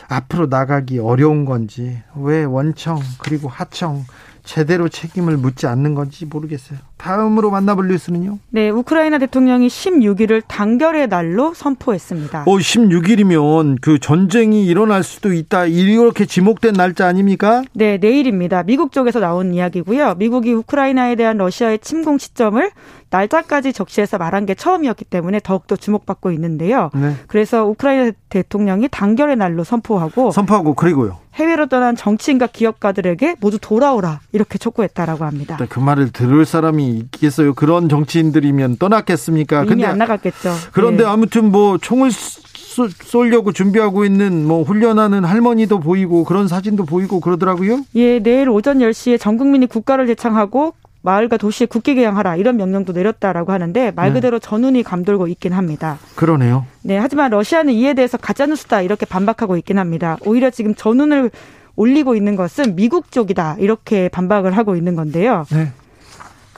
앞으로 0.10 0.48
나가기 0.48 0.99
어려운 0.99 1.45
건지 1.45 2.02
왜 2.15 2.44
원청 2.44 2.99
그리고 3.19 3.48
하청 3.48 4.03
제대로 4.49 4.89
책임을 4.89 5.38
묻지 5.38 5.67
않는 5.67 5.93
건지 5.93 6.26
모르겠어요. 6.26 6.80
다음으로 6.97 7.51
만나볼 7.51 7.88
뉴스는요? 7.88 8.39
네, 8.49 8.71
우크라이나 8.71 9.19
대통령이 9.19 9.67
16일을 9.67 10.41
단결의 10.47 11.07
날로 11.07 11.53
선포했습니다. 11.53 12.45
어, 12.47 12.57
16일이면 12.57 13.77
그 13.80 13.99
전쟁이 13.99 14.65
일어날 14.65 15.03
수도 15.03 15.34
있다. 15.34 15.67
이렇게 15.67 16.26
지목된 16.26 16.73
날짜 16.73 17.05
아닙니까? 17.05 17.61
네, 17.73 17.99
내일입니다. 17.99 18.63
미국 18.63 18.91
쪽에서 18.91 19.19
나온 19.19 19.53
이야기고요. 19.53 20.15
미국이 20.15 20.51
우크라이나에 20.51 21.13
대한 21.13 21.38
러시아의 21.38 21.77
침공 21.77 22.17
시점을 22.17 22.71
날짜까지 23.11 23.71
적시해서 23.71 24.17
말한 24.17 24.47
게 24.47 24.55
처음이었기 24.55 25.05
때문에 25.05 25.41
더욱더 25.43 25.76
주목받고 25.76 26.31
있는데요. 26.31 26.89
네. 26.95 27.13
그래서 27.27 27.65
우크라이나 27.65 28.11
대통령이 28.30 28.88
단결의 28.89 29.35
날로 29.35 29.63
선포하고 29.63 30.31
선포하고 30.31 30.73
그리고요. 30.73 31.17
해외로 31.40 31.68
떠난 31.68 31.95
정치인과 31.95 32.48
기업가들에게 32.48 33.38
모두 33.40 33.57
돌아오라 33.60 34.20
이렇게 34.34 34.57
촉구했다라고 34.57 35.24
합니다. 35.24 35.57
네, 35.57 35.66
그 35.68 35.80
말을 35.80 36.11
들을 36.11 36.45
사람이 36.45 36.90
있겠어요. 36.90 37.53
그런 37.53 37.88
정치인들이면 37.88 38.78
떠났겠습니까? 38.78 39.61
이미 39.61 39.70
근데 39.70 39.86
안 39.86 39.98
나갔겠죠. 39.98 40.53
그런데 40.74 41.03
네. 41.03 41.10
아무튼 41.10 41.52
뭐 41.52 41.78
총을 41.78 42.11
쏠려고 42.11 43.52
준비하고 43.52 44.06
있는 44.06 44.45
뭐 44.45 44.64
훈련하는 44.64 45.26
할머니도 45.26 45.80
보이고 45.80 46.24
그런 46.24 46.48
사진도 46.48 46.86
보이고 46.86 47.20
그러더라고요. 47.20 47.84
예, 47.95 48.20
내일 48.20 48.49
오전 48.49 48.80
10시에 48.80 49.20
전 49.20 49.38
국민이 49.38 49.66
국가를 49.66 50.07
제창하고 50.07 50.74
마을과 51.01 51.38
도시에 51.38 51.67
국기 51.67 51.95
개양하라 51.95 52.35
이런 52.35 52.57
명령도 52.57 52.93
내렸다라고 52.93 53.51
하는데 53.51 53.91
말 53.91 54.09
네. 54.09 54.15
그대로 54.15 54.39
전운이 54.39 54.84
감돌고 54.84 55.27
있긴 55.27 55.53
합니다. 55.53 55.97
그러네요. 56.15 56.65
네, 56.81 56.97
하지만 56.97 57.31
러시아는 57.31 57.73
이에 57.73 57.93
대해서 57.93 58.17
가짜 58.17 58.45
뉴스다 58.45 58.81
이렇게 58.81 59.05
반박하고 59.05 59.57
있긴 59.57 59.80
합니다. 59.80 60.17
오히려 60.26 60.49
지금 60.49 60.76
전운을 60.76 61.31
올리고 61.76 62.15
있는 62.15 62.35
것은 62.35 62.76
미국 62.76 63.11
쪽이다 63.11 63.55
이렇게 63.59 64.09
반박을 64.09 64.57
하고 64.57 64.76
있는 64.76 64.95
건데요. 64.95 65.45
네. 65.51 65.71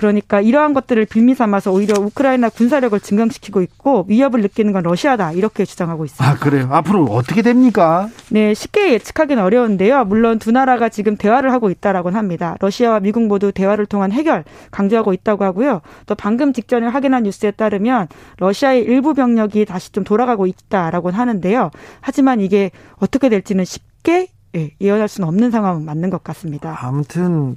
그러니까 0.02 0.42
이러한 0.42 0.74
것들을 0.74 1.06
빌미 1.06 1.36
삼아서 1.36 1.72
오히려 1.72 1.94
우크라이나 2.02 2.50
군사력을 2.50 3.00
증강시키고 3.00 3.62
있고 3.62 4.06
위협을 4.08 4.42
느끼는 4.42 4.74
건 4.74 4.82
러시아다 4.82 5.34
이렇게 5.34 5.64
주장하고 5.64 6.06
있습니다. 6.06 6.28
아 6.28 6.40
그래요? 6.40 6.70
앞으로 6.72 7.04
어떻게 7.04 7.44
됩니까? 7.44 8.10
네, 8.30 8.56
쉽게 8.56 8.94
예측하기는 8.94 9.44
어려운데요. 9.44 10.06
물론 10.06 10.40
두 10.40 10.52
나라가 10.52 10.90
지금 10.90 11.18
대화를 11.18 11.54
하고 11.54 11.70
있다라고는 11.70 12.18
합니다. 12.18 12.56
러시아와 12.62 13.00
미국 13.00 13.28
모두 13.28 13.52
대화를 13.52 13.86
통한 13.86 14.12
해결 14.12 14.44
강조하고 14.72 15.14
있다고 15.14 15.44
하고요. 15.44 15.82
또 16.08 16.16
방금 16.16 16.52
직전에 16.52 16.88
확인한 16.88 17.22
뉴스에 17.22 17.52
따르면 17.52 18.08
러시아의 18.38 18.82
일부 18.82 19.14
병력이 19.14 19.66
다시 19.66 19.92
좀 19.92 20.04
돌아가고 20.04 20.48
있다라고는 20.48 21.20
하는데요. 21.20 21.70
하지만 22.00 22.42
이게 22.42 22.72
어떻게 22.98 23.30
될지는 23.30 23.66
쉽게 23.66 24.30
예, 24.56 24.72
예언할 24.82 25.08
수는 25.08 25.28
없는 25.28 25.52
상황은 25.52 25.86
맞는 25.86 26.10
것 26.10 26.24
같습니다. 26.24 26.78
아무튼 26.82 27.56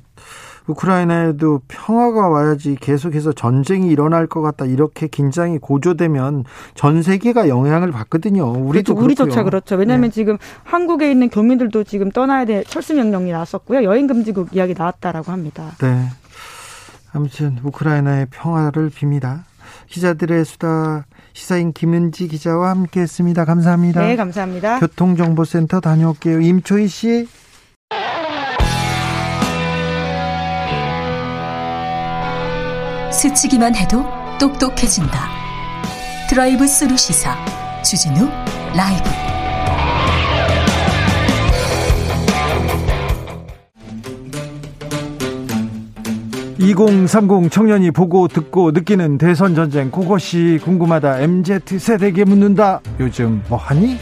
우크라이나에도 0.66 1.60
평화가 1.68 2.28
와야지 2.28 2.76
계속해서 2.80 3.32
전쟁이 3.32 3.88
일어날 3.88 4.26
것 4.26 4.40
같다 4.40 4.64
이렇게 4.64 5.06
긴장이 5.06 5.58
고조되면 5.58 6.44
전 6.74 7.02
세계가 7.02 7.48
영향을 7.48 7.92
받거든요. 7.92 8.50
우리도 8.50 8.94
그렇죠. 8.94 9.04
우리조차 9.04 9.42
그렇죠. 9.42 9.76
왜냐하면 9.76 10.10
네. 10.10 10.14
지금 10.14 10.38
한국에 10.62 11.10
있는 11.10 11.28
교민들도 11.28 11.84
지금 11.84 12.10
떠나야 12.10 12.44
될 12.46 12.64
철수 12.64 12.94
명령이 12.94 13.30
나왔었고요. 13.32 13.84
여행 13.84 14.06
금지국 14.06 14.54
이야기 14.54 14.74
나왔다라고 14.74 15.32
합니다. 15.32 15.72
네. 15.80 16.08
아무튼 17.12 17.58
우크라이나의 17.62 18.26
평화를 18.30 18.90
빕니다. 18.90 19.42
기자들의 19.88 20.44
수다 20.44 21.06
시사인 21.32 21.72
김은지 21.72 22.28
기자와 22.28 22.70
함께했습니다. 22.70 23.44
감사합니다. 23.44 24.00
네, 24.00 24.16
감사합니다. 24.16 24.80
교통정보센터 24.80 25.80
다녀올게요. 25.80 26.40
임초희 26.40 26.88
씨. 26.88 27.28
스치기만 33.14 33.76
해도 33.76 34.04
똑똑해진다. 34.40 35.28
드라이브 36.28 36.66
스루 36.66 36.96
시사 36.96 37.36
주진우 37.82 38.28
라이브. 38.76 39.08
(2030) 46.58 47.52
청년이 47.52 47.92
보고 47.92 48.26
듣고 48.26 48.72
느끼는 48.72 49.18
대선 49.18 49.54
전쟁 49.54 49.90
그것이 49.90 50.58
궁금하다 50.64 51.20
MZ 51.20 51.78
세대에게 51.78 52.24
묻는다 52.24 52.80
요즘 52.98 53.42
뭐하니? 53.48 53.98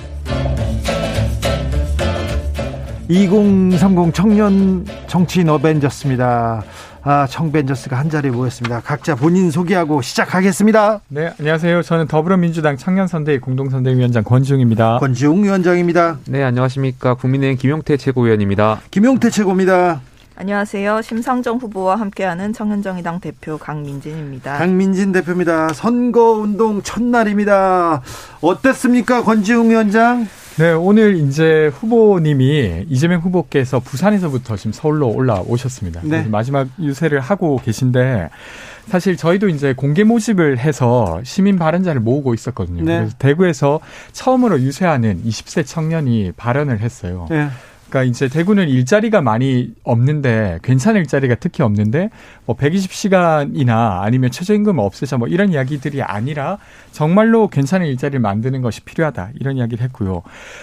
2030 3.08 4.14
청년 4.14 4.86
정치인 5.06 5.50
어벤져스입니다. 5.50 6.62
아, 7.04 7.26
청벤져스가 7.26 7.98
한 7.98 8.08
자리에 8.10 8.30
모였습니다. 8.30 8.80
각자 8.80 9.16
본인 9.16 9.50
소개하고 9.50 10.02
시작하겠습니다. 10.02 11.00
네, 11.08 11.32
안녕하세요. 11.38 11.82
저는 11.82 12.06
더불어민주당 12.06 12.76
청년선대위 12.76 13.40
공동선대위원장 13.40 14.22
권지웅입니다. 14.22 14.98
권지웅 14.98 15.42
위원장입니다. 15.42 16.18
네, 16.28 16.44
안녕하십니까. 16.44 17.14
국민의힘 17.14 17.58
김용태 17.58 17.96
최고위원입니다. 17.96 18.80
김용태 18.92 19.30
최고입니다. 19.30 20.00
안녕하세요. 20.36 21.02
심상정 21.02 21.58
후보와 21.58 21.96
함께하는 21.96 22.52
청년정의당 22.52 23.20
대표 23.20 23.58
강민진입니다. 23.58 24.56
강민진 24.58 25.10
대표입니다. 25.12 25.72
선거운동 25.72 26.82
첫날입니다. 26.82 28.00
어땠습니까, 28.40 29.24
권지웅 29.24 29.70
위원장? 29.70 30.28
네, 30.58 30.72
오늘 30.72 31.16
이제 31.16 31.70
후보님이 31.74 32.86
이재명 32.88 33.20
후보께서 33.20 33.80
부산에서부터 33.80 34.56
지금 34.56 34.72
서울로 34.72 35.08
올라오셨습니다. 35.08 36.02
네. 36.04 36.24
마지막 36.24 36.68
유세를 36.78 37.20
하고 37.20 37.58
계신데 37.64 38.28
사실 38.86 39.16
저희도 39.16 39.48
이제 39.48 39.72
공개 39.72 40.04
모집을 40.04 40.58
해서 40.58 41.20
시민 41.24 41.58
발언자를 41.58 42.00
모으고 42.02 42.34
있었거든요. 42.34 42.84
네. 42.84 42.98
그래서 42.98 43.14
대구에서 43.18 43.80
처음으로 44.12 44.60
유세하는 44.60 45.22
20세 45.24 45.64
청년이 45.66 46.32
발언을 46.36 46.80
했어요. 46.80 47.26
네. 47.30 47.48
그러니까 47.92 48.04
이제 48.04 48.26
대구는 48.26 48.70
일자리가 48.70 49.20
많이 49.20 49.70
없는데 49.84 50.60
괜찮은 50.62 51.02
일자리가 51.02 51.34
특히 51.34 51.62
없는데 51.62 52.08
뭐 52.46 52.56
120시간이나 52.56 54.00
아니면 54.00 54.30
최저임금 54.30 54.78
없애자 54.78 55.18
뭐 55.18 55.28
이런 55.28 55.52
이야기들이 55.52 56.02
아니라 56.02 56.56
정말로 56.90 57.48
괜찮은 57.48 57.86
일자리를 57.86 58.18
만드는 58.18 58.62
것이 58.62 58.80
필요하다 58.80 59.32
이런 59.38 59.58
이야기를 59.58 59.84
했고요. 59.84 60.22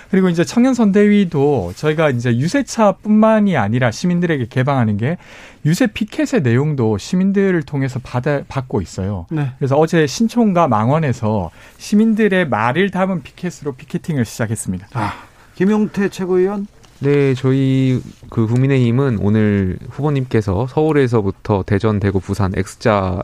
그리고 0.10 0.30
이제 0.30 0.44
청년 0.44 0.74
선대위도 0.74 1.74
저희가 1.76 2.10
이제 2.10 2.36
유세차뿐만이 2.36 3.56
아니라 3.58 3.92
시민들에게 3.92 4.48
개방하는 4.50 4.98
게 4.98 5.18
유세 5.66 5.86
피켓의 5.86 6.42
내용도 6.42 6.98
시민들을 6.98 7.62
통해서 7.62 8.00
받아 8.02 8.42
받고 8.48 8.82
있어요. 8.82 9.28
네. 9.30 9.52
그래서 9.60 9.76
어제 9.78 10.08
신촌과 10.08 10.68
망원에서 10.68 11.52
시민들의 11.78 12.50
말을 12.50 12.90
담은 12.90 13.22
피켓으로 13.22 13.74
피켓팅을 13.74 14.26
시작했습니다. 14.26 14.88
아, 14.94 15.14
김용태 15.56 16.10
최고위원 16.10 16.66
네, 17.02 17.34
저희 17.34 18.02
그 18.30 18.46
국민의힘은 18.46 19.20
오늘 19.22 19.78
후보님께서 19.90 20.68
서울에서부터 20.68 21.64
대전, 21.66 22.00
대구, 22.00 22.20
부산 22.20 22.52
X자 22.54 23.24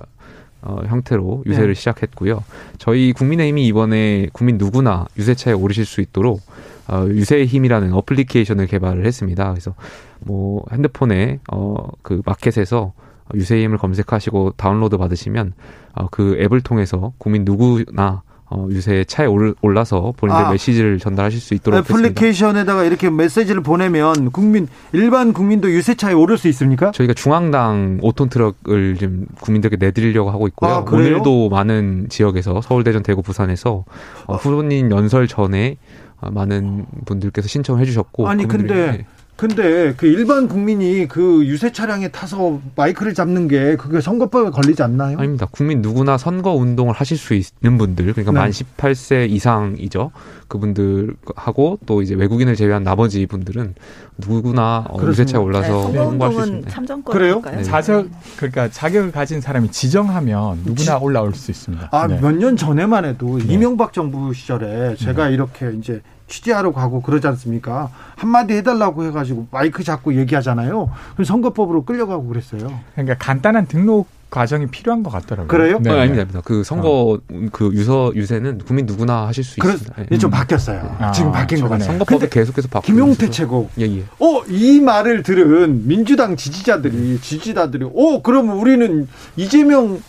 어, 0.61 0.81
형태로 0.87 1.43
유세를 1.45 1.69
네. 1.69 1.73
시작했고요. 1.73 2.43
저희 2.77 3.11
국민의힘이 3.11 3.67
이번에 3.67 4.27
국민 4.31 4.57
누구나 4.57 5.05
유세차에 5.17 5.53
오르실 5.53 5.85
수 5.85 5.99
있도록 5.99 6.41
어, 6.87 7.05
유세의 7.09 7.47
힘이라는 7.47 7.91
어플리케이션을 7.93 8.67
개발을 8.67 9.05
했습니다. 9.05 9.49
그래서 9.51 9.75
뭐 10.21 10.63
핸드폰에 10.71 11.39
어, 11.51 11.75
그 12.01 12.21
마켓에서 12.25 12.93
유세힘을 13.33 13.77
검색하시고 13.77 14.53
다운로드 14.55 14.97
받으시면 14.97 15.53
어, 15.95 16.07
그 16.09 16.37
앱을 16.39 16.61
통해서 16.61 17.11
국민 17.17 17.43
누구나 17.43 18.23
어, 18.47 18.67
유세 18.69 19.03
차에 19.05 19.25
올라서 19.25 20.13
본인들 20.17 20.45
아, 20.45 20.51
메시지를 20.51 20.99
전달하실 20.99 21.39
수 21.39 21.55
있도록 21.55 21.79
애플리케이션에다가 21.79 22.81
했습니다. 22.81 22.83
이렇게 22.83 23.09
메시지를 23.09 23.63
보내면 23.63 24.31
국민 24.31 24.67
일반 24.93 25.33
국민도 25.33 25.71
유세 25.71 25.95
차에 25.95 26.13
오를 26.13 26.37
수 26.37 26.47
있습니까? 26.49 26.91
저희가 26.91 27.13
중앙당 27.13 27.99
5톤 28.01 28.29
트럭을 28.29 28.97
지금 28.99 29.25
국민들께 29.41 29.77
내드리려고 29.77 30.29
하고 30.29 30.47
있고요. 30.47 30.71
아, 30.71 30.85
오늘도 30.87 31.49
많은 31.49 32.07
지역에서 32.09 32.61
서울, 32.61 32.83
대전, 32.83 33.01
대구, 33.01 33.23
부산에서 33.23 33.83
어, 34.27 34.35
후보님 34.35 34.91
연설 34.91 35.27
전에 35.27 35.77
어, 36.21 36.29
많은 36.29 36.85
분들께서 37.05 37.47
신청을 37.47 37.81
해주셨고 37.81 38.27
아니 38.27 38.47
근데 38.47 39.05
근데 39.37 39.93
그 39.97 40.05
일반 40.07 40.47
국민이 40.47 41.09
그 41.09 41.45
유세 41.45 41.71
차량에 41.73 42.07
타서 42.07 42.61
마이크를 42.77 43.13
잡는 43.13 43.49
게 43.49 43.75
그게 43.75 43.99
선거법에 43.99 44.49
걸리지 44.49 44.81
않나요? 44.81 45.17
아닙니다. 45.19 45.45
국민 45.51 45.81
누구나 45.81 46.17
선거 46.17 46.53
운동을 46.53 46.93
하실 46.93 47.17
수 47.17 47.33
있는 47.33 47.77
분들 47.77 48.13
그러니까 48.13 48.31
네. 48.31 48.39
만 48.39 48.49
18세 48.51 49.29
이상이죠. 49.29 50.11
그분들하고 50.47 51.79
또 51.85 52.01
이제 52.01 52.15
외국인을 52.15 52.55
제외한 52.55 52.83
나머지 52.83 53.25
분들은 53.25 53.75
누구나 54.17 54.85
어, 54.89 54.97
유세차에 55.05 55.41
올라서 55.41 55.91
네, 55.91 55.99
홍보할 55.99 56.33
수 56.33 56.39
있습니다. 56.39 56.69
참정권 56.71 57.13
그래요? 57.13 57.41
네. 57.43 57.63
자격 57.63 58.07
그러니까 58.37 58.69
자격을 58.69 59.11
가진 59.11 59.41
사람이 59.41 59.69
지정하면 59.71 60.61
누구나 60.65 60.97
올라올 60.97 61.33
수 61.33 61.51
있습니다. 61.51 61.89
아 61.91 62.07
몇 62.07 62.31
년 62.35 62.55
전에만 62.55 63.03
해도 63.05 63.37
네. 63.39 63.53
이명박 63.53 63.91
정부 63.91 64.33
시절에 64.33 64.95
제가 64.95 65.27
네. 65.27 65.33
이렇게 65.33 65.71
이제 65.77 66.01
취재하러 66.27 66.73
가고 66.73 67.01
그러지 67.01 67.27
않습니까? 67.27 67.89
한마디 68.15 68.53
해달라고 68.55 69.05
해가지고 69.05 69.47
마이크 69.51 69.83
잡고 69.83 70.15
얘기하잖아요. 70.15 70.89
그럼 71.13 71.25
선거법으로 71.25 71.85
끌려가고 71.85 72.27
그랬어요. 72.27 72.79
그러니까 72.93 73.15
간단한 73.19 73.67
등록 73.67 74.07
과정이 74.31 74.67
필요한 74.67 75.01
것 75.01 75.11
같더라고요. 75.11 75.47
그래요? 75.47 75.79
네, 75.79 75.93
네. 75.93 76.01
아닙니다. 76.01 76.41
그 76.43 76.63
선거 76.63 77.13
어. 77.13 77.19
그 77.51 77.71
유서 77.73 78.11
유세는 78.15 78.59
국민 78.65 78.85
누구나 78.85 79.27
하실 79.27 79.43
수 79.43 79.59
그래, 79.59 79.73
있습니다. 79.73 80.03
네. 80.09 80.17
좀 80.17 80.29
바뀌었어요. 80.29 80.95
아, 80.99 81.11
지금 81.11 81.31
바뀐 81.31 81.61
거 81.61 81.69
같아요. 81.69 81.87
선거법이 81.87 82.29
계속해서 82.29 82.67
바뀌고 82.67 82.93
김용태 82.93 83.29
최고. 83.29 83.69
예, 83.79 83.83
예. 83.85 84.03
어, 84.19 84.43
이 84.49 84.81
말을 84.81 85.23
들은 85.23 85.87
민주당 85.87 86.35
지지자들이 86.35 87.19
지지자들이 87.21 87.85
어, 87.85 88.21
그러면 88.23 88.57
우리는 88.57 89.07
이재명 89.37 90.01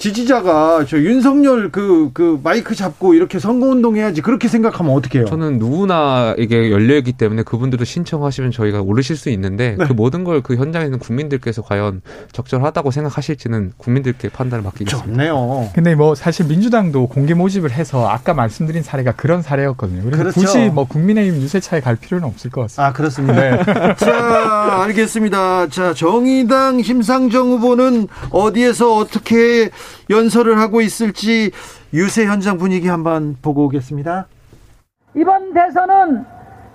지지자가 0.00 0.86
저 0.88 0.98
윤석열 0.98 1.70
그, 1.70 2.10
그 2.12 2.40
마이크 2.42 2.74
잡고 2.74 3.14
이렇게 3.14 3.38
선거운동 3.38 3.96
해야지 3.96 4.20
그렇게 4.20 4.48
생각하면 4.48 4.92
어떡해요? 4.94 5.26
저는 5.26 5.58
누구나 5.58 6.34
이게 6.38 6.72
열려있기 6.72 7.12
때문에 7.12 7.42
그분들도 7.44 7.84
신청하시면 7.84 8.50
저희가 8.50 8.80
오르실 8.80 9.16
수 9.16 9.30
있는데 9.30 9.76
네. 9.78 9.86
그 9.86 9.92
모든 9.92 10.24
걸 10.24 10.40
그 10.42 10.56
현장에 10.56 10.86
있는 10.86 10.98
국민들께서 10.98 11.62
과연 11.62 12.00
적절하다고 12.32 12.90
생각하실지는 12.90 13.72
국민들께 13.76 14.30
판단을 14.30 14.62
맡기겠습니다. 14.64 15.06
좋네요. 15.06 15.70
근데 15.74 15.94
뭐 15.94 16.14
사실 16.14 16.46
민주당도 16.46 17.08
공개 17.08 17.34
모집을 17.34 17.70
해서 17.72 18.08
아까 18.08 18.32
말씀드린 18.32 18.82
사례가 18.82 19.12
그런 19.12 19.42
사례였거든요. 19.42 20.02
그래서 20.02 20.22
그렇죠. 20.22 20.40
굳이 20.40 20.58
뭐 20.70 20.84
국민의힘 20.84 21.40
유세차에 21.42 21.80
갈 21.80 21.96
필요는 21.96 22.26
없을 22.26 22.50
것 22.50 22.62
같습니다. 22.62 22.86
아, 22.86 22.92
그렇습니다. 22.92 23.34
네. 23.34 23.64
자, 23.98 24.82
알겠습니다. 24.84 25.68
자, 25.68 25.92
정의당 25.94 26.82
심상정 26.82 27.50
후보는 27.50 28.08
어디에서 28.30 28.96
어떻게 28.96 29.70
연설을 30.08 30.58
하고 30.58 30.80
있을지 30.80 31.50
유세 31.92 32.26
현장 32.26 32.58
분위기 32.58 32.88
한번 32.88 33.36
보고 33.42 33.64
오겠습니다. 33.64 34.26
이번 35.14 35.52
대선은 35.52 36.24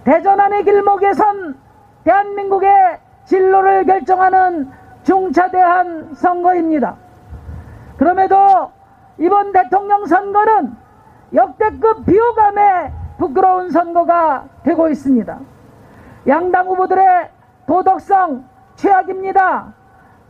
대전안의 0.03 0.63
길목에선 0.63 1.57
대한민국의 2.03 2.69
진로를 3.25 3.85
결정하는 3.85 4.69
중차대한 5.03 6.13
선거입니다. 6.15 6.95
그럼에도 7.97 8.71
이번 9.17 9.51
대통령 9.51 10.05
선거는 10.05 10.75
역대급 11.33 12.05
비호감의 12.05 12.91
부끄러운 13.17 13.71
선거가 13.71 14.45
되고 14.63 14.89
있습니다. 14.89 15.39
양당 16.27 16.67
후보들의 16.67 17.29
도덕성 17.67 18.45
최악입니다. 18.75 19.73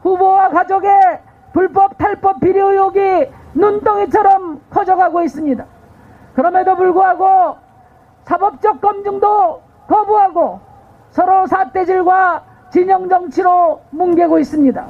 후보와 0.02 0.49
가족의 0.49 0.91
불법 1.56 1.98
탈법 1.98 2.41
비리 2.41 2.60
의혹이 2.60 3.32
눈덩이처럼 3.53 4.60
커져가고 4.69 5.22
있습니다. 5.23 5.65
그럼에도 6.36 6.76
불구하고 6.76 7.56
사법적 8.26 8.82
검증도 8.82 9.61
거부하고 9.88 10.60
서로 11.11 11.48
사태질과 11.48 12.44
진영 12.72 13.07
정치로 13.07 13.82
뭉개고 13.91 14.40
있습니다. 14.40 14.86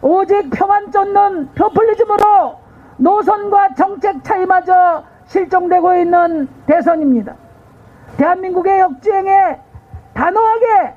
오직 0.00 0.48
표만 0.48 0.90
쫓는 0.90 1.50
표플리즘으로 1.52 2.56
노선과 2.96 3.74
정책 3.74 4.24
차이마저 4.24 5.04
실종되고 5.26 5.94
있는 5.96 6.48
대선입니다. 6.64 7.34
대한민국의 8.16 8.80
역주행에 8.80 9.60
단호하게 10.14 10.94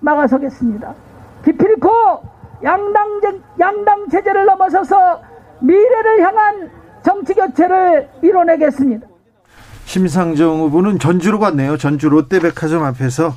막아서겠습니다. 0.00 0.94
기필코 1.44 2.37
양당, 2.62 3.20
양당 3.60 4.08
체제를 4.10 4.44
넘어서서 4.46 5.20
미래를 5.60 6.22
향한 6.22 6.70
정치 7.04 7.34
교체를 7.34 8.08
이뤄내겠습니다. 8.22 9.06
심상정 9.84 10.60
후보는 10.60 10.98
전주로 10.98 11.38
갔네요. 11.38 11.78
전주 11.78 12.08
롯데백화점 12.08 12.84
앞에서 12.84 13.34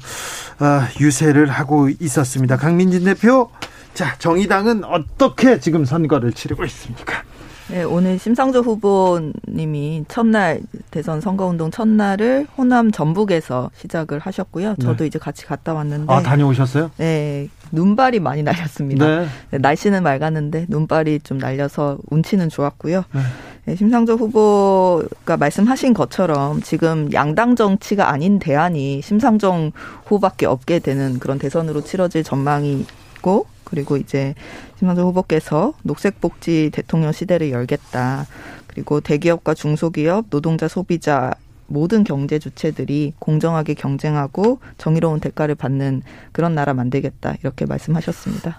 아, 0.60 0.88
유세를 0.99 1.48
하고 1.49 1.88
있었습니다. 1.89 2.57
강민진 2.57 3.06
대표, 3.06 3.49
자 3.93 4.15
정의당은 4.19 4.84
어떻게 4.84 5.60
지금 5.60 5.85
선거를 5.85 6.34
치르고 6.34 6.65
있습니까? 6.65 7.23
네, 7.69 7.84
오늘 7.84 8.19
심상조 8.19 8.60
후보님이 8.60 10.03
첫날 10.10 10.60
대선 10.91 11.22
선거운동 11.22 11.72
첫날을 11.72 12.48
호남 12.57 12.91
전북에서 12.91 13.72
시작을 13.77 14.19
하셨고요. 14.19 14.76
저도 14.81 14.98
네. 14.98 15.07
이제 15.07 15.18
같이 15.18 15.45
갔다 15.45 15.73
왔는데 15.73 16.11
아 16.11 16.22
다녀오셨어요? 16.22 16.91
네, 16.98 17.48
눈발이 17.72 18.19
많이 18.19 18.43
날렸습니다. 18.43 19.06
네. 19.06 19.27
네, 19.52 19.57
날씨는 19.57 20.03
맑았는데 20.03 20.65
눈발이 20.69 21.19
좀 21.23 21.38
날려서 21.38 21.98
운치는 22.10 22.49
좋았고요. 22.49 23.03
네. 23.14 23.22
네, 23.65 23.76
심상조 23.76 24.14
후보가 24.15 25.38
말씀하신 25.38 25.93
것처럼 25.93 26.61
지금 26.61 27.11
양당 27.14 27.56
정치가 27.56 28.11
아닌 28.11 28.39
대안이 28.39 29.02
심상정 29.02 29.72
후보밖에 30.06 30.45
없게 30.48 30.80
되는 30.80 31.19
그런 31.19 31.38
대선으로 31.38 31.81
치러질 31.81 32.23
전망이 32.23 32.85
있고 33.18 33.45
그리고 33.64 33.98
이제 33.98 34.35
심상정 34.80 35.07
후보께서 35.07 35.73
녹색복지 35.84 36.72
대통령 36.73 37.11
시대를 37.11 37.52
열겠다. 37.52 38.26
그리고 38.68 38.99
대기업과 39.02 39.53
중소기업, 39.53 40.30
노동자, 40.30 40.68
소비자 40.68 41.34
모든 41.72 42.03
경제 42.03 42.38
주체들이 42.39 43.14
공정하게 43.19 43.73
경쟁하고 43.73 44.60
정의로운 44.77 45.19
대가를 45.19 45.56
받는 45.56 46.03
그런 46.31 46.53
나라 46.53 46.73
만들겠다 46.73 47.35
이렇게 47.41 47.65
말씀하셨습니다. 47.65 48.57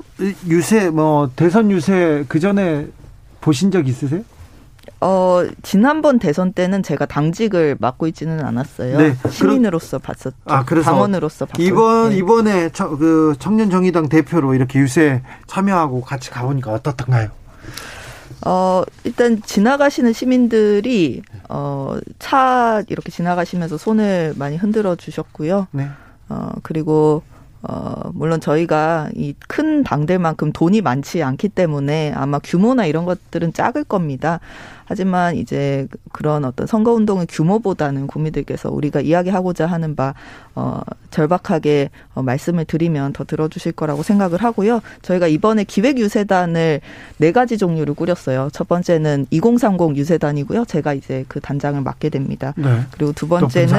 유세 0.49 0.91
뭐 0.91 1.31
대선 1.37 1.71
유세 1.71 2.25
그 2.29 2.41
전에 2.41 2.89
보신 3.41 3.71
적 3.71 3.87
있으세요? 3.87 4.23
어, 5.01 5.43
지난번 5.63 6.19
대선 6.19 6.53
때는 6.53 6.83
제가 6.83 7.07
당직을 7.07 7.77
맡고 7.81 8.07
있지는 8.09 8.45
않았어요. 8.45 8.99
네. 8.99 9.17
시민으로서 9.31 9.99
봤었죠. 9.99 10.37
아, 10.45 10.65
그래서 10.65 10.91
당원으로서 10.91 11.47
봤고. 11.47 11.63
이번 11.63 12.11
네. 12.11 12.17
이번에 12.17 12.71
저, 12.73 12.89
그 12.91 13.35
청년 13.39 13.69
정의당 13.69 14.09
대표로 14.09 14.55
이렇게 14.55 14.79
유세 14.79 15.23
참여하고 15.47 16.03
같이 16.03 16.31
가보니까 16.31 16.73
어떻던가요? 16.73 17.31
어, 18.45 18.83
일단 19.05 19.41
지나가시는 19.43 20.13
시민들이 20.13 21.23
어, 21.49 21.97
차 22.19 22.83
이렇게 22.89 23.11
지나가시면서 23.11 23.77
손을 23.77 24.35
많이 24.37 24.57
흔들어 24.57 24.97
주셨고요. 24.97 25.69
네. 25.73 25.89
어, 26.29 26.51
그리고 26.63 27.23
어, 27.63 28.11
물론 28.15 28.41
저희가 28.41 29.11
이 29.15 29.35
큰 29.47 29.85
당들만큼 29.85 30.53
돈이 30.53 30.81
많지 30.81 31.23
않기 31.23 31.51
때문에 31.51 32.13
아마 32.17 32.39
규모나 32.39 32.87
이런 32.87 33.05
것들은 33.05 33.53
작을 33.53 33.85
겁니다. 33.85 34.41
하지만 34.93 35.37
이제 35.37 35.89
그런 36.13 36.45
어떤 36.45 36.67
선거 36.67 36.93
운동의 36.93 37.27
규모보다는 37.27 38.07
국민들께서 38.07 38.71
우리가 38.71 39.01
이야기하고자 39.01 39.65
하는 39.65 39.97
바 39.97 40.13
어, 40.55 40.83
절박하게 41.11 41.89
어, 42.15 42.23
말씀을 42.23 42.67
드리면 42.67 43.15
더 43.15 43.25
들어주실 43.25 43.73
거라고 43.73 44.03
생각을 44.03 44.43
하고요. 44.43 44.83
저희가 45.01 45.29
이번에 45.29 45.65
기획 45.65 45.99
유세단을 45.99 46.83
네 47.17 47.33
가지 47.33 47.57
종류를 47.57 47.95
꾸렸어요. 47.95 48.51
첫 48.53 48.69
번째는 48.69 49.29
2030 49.31 49.97
유세단이고요. 49.97 50.67
제가 50.67 50.93
이제 50.93 51.25
그 51.27 51.41
단장을 51.41 51.81
맡게 51.81 52.11
됩니다. 52.11 52.53
네. 52.59 52.81
그리고 52.91 53.13
두 53.13 53.27
번째는 53.29 53.73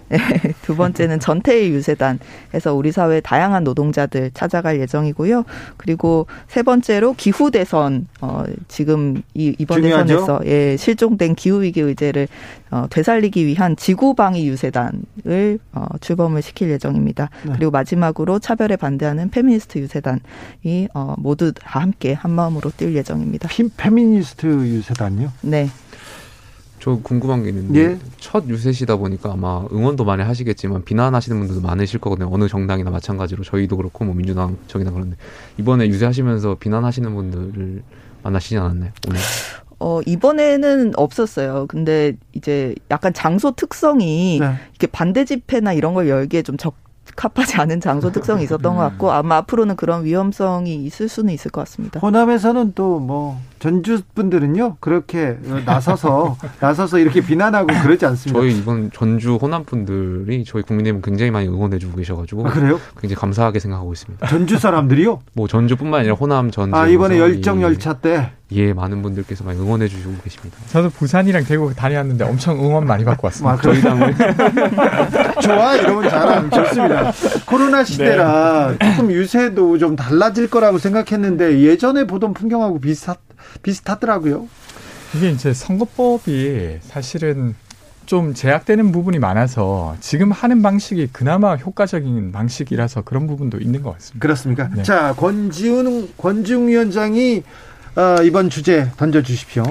네, 0.08 0.18
두 0.62 0.76
번째는 0.76 1.20
전태일 1.20 1.74
유세단 1.74 2.20
해서 2.54 2.72
우리 2.72 2.90
사회 2.90 3.20
다양한 3.20 3.64
노동자들 3.64 4.30
찾아갈 4.32 4.80
예정이고요. 4.80 5.44
그리고 5.76 6.26
세 6.46 6.62
번째로 6.62 7.12
기후 7.18 7.50
대선 7.50 8.06
어 8.22 8.44
지금 8.68 9.22
이 9.34 9.54
이번 9.58 9.82
중요하죠? 9.82 10.06
대선에서 10.06 10.37
예, 10.44 10.76
실종된 10.76 11.34
기후 11.34 11.62
위기 11.62 11.80
의제를 11.80 12.28
어 12.70 12.86
되살리기 12.90 13.46
위한 13.46 13.76
지구 13.76 14.14
방위 14.14 14.46
유세단을 14.48 15.58
어 15.72 15.86
출범을 16.00 16.42
시킬 16.42 16.70
예정입니다. 16.70 17.30
네. 17.46 17.52
그리고 17.56 17.70
마지막으로 17.70 18.38
차별에 18.38 18.76
반대하는 18.76 19.30
페미니스트 19.30 19.78
유세단이 19.78 20.88
어 20.94 21.14
모두 21.18 21.52
다 21.52 21.80
함께 21.80 22.12
한 22.12 22.30
마음으로 22.30 22.70
뛸 22.70 22.94
예정입니다. 22.94 23.48
페미니스트 23.76 24.46
유세단요? 24.46 25.32
네. 25.42 25.68
저 26.80 26.96
궁금한 27.02 27.42
게 27.42 27.48
있는데 27.50 27.80
예? 27.80 27.98
첫 28.18 28.46
유세시다 28.48 28.96
보니까 28.96 29.32
아마 29.32 29.64
응원도 29.72 30.04
많이 30.04 30.22
하시겠지만 30.22 30.84
비난하시는 30.84 31.38
분들도 31.38 31.60
많으실 31.60 31.98
거거든요. 31.98 32.30
어느 32.32 32.48
정당이나 32.48 32.90
마찬가지로 32.90 33.42
저희도 33.44 33.76
그렇고 33.76 34.04
뭐 34.04 34.14
민주당 34.14 34.56
쪽이나 34.68 34.90
그런데 34.90 35.16
이번에 35.58 35.88
유세하시면서 35.88 36.56
비난하시는 36.60 37.12
분들을 37.14 37.82
만나시지 38.22 38.56
않았나요? 38.56 38.92
오늘? 39.08 39.20
어, 39.80 40.00
이번에는 40.06 40.92
없었어요. 40.96 41.66
근데 41.68 42.14
이제 42.32 42.74
약간 42.90 43.12
장소 43.12 43.52
특성이 43.52 44.38
네. 44.40 44.54
이렇게 44.70 44.86
반대 44.88 45.24
집회나 45.24 45.72
이런 45.72 45.94
걸 45.94 46.08
열기에 46.08 46.42
좀 46.42 46.56
적, 46.56 46.74
적합하지 47.04 47.56
않은 47.56 47.80
장소 47.80 48.10
특성이 48.12 48.44
있었던 48.44 48.74
것 48.76 48.82
같고 48.82 49.12
아마 49.12 49.36
앞으로는 49.36 49.76
그런 49.76 50.04
위험성이 50.04 50.84
있을 50.84 51.08
수는 51.08 51.32
있을 51.32 51.50
것 51.50 51.60
같습니다. 51.62 52.00
호남에서는 52.00 52.72
또 52.74 52.98
뭐 52.98 53.40
전주 53.58 54.02
분들은요 54.14 54.76
그렇게 54.80 55.36
나서서 55.64 56.36
나서서 56.60 56.98
이렇게 56.98 57.20
비난하고 57.20 57.66
그러지 57.82 58.06
않습니다. 58.06 58.40
저희 58.40 58.56
이번 58.56 58.90
전주 58.92 59.36
호남 59.36 59.64
분들이 59.64 60.44
저희 60.44 60.62
국민의힘 60.62 61.02
굉장히 61.02 61.30
많이 61.30 61.48
응원해주고 61.48 61.96
계셔가지고 61.96 62.46
아, 62.46 62.50
그래요? 62.50 62.80
굉장히 63.00 63.20
감사하게 63.20 63.58
생각하고 63.58 63.92
있습니다. 63.92 64.26
전주 64.26 64.58
사람들이요? 64.58 65.20
뭐 65.34 65.48
전주뿐만 65.48 66.00
아니라 66.00 66.14
호남 66.14 66.50
전주. 66.50 66.76
아 66.76 66.86
이번에 66.86 67.18
열정 67.18 67.62
열차 67.62 67.94
때. 67.94 68.32
예, 68.52 68.72
많은 68.72 69.02
분들께서 69.02 69.44
많이 69.44 69.60
응원해 69.60 69.88
주시고 69.88 70.14
계십니다. 70.24 70.56
저도 70.68 70.88
부산이랑 70.88 71.44
대구 71.44 71.74
다녀왔는데 71.74 72.24
엄청 72.24 72.58
응원 72.58 72.86
많이 72.86 73.04
받고 73.04 73.26
왔습니다. 73.26 73.52
아, 73.52 73.60
저희 73.60 73.82
당을. 73.82 74.14
좋아, 75.42 75.74
이러면 75.76 76.08
잘하면 76.08 76.50
좋습니다. 76.50 77.12
코로나 77.46 77.84
시대라 77.84 78.74
네. 78.78 78.96
조금 78.96 79.12
유세도 79.12 79.76
좀 79.76 79.96
달라질 79.96 80.48
거라고 80.48 80.78
생각했는데 80.78 81.60
예전에 81.60 82.06
보던 82.06 82.32
풍경하고 82.32 82.80
비슷하, 82.80 83.16
비슷하더라고요. 83.62 84.48
이게 85.16 85.30
이제 85.30 85.54
선거법이 85.54 86.78
사실은 86.82 87.54
좀 88.06 88.32
제약되는 88.32 88.90
부분이 88.90 89.18
많아서 89.18 89.96
지금 90.00 90.32
하는 90.32 90.62
방식이 90.62 91.08
그나마 91.12 91.56
효과적인 91.56 92.32
방식이라서 92.32 93.02
그런 93.02 93.26
부분도 93.26 93.58
있는 93.58 93.82
것 93.82 93.92
같습니다. 93.94 94.22
그렇습니까? 94.22 94.70
네. 94.74 94.82
자, 94.82 95.14
권지훈 95.14 96.10
권지웅 96.16 96.68
위원장이 96.68 97.42
어, 97.96 98.22
이번 98.22 98.48
주제 98.48 98.90
던져 98.96 99.22
주십시오. 99.22 99.62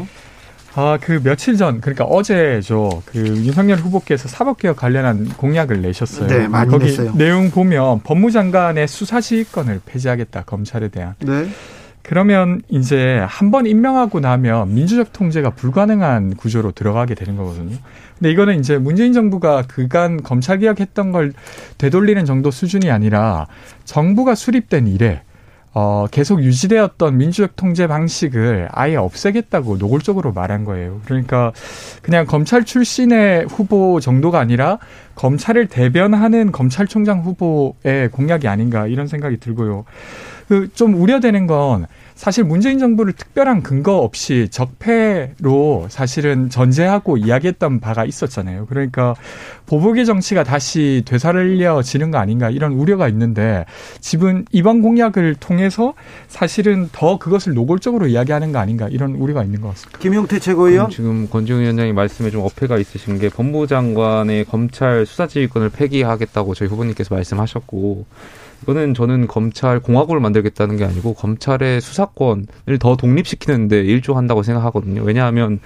아, 0.75 0.99
그 1.01 1.19
며칠 1.23 1.57
전, 1.57 1.81
그러니까 1.81 2.03
어제죠. 2.03 3.01
그 3.05 3.17
윤석열 3.17 3.79
후보께서 3.79 4.27
사법개혁 4.27 4.75
관련한 4.75 5.27
공약을 5.29 5.81
내셨어요. 5.81 6.27
네, 6.27 6.47
많이 6.47 6.69
거기 6.69 6.85
냈어요. 6.85 7.13
내용 7.15 7.49
보면 7.49 8.01
법무장관의 8.03 8.87
수사지휘권을 8.87 9.81
폐지하겠다, 9.85 10.43
검찰에 10.43 10.89
대한. 10.89 11.15
네. 11.19 11.49
그러면 12.07 12.61
이제 12.69 13.21
한 13.27 13.51
번 13.51 13.65
임명하고 13.65 14.21
나면 14.21 14.73
민주적 14.73 15.11
통제가 15.11 15.51
불가능한 15.51 16.35
구조로 16.35 16.71
들어가게 16.71 17.15
되는 17.15 17.35
거거든요. 17.35 17.75
근데 18.17 18.31
이거는 18.31 18.59
이제 18.59 18.77
문재인 18.77 19.11
정부가 19.13 19.63
그간 19.67 20.23
검찰 20.23 20.59
개혁했던 20.59 21.11
걸 21.11 21.33
되돌리는 21.77 22.23
정도 22.25 22.49
수준이 22.49 22.89
아니라 22.91 23.47
정부가 23.83 24.35
수립된 24.35 24.87
이래 24.87 25.21
어, 25.79 26.07
계속 26.09 26.41
유지되었던 26.41 27.19
민주적 27.19 27.55
통제 27.55 27.85
방식을 27.85 28.67
아예 28.71 28.95
없애겠다고 28.95 29.77
노골적으로 29.77 30.33
말한 30.33 30.63
거예요. 30.63 31.01
그러니까 31.05 31.51
그냥 32.01 32.25
검찰 32.25 32.65
출신의 32.65 33.45
후보 33.45 33.99
정도가 33.99 34.39
아니라 34.39 34.79
검찰을 35.13 35.67
대변하는 35.67 36.51
검찰총장 36.51 37.19
후보의 37.19 38.09
공약이 38.11 38.47
아닌가 38.47 38.87
이런 38.87 39.05
생각이 39.05 39.37
들고요. 39.37 39.85
그 40.47 40.69
좀 40.73 40.95
우려되는 40.95 41.45
건 41.45 41.85
사실 42.17 42.43
문재인 42.43 42.79
정부를 42.79 43.13
특별한 43.13 43.61
근거 43.61 43.97
없이 43.97 44.47
적폐로 44.49 45.85
사실은 45.87 46.49
전제하고 46.49 47.17
이야기했던 47.17 47.79
바가 47.79 48.05
있었잖아요. 48.05 48.65
그러니까 48.65 49.15
보복의 49.67 50.05
정치가 50.07 50.43
다시 50.43 51.03
되살려지는 51.05 52.09
거 52.09 52.17
아닌가 52.17 52.49
이런 52.49 52.73
우려가 52.73 53.07
있는데 53.07 53.65
지금 54.01 54.45
이번 54.51 54.81
공약을 54.81 55.35
통해서 55.35 55.93
사실은 56.27 56.89
더 56.91 57.19
그것을 57.19 57.53
노골적으로 57.53 58.07
이야기하는 58.07 58.51
거 58.51 58.57
아닌가 58.57 58.87
이런 58.89 59.11
우려가 59.13 59.43
있는 59.43 59.61
것 59.61 59.69
같습니다. 59.69 59.99
김용태 59.99 60.39
최고위원 60.39 60.89
지금 60.89 61.29
권지웅 61.29 61.61
위원장이 61.61 61.93
말씀에 61.93 62.31
좀 62.31 62.41
어폐가 62.41 62.79
있으신 62.79 63.19
게 63.19 63.29
법무장관의 63.29 64.45
검찰 64.45 65.05
수사지휘권을 65.05 65.69
폐기하겠다고 65.69 66.55
저희 66.55 66.67
후보님께서 66.67 67.13
말씀하셨고 67.13 68.05
이거는 68.63 68.93
저는 68.93 69.27
검찰 69.27 69.79
공화국을 69.79 70.19
만들겠다는 70.19 70.77
게 70.77 70.85
아니고 70.85 71.13
검찰의 71.13 71.81
수사권을 71.81 72.79
더 72.79 72.95
독립시키는데 72.97 73.81
일조한다고 73.81 74.43
생각하거든요. 74.43 75.03
왜냐하면 75.03 75.59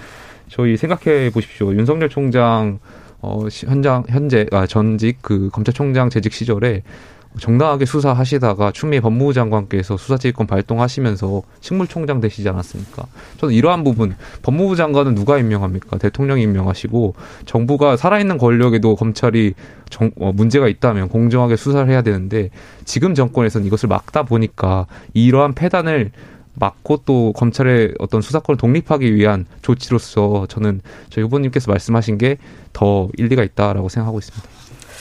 저희 0.49 0.77
생각해 0.77 1.31
보십시오. 1.31 1.73
윤석열 1.73 2.09
총장 2.09 2.79
어 3.21 3.47
현장 3.51 4.03
현재 4.09 4.47
아 4.51 4.65
전직 4.67 5.19
그 5.21 5.49
검찰총장 5.51 6.09
재직 6.09 6.33
시절에 6.33 6.83
정당하게 7.39 7.85
수사하시다가 7.85 8.71
추미애 8.71 8.99
법무부 8.99 9.33
장관께서 9.33 9.97
수사지휘권 9.97 10.47
발동하시면서 10.47 11.41
식물총장 11.61 12.19
되시지 12.19 12.47
않았습니까? 12.49 13.05
저는 13.37 13.55
이러한 13.55 13.83
부분 13.83 14.15
법무부 14.41 14.75
장관은 14.75 15.15
누가 15.15 15.37
임명합니까? 15.37 15.97
대통령이 15.97 16.43
임명하시고 16.43 17.15
정부가 17.45 17.97
살아있는 17.97 18.37
권력에도 18.37 18.95
검찰이 18.95 19.53
정, 19.89 20.11
어, 20.19 20.31
문제가 20.31 20.67
있다면 20.67 21.09
공정하게 21.09 21.55
수사를 21.55 21.89
해야 21.89 22.01
되는데 22.01 22.49
지금 22.85 23.15
정권에서는 23.15 23.65
이것을 23.67 23.89
막다 23.89 24.23
보니까 24.23 24.87
이러한 25.13 25.53
폐단을 25.53 26.11
막고 26.53 27.03
또 27.05 27.31
검찰의 27.33 27.93
어떤 27.99 28.21
수사권을 28.21 28.57
독립하기 28.57 29.15
위한 29.15 29.45
조치로서 29.61 30.47
저는 30.49 30.81
저희 31.09 31.23
후보님께서 31.23 31.71
말씀하신 31.71 32.17
게 32.17 32.37
더 32.73 33.09
일리가 33.17 33.43
있다라고 33.43 33.89
생각하고 33.89 34.19
있습니다. 34.19 34.47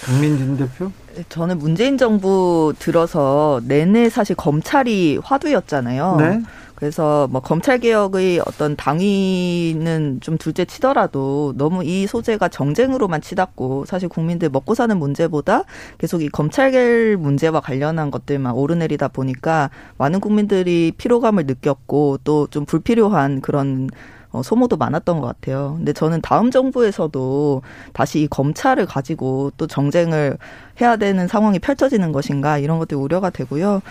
강민진 0.05 0.57
대표? 0.57 0.91
저는 1.29 1.59
문재인 1.59 1.99
정부 1.99 2.73
들어서 2.79 3.61
내내 3.67 4.09
사실 4.09 4.37
검찰이 4.37 5.19
화두였잖아요. 5.23 6.17
네. 6.19 6.43
그래서 6.75 7.29
뭐 7.31 7.43
검찰 7.43 7.79
개혁의 7.79 8.41
어떤 8.47 8.75
당위는 8.75 10.21
좀 10.23 10.39
둘째 10.39 10.65
치더라도 10.65 11.53
너무 11.59 11.85
이 11.85 12.07
소재가 12.07 12.49
정쟁으로만 12.49 13.21
치닫고 13.21 13.85
사실 13.85 14.09
국민들 14.09 14.49
먹고 14.49 14.75
사는 14.75 14.97
문제보다 14.99 15.65
계속 15.99 16.23
이 16.23 16.31
검찰 16.31 17.17
문제와 17.19 17.61
관련한 17.61 18.11
것들만 18.11 18.55
오르내리다 18.55 19.09
보니까 19.09 19.69
많은 19.99 20.21
국민들이 20.21 20.93
피로감을 20.97 21.45
느꼈고 21.47 22.21
또 22.25 22.47
좀 22.51 22.65
불필요한 22.65 23.43
그런 23.43 23.91
어, 24.33 24.43
소모도 24.43 24.77
많았던 24.77 25.21
것 25.21 25.27
같아요. 25.27 25.75
근데 25.77 25.93
저는 25.93 26.21
다음 26.23 26.51
정부에서도 26.51 27.63
다시 27.93 28.21
이 28.21 28.27
검찰을 28.29 28.87
가지고 28.87 29.51
또 29.57 29.67
정쟁을 29.67 30.39
해야 30.81 30.97
되는 30.97 31.27
상황이 31.27 31.59
펼쳐지는 31.59 32.13
것인가 32.13 32.59
이런 32.59 32.79
것들이 32.79 32.99
우려가 32.99 33.31
되고요. 33.31 33.83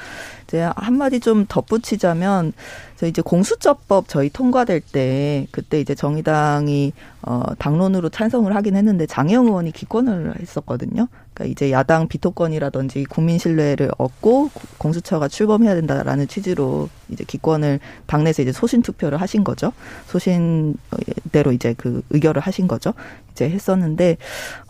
이제 0.48 0.70
한마디 0.76 1.20
좀 1.20 1.46
덧붙이자면 1.48 2.54
저 2.96 3.06
이제 3.06 3.22
공수처법 3.22 4.08
저희 4.08 4.30
통과될 4.30 4.82
때 4.82 5.48
그때 5.52 5.80
이제 5.80 5.94
정의당이 5.94 6.94
어 7.22 7.44
당론으로 7.60 8.10
찬성을 8.10 8.54
하긴 8.56 8.76
했는데 8.76 9.06
장영 9.06 9.48
의원이 9.48 9.72
기권을 9.72 10.40
했었거든요. 10.40 11.08
그러니까 11.40 11.46
이제 11.46 11.72
야당 11.72 12.08
비토권이라든지 12.08 13.06
국민 13.06 13.38
신뢰를 13.40 13.92
얻고 13.98 14.52
공수처가 14.78 15.30
출범해야 15.30 15.74
된다라는 15.76 16.28
취지로 16.28 16.90
이제 17.10 17.24
기권을 17.26 17.80
당내에서 18.06 18.42
이제 18.42 18.52
소신 18.52 18.82
투표를 18.82 19.20
하신 19.22 19.46
거죠. 19.46 19.72
소신대로 20.08 21.54
이제 21.54 21.74
그 21.78 22.02
의결을 22.10 22.42
하신 22.42 22.68
거죠. 22.68 22.94
이제 23.40 23.50
했었는데 23.50 24.18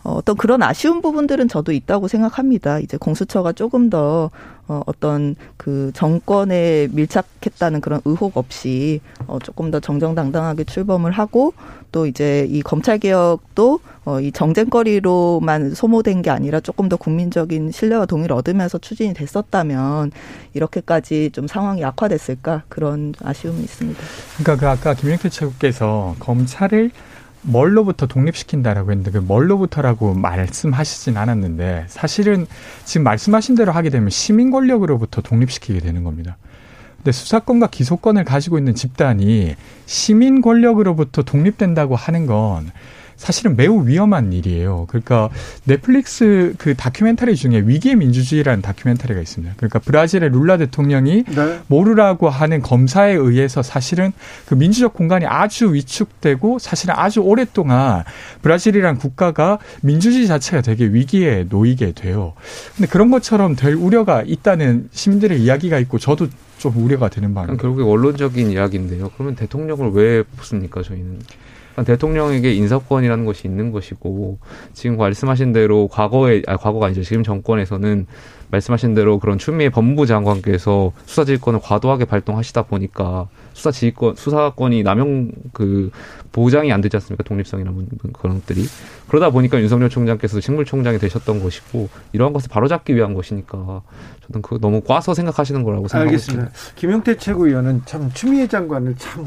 어, 0.04 0.12
어떤 0.12 0.36
그런 0.36 0.62
아쉬운 0.62 1.02
부분들은 1.02 1.48
저도 1.48 1.72
있다고 1.72 2.08
생각합니다. 2.08 2.78
이제 2.78 2.96
공수처가 2.96 3.52
조금 3.52 3.90
더 3.90 4.30
어, 4.68 4.82
어떤 4.86 5.34
그 5.56 5.90
정권에 5.94 6.86
밀착했다는 6.92 7.80
그런 7.80 8.00
의혹 8.04 8.36
없이 8.36 9.00
어, 9.26 9.40
조금 9.42 9.72
더 9.72 9.80
정정당당하게 9.80 10.62
출범을 10.62 11.10
하고 11.10 11.52
또 11.90 12.06
이제 12.06 12.46
이 12.48 12.62
검찰 12.62 12.98
개혁도 12.98 13.80
어, 14.04 14.20
이 14.20 14.30
정쟁거리로만 14.30 15.74
소모된 15.74 16.22
게 16.22 16.30
아니라 16.30 16.60
조금 16.60 16.88
더 16.88 16.96
국민적인 16.96 17.72
신뢰와 17.72 18.06
동의를 18.06 18.36
얻으면서 18.36 18.78
추진이 18.78 19.12
됐었다면 19.12 20.12
이렇게까지 20.54 21.30
좀 21.32 21.48
상황이 21.48 21.84
악화됐을까 21.84 22.62
그런 22.68 23.12
아쉬움이 23.24 23.60
있습니다. 23.60 24.00
그러니까 24.38 24.56
그 24.56 24.68
아까 24.68 24.94
김영태 24.94 25.28
최고께서 25.30 26.14
검찰을 26.20 26.92
뭘로부터 27.42 28.06
독립시킨다라고 28.06 28.90
했는데 28.90 29.10
그 29.10 29.18
뭘로부터라고 29.18 30.14
말씀하시진 30.14 31.16
않았는데 31.16 31.86
사실은 31.88 32.46
지금 32.84 33.04
말씀하신 33.04 33.54
대로 33.54 33.72
하게 33.72 33.90
되면 33.90 34.10
시민 34.10 34.50
권력으로부터 34.50 35.22
독립시키게 35.22 35.80
되는 35.80 36.04
겁니다. 36.04 36.36
근데 36.98 37.12
수사권과 37.12 37.68
기소권을 37.68 38.24
가지고 38.24 38.58
있는 38.58 38.74
집단이 38.74 39.56
시민 39.86 40.42
권력으로부터 40.42 41.22
독립된다고 41.22 41.96
하는 41.96 42.26
건 42.26 42.70
사실은 43.20 43.54
매우 43.54 43.86
위험한 43.86 44.32
일이에요. 44.32 44.86
그러니까 44.88 45.28
넷플릭스 45.64 46.54
그 46.56 46.74
다큐멘터리 46.74 47.36
중에 47.36 47.62
위기의 47.66 47.96
민주주의라는 47.96 48.62
다큐멘터리가 48.62 49.20
있습니다. 49.20 49.54
그러니까 49.58 49.78
브라질의 49.78 50.30
룰라 50.30 50.56
대통령이 50.56 51.24
네. 51.24 51.60
모르라고 51.66 52.30
하는 52.30 52.62
검사에 52.62 53.12
의해서 53.12 53.62
사실은 53.62 54.12
그 54.46 54.54
민주적 54.54 54.94
공간이 54.94 55.26
아주 55.26 55.74
위축되고 55.74 56.58
사실은 56.58 56.94
아주 56.96 57.20
오랫동안 57.20 58.04
브라질이란 58.40 58.96
국가가 58.96 59.58
민주주의 59.82 60.26
자체가 60.26 60.62
되게 60.62 60.86
위기에 60.86 61.44
놓이게 61.50 61.92
돼요. 61.92 62.32
근데 62.74 62.88
그런 62.88 63.10
것처럼 63.10 63.54
될 63.54 63.74
우려가 63.74 64.22
있다는 64.22 64.88
시민들의 64.92 65.42
이야기가 65.42 65.78
있고 65.80 65.98
저도 65.98 66.28
좀 66.56 66.74
우려가 66.78 67.10
되는 67.10 67.34
바입니다. 67.34 67.60
결국에 67.60 67.82
원론적인 67.82 68.50
이야기인데요. 68.50 69.10
그러면 69.14 69.34
대통령을 69.34 69.90
왜 69.90 70.22
뽑습니까, 70.22 70.82
저희는? 70.82 71.18
대통령에게 71.84 72.52
인사권이라는 72.52 73.24
것이 73.24 73.46
있는 73.46 73.72
것이고 73.72 74.38
지금 74.72 74.96
말씀하신 74.96 75.52
대로 75.52 75.88
과거에 75.88 76.42
아 76.46 76.56
과거가 76.56 76.86
아니죠. 76.86 77.02
지금 77.02 77.22
정권에서는 77.22 78.06
말씀하신 78.50 78.94
대로 78.94 79.18
그런 79.18 79.38
추미애 79.38 79.68
법무부 79.68 80.06
장관께서 80.06 80.92
수사지휘권을 81.06 81.60
과도하게 81.60 82.04
발동하시다 82.04 82.62
보니까 82.62 83.28
수사 83.52 83.70
지휘권 83.70 84.16
수사권이 84.16 84.82
남용 84.82 85.32
그 85.52 85.90
보장이 86.32 86.72
안 86.72 86.80
되지 86.80 86.96
않습니까 86.96 87.24
독립성이나 87.24 87.72
그런 88.12 88.36
것들이 88.40 88.64
그러다 89.08 89.30
보니까 89.30 89.60
윤석열 89.60 89.88
총장께서 89.88 90.40
식물총장이 90.40 90.98
되셨던 90.98 91.42
것이고 91.42 91.88
이러한 92.12 92.32
것을 92.32 92.48
바로잡기 92.48 92.94
위한 92.94 93.14
것이니까 93.14 93.82
저는 94.26 94.42
그 94.42 94.58
너무 94.60 94.80
꽈서 94.80 95.14
생각하시는 95.14 95.62
거라고 95.64 95.88
생각하고 95.88 96.10
알겠습니다. 96.10 96.46
있습니다. 96.46 96.74
김용태 96.76 97.16
최고위원은 97.16 97.82
참 97.84 98.10
추미애 98.14 98.46
장관을 98.46 98.94
참 98.96 99.26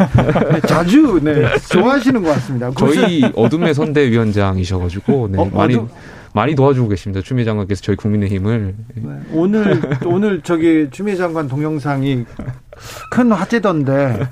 자주 0.68 1.20
네, 1.22 1.46
좋아하시는 1.70 2.22
것 2.22 2.28
같습니다. 2.34 2.70
저희 2.76 3.22
어둠의 3.34 3.74
선대위원장이셔가지고 3.74 5.28
네, 5.32 5.38
어, 5.38 5.44
많이 5.46 5.76
어둠? 5.76 5.88
많이 6.34 6.56
도와주고 6.56 6.88
계십니다. 6.88 7.22
추미애 7.22 7.44
장관께서 7.44 7.80
저희 7.80 7.94
국민의힘을 7.94 8.74
네. 8.96 9.20
오늘 9.32 9.80
오늘 10.04 10.42
저기 10.42 10.88
추미애 10.90 11.14
장관 11.14 11.46
동영상이 11.46 12.24
큰 13.12 13.30
화제던데 13.30 14.28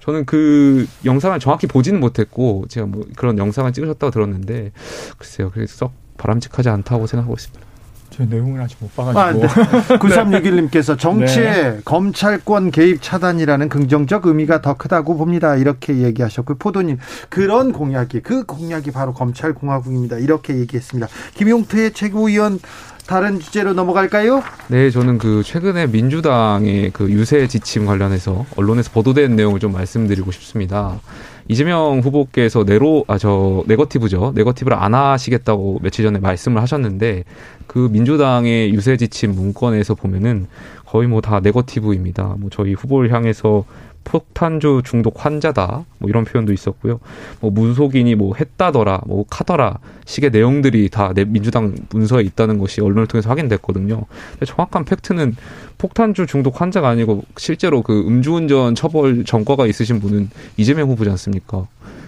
저는 0.00 0.26
그 0.26 0.86
영상을 1.06 1.38
정확히 1.40 1.66
보지는 1.66 2.00
못했고 2.00 2.66
제가 2.68 2.86
뭐 2.86 3.06
그런 3.16 3.38
영상을 3.38 3.72
찍으셨다고 3.72 4.10
들었는데 4.10 4.72
글쎄요 5.16 5.50
그래서 5.54 5.74
썩 5.74 5.92
바람직하지 6.18 6.68
않다고 6.68 7.06
생각하고 7.06 7.34
있습니다. 7.34 7.71
저 8.12 8.24
내용을 8.24 8.60
아직 8.60 8.76
못 8.80 8.94
봐가지고. 8.94 9.20
아, 9.20 9.32
네. 9.32 9.46
9361님께서 9.98 10.98
정치에 10.98 11.50
네. 11.50 11.78
검찰권 11.84 12.70
개입 12.70 13.00
차단이라는 13.00 13.68
긍정적 13.68 14.26
의미가 14.26 14.60
더 14.60 14.74
크다고 14.74 15.16
봅니다. 15.16 15.56
이렇게 15.56 15.98
얘기하셨고, 15.98 16.56
포도님, 16.56 16.98
그런 17.28 17.72
공약이, 17.72 18.20
그 18.20 18.44
공약이 18.44 18.90
바로 18.90 19.14
검찰 19.14 19.54
공화국입니다. 19.54 20.18
이렇게 20.18 20.58
얘기했습니다. 20.58 21.08
김용태 21.34 21.90
최고위원, 21.90 22.60
다른 23.06 23.40
주제로 23.40 23.72
넘어갈까요? 23.72 24.42
네, 24.68 24.90
저는 24.90 25.18
그 25.18 25.42
최근에 25.42 25.88
민주당의 25.88 26.90
그 26.92 27.10
유세 27.10 27.46
지침 27.48 27.86
관련해서 27.86 28.46
언론에서 28.56 28.90
보도된 28.92 29.34
내용을 29.34 29.58
좀 29.58 29.72
말씀드리고 29.72 30.30
싶습니다. 30.30 31.00
이재명 31.48 32.00
후보께서 32.00 32.64
네로 32.64 33.04
아 33.08 33.18
저 33.18 33.62
네거티브죠. 33.66 34.32
네거티브를 34.34 34.76
안 34.76 34.94
하시겠다고 34.94 35.80
며칠 35.82 36.04
전에 36.04 36.18
말씀을 36.18 36.60
하셨는데 36.62 37.24
그 37.66 37.88
민주당의 37.90 38.72
유세 38.74 38.96
지침 38.96 39.32
문건에서 39.34 39.94
보면은 39.94 40.46
거의 40.86 41.08
뭐 41.08 41.20
다 41.20 41.40
네거티브입니다. 41.40 42.36
뭐 42.38 42.50
저희 42.50 42.74
후보를 42.74 43.12
향해서 43.12 43.64
폭탄주 44.04 44.82
중독 44.84 45.24
환자다 45.24 45.84
뭐 45.98 46.10
이런 46.10 46.24
표현도 46.24 46.52
있었고요. 46.52 47.00
뭐 47.40 47.50
문속인이 47.50 48.14
뭐 48.14 48.34
했다더라, 48.38 49.02
뭐 49.06 49.24
카더라 49.28 49.78
식의 50.04 50.30
내용들이 50.30 50.88
다 50.90 51.12
민주당 51.26 51.74
문서에 51.90 52.22
있다는 52.22 52.58
것이 52.58 52.80
언론을 52.80 53.06
통해서 53.06 53.28
확인됐거든요. 53.30 54.04
근데 54.32 54.46
정확한 54.46 54.84
팩트는 54.84 55.36
폭탄주 55.78 56.26
중독 56.26 56.60
환자가 56.60 56.88
아니고 56.88 57.22
실제로 57.36 57.82
그 57.82 58.06
음주운전 58.06 58.74
처벌 58.74 59.24
전과가 59.24 59.66
있으신 59.66 60.00
분은 60.00 60.30
이재명 60.56 60.88
후보지 60.88 61.10
않습니까? 61.10 61.66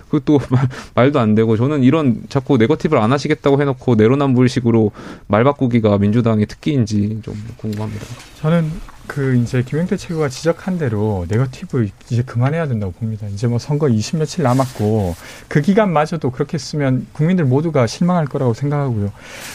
그것도 0.08 0.38
말도 0.94 1.18
안 1.18 1.34
되고 1.34 1.56
저는 1.56 1.82
이런 1.82 2.22
자꾸 2.28 2.56
네거티브를 2.56 3.02
안 3.02 3.12
하시겠다고 3.12 3.60
해놓고 3.60 3.96
내로남불식으로 3.96 4.92
말 5.26 5.44
바꾸기가 5.44 5.98
민주당의 5.98 6.46
특기인지 6.46 7.20
좀 7.22 7.34
궁금합니다. 7.56 8.06
저는 8.40 8.70
그 9.06 9.36
이제 9.36 9.62
김영태 9.62 9.96
최고가 9.96 10.28
지적한 10.28 10.78
대로 10.78 11.26
네거티브 11.28 11.88
이제 12.10 12.22
그만해야 12.22 12.66
된다고 12.66 12.92
봅니다. 12.92 13.26
이제 13.28 13.46
뭐 13.46 13.58
선거 13.58 13.88
20 13.88 14.18
며칠 14.18 14.42
남았고 14.44 15.14
그 15.48 15.60
기간마저도 15.60 16.30
그렇게 16.30 16.58
쓰면 16.58 17.06
국민들 17.12 17.44
모두가 17.44 17.86
실망할 17.86 18.26
거라고 18.26 18.54
생각하고요. 18.54 19.12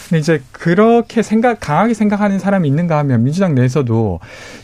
근데 0.08 0.18
이제 0.18 0.42
그렇게 0.52 1.22
생각 1.22 1.58
강하게 1.60 1.94
생각하는 1.94 2.38
사람이 2.38 2.68
있는가 2.68 2.98
하면 2.98 3.24
민주당 3.24 3.54
내에서도 3.54 4.20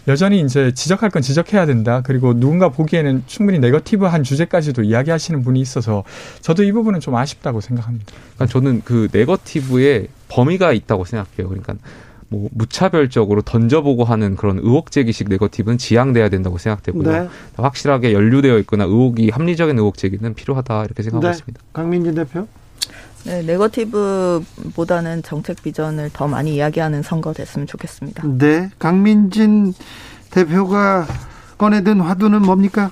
여전히 0.09 0.41
이제 0.41 0.73
지적할 0.73 1.11
건 1.11 1.21
지적해야 1.21 1.67
된다. 1.67 2.03
그리고 2.05 2.33
누군가 2.33 2.69
보기에는 2.69 3.25
충분히 3.27 3.59
네거티브한 3.59 4.23
주제까지도 4.23 4.83
이야기하시는 4.83 5.43
분이 5.43 5.61
있어서 5.61 6.05
저도 6.41 6.63
이 6.63 6.73
부분은 6.73 7.01
좀 7.01 7.17
아쉽다고 7.17 7.61
생각합니다. 7.61 8.13
그러니까 8.37 8.53
저는 8.53 8.83
그 8.85 9.09
네거티브에 9.13 10.07
범위가 10.29 10.73
있다고 10.73 11.05
생각해요. 11.05 11.49
그러니까 11.49 11.75
뭐 12.29 12.49
무차별적으로 12.53 13.43
던져보고 13.43 14.05
하는 14.05 14.37
그런 14.37 14.59
의혹 14.59 14.91
제기식 14.91 15.29
네거티브는 15.29 15.79
지양돼야 15.79 16.29
된다고 16.29 16.59
생각되고요. 16.59 17.11
네. 17.11 17.29
확실하게 17.57 18.13
연루되어 18.13 18.59
있거나 18.59 18.85
의혹이 18.85 19.31
합리적인 19.31 19.79
의혹 19.79 19.97
제기는 19.97 20.35
필요하다 20.35 20.85
이렇게 20.85 21.03
생각하고 21.03 21.27
네. 21.27 21.31
있습니다. 21.31 21.61
강민진 21.73 22.15
대표. 22.15 22.49
네, 23.25 23.43
네거티브보다는 23.43 25.23
정책 25.25 25.63
비전을 25.63 26.11
더 26.13 26.29
많이 26.29 26.55
이야기하는 26.55 27.03
선거 27.03 27.33
됐으면 27.33 27.67
좋겠습니다. 27.67 28.23
네, 28.39 28.71
강민진 28.79 29.75
대표가 30.31 31.07
꺼내든 31.59 32.01
화두는 32.01 32.43
뭡니까? 32.43 32.91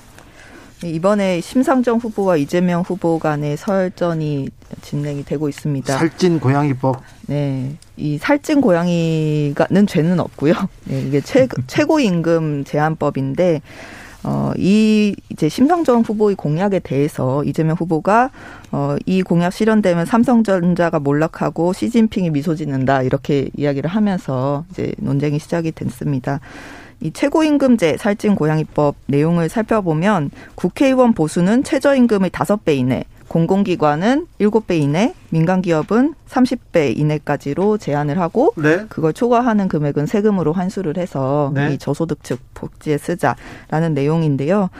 이번에 0.82 1.40
심상정 1.40 1.98
후보와 1.98 2.36
이재명 2.36 2.82
후보 2.82 3.18
간의 3.18 3.56
설전이 3.56 4.48
진행이 4.82 5.24
되고 5.24 5.48
있습니다. 5.48 5.96
살찐 5.96 6.40
고양이법. 6.40 7.00
네. 7.26 7.76
이 7.96 8.18
살찐 8.18 8.60
고양이가는 8.60 9.86
죄는 9.86 10.20
없고요. 10.20 10.54
네, 10.84 11.00
이게 11.02 11.20
최, 11.20 11.46
최고 11.66 12.00
임금 12.00 12.64
제한법인데 12.64 13.62
어, 14.24 14.52
이 14.56 15.14
이제 15.28 15.50
심상정 15.50 16.00
후보의 16.00 16.34
공약에 16.34 16.78
대해서 16.78 17.44
이재명 17.44 17.76
후보가 17.78 18.30
어, 18.72 18.96
이 19.04 19.22
공약 19.22 19.52
실현되면 19.52 20.06
삼성전자가 20.06 20.98
몰락하고 20.98 21.74
시진핑이 21.74 22.30
미소 22.30 22.54
짓는다 22.54 23.02
이렇게 23.02 23.50
이야기를 23.54 23.90
하면서 23.90 24.64
이제 24.70 24.94
논쟁이 24.96 25.38
시작이 25.38 25.72
됐습니다. 25.72 26.40
이 27.00 27.12
최고임금제 27.12 27.96
살찐 27.98 28.34
고양이법 28.34 28.96
내용을 29.06 29.48
살펴보면 29.48 30.30
국회의원 30.54 31.12
보수는 31.12 31.64
최저임금의 31.64 32.30
다섯 32.30 32.64
배 32.64 32.74
이내, 32.74 33.04
공공기관은 33.28 34.26
일곱 34.38 34.66
배 34.66 34.76
이내, 34.76 35.14
민간기업은 35.30 36.14
삼십 36.26 36.72
배 36.72 36.90
이내까지로 36.90 37.78
제한을 37.78 38.18
하고 38.18 38.52
네. 38.56 38.84
그걸 38.88 39.12
초과하는 39.12 39.68
금액은 39.68 40.06
세금으로 40.06 40.52
환수를 40.52 40.96
해서 40.98 41.50
네. 41.54 41.74
이 41.74 41.78
저소득층 41.78 42.36
복지에 42.54 42.98
쓰자라는 42.98 43.94
내용인데요. 43.94 44.70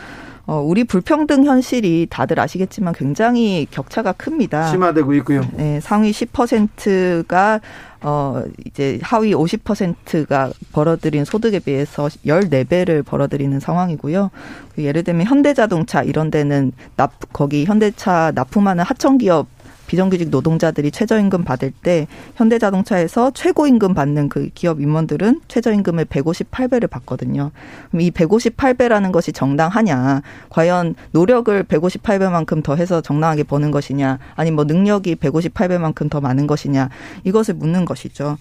어, 0.47 0.61
우리 0.61 0.85
불평등 0.85 1.45
현실이 1.45 2.09
다들 2.11 2.39
아시겠지만 2.39 2.93
굉장히 2.93 3.67
격차가 3.71 4.13
큽니다. 4.13 4.71
심화되고 4.71 5.15
있고요. 5.15 5.43
네, 5.55 5.81
상위 5.81 6.11
10%가 6.11 7.61
어, 8.07 8.43
이제 8.67 8.99
하위 9.03 9.33
50%가 9.33 10.53
벌어들인 10.73 11.25
소득에 11.25 11.59
비해서 11.59 12.07
14배를 12.27 13.03
벌어들이는 13.03 13.61
상황이고요. 13.61 14.31
그 14.75 14.85
예를 14.85 15.05
들면 15.05 15.27
현대자동차 15.27 16.03
이런 16.03 16.31
데는 16.31 16.73
납, 16.97 17.13
거기 17.33 17.65
현대차 17.65 18.33
납품하는 18.35 18.85
하청 18.85 19.17
기업 19.17 19.47
비정규직 19.87 20.31
노동자들이 20.31 20.91
최저임금 20.91 21.45
받을 21.45 21.71
때 21.71 22.07
현대자동차에서 22.37 23.33
최고임금 23.33 23.95
받는 23.95 24.29
그 24.29 24.49
기업 24.55 24.81
임원들은 24.81 25.41
최저임금을 25.49 26.07
158배를 26.07 26.89
받거든요. 26.89 27.51
그럼 27.91 28.01
이 28.01 28.11
158배라는 28.11 29.13
것이 29.13 29.33
정당하냐? 29.33 30.23
과연 30.49 30.95
노력을 31.13 31.65
158배만큼 31.65 32.63
더 32.63 32.77
해서 32.77 33.01
정당하게 33.01 33.43
버는 33.45 33.71
것이냐? 33.71 34.19
아니면 34.35 34.57
뭐 34.57 34.65
능력이 34.65 35.17
158배만큼 35.17 36.11
더 36.11 36.21
많은 36.21 36.47
것이냐? 36.47 36.89
이것을 37.25 37.55
묻는 37.55 37.85
것이죠. 37.85 38.37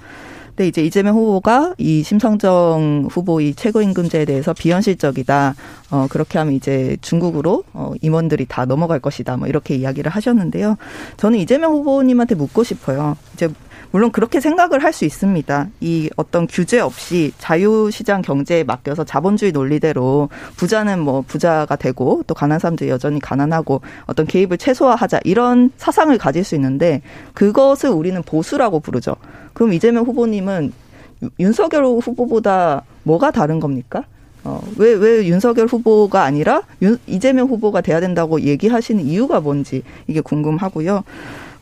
근데 0.55 0.67
이제 0.67 0.83
이재명 0.83 1.15
후보가 1.15 1.73
이 1.79 2.03
심상정 2.03 3.07
후보 3.09 3.41
이 3.41 3.55
최고임금제에 3.55 4.25
대해서 4.25 4.53
비현실적이다. 4.53 5.55
어, 5.89 6.07
그렇게 6.09 6.37
하면 6.37 6.53
이제 6.53 6.95
중국으로 7.01 7.63
어, 7.73 7.93
임원들이 8.01 8.45
다 8.47 8.65
넘어갈 8.65 8.99
것이다. 8.99 9.37
뭐 9.37 9.47
이렇게 9.47 9.75
이야기를 9.75 10.11
하셨는데요. 10.11 10.77
저는 11.17 11.39
이재명 11.39 11.73
후보님한테 11.73 12.35
묻고 12.35 12.63
싶어요. 12.63 13.17
이제 13.33 13.49
물론 13.93 14.11
그렇게 14.11 14.39
생각을 14.39 14.83
할 14.83 14.93
수 14.93 15.05
있습니다. 15.05 15.69
이 15.81 16.09
어떤 16.17 16.45
규제 16.45 16.79
없이 16.79 17.31
자유시장 17.39 18.21
경제에 18.21 18.63
맡겨서 18.63 19.03
자본주의 19.05 19.51
논리대로 19.51 20.29
부자는 20.55 20.99
뭐 20.99 21.23
부자가 21.27 21.75
되고 21.75 22.23
또 22.27 22.35
가난한 22.35 22.59
사람들이 22.59 22.91
여전히 22.91 23.19
가난하고 23.19 23.81
어떤 24.05 24.27
개입을 24.27 24.59
최소화하자 24.59 25.21
이런 25.23 25.71
사상을 25.77 26.15
가질 26.19 26.43
수 26.43 26.53
있는데 26.53 27.01
그것을 27.33 27.89
우리는 27.89 28.21
보수라고 28.21 28.81
부르죠. 28.81 29.15
그럼 29.53 29.73
이재명 29.73 30.03
후보님은 30.05 30.73
윤석열 31.39 31.85
후보보다 31.85 32.83
뭐가 33.01 33.31
다른 33.31 33.59
겁니까? 33.59 34.03
어, 34.43 34.61
왜, 34.77 34.93
왜 34.93 35.25
윤석열 35.25 35.67
후보가 35.67 36.23
아니라 36.23 36.61
윤, 36.81 36.99
이재명 37.07 37.47
후보가 37.47 37.81
돼야 37.81 37.99
된다고 37.99 38.41
얘기하시는 38.41 39.03
이유가 39.03 39.39
뭔지 39.39 39.81
이게 40.07 40.21
궁금하고요. 40.21 41.03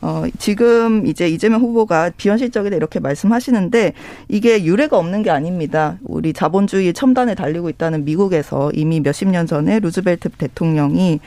어, 0.02 0.24
지금 0.36 1.06
이제 1.06 1.28
이재명 1.28 1.60
후보가 1.60 2.10
비현실적이다 2.16 2.74
이렇게 2.74 2.98
말씀하시는데 2.98 3.92
이게 4.28 4.64
유례가 4.64 4.98
없는 4.98 5.22
게 5.22 5.30
아닙니다. 5.30 5.98
우리 6.02 6.32
자본주의 6.32 6.92
첨단에 6.92 7.36
달리고 7.36 7.68
있다는 7.70 8.04
미국에서 8.04 8.72
이미 8.74 8.98
몇십 9.00 9.28
년 9.28 9.46
전에 9.46 9.78
루즈벨트 9.78 10.28
대통령이 10.30 11.20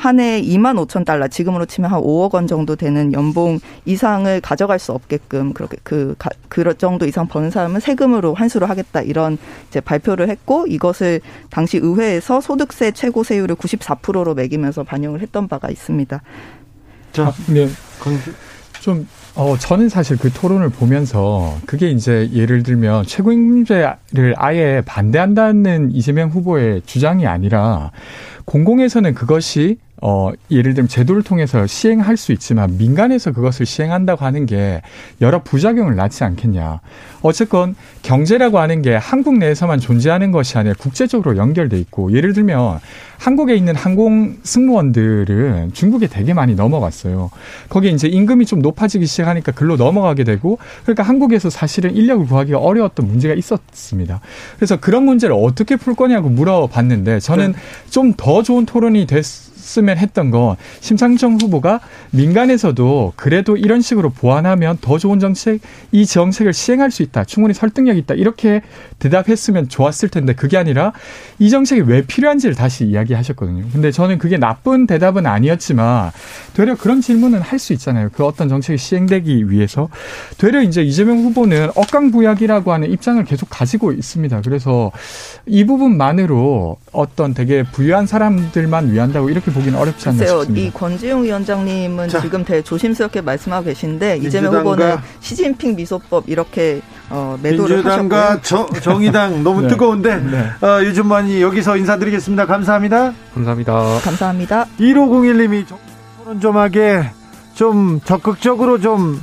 한해 0.00 0.40
2만 0.40 0.82
5천 0.86 1.04
달러, 1.04 1.28
지금으로 1.28 1.66
치면 1.66 1.90
한 1.90 2.00
5억 2.00 2.32
원 2.32 2.46
정도 2.46 2.74
되는 2.74 3.12
연봉 3.12 3.58
이상을 3.84 4.40
가져갈 4.40 4.78
수 4.78 4.92
없게끔 4.92 5.52
그렇게 5.52 5.76
그, 5.82 6.14
그 6.48 6.74
정도 6.78 7.04
이상 7.04 7.26
버는 7.28 7.50
사람은 7.50 7.80
세금으로 7.80 8.32
환수를 8.32 8.70
하겠다 8.70 9.02
이런 9.02 9.36
이제 9.68 9.80
발표를 9.80 10.30
했고 10.30 10.66
이것을 10.66 11.20
당시 11.50 11.76
의회에서 11.76 12.40
소득세 12.40 12.92
최고 12.92 13.22
세율을 13.24 13.56
94%로 13.56 14.34
매기면서 14.34 14.84
반영을 14.84 15.20
했던 15.20 15.48
바가 15.48 15.68
있습니다. 15.68 16.22
자, 17.12 17.26
아, 17.26 17.34
네. 17.48 17.68
좀 18.80 19.06
어, 19.34 19.56
저는 19.56 19.88
사실 19.88 20.16
그 20.16 20.30
토론을 20.30 20.70
보면서 20.70 21.56
그게 21.66 21.90
이제 21.90 22.28
예를 22.32 22.62
들면 22.62 23.04
최고임금제를 23.06 24.34
아예 24.36 24.82
반대한다는 24.84 25.92
이재명 25.92 26.30
후보의 26.30 26.82
주장이 26.84 27.26
아니라 27.26 27.92
공공에서는 28.44 29.14
그것이 29.14 29.78
어, 30.02 30.30
예를 30.50 30.74
들면 30.74 30.88
제도를 30.88 31.22
통해서 31.22 31.66
시행할 31.66 32.16
수 32.16 32.32
있지만 32.32 32.78
민간에서 32.78 33.32
그것을 33.32 33.66
시행한다고 33.66 34.24
하는 34.24 34.46
게 34.46 34.80
여러 35.20 35.42
부작용을 35.42 35.94
낳지 35.96 36.24
않겠냐. 36.24 36.80
어쨌건 37.22 37.74
경제라고 38.02 38.58
하는 38.58 38.80
게 38.80 38.96
한국 38.96 39.36
내에서만 39.36 39.78
존재하는 39.78 40.32
것이 40.32 40.56
아니라 40.56 40.74
국제적으로 40.78 41.36
연결돼 41.36 41.78
있고 41.78 42.12
예를 42.12 42.32
들면 42.32 42.80
한국에 43.18 43.54
있는 43.54 43.76
항공 43.76 44.38
승무원들은 44.42 45.74
중국에 45.74 46.06
되게 46.06 46.32
많이 46.32 46.54
넘어갔어요. 46.54 47.30
거기에 47.68 47.90
이제 47.90 48.08
임금이 48.08 48.46
좀 48.46 48.60
높아지기 48.60 49.04
시작하니까 49.04 49.52
글로 49.52 49.76
넘어가게 49.76 50.24
되고 50.24 50.58
그러니까 50.84 51.02
한국에서 51.02 51.50
사실은 51.50 51.94
인력을 51.94 52.24
구하기가 52.26 52.58
어려웠던 52.58 53.06
문제가 53.06 53.34
있었습니다. 53.34 54.20
그래서 54.56 54.80
그런 54.80 55.04
문제를 55.04 55.36
어떻게 55.38 55.76
풀 55.76 55.94
거냐고 55.94 56.30
물어봤는데 56.30 57.20
저는 57.20 57.52
네. 57.52 57.58
좀더 57.90 58.42
좋은 58.42 58.64
토론이 58.64 59.06
됐 59.06 59.49
했으면 59.70 59.96
했던 59.98 60.30
건 60.30 60.56
심상정 60.80 61.38
후보가 61.40 61.80
민간에서도 62.10 63.12
그래도 63.16 63.56
이런 63.56 63.80
식으로 63.80 64.10
보완하면 64.10 64.78
더 64.80 64.98
좋은 64.98 65.20
정책, 65.20 65.60
이 65.92 66.04
정책을 66.04 66.52
시행할 66.52 66.90
수 66.90 67.02
있다. 67.02 67.24
충분히 67.24 67.54
설득력 67.54 67.96
있다. 67.96 68.14
이렇게 68.14 68.62
대답했으면 68.98 69.68
좋았을 69.68 70.08
텐데 70.08 70.34
그게 70.34 70.56
아니라 70.56 70.92
이 71.38 71.48
정책이 71.50 71.82
왜 71.82 72.02
필요한지를 72.02 72.56
다시 72.56 72.84
이야기하셨거든요. 72.84 73.66
근데 73.72 73.92
저는 73.92 74.18
그게 74.18 74.36
나쁜 74.36 74.86
대답은 74.86 75.26
아니었지만 75.26 76.10
되려 76.54 76.74
그런 76.74 77.00
질문은 77.00 77.40
할 77.40 77.60
수 77.60 77.74
있잖아요. 77.74 78.08
그 78.14 78.24
어떤 78.24 78.48
정책이 78.48 78.78
시행되기 78.78 79.50
위해서 79.50 79.90
되려 80.38 80.62
이제 80.62 80.82
이재명 80.82 81.18
후보는 81.18 81.68
억강부약이라고 81.74 82.72
하는 82.72 82.90
입장을 82.90 83.22
계속 83.26 83.50
가지고 83.50 83.92
있습니다. 83.92 84.40
그래서 84.40 84.90
이 85.44 85.66
부분만으로 85.66 86.78
어떤 86.92 87.34
되게 87.34 87.62
부유한 87.62 88.06
사람들만 88.06 88.92
위한다고 88.92 89.30
이렇게 89.30 89.52
보기는 89.52 89.78
어렵지 89.78 90.08
않나 90.08 90.18
글쎄요, 90.18 90.40
싶습니다. 90.40 90.66
이 90.66 90.70
권지용 90.72 91.22
위원장님은 91.24 92.08
자, 92.08 92.20
지금 92.20 92.44
되게 92.44 92.62
조심스럽게 92.62 93.20
말씀하고 93.20 93.66
계신데 93.66 94.18
이재명 94.18 94.56
후보는 94.56 94.96
시진핑 95.20 95.76
미소법 95.76 96.24
이렇게 96.28 96.80
어, 97.08 97.38
매도를 97.42 97.76
민주당과 97.76 98.38
하셨고요. 98.38 98.80
정의당 98.80 99.42
너무 99.44 99.62
네. 99.62 99.68
뜨거운데 99.68 100.16
네. 100.16 100.66
어, 100.66 100.82
유준만이 100.82 101.40
여기서 101.42 101.76
인사드리겠습니다. 101.76 102.46
감사합니다. 102.46 103.12
감사합니다. 103.34 103.98
감사합니다. 104.02 104.66
1501님이 104.80 105.64
토론 105.66 106.40
좀 106.40 106.56
하게 106.56 107.10
좀 107.54 108.00
적극적으로 108.04 108.80
좀 108.80 109.20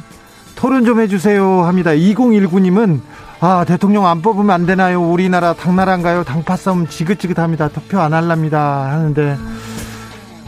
토론 0.56 0.85
좀 0.85 0.99
해주세요 1.02 1.64
합니다. 1.64 1.91
2019님은 1.91 3.02
아 3.40 3.64
대통령 3.66 4.08
안 4.08 4.22
뽑으면 4.24 4.50
안 4.50 4.66
되나요? 4.66 5.02
우리나라 5.02 5.54
당나라인가요? 5.54 6.24
당파 6.24 6.58
싸움 6.58 6.88
지긋지긋합니다. 6.88 7.70
투표 7.70 8.00
안 8.00 8.14
할랍니다 8.14 8.92
하는데 8.92 9.38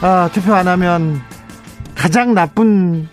아 0.02 0.30
투표 0.34 0.56
안 0.56 0.68
하면 0.68 1.22
가장 1.94 2.34
나쁜 2.34 3.08